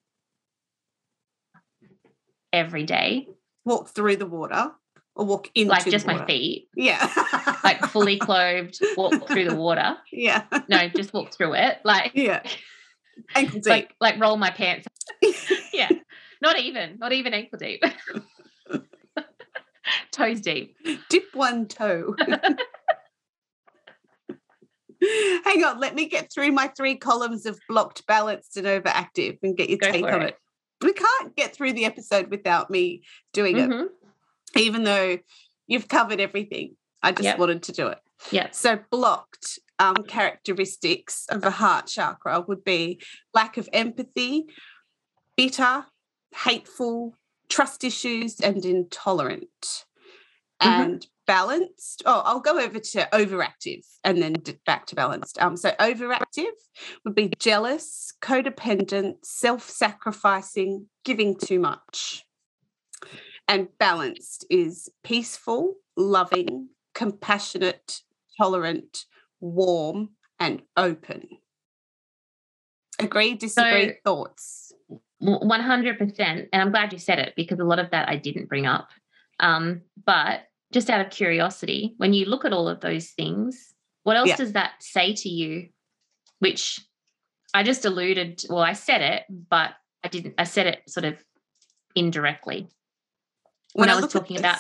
every 2.54 2.84
day, 2.84 3.28
walk 3.66 3.90
through 3.90 4.18
the 4.18 4.26
water 4.26 4.72
or 5.16 5.26
walk 5.26 5.50
into 5.56 5.70
like 5.72 5.86
just 5.86 6.06
my 6.08 6.26
feet, 6.26 6.70
Yeah. 6.76 7.10
like 7.64 7.84
fully 7.88 8.18
clothed, 8.18 8.80
walk 8.96 9.28
through 9.28 9.50
the 9.50 9.56
water. 9.56 9.98
Yeah. 10.12 10.44
No, 10.70 10.88
just 10.90 11.14
walk 11.14 11.34
through 11.34 11.54
it, 11.56 11.80
like 11.84 12.12
Yeah. 12.16 12.42
Ankle 13.36 13.60
deep. 13.60 13.68
like 13.68 13.96
like 14.00 14.20
roll 14.20 14.38
my 14.38 14.50
pants. 14.52 14.88
yeah, 15.74 15.90
not 16.42 16.58
even, 16.60 16.98
not 16.98 17.12
even 17.12 17.34
ankle 17.34 17.60
deep, 17.60 17.84
toes 20.12 20.42
deep. 20.42 20.76
Dip 21.10 21.26
one 21.34 21.68
toe. 21.68 22.16
Hang 25.44 25.64
on, 25.64 25.80
let 25.80 25.96
me 25.96 26.08
get 26.08 26.32
through 26.32 26.52
my 26.52 26.68
three 26.78 26.96
columns 26.96 27.46
of 27.48 27.60
blocked, 27.68 28.06
balanced, 28.08 28.56
and 28.58 28.68
overactive 28.68 29.40
and 29.42 29.58
get 29.58 29.70
your 29.70 29.80
Go 29.80 29.92
take 29.92 30.06
on 30.06 30.22
it. 30.22 30.30
it. 30.30 30.38
We 30.84 30.94
can't 30.94 31.36
get 31.36 31.56
through 31.56 31.74
the 31.74 31.86
episode 31.86 32.30
without 32.30 32.70
me 32.70 33.04
doing 33.34 33.58
it, 33.58 33.70
Mhm. 33.70 33.88
Even 34.56 34.84
though 34.84 35.18
you've 35.68 35.88
covered 35.88 36.20
everything. 36.20 36.76
I 37.04 37.12
just 37.12 37.24
Yep. 37.24 37.40
wanted 37.40 37.64
to 37.64 37.72
do 37.72 37.88
it. 37.88 38.00
Yeah. 38.32 38.52
So, 38.52 38.80
blocked 38.92 39.60
um, 39.80 39.96
characteristics 40.08 41.26
of 41.30 41.42
the 41.42 41.50
heart 41.50 41.88
chakra 41.88 42.42
would 42.48 42.64
be 42.64 43.02
lack 43.34 43.58
of 43.58 43.68
empathy, 43.74 44.46
bitter, 45.36 45.86
hateful, 46.36 47.16
trust 47.50 47.84
issues, 47.84 48.40
and 48.40 48.64
intolerant. 48.64 49.86
Mhm. 50.62 50.68
And 50.80 51.08
balanced. 51.26 52.04
Oh, 52.06 52.22
I'll 52.26 52.40
go 52.42 52.60
over 52.60 52.78
to 52.78 53.10
overactive 53.14 53.86
and 54.04 54.22
then 54.22 54.36
back 54.66 54.86
to 54.88 54.96
balanced. 54.96 55.42
Um, 55.42 55.56
so 55.58 55.72
overactive 55.80 56.52
would 57.04 57.16
be 57.16 57.32
jealous, 57.40 58.14
codependent, 58.22 59.26
self-sacrificing, 59.26 60.88
giving 61.04 61.36
too 61.36 61.60
much. 61.60 62.26
And 63.52 63.68
balanced 63.80 64.46
is 64.50 64.90
peaceful, 65.04 65.76
loving, 65.98 66.70
compassionate, 66.96 68.00
tolerant, 68.38 69.04
warm, 69.42 70.12
and 70.40 70.62
open. 70.78 71.28
Agree, 72.98 73.34
disagree, 73.36 73.90
So- 73.90 73.96
thoughts. 74.06 74.72
One 75.20 75.60
hundred 75.60 76.00
percent, 76.00 76.48
and 76.54 76.62
I'm 76.62 76.72
glad 76.72 76.94
you 76.94 76.98
said 76.98 77.20
it 77.20 77.34
because 77.36 77.60
a 77.60 77.64
lot 77.66 77.78
of 77.78 77.92
that 77.92 78.08
I 78.08 78.16
didn't 78.16 78.48
bring 78.48 78.66
up. 78.66 78.90
Um, 79.42 79.82
but 80.06 80.48
just 80.72 80.90
out 80.90 81.02
of 81.06 81.12
curiosity, 81.12 81.94
when 81.98 82.14
you 82.14 82.26
look 82.26 82.46
at 82.46 82.54
all 82.54 82.70
of 82.70 82.80
those 82.80 83.10
things, 83.10 83.74
what 84.04 84.16
else 84.16 84.30
Yeah. 84.30 84.38
does 84.38 84.54
that 84.54 84.82
say 84.82 85.14
to 85.14 85.30
you? 85.30 85.70
Which 86.40 86.80
I 87.54 87.64
just 87.64 87.84
alluded. 87.84 88.38
To, 88.40 88.48
well, 88.54 88.64
I 88.64 88.74
said 88.74 89.02
it, 89.02 89.26
but 89.30 89.76
I 90.06 90.08
didn't. 90.08 90.36
I 90.40 90.46
said 90.46 90.68
it 90.68 90.90
sort 90.90 91.06
of 91.06 91.24
indirectly 91.96 92.70
when 93.74 93.90
I 93.90 93.96
was 94.00 94.12
talking 94.12 94.38
about- 94.40 94.60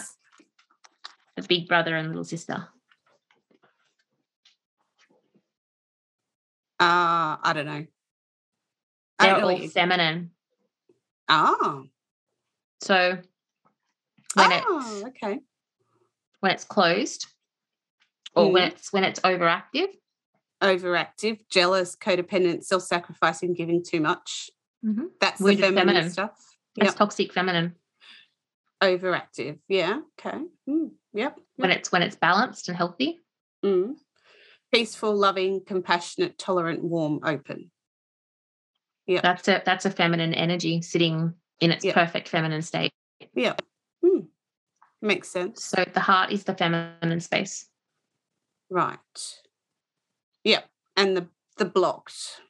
the 1.35 1.43
big 1.43 1.67
brother 1.67 1.95
and 1.95 2.07
little 2.09 2.23
sister. 2.25 2.67
Uh, 6.79 7.37
I 7.43 7.51
don't 7.53 7.65
know. 7.65 7.85
I 9.19 9.25
They're 9.25 9.35
don't 9.35 9.43
all 9.43 9.51
you- 9.51 9.69
feminine. 9.69 10.31
Ah, 11.29 11.83
So 12.81 13.21
when 14.33 14.49
oh, 14.67 15.03
it's 15.05 15.05
okay. 15.23 15.39
when 16.39 16.51
it's 16.51 16.63
closed, 16.63 17.27
or 18.35 18.51
when 18.51 18.69
Mm. 18.69 18.73
it's 18.73 18.91
when 18.91 19.03
it's 19.03 19.19
overactive, 19.19 19.95
overactive, 20.61 21.47
jealous, 21.47 21.95
codependent, 21.95 22.63
self-sacrificing, 22.63 23.53
giving 23.53 23.83
too 23.83 24.01
much. 24.01 24.49
Mhm. 24.83 25.11
That's 25.19 25.39
Wounded 25.39 25.59
the 25.59 25.67
feminine, 25.67 25.87
feminine. 25.87 26.09
stuff. 26.09 26.55
That's 26.75 26.89
Yep. 26.89 26.95
toxic 26.97 27.31
feminine 27.33 27.75
Overactive. 28.81 29.59
Yeah. 29.67 29.99
Okay. 30.19 30.37
Mm, 30.67 30.91
Yep. 31.13 31.37
when 31.57 31.71
it's 31.71 31.91
when 31.91 32.01
it's 32.01 32.15
balanced 32.15 32.67
and 32.67 32.77
healthy. 32.77 33.19
Mm. 33.63 33.93
Peaceful, 34.73 35.15
loving, 35.15 35.63
compassionate, 35.65 36.37
tolerant, 36.39 36.83
warm, 36.83 37.19
open. 37.23 37.69
Yeah. 39.05 39.21
That's 39.21 39.47
a 39.47 39.61
that's 39.65 39.85
a 39.85 39.91
feminine 39.91 40.33
energy 40.33 40.81
sitting 40.81 41.33
in 41.59 41.71
its 41.71 41.85
Yeah. 41.85 41.93
perfect 41.93 42.27
feminine 42.29 42.61
state. 42.61 42.91
Yeah. 43.35 43.55
Mm. 44.03 44.27
Makes 45.01 45.29
sense. 45.29 45.63
So 45.63 45.83
the 45.93 45.99
heart 45.99 46.31
is 46.31 46.43
the 46.45 46.55
feminine 46.55 47.19
space. 47.19 47.67
Right. 48.69 48.97
Yep. 50.43 50.67
And 50.97 51.15
the 51.17 51.27
the 51.57 51.65
blocked 51.65 52.41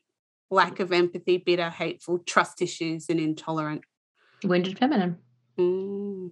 lack 0.49 0.79
of 0.79 0.93
empathy, 0.93 1.37
bitter, 1.37 1.69
hateful, 1.69 2.19
trust 2.19 2.61
issues, 2.61 3.09
and 3.09 3.19
intolerant. 3.19 3.83
Wounded 4.43 4.77
feminine. 4.77 5.17
Mm. 5.57 6.31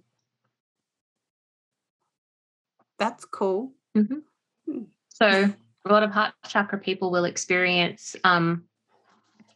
That's 2.98 3.24
cool. 3.24 3.72
Mhm. 3.96 4.22
Hmm. 4.66 4.82
So 5.08 5.54
a 5.84 5.92
lot 5.92 6.02
of 6.02 6.10
heart 6.10 6.34
chakra 6.46 6.78
people 6.78 7.10
will 7.10 7.24
experience 7.24 8.14
um, 8.24 8.64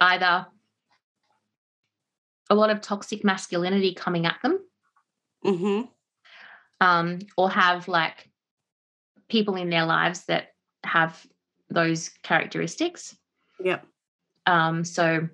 either 0.00 0.46
a 2.50 2.54
lot 2.54 2.70
of 2.70 2.80
toxic 2.80 3.24
masculinity 3.24 3.94
coming 3.94 4.26
at 4.26 4.36
them, 4.42 4.60
Mm-hmm. 5.44 5.82
um, 6.80 7.18
or 7.36 7.50
have 7.50 7.86
like 7.88 8.30
people 9.28 9.56
in 9.56 9.70
their 9.70 9.84
lives 9.84 10.24
that 10.26 10.54
have 10.84 11.26
those 11.70 12.10
characteristics. 12.22 13.16
Yep. 13.62 13.86
Um, 14.46 14.84
so 14.84 15.28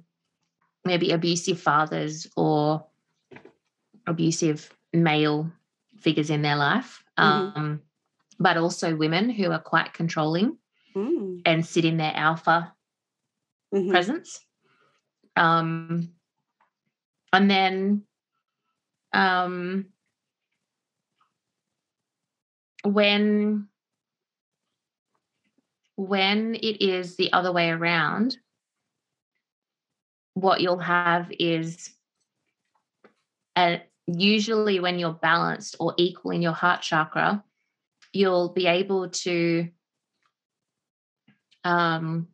maybe 0.84 1.10
abusive 1.12 1.60
fathers 1.60 2.26
or 2.36 2.86
abusive 4.10 4.70
male 4.92 5.50
figures 5.98 6.30
in 6.30 6.42
their 6.42 6.56
life, 6.56 7.04
Mhm. 7.18 7.56
um, 7.56 7.82
but 8.38 8.56
also 8.56 8.96
women 8.96 9.30
who 9.30 9.50
are 9.52 9.60
quite 9.60 9.92
controlling 9.92 10.58
Mm. 10.94 11.42
and 11.46 11.64
sit 11.64 11.84
in 11.84 11.96
their 11.96 12.12
alpha 12.14 12.74
Mhm. 13.72 13.90
presence. 13.90 14.44
Um, 15.36 16.14
and 17.32 17.50
then 17.50 18.06
um, 19.12 19.86
when 22.84 23.68
when 25.96 26.54
it 26.54 26.80
is 26.82 27.16
the 27.16 27.32
other 27.32 27.52
way 27.52 27.70
around, 27.70 28.38
what 30.34 30.60
you'll 30.60 30.78
have 30.78 31.30
is 31.38 31.90
a, 33.56 33.82
usually 34.06 34.80
when 34.80 34.98
you're 34.98 35.12
balanced 35.12 35.76
or 35.78 35.94
equal 35.98 36.32
in 36.32 36.42
your 36.42 36.52
heart 36.52 36.82
chakra, 36.82 37.42
you'll 38.12 38.48
be 38.50 38.66
able 38.66 39.08
to 39.10 39.68
um 41.64 42.28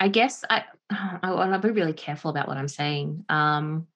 I 0.00 0.08
guess 0.08 0.44
I 0.48 0.64
I 0.90 1.32
want 1.32 1.52
to 1.52 1.58
be 1.68 1.72
really 1.72 1.92
careful 1.92 2.30
about 2.30 2.48
what 2.48 2.56
I'm 2.56 2.68
saying. 2.68 3.24
Um, 3.28 3.86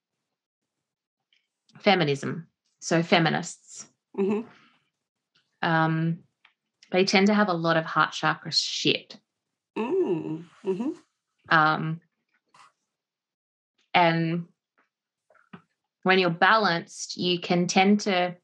feminism, 1.81 2.49
so 2.81 3.03
feminists, 3.03 3.89
Mhm. 4.17 4.47
um, 5.63 6.19
they 6.91 7.05
tend 7.05 7.29
to 7.29 7.35
have 7.35 7.49
a 7.49 7.55
lot 7.55 7.77
of 7.77 7.85
heart 7.87 8.13
chakra 8.13 8.53
shit, 8.53 9.19
Mm. 9.77 10.45
Mhm. 10.65 10.97
um, 11.49 12.01
and 13.95 14.47
when 16.03 16.19
you're 16.19 16.31
balanced, 16.31 17.17
you 17.17 17.39
can 17.39 17.67
tend 17.67 18.01
to 18.01 18.35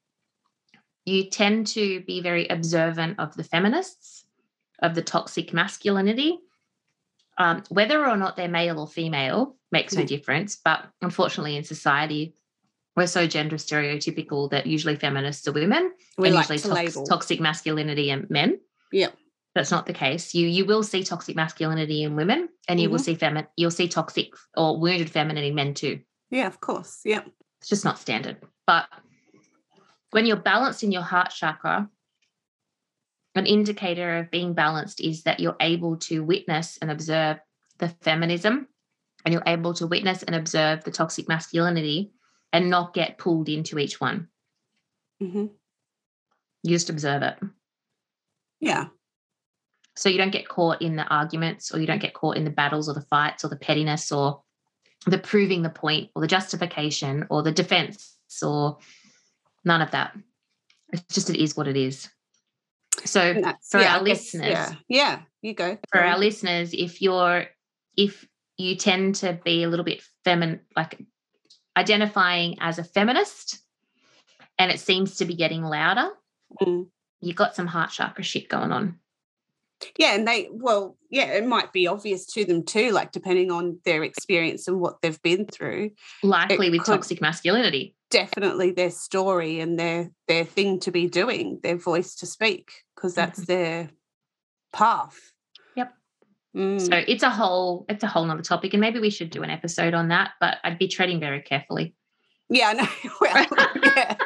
you 1.04 1.30
tend 1.30 1.66
to 1.68 2.00
be 2.00 2.20
very 2.20 2.46
observant 2.48 3.18
of 3.18 3.34
the 3.34 3.42
feminists, 3.44 4.26
of 4.82 4.94
the 4.94 5.00
toxic 5.02 5.54
masculinity. 5.54 6.38
Um, 7.38 7.62
whether 7.70 8.06
or 8.06 8.16
not 8.16 8.36
they're 8.36 8.46
male 8.48 8.78
or 8.78 8.86
female 8.86 9.56
makes 9.72 9.94
no 9.94 10.02
Mm. 10.02 10.06
difference. 10.08 10.56
But 10.62 10.84
unfortunately, 11.00 11.56
in 11.56 11.64
society, 11.64 12.34
we're 12.94 13.06
so 13.06 13.26
gender 13.26 13.56
stereotypical 13.56 14.50
that 14.50 14.66
usually 14.66 14.96
feminists 14.96 15.46
are 15.48 15.52
women 15.52 15.92
We 16.18 16.28
and 16.28 16.34
like 16.34 16.50
usually 16.50 16.58
to 16.58 16.92
tox- 16.92 17.08
toxic 17.08 17.40
masculinity 17.40 18.10
and 18.10 18.28
men. 18.28 18.60
Yep. 18.92 19.16
That's 19.54 19.70
not 19.70 19.86
the 19.86 19.94
case. 19.94 20.34
You 20.34 20.46
you 20.46 20.66
will 20.66 20.82
see 20.82 21.04
toxic 21.04 21.36
masculinity 21.36 22.02
in 22.02 22.16
women, 22.16 22.48
and 22.68 22.78
you 22.78 22.90
will 22.90 22.98
Mhm. 22.98 23.04
see 23.04 23.16
femi- 23.16 23.46
you'll 23.56 23.70
see 23.70 23.88
toxic 23.88 24.34
or 24.56 24.78
wounded 24.78 25.08
feminine 25.10 25.44
in 25.44 25.54
men 25.54 25.72
too. 25.74 26.00
Yeah, 26.30 26.46
of 26.48 26.60
course. 26.60 27.00
Yep. 27.06 27.30
It's 27.60 27.68
just 27.68 27.84
not 27.84 27.98
standard. 27.98 28.36
But 28.66 28.88
when 30.10 30.26
you're 30.26 30.36
balanced 30.36 30.82
in 30.82 30.92
your 30.92 31.02
heart 31.02 31.30
chakra, 31.30 31.88
an 33.34 33.46
indicator 33.46 34.18
of 34.18 34.30
being 34.30 34.54
balanced 34.54 35.00
is 35.00 35.22
that 35.24 35.40
you're 35.40 35.56
able 35.60 35.96
to 35.98 36.24
witness 36.24 36.78
and 36.80 36.90
observe 36.90 37.38
the 37.78 37.88
feminism 37.88 38.68
and 39.24 39.32
you're 39.32 39.42
able 39.46 39.74
to 39.74 39.86
witness 39.86 40.22
and 40.22 40.34
observe 40.34 40.84
the 40.84 40.90
toxic 40.90 41.28
masculinity 41.28 42.12
and 42.52 42.70
not 42.70 42.94
get 42.94 43.18
pulled 43.18 43.48
into 43.48 43.78
each 43.78 44.00
one. 44.00 44.28
hmm 45.20 45.46
You 46.62 46.70
just 46.70 46.90
observe 46.90 47.22
it. 47.22 47.36
Yeah. 48.60 48.86
So 49.96 50.08
you 50.08 50.18
don't 50.18 50.32
get 50.32 50.48
caught 50.48 50.80
in 50.80 50.96
the 50.96 51.04
arguments 51.04 51.74
or 51.74 51.80
you 51.80 51.86
don't 51.86 52.00
get 52.00 52.14
caught 52.14 52.36
in 52.36 52.44
the 52.44 52.50
battles 52.50 52.88
or 52.88 52.94
the 52.94 53.02
fights 53.02 53.44
or 53.44 53.48
the 53.48 53.56
pettiness 53.56 54.12
or 54.12 54.42
the 55.06 55.18
proving 55.18 55.62
the 55.62 55.70
point 55.70 56.10
or 56.14 56.22
the 56.22 56.28
justification 56.28 57.26
or 57.30 57.42
the 57.42 57.52
defense 57.52 58.16
or 58.42 58.78
none 59.64 59.80
of 59.82 59.90
that. 59.92 60.16
It's 60.92 61.14
just 61.14 61.30
it 61.30 61.36
is 61.42 61.56
what 61.56 61.68
it 61.68 61.76
is. 61.76 62.08
So 63.04 63.34
for 63.70 63.80
yeah, 63.80 63.96
our 63.96 64.02
listeners- 64.02 64.50
yeah. 64.50 64.72
Yeah. 64.88 65.20
You 65.40 65.54
go. 65.54 65.78
for 65.92 66.00
our 66.02 66.18
listeners, 66.18 66.74
if 66.74 67.00
you're 67.00 67.46
if 67.96 68.26
you 68.56 68.74
tend 68.76 69.14
to 69.16 69.38
be 69.44 69.62
a 69.62 69.68
little 69.68 69.84
bit 69.84 70.02
feminine, 70.24 70.60
like 70.76 71.00
identifying 71.76 72.56
as 72.60 72.78
a 72.78 72.84
feminist, 72.84 73.60
and 74.58 74.72
it 74.72 74.80
seems 74.80 75.16
to 75.18 75.24
be 75.24 75.34
getting 75.36 75.62
louder, 75.62 76.10
Mm. 76.60 76.88
you've 77.20 77.36
got 77.36 77.54
some 77.54 77.66
heart 77.68 77.90
chakra 77.90 78.24
shit 78.24 78.48
going 78.48 78.72
on. 78.72 78.98
Yeah, 79.96 80.14
and 80.14 80.26
they 80.26 80.48
well, 80.50 80.96
yeah, 81.10 81.26
it 81.26 81.46
might 81.46 81.72
be 81.72 81.86
obvious 81.86 82.26
to 82.32 82.44
them 82.44 82.64
too, 82.64 82.90
like 82.90 83.12
depending 83.12 83.50
on 83.50 83.78
their 83.84 84.02
experience 84.02 84.66
and 84.68 84.80
what 84.80 85.00
they've 85.02 85.20
been 85.22 85.46
through. 85.46 85.90
Likely 86.22 86.70
with 86.70 86.84
toxic 86.84 87.20
masculinity. 87.20 87.94
Definitely 88.10 88.72
their 88.72 88.90
story 88.90 89.60
and 89.60 89.78
their 89.78 90.10
their 90.26 90.44
thing 90.44 90.80
to 90.80 90.90
be 90.90 91.08
doing, 91.08 91.60
their 91.62 91.76
voice 91.76 92.14
to 92.16 92.26
speak, 92.26 92.72
because 92.94 93.14
that's 93.14 93.46
their 93.46 93.90
path. 94.72 95.32
Yep. 95.76 95.92
Mm. 96.56 96.80
So 96.80 97.04
it's 97.06 97.22
a 97.22 97.30
whole 97.30 97.86
it's 97.88 98.02
a 98.02 98.08
whole 98.08 98.24
nother 98.24 98.42
topic, 98.42 98.74
and 98.74 98.80
maybe 98.80 98.98
we 98.98 99.10
should 99.10 99.30
do 99.30 99.42
an 99.42 99.50
episode 99.50 99.94
on 99.94 100.08
that. 100.08 100.32
But 100.40 100.58
I'd 100.64 100.78
be 100.78 100.88
treading 100.88 101.20
very 101.20 101.42
carefully. 101.42 101.94
yeah, 102.48 102.68
I 102.68 102.72
know. 102.72 102.88
Well, 103.20 103.46
yeah. 103.82 104.16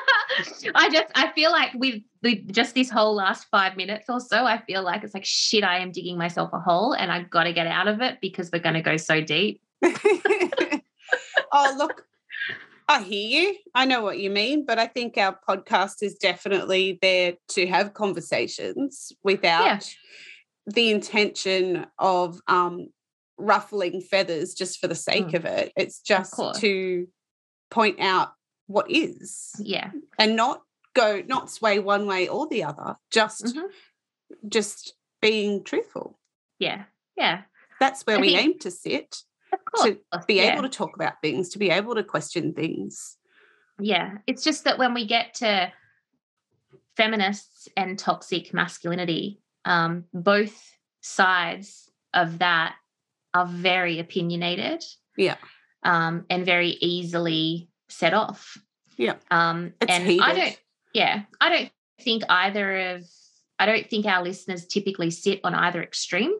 I 0.75 0.91
just 0.91 1.07
I 1.15 1.33
feel 1.33 1.51
like 1.51 1.71
we've 1.75 2.03
just 2.51 2.75
this 2.75 2.91
whole 2.91 3.15
last 3.15 3.47
five 3.51 3.77
minutes 3.77 4.07
or 4.09 4.21
so. 4.21 4.45
I 4.45 4.59
feel 4.63 4.83
like 4.83 5.03
it's 5.05 5.15
like 5.15 5.25
shit. 5.25 5.65
I 5.65 5.79
am 5.79 5.91
digging 5.93 6.19
myself 6.19 6.51
a 6.53 6.59
hole, 6.61 6.93
and 6.93 7.11
I've 7.11 7.31
got 7.31 7.45
to 7.45 7.53
get 7.53 7.67
out 7.67 7.89
of 7.89 8.01
it 8.01 8.19
because 8.21 8.51
we're 8.53 8.61
going 8.61 8.75
to 8.75 8.83
go 8.83 8.97
so 8.97 9.21
deep. 9.21 9.61
oh, 9.85 11.75
look, 11.79 12.05
I 12.89 13.03
hear 13.03 13.43
you. 13.43 13.57
I 13.75 13.85
know 13.87 14.03
what 14.03 14.19
you 14.19 14.31
mean, 14.31 14.65
but 14.67 14.79
I 14.79 14.87
think 14.87 15.17
our 15.17 15.39
podcast 15.49 16.03
is 16.03 16.15
definitely 16.15 16.99
there 17.03 17.35
to 17.51 17.67
have 17.67 17.95
conversations 17.95 19.13
without 19.23 19.89
the 20.67 20.91
intention 20.91 21.87
of 21.99 22.41
um, 22.47 22.89
ruffling 23.39 24.01
feathers 24.01 24.55
just 24.55 24.79
for 24.79 24.87
the 24.89 24.95
sake 24.95 25.29
Mm. 25.29 25.35
of 25.35 25.45
it. 25.45 25.73
It's 25.77 26.01
just 26.01 26.41
to 26.61 27.09
point 27.71 27.99
out 28.01 28.33
what 28.67 28.91
is 28.91 29.53
Yeah, 29.59 29.91
and 30.19 30.37
not 30.37 30.63
go, 30.95 31.23
not 31.27 31.51
sway 31.51 31.79
one 31.79 32.07
way 32.07 32.29
or 32.29 32.47
the 32.49 32.65
other, 32.65 32.97
just 33.11 33.45
Mhm. 33.45 33.71
just 34.49 34.95
being 35.21 35.63
truthful. 35.65 36.19
yeah, 36.59 36.85
yeah. 37.17 37.43
That's 37.81 38.03
where 38.07 38.19
I 38.19 38.21
we 38.21 38.29
think- 38.35 38.41
aim 38.41 38.59
to 38.61 38.71
sit, 38.71 39.25
Of 39.53 39.65
course, 39.65 39.85
to 40.13 40.25
be 40.27 40.35
yeah. 40.35 40.53
able 40.53 40.63
to 40.63 40.69
talk 40.69 40.95
about 40.95 41.21
things, 41.21 41.49
to 41.51 41.59
be 41.59 41.71
able 41.71 41.95
to 41.97 42.05
question 42.05 42.55
things. 42.55 43.17
Yeah, 43.81 44.19
it's 44.27 44.45
just 44.45 44.65
that 44.65 44.79
when 44.79 44.95
we 44.95 45.07
get 45.07 45.35
to 45.35 45.73
feminists 46.97 47.69
and 47.77 47.99
toxic 47.99 48.53
masculinity, 48.55 49.41
um, 49.65 50.05
both 50.13 50.77
sides 51.01 51.91
of 52.15 52.39
that 52.39 52.77
are 53.35 53.47
very 53.47 53.99
opinionated. 53.99 54.85
Yeah. 55.17 55.37
Um, 55.83 56.27
and 56.31 56.45
very 56.47 56.71
easily 56.81 57.69
set 57.93 58.15
off. 58.15 58.59
Yeah. 58.97 59.17
Um, 59.31 59.75
It's 59.81 59.93
and 59.93 60.05
heated. 60.05 60.25
I 60.25 60.35
don't, 60.35 60.61
yeah, 60.93 61.23
I 61.41 61.49
don't 61.49 61.71
think 62.01 62.25
either 62.29 62.95
of, 62.95 63.05
I 63.59 63.67
don't 63.67 63.89
think 63.89 64.07
our 64.07 64.23
listeners 64.23 64.67
typically 64.67 65.11
sit 65.11 65.41
on 65.45 65.55
either 65.55 65.83
extreme. 65.83 66.35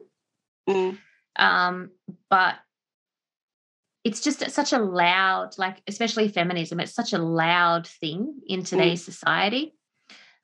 Mm. 0.69 0.97
Um, 1.35 1.89
but 2.29 2.55
it's 4.03 4.21
just 4.21 4.49
such 4.51 4.73
a 4.73 4.79
loud, 4.79 5.57
like 5.57 5.81
especially 5.87 6.27
feminism, 6.27 6.79
it's 6.79 6.93
such 6.93 7.13
a 7.13 7.17
loud 7.17 7.87
thing 7.87 8.41
in 8.47 8.63
today's 8.63 9.01
mm. 9.01 9.05
society. 9.05 9.73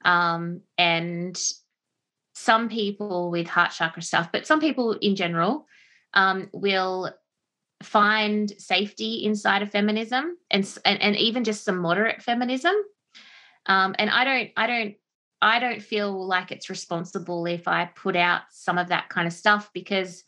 Um, 0.05 0.61
and 0.77 1.37
some 2.33 2.69
people 2.69 3.29
with 3.29 3.47
heart 3.47 3.71
chakra 3.71 4.01
stuff, 4.01 4.29
but 4.31 4.47
some 4.47 4.61
people 4.61 4.93
in 4.93 5.15
general 5.15 5.67
um, 6.13 6.49
will 6.53 7.13
find 7.81 8.51
safety 8.57 9.23
inside 9.23 9.61
of 9.61 9.71
feminism 9.71 10.37
and, 10.51 10.77
and, 10.85 11.01
and 11.01 11.15
even 11.15 11.43
just 11.43 11.63
some 11.63 11.77
moderate 11.77 12.21
feminism. 12.21 12.75
Um, 13.65 13.95
and 13.97 14.09
I 14.09 14.23
don't, 14.25 14.49
I 14.57 14.67
don't, 14.67 14.95
I 15.41 15.59
don't 15.59 15.81
feel 15.81 16.27
like 16.27 16.51
it's 16.51 16.69
responsible 16.69 17.45
if 17.45 17.67
I 17.67 17.85
put 17.85 18.15
out 18.15 18.41
some 18.51 18.77
of 18.77 18.89
that 18.89 19.07
kind 19.09 19.27
of 19.27 19.33
stuff 19.33 19.69
because 19.73 20.23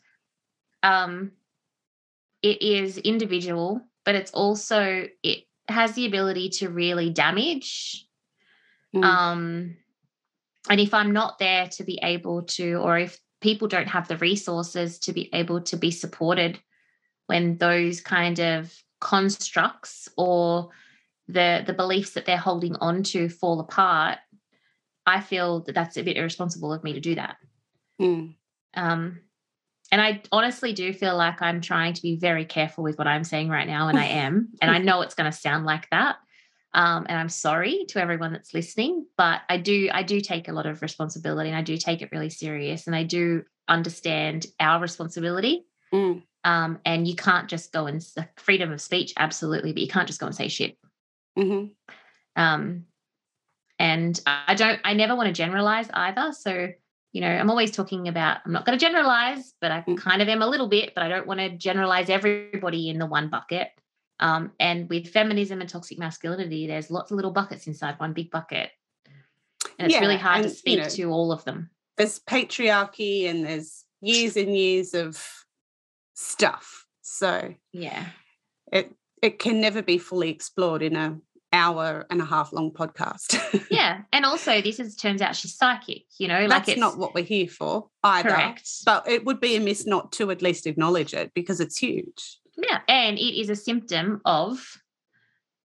um, 0.82 1.32
it 2.42 2.62
is 2.62 2.98
individual, 2.98 3.82
but 4.04 4.14
it's 4.14 4.30
also 4.32 5.06
it 5.22 5.44
has 5.68 5.92
the 5.92 6.06
ability 6.06 6.48
to 6.48 6.68
really 6.68 7.10
damage. 7.10 8.06
Mm. 8.94 9.04
Um, 9.04 9.76
and 10.70 10.80
if 10.80 10.94
I'm 10.94 11.12
not 11.12 11.38
there 11.38 11.68
to 11.68 11.84
be 11.84 11.98
able 12.02 12.42
to, 12.42 12.74
or 12.76 12.98
if 12.98 13.20
people 13.40 13.68
don't 13.68 13.88
have 13.88 14.08
the 14.08 14.16
resources 14.16 14.98
to 15.00 15.12
be 15.12 15.28
able 15.34 15.60
to 15.62 15.76
be 15.76 15.90
supported 15.90 16.58
when 17.26 17.56
those 17.58 18.00
kind 18.00 18.38
of 18.40 18.72
constructs 19.00 20.08
or 20.16 20.70
the 21.28 21.62
the 21.66 21.72
beliefs 21.72 22.12
that 22.12 22.24
they're 22.24 22.36
holding 22.36 22.76
on 22.76 23.02
to 23.02 23.28
fall 23.28 23.58
apart 23.60 24.18
i 25.06 25.20
feel 25.20 25.60
that 25.60 25.74
that's 25.74 25.96
a 25.96 26.02
bit 26.02 26.16
irresponsible 26.16 26.72
of 26.72 26.84
me 26.84 26.92
to 26.92 27.00
do 27.00 27.14
that 27.14 27.36
mm. 28.00 28.32
um, 28.74 29.20
and 29.90 30.00
i 30.00 30.22
honestly 30.30 30.72
do 30.72 30.92
feel 30.92 31.16
like 31.16 31.42
i'm 31.42 31.60
trying 31.60 31.92
to 31.94 32.02
be 32.02 32.16
very 32.16 32.44
careful 32.44 32.84
with 32.84 32.98
what 32.98 33.08
i'm 33.08 33.24
saying 33.24 33.48
right 33.48 33.66
now 33.66 33.88
and 33.88 33.98
i 33.98 34.04
am 34.04 34.48
and 34.62 34.70
i 34.70 34.78
know 34.78 35.00
it's 35.02 35.14
going 35.14 35.30
to 35.30 35.36
sound 35.36 35.64
like 35.64 35.88
that 35.90 36.16
um, 36.74 37.06
and 37.08 37.18
i'm 37.18 37.28
sorry 37.28 37.84
to 37.88 38.00
everyone 38.00 38.32
that's 38.32 38.54
listening 38.54 39.04
but 39.16 39.40
i 39.48 39.56
do 39.56 39.88
i 39.92 40.02
do 40.02 40.20
take 40.20 40.48
a 40.48 40.52
lot 40.52 40.66
of 40.66 40.82
responsibility 40.82 41.48
and 41.48 41.58
i 41.58 41.62
do 41.62 41.76
take 41.76 42.02
it 42.02 42.12
really 42.12 42.30
serious 42.30 42.86
and 42.86 42.94
i 42.94 43.02
do 43.02 43.42
understand 43.68 44.46
our 44.60 44.80
responsibility 44.80 45.64
mm. 45.92 46.22
Um, 46.44 46.80
and 46.84 47.06
you 47.06 47.14
can't 47.14 47.48
just 47.48 47.72
go 47.72 47.86
and 47.86 48.04
freedom 48.36 48.72
of 48.72 48.80
speech, 48.80 49.12
absolutely, 49.16 49.72
but 49.72 49.82
you 49.82 49.88
can't 49.88 50.08
just 50.08 50.20
go 50.20 50.26
and 50.26 50.34
say 50.34 50.48
shit. 50.48 50.76
Mm-hmm. 51.38 51.66
Um, 52.40 52.86
and 53.78 54.20
I 54.26 54.54
don't, 54.54 54.80
I 54.84 54.94
never 54.94 55.14
want 55.14 55.28
to 55.28 55.32
generalize 55.32 55.88
either. 55.92 56.32
So, 56.32 56.68
you 57.12 57.20
know, 57.20 57.28
I'm 57.28 57.50
always 57.50 57.70
talking 57.70 58.08
about, 58.08 58.38
I'm 58.44 58.52
not 58.52 58.64
going 58.64 58.78
to 58.78 58.84
generalize, 58.84 59.54
but 59.60 59.70
I 59.70 59.82
mm. 59.82 59.96
kind 59.96 60.22
of 60.22 60.28
am 60.28 60.42
a 60.42 60.46
little 60.46 60.68
bit, 60.68 60.94
but 60.94 61.04
I 61.04 61.08
don't 61.08 61.26
want 61.26 61.40
to 61.40 61.50
generalize 61.50 62.10
everybody 62.10 62.88
in 62.88 62.98
the 62.98 63.06
one 63.06 63.28
bucket. 63.28 63.68
Um, 64.18 64.52
and 64.60 64.88
with 64.88 65.08
feminism 65.08 65.60
and 65.60 65.68
toxic 65.68 65.98
masculinity, 65.98 66.66
there's 66.66 66.90
lots 66.90 67.10
of 67.10 67.16
little 67.16 67.32
buckets 67.32 67.66
inside 67.66 67.98
one 67.98 68.12
big 68.12 68.30
bucket. 68.30 68.70
And 69.78 69.86
it's 69.86 69.94
yeah, 69.94 70.00
really 70.00 70.16
hard 70.16 70.42
and, 70.42 70.48
to 70.48 70.50
speak 70.50 70.76
you 70.78 70.82
know, 70.82 70.88
to 70.88 71.10
all 71.10 71.32
of 71.32 71.44
them. 71.44 71.70
There's 71.96 72.20
patriarchy 72.20 73.28
and 73.28 73.44
there's 73.44 73.84
years 74.00 74.36
and 74.36 74.56
years 74.56 74.94
of 74.94 75.41
stuff. 76.22 76.86
So 77.02 77.54
yeah, 77.72 78.06
it 78.72 78.94
it 79.22 79.38
can 79.38 79.60
never 79.60 79.82
be 79.82 79.98
fully 79.98 80.30
explored 80.30 80.82
in 80.82 80.96
a 80.96 81.18
hour 81.52 82.06
and 82.10 82.20
a 82.20 82.24
half 82.24 82.52
long 82.52 82.70
podcast. 82.70 83.66
yeah, 83.70 84.02
and 84.12 84.24
also 84.24 84.60
this 84.60 84.80
is 84.80 84.96
turns 84.96 85.20
out 85.20 85.36
she's 85.36 85.54
psychic. 85.54 86.04
You 86.18 86.28
know, 86.28 86.46
like 86.46 86.68
it's 86.68 86.80
not 86.80 86.98
what 86.98 87.14
we're 87.14 87.24
here 87.24 87.48
for 87.48 87.88
either. 88.02 88.30
Correct. 88.30 88.68
But 88.84 89.08
it 89.08 89.24
would 89.24 89.40
be 89.40 89.56
a 89.56 89.60
miss 89.60 89.86
not 89.86 90.12
to 90.12 90.30
at 90.30 90.42
least 90.42 90.66
acknowledge 90.66 91.14
it 91.14 91.32
because 91.34 91.60
it's 91.60 91.78
huge. 91.78 92.38
Yeah, 92.56 92.80
and 92.88 93.18
it 93.18 93.40
is 93.40 93.50
a 93.50 93.56
symptom 93.56 94.20
of 94.24 94.78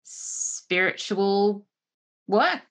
spiritual 0.03 1.65
work 2.27 2.61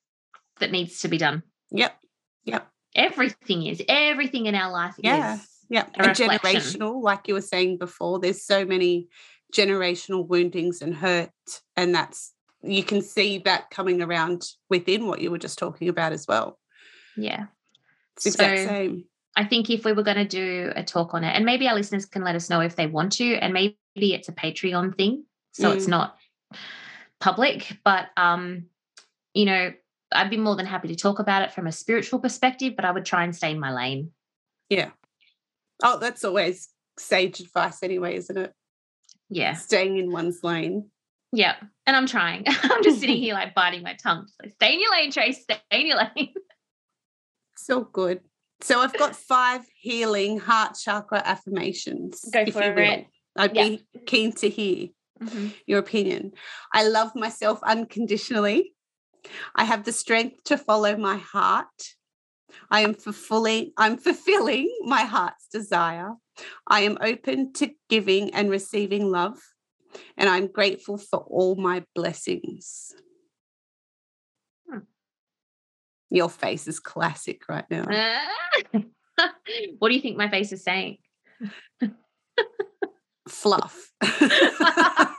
that 0.60 0.70
needs 0.70 1.00
to 1.00 1.08
be 1.08 1.18
done. 1.18 1.42
Yep. 1.70 1.96
Yep. 2.44 2.68
Everything 2.94 3.66
is 3.66 3.82
everything 3.88 4.46
in 4.46 4.54
our 4.54 4.72
life 4.72 4.94
yeah. 4.98 5.34
is 5.34 5.55
yeah 5.68 5.86
and 5.94 6.08
generational 6.12 7.02
like 7.02 7.28
you 7.28 7.34
were 7.34 7.40
saying 7.40 7.76
before 7.78 8.18
there's 8.18 8.44
so 8.44 8.64
many 8.64 9.08
generational 9.52 10.26
woundings 10.26 10.82
and 10.82 10.94
hurt 10.94 11.30
and 11.76 11.94
that's 11.94 12.34
you 12.62 12.82
can 12.82 13.02
see 13.02 13.38
that 13.38 13.70
coming 13.70 14.02
around 14.02 14.44
within 14.68 15.06
what 15.06 15.20
you 15.20 15.30
were 15.30 15.38
just 15.38 15.58
talking 15.58 15.88
about 15.88 16.12
as 16.12 16.26
well. 16.26 16.58
Yeah. 17.16 17.46
It's 18.16 18.24
the 18.24 18.30
so, 18.32 18.44
exact 18.44 18.68
same. 18.68 19.04
I 19.36 19.44
think 19.44 19.68
if 19.68 19.84
we 19.84 19.92
were 19.92 20.02
going 20.02 20.16
to 20.16 20.24
do 20.24 20.72
a 20.74 20.82
talk 20.82 21.12
on 21.14 21.22
it 21.22 21.34
and 21.34 21.44
maybe 21.44 21.68
our 21.68 21.74
listeners 21.74 22.06
can 22.06 22.24
let 22.24 22.34
us 22.34 22.48
know 22.48 22.60
if 22.60 22.76
they 22.76 22.86
want 22.86 23.12
to 23.12 23.34
and 23.34 23.52
maybe 23.52 23.76
it's 23.96 24.28
a 24.28 24.32
patreon 24.32 24.96
thing 24.96 25.24
so 25.52 25.70
mm. 25.70 25.76
it's 25.76 25.86
not 25.86 26.16
public 27.20 27.76
but 27.84 28.06
um 28.16 28.64
you 29.34 29.44
know 29.44 29.72
i'd 30.12 30.30
be 30.30 30.38
more 30.38 30.56
than 30.56 30.64
happy 30.64 30.88
to 30.88 30.96
talk 30.96 31.18
about 31.18 31.42
it 31.42 31.52
from 31.52 31.66
a 31.66 31.72
spiritual 31.72 32.18
perspective 32.18 32.74
but 32.76 32.86
i 32.86 32.90
would 32.90 33.04
try 33.04 33.24
and 33.24 33.36
stay 33.36 33.50
in 33.50 33.60
my 33.60 33.72
lane. 33.74 34.10
Yeah 34.70 34.90
Oh, 35.82 35.98
that's 35.98 36.24
always 36.24 36.68
sage 36.98 37.40
advice 37.40 37.82
anyway, 37.82 38.16
isn't 38.16 38.36
it? 38.36 38.52
Yeah. 39.28 39.54
Staying 39.54 39.98
in 39.98 40.10
one's 40.10 40.42
lane. 40.42 40.90
Yep. 41.32 41.56
And 41.86 41.96
I'm 41.96 42.06
trying. 42.06 42.44
I'm 42.62 42.82
just 42.82 43.00
sitting 43.00 43.16
here 43.16 43.34
like 43.34 43.54
biting 43.54 43.82
my 43.82 43.94
tongue. 43.94 44.26
So 44.40 44.48
stay 44.50 44.74
in 44.74 44.80
your 44.80 44.92
lane, 44.92 45.10
Trace. 45.10 45.42
Stay 45.42 45.60
in 45.70 45.86
your 45.86 45.98
lane. 45.98 46.32
so 47.56 47.82
good. 47.84 48.20
So 48.62 48.80
I've 48.80 48.96
got 48.96 49.14
five 49.14 49.62
healing 49.78 50.38
heart 50.38 50.78
chakra 50.82 51.22
affirmations. 51.24 52.24
Go 52.32 52.46
for 52.46 52.62
it. 52.62 53.06
I'd 53.36 53.54
yeah. 53.54 53.68
be 53.68 53.86
keen 54.06 54.32
to 54.32 54.48
hear 54.48 54.88
mm-hmm. 55.22 55.48
your 55.66 55.78
opinion. 55.78 56.32
I 56.72 56.88
love 56.88 57.14
myself 57.14 57.60
unconditionally. 57.62 58.72
I 59.54 59.64
have 59.64 59.84
the 59.84 59.92
strength 59.92 60.44
to 60.44 60.56
follow 60.56 60.96
my 60.96 61.16
heart. 61.16 61.66
I 62.70 62.80
am 62.80 62.94
fulfilling, 62.94 63.72
I'm 63.76 63.96
fulfilling 63.96 64.70
my 64.82 65.02
heart's 65.02 65.46
desire. 65.48 66.14
I 66.66 66.80
am 66.80 66.98
open 67.00 67.52
to 67.54 67.70
giving 67.88 68.34
and 68.34 68.50
receiving 68.50 69.10
love, 69.10 69.38
and 70.16 70.28
I'm 70.28 70.48
grateful 70.48 70.98
for 70.98 71.20
all 71.20 71.56
my 71.56 71.84
blessings. 71.94 72.94
Hmm. 74.70 74.80
Your 76.10 76.28
face 76.28 76.68
is 76.68 76.80
classic 76.80 77.48
right 77.48 77.64
now. 77.70 77.84
what 79.78 79.88
do 79.88 79.94
you 79.94 80.00
think 80.00 80.16
my 80.16 80.28
face 80.28 80.52
is 80.52 80.62
saying? 80.62 80.98
Fluff. 83.28 83.92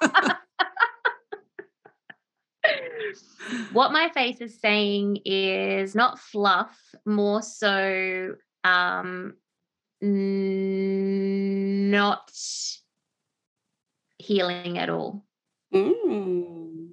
what 3.72 3.92
my 3.92 4.10
face 4.10 4.42
is 4.42 4.60
saying 4.60 5.20
is 5.26 5.96
not 5.96 6.20
fluff, 6.20 6.78
more 7.06 7.42
so 7.42 8.36
um, 8.64 9.34
not 10.02 12.32
healing 14.18 14.78
at 14.78 14.90
all. 14.90 15.26
Mm. 15.74 16.90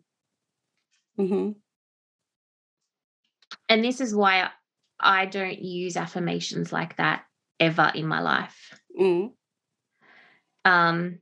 Mm-hmm. 1.18 1.51
And 3.68 3.85
this 3.85 4.01
is 4.01 4.14
why 4.14 4.51
I 5.01 5.26
don't 5.26 5.60
use 5.60 5.97
affirmations 5.97 6.72
like 6.72 6.97
that 6.97 7.24
ever 7.60 7.90
in 7.94 8.06
my 8.06 8.20
life. 8.20 8.78
Mm. 8.98 9.32
Um, 10.64 11.18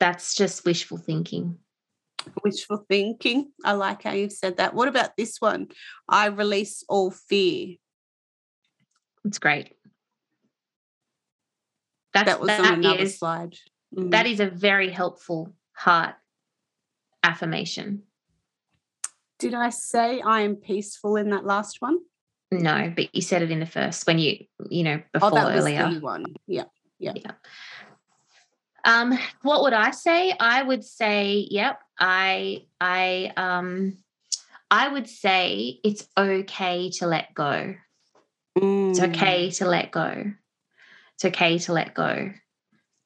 that's 0.00 0.34
just 0.34 0.64
wishful 0.64 0.98
thinking 0.98 1.58
wishful 2.42 2.84
thinking. 2.88 3.52
I 3.64 3.72
like 3.72 4.02
how 4.02 4.12
you've 4.12 4.32
said 4.32 4.56
that. 4.56 4.74
What 4.74 4.88
about 4.88 5.16
this 5.16 5.40
one? 5.40 5.68
I 6.08 6.26
release 6.26 6.84
all 6.88 7.10
fear. 7.10 7.76
It's 9.24 9.38
great. 9.38 9.74
That's, 12.14 12.26
that 12.26 12.40
was 12.40 12.48
that 12.48 12.60
on 12.60 12.74
another 12.80 13.02
is, 13.02 13.18
slide. 13.18 13.54
Mm. 13.96 14.10
That 14.10 14.26
is 14.26 14.40
a 14.40 14.46
very 14.46 14.90
helpful 14.90 15.54
heart 15.72 16.14
affirmation. 17.22 18.02
Did 19.38 19.54
I 19.54 19.70
say 19.70 20.20
I 20.20 20.40
am 20.40 20.56
peaceful 20.56 21.16
in 21.16 21.30
that 21.30 21.44
last 21.44 21.80
one? 21.80 21.98
No, 22.50 22.92
but 22.94 23.14
you 23.14 23.20
said 23.20 23.42
it 23.42 23.50
in 23.50 23.60
the 23.60 23.66
first 23.66 24.06
when 24.06 24.18
you, 24.18 24.38
you 24.70 24.82
know, 24.82 25.02
before 25.12 25.30
oh, 25.32 25.34
that 25.34 25.56
earlier. 25.56 25.84
Was 25.84 25.94
the 25.94 26.00
one. 26.00 26.24
Yeah. 26.46 26.64
Yeah. 26.98 27.12
Yeah. 27.14 27.32
Um, 28.84 29.18
what 29.42 29.62
would 29.62 29.72
I 29.72 29.90
say? 29.90 30.34
I 30.38 30.62
would 30.62 30.84
say, 30.84 31.46
yep, 31.50 31.80
I 31.98 32.66
I 32.80 33.32
um 33.36 33.98
I 34.70 34.88
would 34.88 35.08
say 35.08 35.80
it's 35.82 36.06
okay 36.16 36.90
to 36.98 37.06
let 37.06 37.34
go. 37.34 37.74
Mm. 38.58 38.90
It's 38.90 39.00
okay 39.00 39.50
to 39.50 39.66
let 39.66 39.90
go. 39.90 40.32
It's 41.14 41.24
okay 41.24 41.58
to 41.58 41.72
let 41.72 41.94
go. 41.94 42.32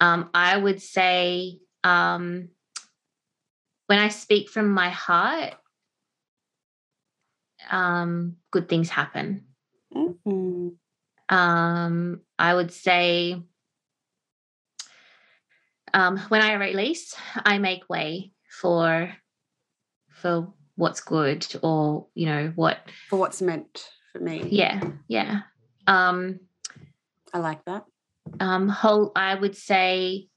Um, 0.01 0.31
I 0.35 0.57
would 0.57 0.83
say 0.83 1.61
um, 1.85 2.49
when 3.87 3.99
I 3.99 4.09
speak 4.09 4.51
from 4.51 4.71
my 4.71 4.91
heart, 4.91 5.55
um, 7.71 8.37
good 8.51 8.69
things 8.69 8.91
happen. 8.91 9.47
Mhm. 9.95 10.77
Um, 11.29 12.21
I 12.39 12.55
would 12.55 12.73
say 12.73 13.43
um, 15.95 16.19
when 16.29 16.43
I 16.43 16.55
release, 16.55 17.15
I 17.45 17.59
make 17.59 17.89
way 17.89 18.33
for 18.61 19.13
for 20.11 20.53
what's 20.77 21.01
good 21.01 21.47
or 21.63 22.07
you 22.15 22.27
know 22.27 22.53
what 22.55 22.79
For 23.11 23.19
what's 23.19 23.43
meant 23.43 23.89
for 24.13 24.21
me. 24.21 24.47
yeah 24.51 24.81
yeah 25.09 25.41
um 25.87 26.41
I 27.35 27.39
like 27.39 27.65
that. 27.67 27.85
um 28.41 28.69
whole 28.69 29.13
i 29.17 29.35
would 29.35 29.57
say 29.57 30.29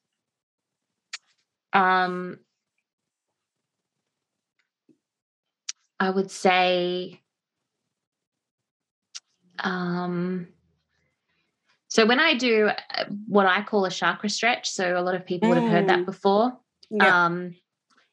um 1.73 2.40
i 5.99 6.10
would 6.10 6.32
say 6.32 7.22
um 9.60 10.48
so 11.96 12.06
when 12.06 12.20
i 12.20 12.34
do 12.34 12.68
uh, 12.68 13.06
what 13.28 13.46
i 13.46 13.62
call 13.64 13.86
a 13.86 13.92
chakra 13.92 14.30
stretch 14.30 14.70
so 14.70 15.00
a 15.00 15.02
lot 15.02 15.16
of 15.16 15.26
people 15.26 15.50
would 15.50 15.58
have 15.58 15.72
heard 15.72 15.88
that 15.90 16.00
Mm. 16.00 16.06
before 16.06 16.58
Yeah. 16.90 17.26
um 17.26 17.56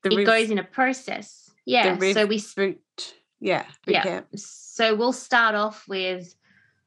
it 0.04 0.24
goes 0.24 0.50
in 0.50 0.58
a 0.58 0.64
process 0.64 1.50
yeah 1.66 1.98
so 2.14 2.26
we 2.26 2.42
root. 2.56 3.14
Yeah. 3.42 3.64
Yeah. 3.86 4.20
so 4.36 4.94
we'll 4.94 5.12
start 5.12 5.56
off 5.56 5.88
with 5.88 6.32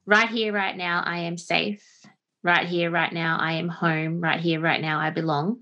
right 0.05 0.29
here, 0.29 0.53
right 0.53 0.75
now, 0.75 1.03
I 1.05 1.19
am 1.29 1.37
safe. 1.37 1.83
Right 2.43 2.67
here, 2.67 2.89
right 2.89 3.11
now, 3.11 3.37
I 3.39 3.53
am 3.53 3.67
home. 3.67 4.21
Right 4.21 4.39
here, 4.39 4.61
right 4.61 4.79
now, 4.79 4.99
I 4.99 5.09
belong. 5.09 5.59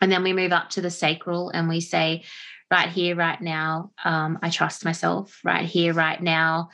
And 0.00 0.12
then 0.12 0.22
we 0.22 0.32
move 0.32 0.52
up 0.52 0.70
to 0.70 0.80
the 0.80 0.90
sacral 0.90 1.50
and 1.50 1.68
we 1.68 1.80
say, 1.80 2.22
right 2.70 2.88
here, 2.88 3.16
right 3.16 3.40
now, 3.40 3.90
um, 4.04 4.38
I 4.42 4.50
trust 4.50 4.84
myself. 4.84 5.40
Right 5.42 5.64
here, 5.66 5.92
right 5.92 6.22
now, 6.22 6.70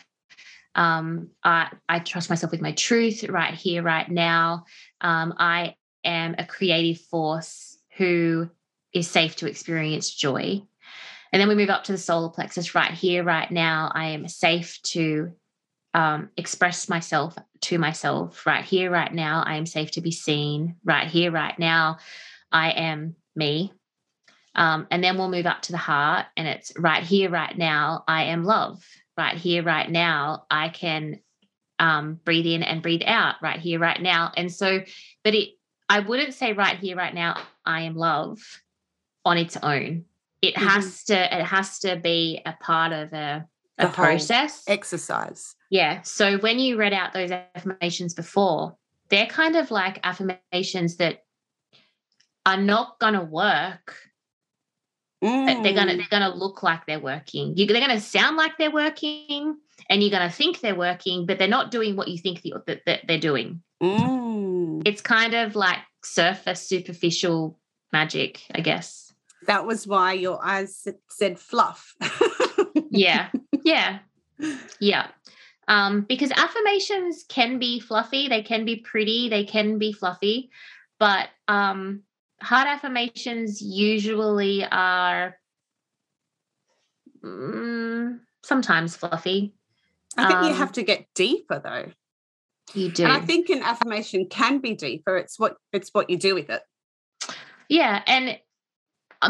um, 0.75 1.31
I, 1.43 1.71
I 1.89 1.99
trust 1.99 2.31
myself 2.31 2.53
with 2.53 2.61
my 2.61 2.73
truth. 2.73 3.25
Right 3.25 3.55
here, 3.55 3.83
right 3.83 4.09
now, 4.09 4.65
um, 5.01 5.35
I 5.39 5.75
am 6.05 6.35
a 6.39 6.47
creative 6.47 7.01
force 7.03 7.79
who 7.97 8.51
is 8.93 9.09
safe 9.09 9.37
to 9.37 9.47
experience 9.47 10.15
joy. 10.15 10.63
And 11.33 11.41
then 11.41 11.49
we 11.49 11.55
move 11.55 11.71
up 11.71 11.85
to 11.85 11.93
the 11.93 11.99
solar 11.99 12.31
plexus 12.31 12.75
right 12.75 12.91
here, 12.91 13.23
right 13.23 13.51
now. 13.51 13.93
I 13.95 14.09
am 14.09 14.27
safe 14.27 14.81
to 14.83 15.33
um, 15.95 16.31
express 16.37 16.89
myself 16.89 17.37
to 17.63 17.79
myself 17.79 18.47
right 18.47 18.65
here, 18.65 18.91
right 18.91 19.13
now. 19.13 19.43
I 19.45 19.57
am 19.57 19.67
safe 19.67 19.93
to 19.93 20.01
be 20.01 20.13
seen 20.13 20.77
right 20.85 21.07
here, 21.07 21.31
right 21.31 21.59
now. 21.59 21.99
I 22.51 22.71
am 22.71 23.17
me. 23.37 23.73
Um, 24.55 24.87
and 24.91 25.03
then 25.03 25.17
we'll 25.17 25.31
move 25.31 25.47
up 25.47 25.63
to 25.63 25.73
the 25.73 25.79
heart, 25.79 26.27
and 26.37 26.49
it's 26.49 26.73
right 26.77 27.05
here, 27.05 27.31
right 27.31 27.57
now. 27.57 28.03
I 28.09 28.25
am 28.25 28.45
love. 28.45 28.85
Right 29.21 29.37
here, 29.37 29.63
right 29.63 29.91
now. 29.91 30.47
I 30.51 30.71
can 30.71 31.21
um, 31.79 32.19
breathe 32.25 32.47
in 32.47 32.63
and 32.63 32.81
breathe 32.81 33.03
out 33.05 33.35
right 33.43 33.61
here, 33.61 33.79
right 33.79 34.01
now. 34.01 34.33
And 34.35 34.51
so, 34.51 34.81
but 35.23 35.35
it, 35.35 35.51
I 35.91 36.01
wouldn't 36.01 36.33
say 36.33 36.55
right 36.55 36.79
here, 36.79 36.97
right 36.97 37.13
now. 37.13 37.37
I 37.67 37.83
am 37.83 37.97
love 37.97 38.39
on 39.27 39.37
its 39.37 39.59
own. 39.63 40.07
It 40.41 40.55
Mhm. 40.55 40.69
has 40.69 41.05
to. 41.05 41.39
It 41.39 41.45
has 41.45 41.81
to 41.81 41.97
be 41.97 42.41
a 42.47 42.55
part 42.63 42.93
of 42.95 43.13
a, 43.13 43.47
a 43.77 43.89
process. 43.89 44.65
Exercise. 44.67 45.55
Yeah. 45.69 46.01
So 46.01 46.39
when 46.39 46.59
you 46.59 46.79
read 46.79 46.95
out 46.95 47.13
those 47.13 47.31
affirmations 47.31 48.15
before, 48.15 48.79
they're 49.11 49.27
kind 49.27 49.55
of 49.55 49.71
like 49.71 50.01
affirmations 50.03 50.97
that 50.97 51.25
are 52.47 52.57
not 52.57 52.99
going 53.01 53.15
to 53.15 53.21
work. 53.23 53.95
But 55.21 55.63
They're 55.63 55.75
gonna 55.75 55.93
Mm. 55.93 55.97
they're 55.99 56.19
gonna 56.19 56.35
look 56.35 56.63
like 56.63 56.87
they're 56.87 56.99
working. 57.01 57.57
You, 57.57 57.67
they're 57.67 57.81
gonna 57.81 58.01
sound 58.01 58.37
like 58.37 58.57
they're 58.59 58.71
working, 58.71 59.57
and 59.89 60.03
you're 60.03 60.11
gonna 60.11 60.31
think 60.31 60.61
they're 60.61 60.75
working, 60.75 61.27
but 61.27 61.39
they're 61.39 61.49
not 61.49 61.71
doing 61.71 61.95
what 61.97 62.09
you 62.09 62.17
think 62.19 62.43
the, 62.43 62.55
that, 62.67 62.81
that 62.87 63.01
they're 63.07 63.19
doing. 63.19 63.63
Mm. 63.83 64.83
It's 64.87 65.03
kind 65.03 65.35
of 65.35 65.55
like 65.57 65.79
surface, 66.03 66.67
superficial 66.67 67.59
magic, 67.93 68.43
I 68.55 68.61
guess. 68.61 69.13
That 69.47 69.67
was 69.67 69.87
why 69.87 70.13
your 70.15 70.39
eyes 70.45 70.87
said 71.09 71.39
fluff. 71.39 71.95
Yeah. 72.93 73.29
yeah. 73.65 74.01
Yeah. 74.81 75.07
Um, 75.69 76.01
because 76.03 76.33
affirmations 76.33 77.25
can 77.29 77.59
be 77.61 77.79
fluffy, 77.79 78.27
they 78.29 78.43
can 78.43 78.65
be 78.65 78.77
pretty, 78.77 79.29
they 79.29 79.45
can 79.45 79.79
be 79.79 79.93
fluffy, 79.93 80.51
but 80.99 81.29
um, 81.47 82.03
hard 82.43 82.67
affirmations 82.67 83.61
usually 83.61 84.65
are 84.65 85.37
mm, 87.25 88.19
sometimes 88.43 88.97
fluffy. 88.97 89.55
I 90.17 90.27
think 90.27 90.41
you 90.45 90.53
Um, 90.53 90.59
have 90.59 90.73
to 90.73 90.83
get 90.83 91.07
deeper 91.15 91.61
though. 91.63 91.93
You 92.75 92.91
do. 92.91 93.05
And 93.05 93.13
I 93.13 93.21
think 93.21 93.49
an 93.49 93.63
affirmation 93.63 94.27
can 94.29 94.59
be 94.59 94.75
deeper. 94.75 95.17
It's 95.17 95.39
what 95.39 95.57
it's 95.73 95.91
what 95.93 96.11
you 96.11 96.17
do 96.17 96.35
with 96.35 96.51
it. 96.51 96.63
Yeah, 97.69 98.03
and 98.07 98.39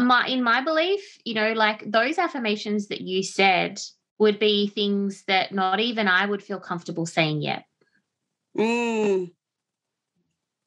my 0.05 0.25
in 0.27 0.43
my 0.43 0.61
belief, 0.61 1.17
you 1.25 1.33
know, 1.33 1.53
like 1.53 1.89
those 1.89 2.17
affirmations 2.17 2.87
that 2.87 3.01
you 3.01 3.23
said 3.23 3.79
would 4.19 4.39
be 4.39 4.67
things 4.67 5.23
that 5.27 5.51
not 5.51 5.79
even 5.79 6.07
I 6.07 6.25
would 6.25 6.43
feel 6.43 6.59
comfortable 6.59 7.05
saying 7.05 7.41
yet. 7.41 7.65
Mm, 8.57 9.31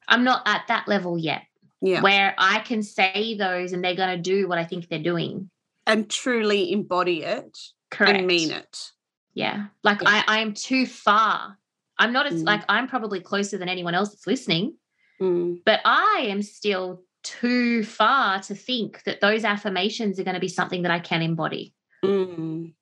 I'm 0.07 0.23
not 0.23 0.43
at 0.45 0.63
that 0.67 0.87
level 0.87 1.17
yet 1.17 1.43
yeah. 1.81 2.01
where 2.01 2.35
I 2.37 2.59
can 2.59 2.81
say 2.83 3.35
those 3.37 3.73
and 3.73 3.83
they're 3.83 3.95
going 3.95 4.15
to 4.15 4.21
do 4.21 4.47
what 4.47 4.57
I 4.57 4.63
think 4.65 4.87
they're 4.87 4.99
doing. 4.99 5.49
and 5.87 6.09
truly 6.09 6.71
embody 6.71 7.23
it 7.23 7.57
Correct. 7.91 8.17
and 8.17 8.25
mean 8.27 8.51
it. 8.51 8.91
Yeah. 9.35 9.67
Like 9.83 10.01
Yeah. 10.01 10.09
I 10.09 10.23
I 10.27 10.39
am 10.39 10.53
too 10.53 10.85
far. 10.87 11.57
I'm 11.99 12.11
not 12.11 12.25
as 12.25 12.41
Mm. 12.41 12.47
like 12.47 12.63
I'm 12.67 12.87
probably 12.87 13.19
closer 13.19 13.57
than 13.57 13.69
anyone 13.69 13.93
else 13.93 14.09
that's 14.09 14.27
listening, 14.27 14.77
Mm, 15.21 15.59
but 15.65 15.79
I 15.85 16.25
am 16.27 16.41
still 16.41 17.03
too 17.23 17.83
far 17.83 18.41
to 18.41 18.53
think 18.55 19.03
that 19.03 19.21
those 19.21 19.43
affirmations 19.45 20.19
are 20.19 20.23
going 20.23 20.33
to 20.35 20.39
be 20.41 20.47
something 20.49 20.81
that 20.83 20.91
I 20.91 20.99
can 20.99 21.21
embody. 21.21 21.73
mm. 22.03 22.73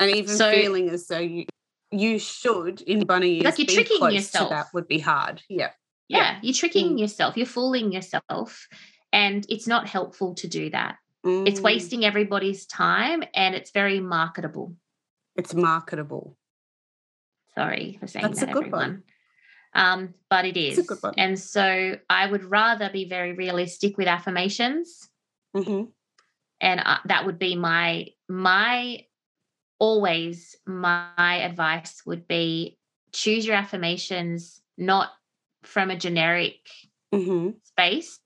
And 0.00 0.10
even 0.10 0.36
So- 0.36 0.50
feeling 0.52 0.88
as 0.90 1.06
though 1.08 1.18
you 1.18 1.46
you 1.94 2.18
should 2.18 2.80
embody 2.82 3.40
Like 3.42 3.58
you're 3.58 3.66
tricking 3.66 4.10
yourself. 4.12 4.48
To 4.48 4.54
that 4.54 4.66
would 4.72 4.88
be 4.88 4.98
hard. 4.98 5.42
Yeah. 5.50 5.72
Yeah, 6.12 6.18
Yeah. 6.18 6.38
you're 6.42 6.54
tricking 6.54 6.96
Mm. 6.96 7.00
yourself, 7.00 7.36
you're 7.36 7.46
fooling 7.46 7.90
yourself, 7.92 8.68
and 9.12 9.46
it's 9.48 9.66
not 9.66 9.88
helpful 9.88 10.34
to 10.34 10.46
do 10.46 10.70
that. 10.70 10.98
It's 11.46 11.60
Mm, 11.60 11.64
wasting 11.64 12.04
everybody's 12.04 12.66
time 12.66 13.22
and 13.34 13.54
it's 13.54 13.70
very 13.70 14.00
marketable. 14.00 14.76
It's 15.36 15.54
marketable. 15.54 16.36
Sorry 17.54 17.96
for 18.00 18.06
saying 18.06 18.26
That's 18.26 18.42
a 18.42 18.46
that, 18.46 18.52
good 18.52 18.72
one. 18.72 19.04
Um, 19.74 20.14
but 20.28 20.44
it 20.44 20.56
is. 20.56 20.78
A 20.78 20.82
good 20.82 21.02
one. 21.02 21.14
And 21.16 21.38
so 21.38 21.98
I 22.10 22.26
would 22.26 22.44
rather 22.44 22.90
be 22.90 23.08
very 23.08 23.32
realistic 23.32 23.96
with 23.96 24.08
affirmations. 24.08 25.08
hmm 25.54 25.84
And 26.60 26.80
uh, 26.84 26.98
that 27.06 27.24
would 27.26 27.38
be 27.38 27.56
my, 27.56 28.08
my, 28.28 29.06
always 29.78 30.56
my 30.66 31.38
advice 31.42 32.02
would 32.06 32.28
be 32.28 32.78
choose 33.12 33.46
your 33.46 33.56
affirmations 33.56 34.60
not 34.76 35.10
from 35.62 35.90
a 35.90 35.96
generic 35.96 36.56
hmm 37.12 37.50
space. 37.64 38.18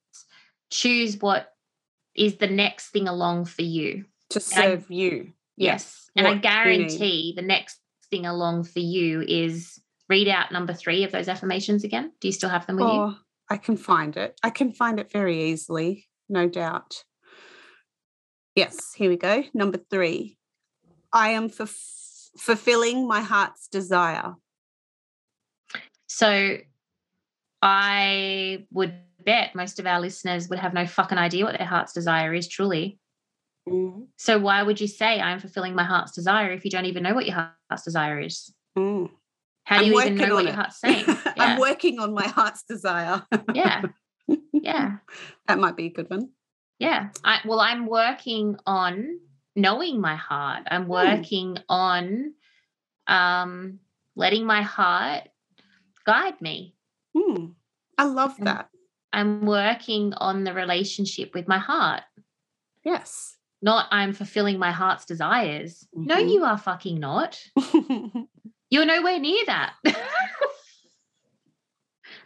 Choose 0.70 1.16
what 1.18 1.48
is 2.14 2.36
the 2.36 2.46
next 2.48 2.88
thing 2.88 3.08
along 3.08 3.44
for 3.46 3.62
you. 3.62 4.04
To 4.30 4.42
And 4.54 4.58
I- 4.64 4.66
serve 4.68 4.90
you. 4.90 5.32
Yeah. 5.56 5.72
Yes. 5.72 6.10
And 6.16 6.26
I 6.26 6.32
you 6.34 6.40
guarantee 6.40 7.32
the 7.36 7.42
next 7.42 7.78
thing 8.10 8.26
along 8.26 8.64
for 8.64 8.80
you 8.80 9.22
is 9.22 9.80
read 10.08 10.28
out 10.28 10.52
number 10.52 10.72
three 10.72 11.04
of 11.04 11.12
those 11.12 11.28
affirmations 11.28 11.84
again. 11.84 12.12
Do 12.20 12.28
you 12.28 12.32
still 12.32 12.48
have 12.50 12.66
them 12.66 12.76
with 12.76 12.84
you? 12.86 12.90
Oh, 12.92 13.16
I 13.50 13.56
can 13.56 13.76
find 13.76 14.16
it. 14.16 14.38
I 14.42 14.50
can 14.50 14.72
find 14.72 14.98
it 15.00 15.10
very 15.10 15.50
easily, 15.50 16.08
no 16.28 16.48
doubt. 16.48 17.04
Yes, 18.54 18.92
here 18.94 19.10
we 19.10 19.16
go. 19.16 19.44
Number 19.52 19.78
three. 19.90 20.38
I 21.12 21.30
am 21.30 21.50
fulf- 21.50 22.30
fulfilling 22.38 23.06
my 23.06 23.20
heart's 23.20 23.68
desire. 23.68 24.34
So 26.06 26.56
I 27.62 28.66
would 28.72 28.94
bet 29.24 29.54
most 29.54 29.78
of 29.80 29.86
our 29.86 30.00
listeners 30.00 30.48
would 30.48 30.58
have 30.58 30.74
no 30.74 30.86
fucking 30.86 31.18
idea 31.18 31.44
what 31.44 31.58
their 31.58 31.66
heart's 31.66 31.92
desire 31.92 32.32
is 32.34 32.48
truly. 32.48 32.98
Mm, 33.68 34.06
So 34.16 34.38
why 34.38 34.62
would 34.62 34.80
you 34.80 34.86
say 34.86 35.20
I'm 35.20 35.40
fulfilling 35.40 35.74
my 35.74 35.82
heart's 35.84 36.12
desire 36.12 36.52
if 36.52 36.64
you 36.64 36.70
don't 36.70 36.84
even 36.86 37.02
know 37.02 37.14
what 37.14 37.26
your 37.26 37.34
heart's 37.68 37.82
desire 37.84 38.20
is? 38.20 38.52
mm. 38.78 39.10
How 39.64 39.78
do 39.78 39.86
I'm 39.86 39.92
you 39.92 40.00
even 40.00 40.14
know 40.14 40.34
what 40.34 40.40
on 40.40 40.44
your 40.46 40.54
heart's 40.54 40.80
saying? 40.80 41.04
I'm 41.36 41.58
working 41.58 41.98
on 41.98 42.14
my 42.14 42.28
heart's 42.28 42.62
desire. 42.62 43.24
yeah. 43.54 43.82
Yeah. 44.52 44.96
that 45.46 45.58
might 45.58 45.76
be 45.76 45.86
a 45.86 45.90
good 45.90 46.08
one. 46.10 46.30
Yeah. 46.78 47.08
I 47.24 47.40
well, 47.44 47.60
I'm 47.60 47.86
working 47.86 48.56
on 48.66 49.20
knowing 49.54 50.00
my 50.00 50.16
heart. 50.16 50.64
I'm 50.70 50.84
Hmm. 50.84 50.90
working 50.90 51.58
on 51.68 52.34
um 53.06 53.78
letting 54.14 54.46
my 54.46 54.62
heart 54.62 55.28
guide 56.04 56.40
me. 56.40 56.75
Hmm. 57.16 57.46
I 57.98 58.04
love 58.04 58.36
Mm. 58.38 58.44
that. 58.44 58.68
I'm 59.12 59.46
working 59.46 60.12
on 60.14 60.44
the 60.44 60.52
relationship 60.52 61.32
with 61.34 61.48
my 61.48 61.58
heart. 61.58 62.02
Yes. 62.84 63.36
Not 63.62 63.86
I'm 63.90 64.12
fulfilling 64.12 64.58
my 64.58 64.70
heart's 64.72 65.06
desires. 65.06 65.86
No, 65.94 66.16
Mhm. 66.16 66.30
you 66.32 66.44
are 66.44 66.58
fucking 66.58 67.00
not. 67.00 67.40
You're 68.70 68.84
nowhere 68.84 69.18
near 69.18 69.44
that. 69.46 69.74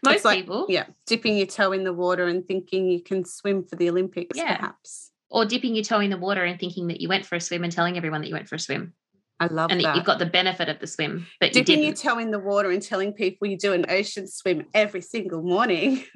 Most 0.04 0.24
like- 0.24 0.40
people. 0.40 0.66
Yeah, 0.68 0.86
dipping 1.06 1.36
your 1.36 1.46
toe 1.46 1.72
in 1.72 1.84
the 1.84 1.92
water 1.92 2.26
and 2.26 2.46
thinking 2.46 2.90
you 2.90 3.02
can 3.02 3.24
swim 3.24 3.64
for 3.64 3.76
the 3.76 3.88
Olympics, 3.90 4.36
Yeah. 4.36 4.56
perhaps. 4.56 5.10
Or 5.28 5.44
dipping 5.44 5.74
your 5.74 5.84
toe 5.84 6.00
in 6.00 6.10
the 6.10 6.16
water 6.18 6.44
and 6.44 6.58
thinking 6.58 6.88
that 6.88 7.00
you 7.00 7.08
went 7.08 7.24
for 7.26 7.36
a 7.36 7.40
swim 7.40 7.62
and 7.64 7.72
telling 7.72 7.96
everyone 7.96 8.20
that 8.22 8.28
you 8.28 8.34
went 8.34 8.48
for 8.48 8.56
a 8.56 8.58
swim 8.58 8.94
I 9.40 9.46
love 9.46 9.70
and 9.70 9.80
that 9.80 9.96
you've 9.96 10.04
got 10.04 10.18
the 10.18 10.26
benefit 10.26 10.68
of 10.68 10.80
the 10.80 10.86
swim, 10.86 11.26
but 11.40 11.54
you 11.54 11.64
dipping 11.64 11.82
your 11.82 11.94
didn't. 11.94 12.10
toe 12.10 12.18
in 12.18 12.30
the 12.30 12.38
water 12.38 12.70
and 12.70 12.82
telling 12.82 13.14
people 13.14 13.48
you 13.48 13.56
do 13.56 13.72
an 13.72 13.86
ocean 13.88 14.26
swim 14.28 14.66
every 14.74 15.00
single 15.00 15.40
morning. 15.42 16.04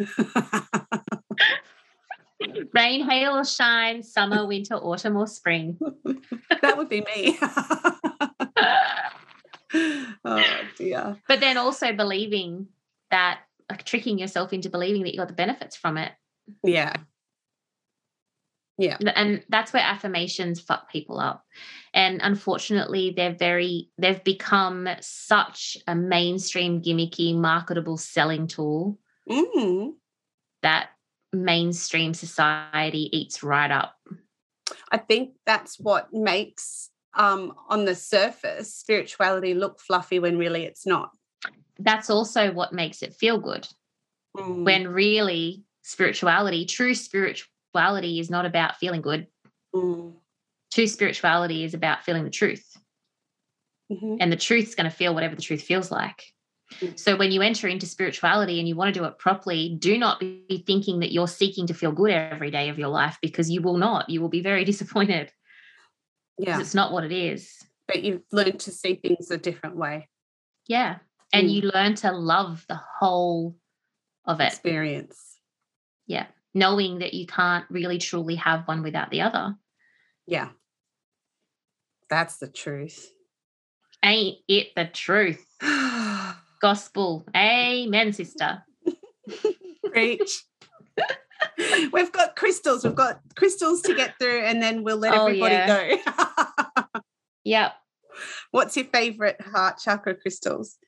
Rain, 2.75 3.09
hail, 3.09 3.39
or 3.39 3.45
shine, 3.47 4.03
summer, 4.03 4.47
winter, 4.47 4.75
autumn, 4.75 5.17
or 5.17 5.27
spring. 5.27 5.79
that 6.61 6.77
would 6.77 6.91
be 6.91 7.01
me. 7.01 7.39
oh 10.25 10.45
dear. 10.77 11.17
but 11.27 11.41
then 11.41 11.57
also 11.57 11.95
believing 11.95 12.67
that, 13.11 13.41
like 13.71 13.85
tricking 13.85 14.19
yourself 14.19 14.53
into 14.53 14.69
believing 14.69 15.05
that 15.05 15.15
you 15.15 15.19
got 15.19 15.29
the 15.29 15.35
benefits 15.35 15.77
from 15.77 15.97
it. 15.97 16.13
Yeah. 16.63 16.93
And 18.79 19.43
that's 19.49 19.73
where 19.73 19.83
affirmations 19.83 20.61
fuck 20.61 20.91
people 20.91 21.19
up 21.21 21.45
and 21.93 22.21
unfortunately 22.23 23.13
they're 23.17 23.35
very 23.35 23.89
they've 23.99 24.25
become 24.25 24.89
such 25.01 25.77
a 25.87 25.95
mainstream 25.95 26.83
gimmicky 26.83 27.35
marketable 27.37 27.97
selling 27.97 28.47
tool 28.47 28.99
Mm. 29.29 29.95
that 30.63 30.91
mainstream 31.33 32.13
society 32.15 33.09
eats 33.13 33.43
right 33.43 33.71
up 33.71 33.95
I 34.91 34.99
think 34.99 35.35
that's 35.47 35.79
what 35.79 36.13
makes 36.13 36.91
um 37.15 37.55
on 37.69 37.85
the 37.85 37.95
surface 37.95 38.75
spirituality 38.75 39.55
look 39.55 39.81
fluffy 39.81 40.19
when 40.19 40.37
really 40.37 40.65
it's 40.65 40.85
not. 40.87 41.11
that's 41.79 42.11
also 42.11 42.53
what 42.53 42.73
makes 42.73 43.03
it 43.03 43.15
feel 43.15 43.39
good 43.39 43.67
Mm. 44.37 44.65
when 44.65 44.89
really 44.89 45.63
spirituality 45.83 46.67
true 46.67 46.95
spirituality 47.75 48.21
is 48.21 48.31
not 48.31 48.47
about 48.47 48.77
feeling 48.77 49.03
good 49.03 49.27
Mm. 49.75 50.15
true 50.73 50.87
spirituality 50.87 51.65
is 51.65 51.75
about 51.75 52.05
feeling 52.05 52.23
the 52.25 52.31
truth 52.31 52.77
Mhm. 53.91 54.19
and 54.21 54.31
the 54.31 54.37
truth's 54.37 54.77
going 54.77 54.89
to 54.89 54.97
feel 54.97 55.13
whatever 55.15 55.35
the 55.35 55.43
truth 55.43 55.63
feels 55.63 55.91
like. 55.91 56.23
Mm. 56.81 56.97
So 56.99 57.17
when 57.17 57.33
you 57.33 57.43
enter 57.43 57.67
into 57.69 57.87
spirituality 57.87 58.59
and 58.61 58.69
you 58.69 58.77
want 58.77 58.95
to 58.95 58.99
do 59.01 59.05
it 59.05 59.19
properly, 59.19 59.75
do 59.79 59.99
not 59.99 60.21
be 60.21 60.63
thinking 60.67 61.01
that 61.01 61.13
you're 61.13 61.27
seeking 61.29 61.67
to 61.67 61.75
feel 61.75 61.91
good 61.93 62.11
every 62.13 62.51
day 62.53 62.69
of 62.71 62.79
your 62.79 62.89
life 62.89 63.19
because 63.21 63.51
you 63.51 63.61
will 63.63 63.77
not. 63.77 64.09
You 64.09 64.21
will 64.23 64.29
be 64.31 64.41
very 64.41 64.65
disappointed 64.73 65.33
Yeah. 66.39 66.61
it's 66.61 66.75
not 66.75 66.93
what 66.93 67.05
it 67.05 67.13
is. 67.13 67.51
But 67.89 68.03
you've 68.05 68.23
learned 68.33 68.61
to 68.61 68.71
see 68.71 68.95
things 68.95 69.31
a 69.33 69.37
different 69.39 69.77
way. 69.77 70.09
Yeah. 70.69 71.01
And 71.33 71.49
Mm. 71.49 71.53
you 71.55 71.63
learn 71.63 71.95
to 71.97 72.13
love 72.13 72.65
the 72.69 72.81
whole 73.01 73.57
of 74.25 74.41
it, 74.41 74.53
Experience. 74.53 75.41
Knowing 76.55 77.01
that 77.01 77.15
you 77.15 77.27
can't 77.27 77.65
really 77.71 77.99
truly 77.99 78.37
have 78.37 78.67
one 78.67 78.83
without 78.83 79.11
the 79.11 79.21
other. 79.23 79.57
Yeah. 80.27 80.51
That's 82.09 82.37
the 82.39 82.49
truth. 82.49 83.11
Ain't 84.05 84.39
it 84.49 84.69
the 84.77 84.87
truth? 84.87 85.45
Gospel. 86.61 87.27
Amen, 87.37 88.13
sister. 88.13 88.63
Preach. 89.91 90.45
We've 91.93 92.13
got 92.13 92.37
crystals. 92.37 92.85
We've 92.85 92.95
got 92.95 93.21
crystals 93.35 93.83
to 93.83 93.95
get 93.95 94.15
through, 94.19 94.41
and 94.41 94.63
then 94.63 94.83
we'll 94.83 94.97
let 94.97 95.15
Oh, 95.15 95.27
everybody 95.27 95.55
yeah. 95.55 95.97
go. 96.77 97.01
Yep. 97.47 97.73
What's 98.53 98.77
your 98.77 98.87
favorite 98.87 99.39
heart 99.43 99.79
chakra 99.79 100.15
crystals? 100.15 100.79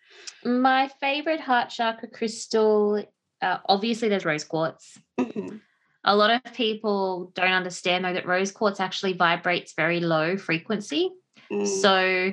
My 0.45 0.89
favorite 1.01 1.41
heart 1.41 1.69
chakra 1.69 2.09
crystal, 2.09 3.05
uh, 3.43 3.59
obviously, 3.69 4.09
there's 4.09 4.25
rose 4.25 4.45
quartz. 4.45 4.99
Mhm. 5.19 5.61
A 6.05 6.17
lot 6.17 6.31
of 6.31 6.55
people 6.55 7.33
don't 7.35 7.51
understand 7.51 8.05
though 8.05 8.13
that 8.13 8.27
rose 8.27 8.53
quartz 8.53 8.79
actually 8.79 9.15
vibrates 9.15 9.75
very 9.75 9.99
low 10.01 10.37
frequency. 10.37 11.11
Mm. 11.51 11.67
So 11.67 12.33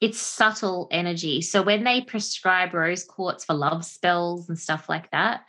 it's 0.00 0.18
subtle 0.18 0.88
energy. 0.90 1.40
So 1.40 1.62
when 1.62 1.84
they 1.84 2.00
prescribe 2.00 2.74
rose 2.74 3.04
quartz 3.04 3.44
for 3.44 3.54
love 3.54 3.84
spells 3.84 4.48
and 4.48 4.58
stuff 4.58 4.88
like 4.88 5.10
that, 5.12 5.42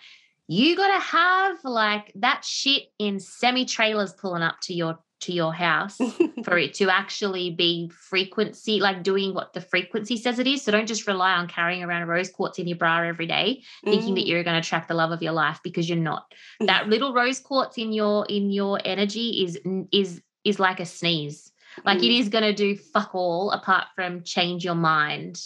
you 0.47 0.75
got 0.75 0.93
to 0.93 1.03
have 1.03 1.57
like 1.63 2.11
that 2.15 2.45
shit 2.45 2.83
in 2.99 3.19
semi 3.19 3.65
trailers 3.65 4.13
pulling 4.13 4.43
up 4.43 4.57
to 4.63 4.73
your 4.73 4.99
to 5.25 5.33
your 5.33 5.53
house 5.53 5.97
for 6.43 6.57
it 6.57 6.73
to 6.75 6.89
actually 6.89 7.51
be 7.51 7.89
frequency, 7.89 8.79
like 8.79 9.03
doing 9.03 9.33
what 9.33 9.53
the 9.53 9.61
frequency 9.61 10.17
says 10.17 10.39
it 10.39 10.47
is. 10.47 10.63
So 10.63 10.71
don't 10.71 10.87
just 10.87 11.07
rely 11.07 11.33
on 11.33 11.47
carrying 11.47 11.83
around 11.83 12.03
a 12.03 12.05
rose 12.07 12.29
quartz 12.29 12.57
in 12.59 12.67
your 12.67 12.77
bra 12.77 13.01
every 13.03 13.27
day, 13.27 13.63
thinking 13.83 14.15
that 14.15 14.21
Mm. 14.25 14.27
you're 14.27 14.43
going 14.43 14.55
to 14.55 14.59
attract 14.65 14.87
the 14.87 14.93
love 14.93 15.11
of 15.11 15.21
your 15.21 15.33
life 15.33 15.59
because 15.63 15.87
you're 15.89 15.97
not. 15.97 16.25
That 16.61 16.87
little 16.89 17.13
rose 17.13 17.39
quartz 17.39 17.77
in 17.77 17.91
your 17.93 18.25
in 18.27 18.49
your 18.51 18.79
energy 18.85 19.43
is 19.43 19.59
is 19.91 20.21
is 20.43 20.59
like 20.59 20.79
a 20.79 20.85
sneeze. 20.85 21.51
Like 21.83 21.99
it 22.03 22.11
Mm. 22.11 22.19
is 22.19 22.29
going 22.29 22.43
to 22.43 22.53
do 22.53 22.75
fuck 22.77 23.13
all 23.15 23.51
apart 23.51 23.87
from 23.95 24.23
change 24.23 24.63
your 24.63 24.75
mind. 24.75 25.41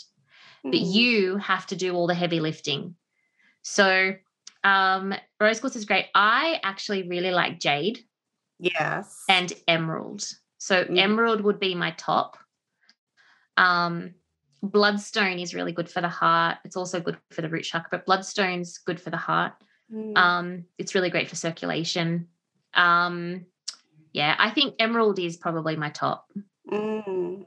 But 0.64 0.82
Mm. 0.82 0.94
you 0.94 1.38
have 1.38 1.66
to 1.68 1.76
do 1.76 1.94
all 1.96 2.08
the 2.08 2.14
heavy 2.14 2.40
lifting. 2.40 2.96
So 3.62 4.16
um 4.64 5.14
rose 5.40 5.60
quartz 5.62 5.76
is 5.78 5.86
great. 5.86 6.08
I 6.14 6.60
actually 6.64 7.08
really 7.08 7.32
like 7.32 7.60
jade 7.60 8.00
yes. 8.60 9.24
and 9.30 9.52
emerald. 9.68 10.28
So 10.58 10.84
Mm. 10.84 11.00
emerald 11.00 11.42
would 11.42 11.60
be 11.60 11.74
my 11.76 11.92
top. 11.92 12.38
Um, 13.58 14.14
bloodstone 14.62 15.40
is 15.40 15.56
really 15.56 15.72
good 15.72 15.90
for 15.90 16.02
the 16.02 16.10
heart. 16.10 16.58
It's 16.66 16.76
also 16.76 17.00
good 17.00 17.18
for 17.32 17.42
the 17.42 17.50
root 17.50 17.64
chakra, 17.64 17.90
but 17.92 18.06
bloodstone's 18.06 18.78
good 18.78 19.02
for 19.02 19.10
the 19.10 19.18
heart. 19.18 19.54
Mm. 19.92 20.18
Um, 20.18 20.66
it's 20.78 20.96
really 20.96 21.10
great 21.10 21.30
for 21.30 21.36
circulation. 21.36 22.28
Um, 22.74 23.46
yeah, 24.14 24.36
I 24.38 24.50
think 24.52 24.76
emerald 24.80 25.20
is 25.20 25.38
probably 25.38 25.76
my 25.76 25.90
top. 25.90 26.30
Mm. 26.70 27.46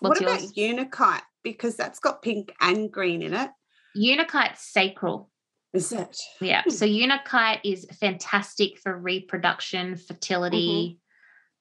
What 0.00 0.20
about 0.20 0.40
yours? 0.42 0.52
Unakite? 0.56 1.22
Because 1.44 1.76
that's 1.76 1.98
got 1.98 2.22
pink 2.22 2.52
and 2.60 2.90
green 2.90 3.22
in 3.22 3.34
it. 3.34 3.50
Unakite's 3.94 4.62
sacral. 4.62 5.30
Is 5.72 5.92
it? 5.92 6.18
Yeah. 6.40 6.62
Hmm. 6.62 6.70
So 6.70 6.84
unakite 6.84 7.60
is 7.64 7.86
fantastic 8.00 8.78
for 8.78 8.96
reproduction, 8.96 9.96
fertility, 9.96 10.98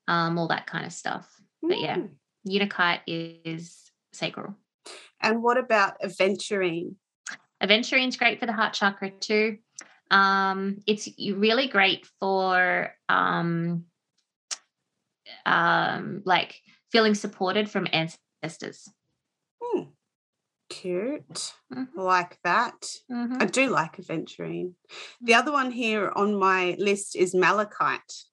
um, 0.07 0.37
all 0.37 0.49
that 0.49 0.67
kind 0.67 0.85
of 0.85 0.91
stuff. 0.91 1.29
But 1.61 1.79
yeah. 1.79 1.97
Mm. 1.97 2.09
Unakite 2.43 3.01
is 3.07 3.91
sacral. 4.13 4.55
And 5.21 5.43
what 5.43 5.57
about 5.57 6.01
aventurine? 6.01 6.95
Aventurine 7.61 8.07
is 8.07 8.17
great 8.17 8.39
for 8.39 8.47
the 8.47 8.53
heart 8.53 8.73
chakra 8.73 9.11
too. 9.11 9.57
Um, 10.09 10.79
it's 10.87 11.07
really 11.17 11.67
great 11.67 12.07
for 12.19 12.93
um, 13.07 13.85
um, 15.45 16.23
like 16.25 16.59
feeling 16.91 17.13
supported 17.13 17.69
from 17.69 17.87
ancestors. 17.93 18.89
Cute. 20.71 21.53
Mhm. 21.73 21.89
I 21.97 22.01
like 22.01 22.39
that. 22.43 22.95
Mhm. 23.11 23.41
I 23.41 23.45
do 23.45 23.69
like 23.69 23.97
aventurine. 23.97 24.75
The 25.19 25.33
other 25.33 25.51
one 25.51 25.71
here 25.71 26.11
on 26.15 26.35
my 26.39 26.75
list 26.79 27.15
is 27.15 27.35
malachite. 27.35 28.23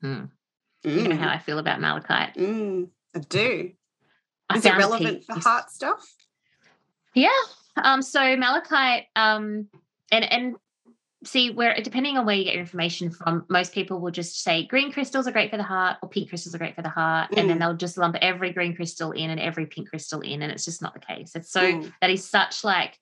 Hmm. 0.00 0.24
You 0.82 1.06
know 1.06 1.16
how 1.16 1.28
I 1.28 1.38
feel 1.38 1.58
about 1.58 1.80
malachite. 1.80 2.34
Mm, 2.34 2.90
I 3.14 3.18
do. 3.20 3.72
I 4.48 4.56
Is 4.56 4.66
it 4.66 4.76
relevant 4.76 5.24
for 5.24 5.38
heart 5.38 5.70
stuff? 5.70 6.04
Yeah. 7.14 7.28
Um, 7.76 8.02
so 8.02 8.36
malachite, 8.36 9.06
um, 9.14 9.68
and 10.10 10.24
and 10.24 10.56
see 11.22 11.50
where 11.50 11.74
depending 11.82 12.16
on 12.16 12.24
where 12.24 12.34
you 12.34 12.44
get 12.44 12.54
your 12.54 12.62
information 12.62 13.10
from, 13.10 13.44
most 13.48 13.72
people 13.74 14.00
will 14.00 14.10
just 14.10 14.42
say 14.42 14.64
green 14.66 14.90
crystals 14.90 15.26
are 15.26 15.32
great 15.32 15.50
for 15.50 15.58
the 15.58 15.62
heart 15.62 15.98
or 16.02 16.08
pink 16.08 16.28
crystals 16.30 16.54
are 16.54 16.58
great 16.58 16.74
for 16.74 16.82
the 16.82 16.88
heart, 16.88 17.30
and 17.36 17.48
then 17.48 17.56
Mm. 17.56 17.60
they'll 17.60 17.76
just 17.76 17.98
lump 17.98 18.16
every 18.22 18.52
green 18.52 18.74
crystal 18.74 19.12
in 19.12 19.28
and 19.30 19.38
every 19.38 19.66
pink 19.66 19.90
crystal 19.90 20.20
in, 20.22 20.40
and 20.42 20.50
it's 20.50 20.64
just 20.64 20.80
not 20.80 20.94
the 20.94 21.00
case. 21.00 21.34
It's 21.36 21.50
so 21.50 21.60
Mm. 21.60 21.92
that 22.00 22.10
is 22.10 22.26
such 22.26 22.64
like 22.64 22.98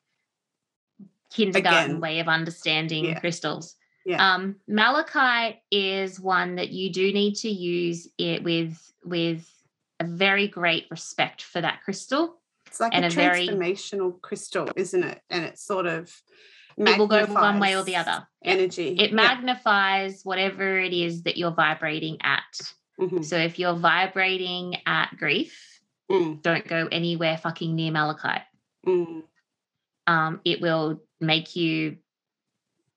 kindergarten 1.30 1.90
Again. 1.92 2.00
way 2.00 2.20
of 2.20 2.28
understanding 2.28 3.04
Yeah. 3.04 3.20
crystals. 3.20 3.76
Yeah. 4.04 4.34
Um, 4.34 4.56
malachite 4.66 5.58
is 5.70 6.18
one 6.18 6.56
that 6.56 6.70
you 6.70 6.90
do 6.90 7.12
need 7.12 7.34
to 7.36 7.48
use 7.50 8.08
it 8.18 8.42
with 8.42 8.82
with 9.04 9.48
a 10.00 10.04
very 10.04 10.48
great 10.48 10.86
respect 10.90 11.42
for 11.42 11.60
that 11.60 11.82
crystal. 11.84 12.40
It's 12.66 12.80
like 12.80 12.94
a 12.94 13.06
a 13.06 13.10
very- 13.10 13.48
transformational 13.48 14.20
crystal, 14.20 14.68
isn't 14.76 15.02
it? 15.04 15.22
And 15.30 15.44
it's 15.44 15.62
sort 15.62 15.86
of 15.86 16.20
It 16.78 16.98
will 16.98 17.08
go 17.08 17.26
one 17.26 17.58
way 17.58 17.76
or 17.76 17.82
the 17.82 17.96
other. 17.96 18.26
Energy. 18.44 18.90
It 18.98 19.10
Yeah. 19.10 19.16
magnifies 19.16 20.22
whatever 20.24 20.78
it 20.78 20.92
is 20.92 21.24
that 21.24 21.36
you're 21.36 21.50
vibrating 21.50 22.18
at. 22.22 22.60
Mhm. 23.00 23.24
So 23.24 23.36
if 23.36 23.58
you're 23.58 23.74
vibrating 23.74 24.76
at 24.86 25.16
grief, 25.16 25.64
Mm, 26.10 26.40
don't 26.40 26.66
go 26.66 26.88
anywhere 26.90 27.36
fucking 27.36 27.74
near 27.74 27.92
malachite. 27.92 28.42
mm. 28.86 29.22
Um, 30.06 30.40
it 30.44 30.60
will 30.62 31.02
make 31.20 31.54
you 31.54 31.98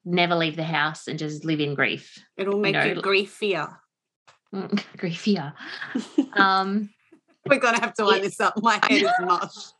never 0.05 0.35
leave 0.35 0.55
the 0.55 0.63
house 0.63 1.07
and 1.07 1.19
just 1.19 1.43
live 1.43 1.59
in 1.59 1.75
grief. 1.75 2.17
It'll 2.37 2.57
make 2.59 2.73
know, 2.73 2.85
you 2.85 2.95
griefier. 3.01 3.77
Mm, 4.53 4.69
Griefier. 4.97 5.53
um, 6.39 6.89
We're 7.47 7.59
gonna 7.59 7.81
have 7.81 7.93
to 7.95 8.05
line 8.05 8.21
this 8.21 8.39
up. 8.39 8.53
My 8.61 8.79
head 8.83 9.01
is 9.01 9.11
mush. 9.19 9.73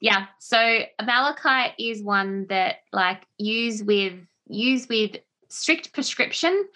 Yeah. 0.00 0.26
So 0.38 0.80
malachite 1.04 1.72
is 1.78 2.02
one 2.02 2.46
that 2.48 2.76
like 2.92 3.22
use 3.38 3.82
with 3.82 4.14
use 4.48 4.88
with 4.88 5.16
strict 5.48 5.92
prescription 5.92 6.66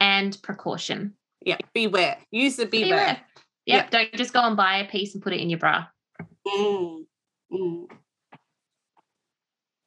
and 0.00 0.36
precaution. 0.42 1.14
Yeah, 1.44 1.58
beware. 1.74 2.18
Use 2.30 2.56
the 2.56 2.66
beware. 2.66 2.88
beware. 2.88 3.20
Yep. 3.66 3.90
Don't 3.90 4.12
just 4.14 4.32
go 4.32 4.40
and 4.42 4.56
buy 4.56 4.78
a 4.78 4.88
piece 4.88 5.14
and 5.14 5.22
put 5.22 5.32
it 5.32 5.40
in 5.40 5.50
your 5.50 5.58
bra. 5.58 5.86
Mm. 6.46 7.04
Mm. 7.52 7.86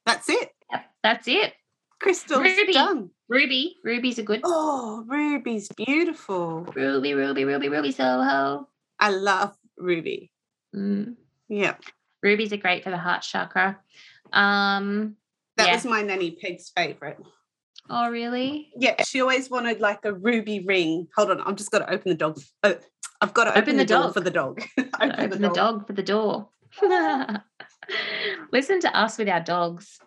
That's 0.06 0.28
it. 0.28 0.50
Yep, 0.70 0.84
that's 1.02 1.28
it. 1.28 1.54
Crystal's 2.00 2.42
Ruby. 2.42 2.72
done. 2.72 3.10
Ruby. 3.28 3.76
Ruby's 3.84 4.18
a 4.18 4.22
good. 4.22 4.40
Oh, 4.44 5.04
Ruby's 5.06 5.68
beautiful. 5.68 6.62
Ruby, 6.74 7.14
Ruby, 7.14 7.44
Ruby, 7.44 7.68
Ruby 7.68 7.92
Soho. 7.92 8.68
I 8.98 9.10
love 9.10 9.56
Ruby. 9.78 10.32
Mm. 10.74 11.16
Yeah. 11.48 11.76
Rubies 12.22 12.52
are 12.52 12.58
great 12.58 12.84
for 12.84 12.90
the 12.90 12.98
heart 12.98 13.22
chakra. 13.22 13.78
Um, 14.32 15.16
that 15.56 15.68
yeah. 15.68 15.74
was 15.74 15.84
my 15.84 16.02
nanny 16.02 16.32
Peg's 16.32 16.70
favorite. 16.74 17.18
Oh, 17.88 18.08
really? 18.08 18.70
Yeah, 18.76 19.02
she 19.02 19.20
always 19.20 19.50
wanted 19.50 19.80
like 19.80 20.04
a 20.04 20.12
ruby 20.12 20.60
ring. 20.60 21.08
Hold 21.16 21.30
on, 21.30 21.40
I'm 21.40 21.56
just 21.56 21.70
got 21.70 21.80
to 21.80 21.92
open 21.92 22.10
the 22.10 22.14
dog. 22.14 22.38
Oh, 22.62 22.76
I've 23.20 23.34
got 23.34 23.44
to 23.44 23.50
open, 23.50 23.62
open 23.62 23.76
the, 23.76 23.84
the 23.84 23.88
door 23.88 24.12
for 24.12 24.20
the 24.20 24.30
dog. 24.30 24.62
open, 24.78 24.90
open 25.18 25.42
the, 25.42 25.48
dog. 25.48 25.54
the 25.54 25.60
dog 25.60 25.86
for 25.86 25.92
the 25.92 26.02
door. 26.02 26.48
Listen 28.52 28.80
to 28.80 28.96
us 28.96 29.18
with 29.18 29.28
our 29.28 29.40
dogs. 29.40 29.98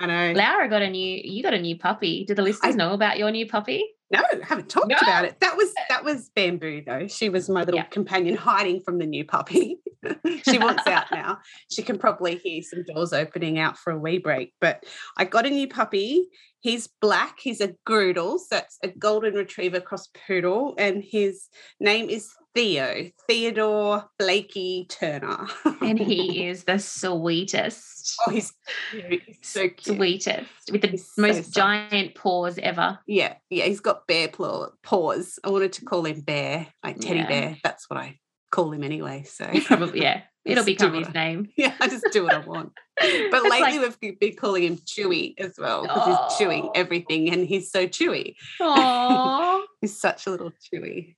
I 0.00 0.06
know. 0.06 0.32
Laura 0.32 0.68
got 0.68 0.82
a 0.82 0.90
new. 0.90 1.20
You 1.22 1.42
got 1.42 1.54
a 1.54 1.60
new 1.60 1.78
puppy. 1.78 2.24
Do 2.24 2.34
the 2.34 2.42
listeners 2.42 2.74
I, 2.74 2.76
know 2.76 2.92
about 2.92 3.18
your 3.18 3.30
new 3.30 3.46
puppy? 3.46 3.84
No, 4.12 4.20
I 4.20 4.44
haven't 4.44 4.68
talked 4.68 4.88
no. 4.88 4.96
about 4.96 5.24
it. 5.24 5.40
That 5.40 5.56
was 5.56 5.72
that 5.88 6.04
was 6.04 6.30
bamboo 6.34 6.82
though. 6.86 7.06
She 7.08 7.30
was 7.30 7.48
my 7.48 7.60
little 7.60 7.80
yeah. 7.80 7.84
companion 7.84 8.36
hiding 8.36 8.80
from 8.80 8.98
the 8.98 9.06
new 9.06 9.24
puppy. 9.24 9.78
she 10.44 10.58
wants 10.58 10.86
out 10.86 11.06
now. 11.12 11.38
She 11.70 11.82
can 11.82 11.98
probably 11.98 12.36
hear 12.36 12.62
some 12.62 12.84
doors 12.84 13.12
opening 13.12 13.58
out 13.58 13.78
for 13.78 13.92
a 13.92 13.98
wee 13.98 14.18
break. 14.18 14.52
But 14.60 14.84
I 15.16 15.24
got 15.24 15.46
a 15.46 15.50
new 15.50 15.66
puppy. 15.66 16.28
He's 16.60 16.88
black. 17.00 17.38
He's 17.40 17.60
a 17.60 17.74
Groodle. 17.86 18.38
So 18.38 18.46
that's 18.50 18.78
a 18.82 18.88
golden 18.88 19.34
retriever 19.34 19.80
cross 19.80 20.08
poodle. 20.26 20.74
And 20.78 21.02
his 21.02 21.48
name 21.80 22.10
is 22.10 22.30
Theo, 22.54 23.10
Theodore 23.26 24.04
Blakey 24.18 24.86
Turner. 24.88 25.46
and 25.80 25.98
he 25.98 26.46
is 26.48 26.64
the 26.64 26.78
sweetest. 26.78 28.16
Oh, 28.26 28.30
he's, 28.30 28.52
he's 28.92 29.38
so 29.42 29.68
cute. 29.68 29.96
Sweetest 29.96 30.50
with 30.70 30.82
the 30.82 30.88
he's 30.88 31.10
most 31.16 31.52
so 31.52 31.60
giant 31.60 32.14
paws 32.14 32.58
ever. 32.58 32.98
Yeah, 33.06 33.34
yeah. 33.50 33.64
He's 33.64 33.80
got 33.80 34.06
bear 34.06 34.28
paws. 34.28 35.38
I 35.44 35.50
wanted 35.50 35.72
to 35.74 35.84
call 35.84 36.04
him 36.04 36.20
Bear, 36.20 36.66
like 36.84 37.00
teddy 37.00 37.20
yeah. 37.20 37.28
bear. 37.28 37.56
That's 37.62 37.88
what 37.88 37.98
I 37.98 38.18
call 38.50 38.72
him 38.72 38.84
anyway. 38.84 39.24
So 39.24 39.46
probably, 39.64 40.02
yeah. 40.02 40.22
It'll 40.44 40.64
become 40.64 40.94
his 40.94 41.12
name. 41.14 41.48
Yeah, 41.56 41.72
I 41.80 41.86
just 41.86 42.04
do 42.12 42.24
what 42.24 42.34
I 42.34 42.38
want. 42.38 42.72
But 43.00 43.42
lately 43.44 43.78
like, 43.78 43.96
we've 44.02 44.18
been 44.18 44.34
calling 44.34 44.64
him 44.64 44.76
Chewy 44.76 45.34
as 45.38 45.54
well 45.56 45.82
because 45.82 46.06
he's 46.06 46.38
chewing 46.38 46.68
everything 46.74 47.32
and 47.32 47.46
he's 47.46 47.70
so 47.70 47.86
chewy. 47.86 48.34
Aww. 48.60 49.62
he's 49.80 49.98
such 49.98 50.26
a 50.26 50.30
little 50.30 50.50
chewy. 50.50 51.14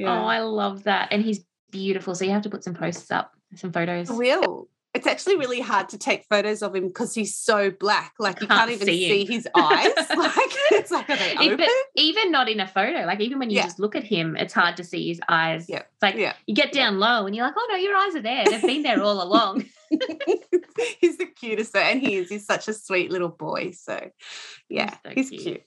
Oh, 0.00 0.02
yeah. 0.02 0.22
Oh, 0.22 0.26
I 0.26 0.40
love 0.40 0.84
that. 0.84 1.08
And 1.10 1.22
he's 1.22 1.44
beautiful. 1.70 2.14
So 2.14 2.24
you 2.24 2.30
have 2.32 2.42
to 2.42 2.50
put 2.50 2.64
some 2.64 2.74
posts 2.74 3.10
up, 3.10 3.32
some 3.54 3.72
photos. 3.72 4.10
I 4.10 4.14
will. 4.14 4.68
It's 4.94 5.06
actually 5.06 5.36
really 5.36 5.60
hard 5.60 5.90
to 5.90 5.98
take 5.98 6.24
photos 6.24 6.62
of 6.62 6.74
him 6.74 6.86
because 6.86 7.14
he's 7.14 7.36
so 7.36 7.70
black. 7.70 8.14
Like 8.18 8.40
you 8.40 8.46
can't, 8.46 8.60
can't 8.60 8.70
even 8.70 8.86
see, 8.86 9.08
see 9.08 9.24
his 9.30 9.46
eyes. 9.54 9.92
like 10.16 10.50
it's 10.72 10.90
like 10.90 11.10
are 11.10 11.16
they 11.16 11.36
open? 11.36 11.66
Even 11.96 12.32
not 12.32 12.48
in 12.48 12.60
a 12.60 12.66
photo. 12.66 13.04
Like 13.04 13.20
even 13.20 13.38
when 13.38 13.50
you 13.50 13.56
yeah. 13.56 13.64
just 13.64 13.78
look 13.78 13.94
at 13.94 14.04
him, 14.04 14.36
it's 14.36 14.54
hard 14.54 14.78
to 14.78 14.84
see 14.84 15.08
his 15.08 15.20
eyes. 15.28 15.66
Yeah. 15.68 15.80
It's 15.80 16.02
like 16.02 16.14
yeah. 16.14 16.32
you 16.46 16.54
get 16.54 16.72
down 16.72 16.98
low 16.98 17.26
and 17.26 17.36
you're 17.36 17.44
like, 17.44 17.56
oh 17.58 17.66
no, 17.70 17.76
your 17.76 17.94
eyes 17.94 18.14
are 18.16 18.22
there. 18.22 18.44
They've 18.46 18.62
been 18.62 18.82
there 18.82 19.02
all 19.02 19.22
along. 19.22 19.66
he's 21.00 21.18
the 21.18 21.26
cutest, 21.26 21.76
and 21.76 22.00
he 22.00 22.16
is. 22.16 22.30
He's 22.30 22.46
such 22.46 22.66
a 22.66 22.72
sweet 22.72 23.10
little 23.10 23.28
boy. 23.28 23.72
So 23.72 24.10
yeah, 24.70 24.96
he's, 25.10 25.28
so 25.28 25.36
he's 25.36 25.42
cute. 25.42 25.42
cute. 25.42 25.62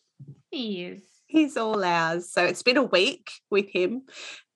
He 0.50 0.86
is 0.86 1.04
he's 1.30 1.56
all 1.56 1.84
ours. 1.84 2.30
So 2.30 2.44
it's 2.44 2.64
been 2.64 2.76
a 2.76 2.84
week 2.84 3.32
with 3.50 3.70
him, 3.70 4.04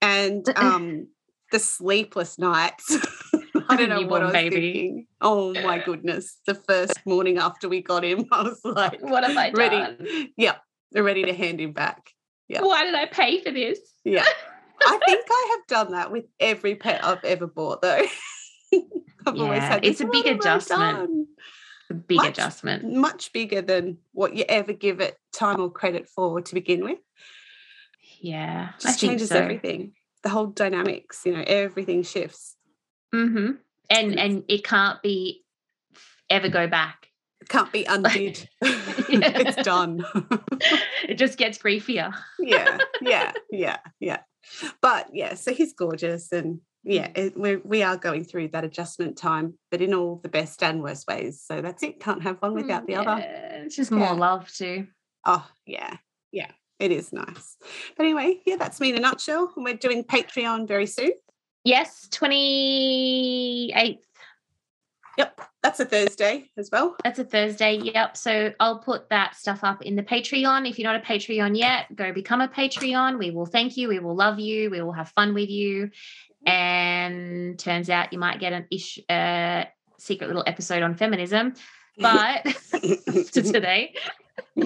and 0.01 0.45
um, 0.57 1.07
the 1.51 1.59
sleepless 1.59 2.37
nights. 2.37 2.97
I 3.69 3.77
don't 3.77 3.89
know 3.89 4.01
what 4.01 4.21
I 4.21 4.25
was 4.25 4.33
baby. 4.33 4.55
thinking. 4.55 5.07
Oh 5.21 5.53
my 5.53 5.79
goodness! 5.79 6.39
The 6.45 6.55
first 6.55 6.99
morning 7.05 7.37
after 7.37 7.69
we 7.69 7.81
got 7.81 8.03
him, 8.03 8.25
I 8.31 8.43
was 8.43 8.59
like, 8.65 9.01
"What 9.01 9.23
have 9.23 9.37
I 9.37 9.51
ready? 9.51 9.77
done?" 9.77 10.29
Yeah, 10.35 10.55
they're 10.91 11.03
ready 11.03 11.23
to 11.23 11.33
hand 11.33 11.61
him 11.61 11.71
back. 11.71 12.09
Yeah. 12.49 12.61
Why 12.61 12.83
did 12.83 12.95
I 12.95 13.05
pay 13.05 13.41
for 13.41 13.51
this? 13.51 13.79
Yeah, 14.03 14.25
I 14.85 14.99
think 15.05 15.25
I 15.29 15.57
have 15.57 15.67
done 15.67 15.93
that 15.93 16.11
with 16.11 16.25
every 16.39 16.75
pet 16.75 17.05
I've 17.05 17.23
ever 17.23 17.47
bought, 17.47 17.81
though. 17.81 18.05
I've 19.25 19.37
yeah, 19.37 19.43
always 19.43 19.61
had. 19.61 19.85
It's 19.85 20.01
a 20.01 20.07
big 20.07 20.25
adjustment 20.25 21.09
a 21.09 21.25
big 21.93 22.17
much, 22.17 22.29
adjustment. 22.29 22.93
Much 22.93 23.33
bigger 23.33 23.61
than 23.61 23.97
what 24.11 24.35
you 24.35 24.45
ever 24.47 24.73
give 24.73 24.99
it 24.99 25.17
time 25.33 25.59
or 25.59 25.69
credit 25.69 26.07
for 26.07 26.41
to 26.41 26.53
begin 26.53 26.83
with. 26.83 26.99
Yeah. 28.19 28.69
Just 28.79 28.99
changes 28.99 29.29
so. 29.29 29.37
everything. 29.37 29.93
The 30.23 30.29
whole 30.29 30.47
dynamics, 30.47 31.21
you 31.25 31.33
know, 31.33 31.43
everything 31.45 32.03
shifts. 32.03 32.55
Mm-hmm. 33.13 33.51
And 33.89 34.19
and 34.19 34.43
it 34.47 34.63
can't 34.63 35.01
be 35.01 35.43
ever 36.29 36.49
go 36.49 36.67
back. 36.67 37.07
It 37.41 37.49
can't 37.49 37.71
be 37.71 37.83
undid. 37.83 38.47
it's 38.61 39.63
done. 39.63 40.05
it 41.07 41.15
just 41.15 41.37
gets 41.37 41.57
griefier. 41.57 42.13
yeah, 42.39 42.77
yeah, 43.01 43.33
yeah, 43.51 43.77
yeah. 43.99 44.19
But 44.81 45.09
yeah, 45.13 45.35
so 45.35 45.53
he's 45.53 45.73
gorgeous 45.73 46.31
and 46.31 46.61
yeah, 46.83 47.07
mm. 47.07 47.17
it, 47.17 47.37
we're, 47.37 47.61
we 47.63 47.83
are 47.83 47.97
going 47.97 48.23
through 48.23 48.49
that 48.49 48.63
adjustment 48.63 49.17
time, 49.17 49.53
but 49.71 49.81
in 49.81 49.93
all 49.93 50.19
the 50.21 50.29
best 50.29 50.61
and 50.63 50.81
worst 50.83 51.07
ways. 51.07 51.41
So 51.45 51.61
that's 51.61 51.83
it. 51.83 51.99
Can't 51.99 52.21
have 52.23 52.37
one 52.41 52.53
without 52.53 52.85
the 52.85 52.93
yeah, 52.93 53.01
other. 53.01 53.23
It's 53.65 53.75
just 53.75 53.91
more 53.91 54.07
yeah. 54.07 54.11
love 54.11 54.49
too. 54.49 54.87
Oh, 55.25 55.47
yeah. 55.65 55.97
Yeah. 56.31 56.51
It 56.79 56.91
is 56.91 57.13
nice. 57.13 57.55
But 57.95 58.05
anyway, 58.05 58.41
yeah, 58.45 58.57
that's 58.57 58.81
me 58.81 58.89
in 58.89 58.97
a 58.97 58.99
nutshell. 58.99 59.53
And 59.55 59.63
we're 59.63 59.75
doing 59.75 60.03
Patreon 60.03 60.67
very 60.67 60.87
soon. 60.87 61.11
Yes, 61.63 62.09
28th. 62.11 63.99
Yep, 65.15 65.41
that's 65.61 65.79
a 65.79 65.85
Thursday 65.85 66.49
as 66.57 66.69
well. 66.71 66.95
That's 67.03 67.19
a 67.19 67.23
Thursday. 67.23 67.77
Yep. 67.77 68.17
So 68.17 68.51
I'll 68.59 68.79
put 68.79 69.09
that 69.09 69.35
stuff 69.35 69.59
up 69.63 69.83
in 69.83 69.95
the 69.95 70.01
Patreon. 70.01 70.67
If 70.67 70.79
you're 70.79 70.91
not 70.91 71.01
a 71.01 71.05
Patreon 71.05 71.55
yet, 71.55 71.95
go 71.95 72.11
become 72.11 72.41
a 72.41 72.47
Patreon. 72.47 73.19
We 73.19 73.29
will 73.29 73.45
thank 73.45 73.77
you. 73.77 73.87
We 73.87 73.99
will 73.99 74.15
love 74.15 74.39
you. 74.39 74.71
We 74.71 74.81
will 74.81 74.91
have 74.91 75.09
fun 75.09 75.35
with 75.35 75.49
you 75.49 75.91
and 76.45 77.57
turns 77.57 77.89
out 77.89 78.13
you 78.13 78.19
might 78.19 78.39
get 78.39 78.53
an 78.53 78.65
ish 78.71 78.99
uh, 79.09 79.65
secret 79.97 80.27
little 80.27 80.43
episode 80.45 80.83
on 80.83 80.95
feminism 80.95 81.53
but 81.97 82.43
to 82.71 83.41
today. 83.41 83.95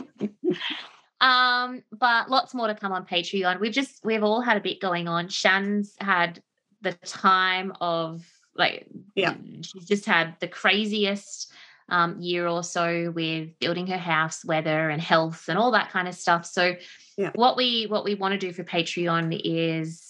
Um 1.19 1.81
but 1.91 2.29
lots 2.29 2.53
more 2.53 2.67
to 2.67 2.75
come 2.75 2.91
on 2.91 3.03
patreon. 3.03 3.59
We've 3.59 3.71
just 3.71 4.05
we've 4.05 4.23
all 4.23 4.39
had 4.39 4.55
a 4.55 4.59
bit 4.59 4.79
going 4.79 5.07
on. 5.07 5.29
Shan's 5.29 5.95
had 5.99 6.43
the 6.81 6.93
time 6.93 7.73
of 7.81 8.23
like 8.55 8.85
yeah. 9.15 9.33
she's 9.61 9.85
just 9.85 10.05
had 10.05 10.35
the 10.39 10.47
craziest 10.47 11.51
um, 11.89 12.19
year 12.19 12.47
or 12.47 12.63
so 12.63 13.11
with 13.15 13.57
building 13.59 13.87
her 13.87 13.97
house 13.97 14.43
weather 14.43 14.89
and 14.89 15.01
health 15.01 15.45
and 15.47 15.57
all 15.57 15.71
that 15.71 15.89
kind 15.89 16.07
of 16.07 16.15
stuff. 16.15 16.45
So 16.45 16.75
yeah. 17.17 17.31
what 17.33 17.57
we 17.57 17.85
what 17.85 18.03
we 18.03 18.15
want 18.15 18.33
to 18.33 18.37
do 18.37 18.53
for 18.53 18.63
patreon 18.63 19.39
is 19.43 20.06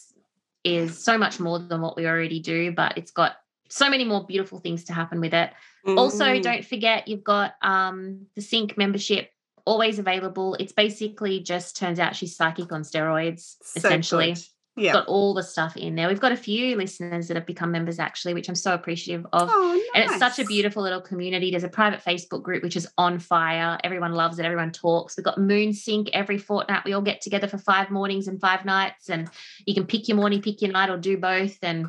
is 0.75 1.03
so 1.03 1.17
much 1.17 1.39
more 1.39 1.59
than 1.59 1.81
what 1.81 1.95
we 1.95 2.05
already 2.05 2.39
do, 2.39 2.71
but 2.71 2.97
it's 2.97 3.11
got 3.11 3.37
so 3.69 3.89
many 3.89 4.03
more 4.03 4.25
beautiful 4.25 4.59
things 4.59 4.85
to 4.85 4.93
happen 4.93 5.19
with 5.19 5.33
it. 5.33 5.51
Mm-hmm. 5.85 5.97
Also, 5.97 6.39
don't 6.39 6.65
forget 6.65 7.07
you've 7.07 7.23
got 7.23 7.53
um, 7.61 8.27
the 8.35 8.41
Sync 8.41 8.77
membership 8.77 9.31
always 9.65 9.99
available. 9.99 10.55
It's 10.55 10.71
basically 10.71 11.41
just 11.41 11.77
turns 11.77 11.99
out 11.99 12.15
she's 12.15 12.35
psychic 12.35 12.71
on 12.71 12.83
steroids, 12.83 13.55
so 13.61 13.77
essentially. 13.77 14.33
Good 14.33 14.43
yeah. 14.77 14.93
got 14.93 15.07
all 15.07 15.33
the 15.33 15.43
stuff 15.43 15.75
in 15.75 15.95
there. 15.95 16.07
We've 16.07 16.19
got 16.19 16.31
a 16.31 16.37
few 16.37 16.75
listeners 16.75 17.27
that 17.27 17.35
have 17.35 17.45
become 17.45 17.71
members 17.71 17.99
actually, 17.99 18.33
which 18.33 18.47
I'm 18.47 18.55
so 18.55 18.73
appreciative 18.73 19.25
of. 19.33 19.49
Oh, 19.51 19.73
nice. 19.73 19.89
And 19.95 20.03
it's 20.11 20.19
such 20.19 20.39
a 20.39 20.45
beautiful 20.47 20.83
little 20.83 21.01
community. 21.01 21.49
There's 21.49 21.63
a 21.63 21.69
private 21.69 22.03
Facebook 22.03 22.43
group 22.43 22.63
which 22.63 22.75
is 22.75 22.87
on 22.97 23.19
fire. 23.19 23.77
Everyone 23.83 24.13
loves 24.13 24.37
it. 24.39 24.45
Everyone 24.45 24.71
talks. 24.71 25.17
We've 25.17 25.23
got 25.23 25.39
Moon 25.39 25.73
Sync 25.73 26.09
every 26.13 26.37
fortnight. 26.37 26.85
We 26.85 26.93
all 26.93 27.01
get 27.01 27.21
together 27.21 27.47
for 27.47 27.57
five 27.57 27.89
mornings 27.89 28.27
and 28.27 28.39
five 28.39 28.65
nights, 28.65 29.09
and 29.09 29.29
you 29.65 29.73
can 29.73 29.87
pick 29.87 30.07
your 30.07 30.17
morning, 30.17 30.41
pick 30.41 30.61
your 30.61 30.71
night, 30.71 30.89
or 30.89 30.97
do 30.97 31.17
both. 31.17 31.57
And 31.63 31.87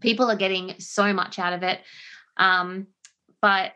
people 0.00 0.30
are 0.30 0.36
getting 0.36 0.74
so 0.78 1.12
much 1.12 1.38
out 1.38 1.52
of 1.52 1.62
it. 1.62 1.80
Um, 2.36 2.86
but 3.42 3.72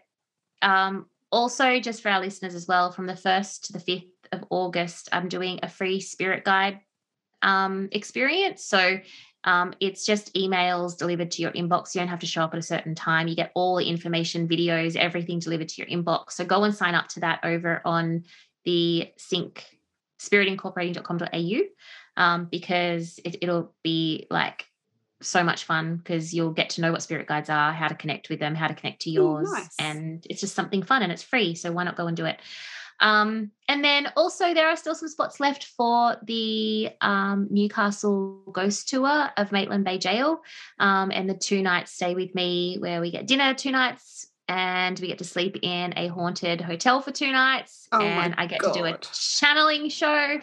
um, 0.63 1.07
also, 1.31 1.81
just 1.81 2.03
for 2.03 2.09
our 2.09 2.21
listeners 2.21 2.55
as 2.55 2.67
well, 2.67 2.93
from 2.93 3.07
the 3.07 3.13
1st 3.13 3.67
to 3.67 3.73
the 3.75 3.79
5th 3.79 4.09
of 4.33 4.45
August, 4.49 5.11
I'm 5.13 5.29
doing 5.29 5.61
a 5.63 5.69
free 5.69 6.01
spirit 6.01 6.45
guide 6.45 6.81
um, 7.45 7.89
experience. 7.93 8.65
So 8.65 8.99
um, 9.45 9.75
it's 9.79 10.05
just 10.05 10.35
emails 10.35 10.97
delivered 10.97 11.31
to 11.33 11.43
your 11.43 11.53
inbox. 11.53 11.95
You 11.95 12.01
don't 12.01 12.09
have 12.09 12.21
to 12.21 12.27
show 12.27 12.43
up 12.43 12.55
at 12.55 12.59
a 12.59 12.63
certain 12.63 12.95
time. 12.95 13.29
You 13.29 13.37
get 13.37 13.53
all 13.55 13.77
the 13.77 13.89
information, 13.89 14.49
videos, 14.49 14.97
everything 14.97 15.39
delivered 15.39 15.69
to 15.69 15.83
your 15.83 15.87
inbox. 15.87 16.33
So 16.33 16.45
go 16.45 16.65
and 16.65 16.75
sign 16.75 16.95
up 16.95 17.09
to 17.09 17.21
that 17.21 17.41
over 17.45 17.83
on 17.85 18.25
the 18.65 19.13
sync 19.19 19.65
spiritincorporating.com.au 20.21 21.61
um, 22.17 22.47
because 22.47 23.21
it, 23.25 23.37
it'll 23.43 23.75
be 23.83 24.27
like 24.31 24.65
so 25.21 25.43
much 25.43 25.65
fun 25.65 25.97
because 25.97 26.33
you'll 26.33 26.53
get 26.53 26.71
to 26.71 26.81
know 26.81 26.93
what 26.93 27.03
spirit 27.03 27.27
guides 27.27 27.51
are, 27.51 27.73
how 27.73 27.89
to 27.89 27.95
connect 27.95 28.31
with 28.31 28.41
them, 28.41 28.55
how 28.55 28.69
to 28.69 28.75
connect 28.75 29.03
to 29.03 29.11
yours. 29.11 29.51
nice. 29.53 29.75
And 29.79 30.27
it's 30.31 30.41
just 30.41 30.55
something 30.55 30.83
fun 30.83 31.03
and 31.03 31.13
it's 31.13 31.23
free. 31.23 31.55
So 31.55 31.73
why 31.73 31.85
not 31.85 31.97
go 31.97 32.07
and 32.07 32.17
do 32.17 32.25
it? 32.25 32.39
Um, 33.01 33.51
and 33.69 33.85
then 33.85 34.13
also 34.17 34.55
there 34.55 34.69
are 34.69 34.77
still 34.77 34.95
some 34.95 35.09
spots 35.09 35.41
left 35.41 35.65
for 35.65 36.17
the 36.23 36.91
um, 37.01 37.49
Newcastle 37.51 38.43
ghost 38.53 38.89
tour 38.89 39.31
of 39.37 39.53
Maitland 39.53 39.85
Bay 39.85 39.99
Jail. 39.99 40.43
Um, 40.79 41.11
and 41.11 41.29
the 41.29 41.35
two 41.35 41.63
nights 41.63 41.93
stay 41.93 42.15
with 42.15 42.35
me 42.35 42.77
where 42.79 43.01
we 43.01 43.11
get 43.11 43.27
dinner 43.27 43.55
two 43.55 43.71
nights 43.71 44.27
and 44.49 44.99
we 45.01 45.09
get 45.09 45.19
to 45.19 45.25
sleep 45.25 45.59
in 45.63 45.95
a 45.97 46.09
haunted 46.09 46.61
hotel 46.61 47.01
for 47.01 47.11
two 47.11 47.33
nights. 47.33 47.89
Oh 47.93 48.01
and 48.01 48.35
I 48.37 48.47
get 48.47 48.63
to 48.63 48.73
do 48.73 48.85
a 48.85 48.99
channeling 48.99 49.89
show. 49.89 50.39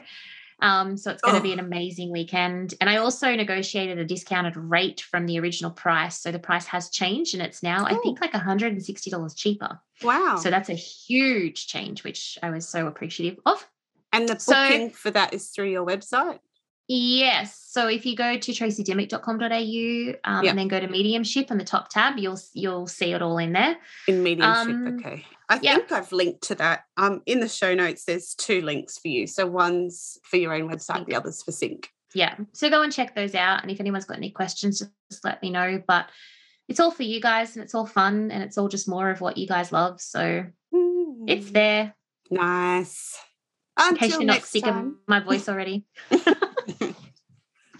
Um, 0.62 0.96
so 0.96 1.12
it's 1.12 1.22
going 1.22 1.34
to 1.36 1.40
Oh. 1.40 1.44
be 1.44 1.54
an 1.54 1.60
amazing 1.60 2.12
weekend. 2.12 2.76
And 2.80 2.90
I 2.90 2.98
also 2.98 3.36
negotiated 3.36 3.98
a 3.98 4.06
discounted 4.06 4.56
rate 4.56 5.02
from 5.02 5.26
the 5.26 5.40
original 5.40 5.72
price. 5.72 6.20
So 6.20 6.32
the 6.32 6.40
price 6.40 6.66
has 6.68 6.90
changed 6.90 7.34
and 7.34 7.42
it's 7.44 7.64
now, 7.64 7.86
I 7.86 7.94
Oh. 7.96 8.02
think, 8.04 8.22
like 8.22 8.34
$160 8.34 9.34
cheaper. 9.36 9.80
Wow. 10.04 10.38
So 10.42 10.50
that's 10.50 10.70
a 10.70 10.74
huge 10.76 11.68
change, 11.68 12.04
which 12.04 12.38
I 12.44 12.50
was 12.52 12.68
so 12.68 12.88
appreciative 12.88 13.40
of. 13.46 13.68
and 14.14 14.28
the 14.28 14.38
so- 14.38 14.54
booking 14.54 14.90
for 14.90 15.10
that 15.12 15.34
is 15.34 15.50
through 15.50 15.70
your 15.72 15.86
website. 15.86 16.40
Yes. 16.88 17.58
So 17.70 17.88
if 17.88 18.06
you 18.06 18.16
go 18.16 18.38
to 18.38 18.52
tracydimmick.com.au 18.52 20.14
um, 20.30 20.44
Yeah. 20.44 20.50
and 20.50 20.60
then 20.60 20.68
go 20.68 20.80
to 20.80 20.88
mediumship 20.88 21.50
in 21.52 21.58
the 21.58 21.64
top 21.64 21.90
tab, 21.90 22.18
you'll 22.18 22.40
you'll 22.54 22.88
see 22.88 23.14
it 23.14 23.22
all 23.22 23.38
in 23.38 23.54
there. 23.54 23.78
In 24.08 24.24
mediumship, 24.24 24.68
Um, 24.76 24.98
okay. 25.00 25.26
I 25.50 25.58
think 25.58 25.92
I've 25.92 26.12
linked 26.12 26.44
to 26.44 26.56
that. 26.56 26.84
Um, 26.98 27.22
in 27.26 27.40
the 27.42 27.48
show 27.50 27.74
notes, 27.76 28.06
there's 28.06 28.34
two 28.36 28.62
links 28.62 28.98
for 28.98 29.08
you. 29.10 29.28
So 29.28 29.46
one's 29.48 30.18
for 30.24 30.38
your 30.38 30.54
own 30.54 30.70
website, 30.70 31.06
the 31.06 31.16
other's 31.16 31.44
for 31.44 31.52
Sync. 31.52 31.90
Yeah. 32.14 32.36
So 32.54 32.70
go 32.70 32.82
and 32.82 32.92
check 32.92 33.16
those 33.16 33.36
out. 33.36 33.62
And 33.62 33.72
if 33.72 33.80
anyone's 33.80 34.06
got 34.06 34.18
any 34.18 34.32
questions, 34.32 34.80
just, 34.80 35.24
let 35.26 35.42
me 35.42 35.50
know. 35.50 35.82
But 35.88 36.08
it's 36.70 36.80
all 36.80 36.92
for 36.92 37.04
you 37.04 37.20
guys 37.22 37.56
and 37.56 37.64
it's 37.64 37.76
all 37.76 37.86
fun 37.86 38.32
and 38.32 38.44
it's 38.44 38.58
all 38.58 38.70
just 38.70 38.88
more 38.88 39.10
of 39.10 39.20
what 39.22 39.38
you 39.38 39.46
guys 39.48 39.72
love. 39.72 40.00
So 40.02 40.46
it's 41.28 41.48
Mm, 41.48 41.54
there 41.54 41.96
nice. 42.30 43.18
in 43.90 43.96
case 43.98 44.12
you're 44.14 44.24
not 44.24 44.44
sick 44.44 44.66
of 44.68 44.92
my 45.08 45.20
voice 45.20 45.48
already. 45.50 45.86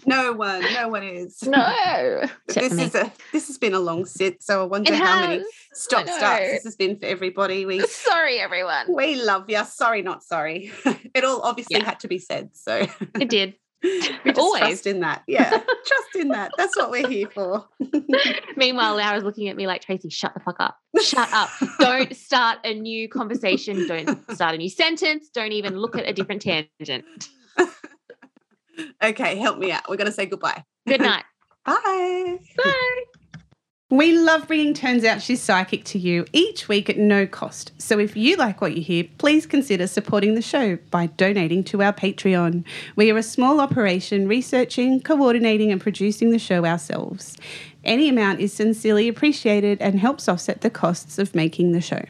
no 0.06 0.32
one, 0.32 0.60
no 0.74 0.88
one 0.88 1.02
is. 1.02 1.42
No. 1.44 2.22
This 2.48 2.72
is 2.72 2.94
a 2.94 3.12
this 3.32 3.46
has 3.46 3.58
been 3.58 3.72
a 3.74 3.80
long 3.80 4.04
sit, 4.04 4.42
so 4.42 4.62
I 4.62 4.64
wonder 4.66 4.92
It 4.92 4.98
how 4.98 5.20
many 5.20 5.44
stop 5.72 6.06
starts 6.08 6.46
this 6.50 6.64
has 6.64 6.76
been 6.76 6.98
for 6.98 7.06
everybody. 7.06 7.64
We 7.66 7.80
Sorry, 7.86 8.38
everyone. 8.38 8.86
we 8.94 9.16
love 9.22 9.48
you. 9.48 9.64
Sorry, 9.64 10.02
not 10.02 10.22
sorry. 10.22 10.70
it 11.14 11.24
all 11.24 11.40
obviously 11.42 11.76
Yeah. 11.78 11.84
had 11.84 12.00
to 12.00 12.08
be 12.08 12.18
said. 12.18 12.50
So 12.54 12.86
It 13.18 13.28
did. 13.30 13.54
we 13.82 14.08
just 14.26 14.38
Always. 14.38 14.60
trust 14.60 14.86
in 14.86 15.00
that. 15.00 15.22
Yeah, 15.26 15.50
trust 15.50 16.14
in 16.16 16.28
that. 16.28 16.52
That's 16.56 16.76
what 16.76 16.90
we're 16.90 17.08
here 17.08 17.28
for. 17.28 17.66
Meanwhile, 18.56 18.94
Laura's 18.96 19.24
looking 19.24 19.48
at 19.48 19.56
me 19.56 19.66
like, 19.66 19.80
Tracy, 19.82 20.08
shut 20.08 20.34
the 20.34 20.40
fuck 20.40 20.56
up. 20.60 20.76
Shut 21.02 21.28
up. 21.32 21.50
Don't 21.80 22.14
start 22.14 22.58
a 22.64 22.74
new 22.74 23.08
conversation. 23.08 23.88
Don't 23.88 24.30
start 24.32 24.54
a 24.54 24.58
new 24.58 24.70
sentence. 24.70 25.30
Don't 25.34 25.50
even 25.52 25.76
look 25.78 25.96
at 25.96 26.08
a 26.08 26.12
different 26.12 26.42
tangent. 26.42 27.04
Okay, 29.02 29.36
help 29.36 29.58
me 29.58 29.72
out. 29.72 29.88
We're 29.88 29.96
going 29.96 30.06
to 30.06 30.12
say 30.12 30.26
goodbye. 30.26 30.64
Good 30.86 31.00
night. 31.10 31.24
Bye. 31.64 32.38
Bye. 32.56 33.02
We 33.92 34.16
love 34.16 34.46
bringing 34.46 34.72
Turns 34.72 35.04
Out 35.04 35.20
She's 35.20 35.42
Psychic 35.42 35.84
to 35.84 35.98
you 35.98 36.24
each 36.32 36.66
week 36.66 36.88
at 36.88 36.96
no 36.96 37.26
cost. 37.26 37.72
So 37.76 37.98
if 37.98 38.16
you 38.16 38.36
like 38.36 38.62
what 38.62 38.74
you 38.74 38.82
hear, 38.82 39.04
please 39.18 39.44
consider 39.44 39.86
supporting 39.86 40.34
the 40.34 40.40
show 40.40 40.78
by 40.90 41.08
donating 41.08 41.62
to 41.64 41.82
our 41.82 41.92
Patreon. 41.92 42.64
We 42.96 43.10
are 43.10 43.18
a 43.18 43.22
small 43.22 43.60
operation 43.60 44.26
researching, 44.26 45.02
coordinating, 45.02 45.70
and 45.70 45.78
producing 45.78 46.30
the 46.30 46.38
show 46.38 46.64
ourselves. 46.64 47.36
Any 47.84 48.08
amount 48.08 48.40
is 48.40 48.52
sincerely 48.52 49.08
appreciated 49.08 49.80
and 49.80 49.98
helps 49.98 50.28
offset 50.28 50.60
the 50.60 50.70
costs 50.70 51.18
of 51.18 51.34
making 51.34 51.72
the 51.72 51.80
show. 51.80 52.04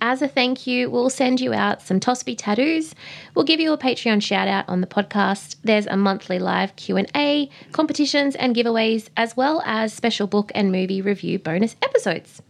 As 0.00 0.22
a 0.22 0.28
thank 0.28 0.66
you, 0.66 0.88
we'll 0.88 1.10
send 1.10 1.40
you 1.40 1.52
out 1.52 1.82
some 1.82 2.00
Tosby 2.00 2.36
tattoos. 2.38 2.94
We'll 3.34 3.44
give 3.44 3.60
you 3.60 3.72
a 3.72 3.78
Patreon 3.78 4.22
shout 4.22 4.48
out 4.48 4.66
on 4.68 4.80
the 4.80 4.86
podcast. 4.86 5.56
There's 5.62 5.86
a 5.86 5.96
monthly 5.96 6.38
live 6.38 6.76
Q&A, 6.76 7.50
competitions 7.72 8.36
and 8.36 8.56
giveaways, 8.56 9.08
as 9.16 9.36
well 9.36 9.62
as 9.66 9.92
special 9.92 10.26
book 10.26 10.50
and 10.54 10.72
movie 10.72 11.02
review 11.02 11.38
bonus 11.38 11.76
episodes. 11.82 12.40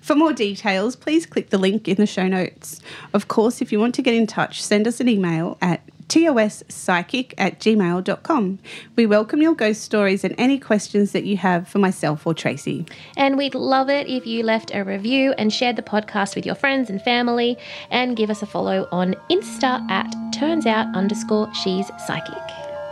For 0.00 0.14
more 0.14 0.32
details, 0.32 0.96
please 0.96 1.24
click 1.24 1.50
the 1.50 1.58
link 1.58 1.88
in 1.88 1.96
the 1.96 2.06
show 2.06 2.28
notes. 2.28 2.80
Of 3.14 3.28
course, 3.28 3.62
if 3.62 3.72
you 3.72 3.80
want 3.80 3.94
to 3.94 4.02
get 4.02 4.14
in 4.14 4.26
touch, 4.26 4.62
send 4.62 4.86
us 4.86 5.00
an 5.00 5.08
email 5.08 5.56
at 5.62 5.82
tospsychic 6.12 7.32
at 7.38 7.58
gmail.com. 7.58 8.58
We 8.96 9.06
welcome 9.06 9.40
your 9.40 9.54
ghost 9.54 9.82
stories 9.82 10.24
and 10.24 10.34
any 10.36 10.58
questions 10.58 11.12
that 11.12 11.24
you 11.24 11.38
have 11.38 11.66
for 11.66 11.78
myself 11.78 12.26
or 12.26 12.34
Tracy. 12.34 12.84
And 13.16 13.38
we'd 13.38 13.54
love 13.54 13.88
it 13.88 14.08
if 14.08 14.26
you 14.26 14.42
left 14.42 14.74
a 14.74 14.84
review 14.84 15.32
and 15.38 15.50
shared 15.52 15.76
the 15.76 15.82
podcast 15.82 16.36
with 16.36 16.44
your 16.44 16.54
friends 16.54 16.90
and 16.90 17.00
family 17.00 17.56
and 17.90 18.14
give 18.14 18.28
us 18.28 18.42
a 18.42 18.46
follow 18.46 18.86
on 18.92 19.14
Insta 19.30 19.88
at 19.90 20.14
turns 20.34 20.66
out 20.66 20.94
underscore 20.94 21.52
she's 21.54 21.90
psychic. 22.06 22.34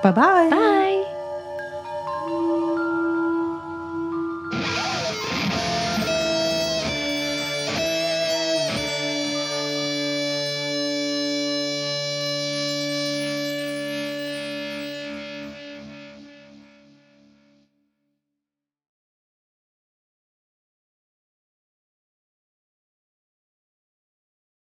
Bye-bye. 0.02 0.48
Bye. 0.48 1.19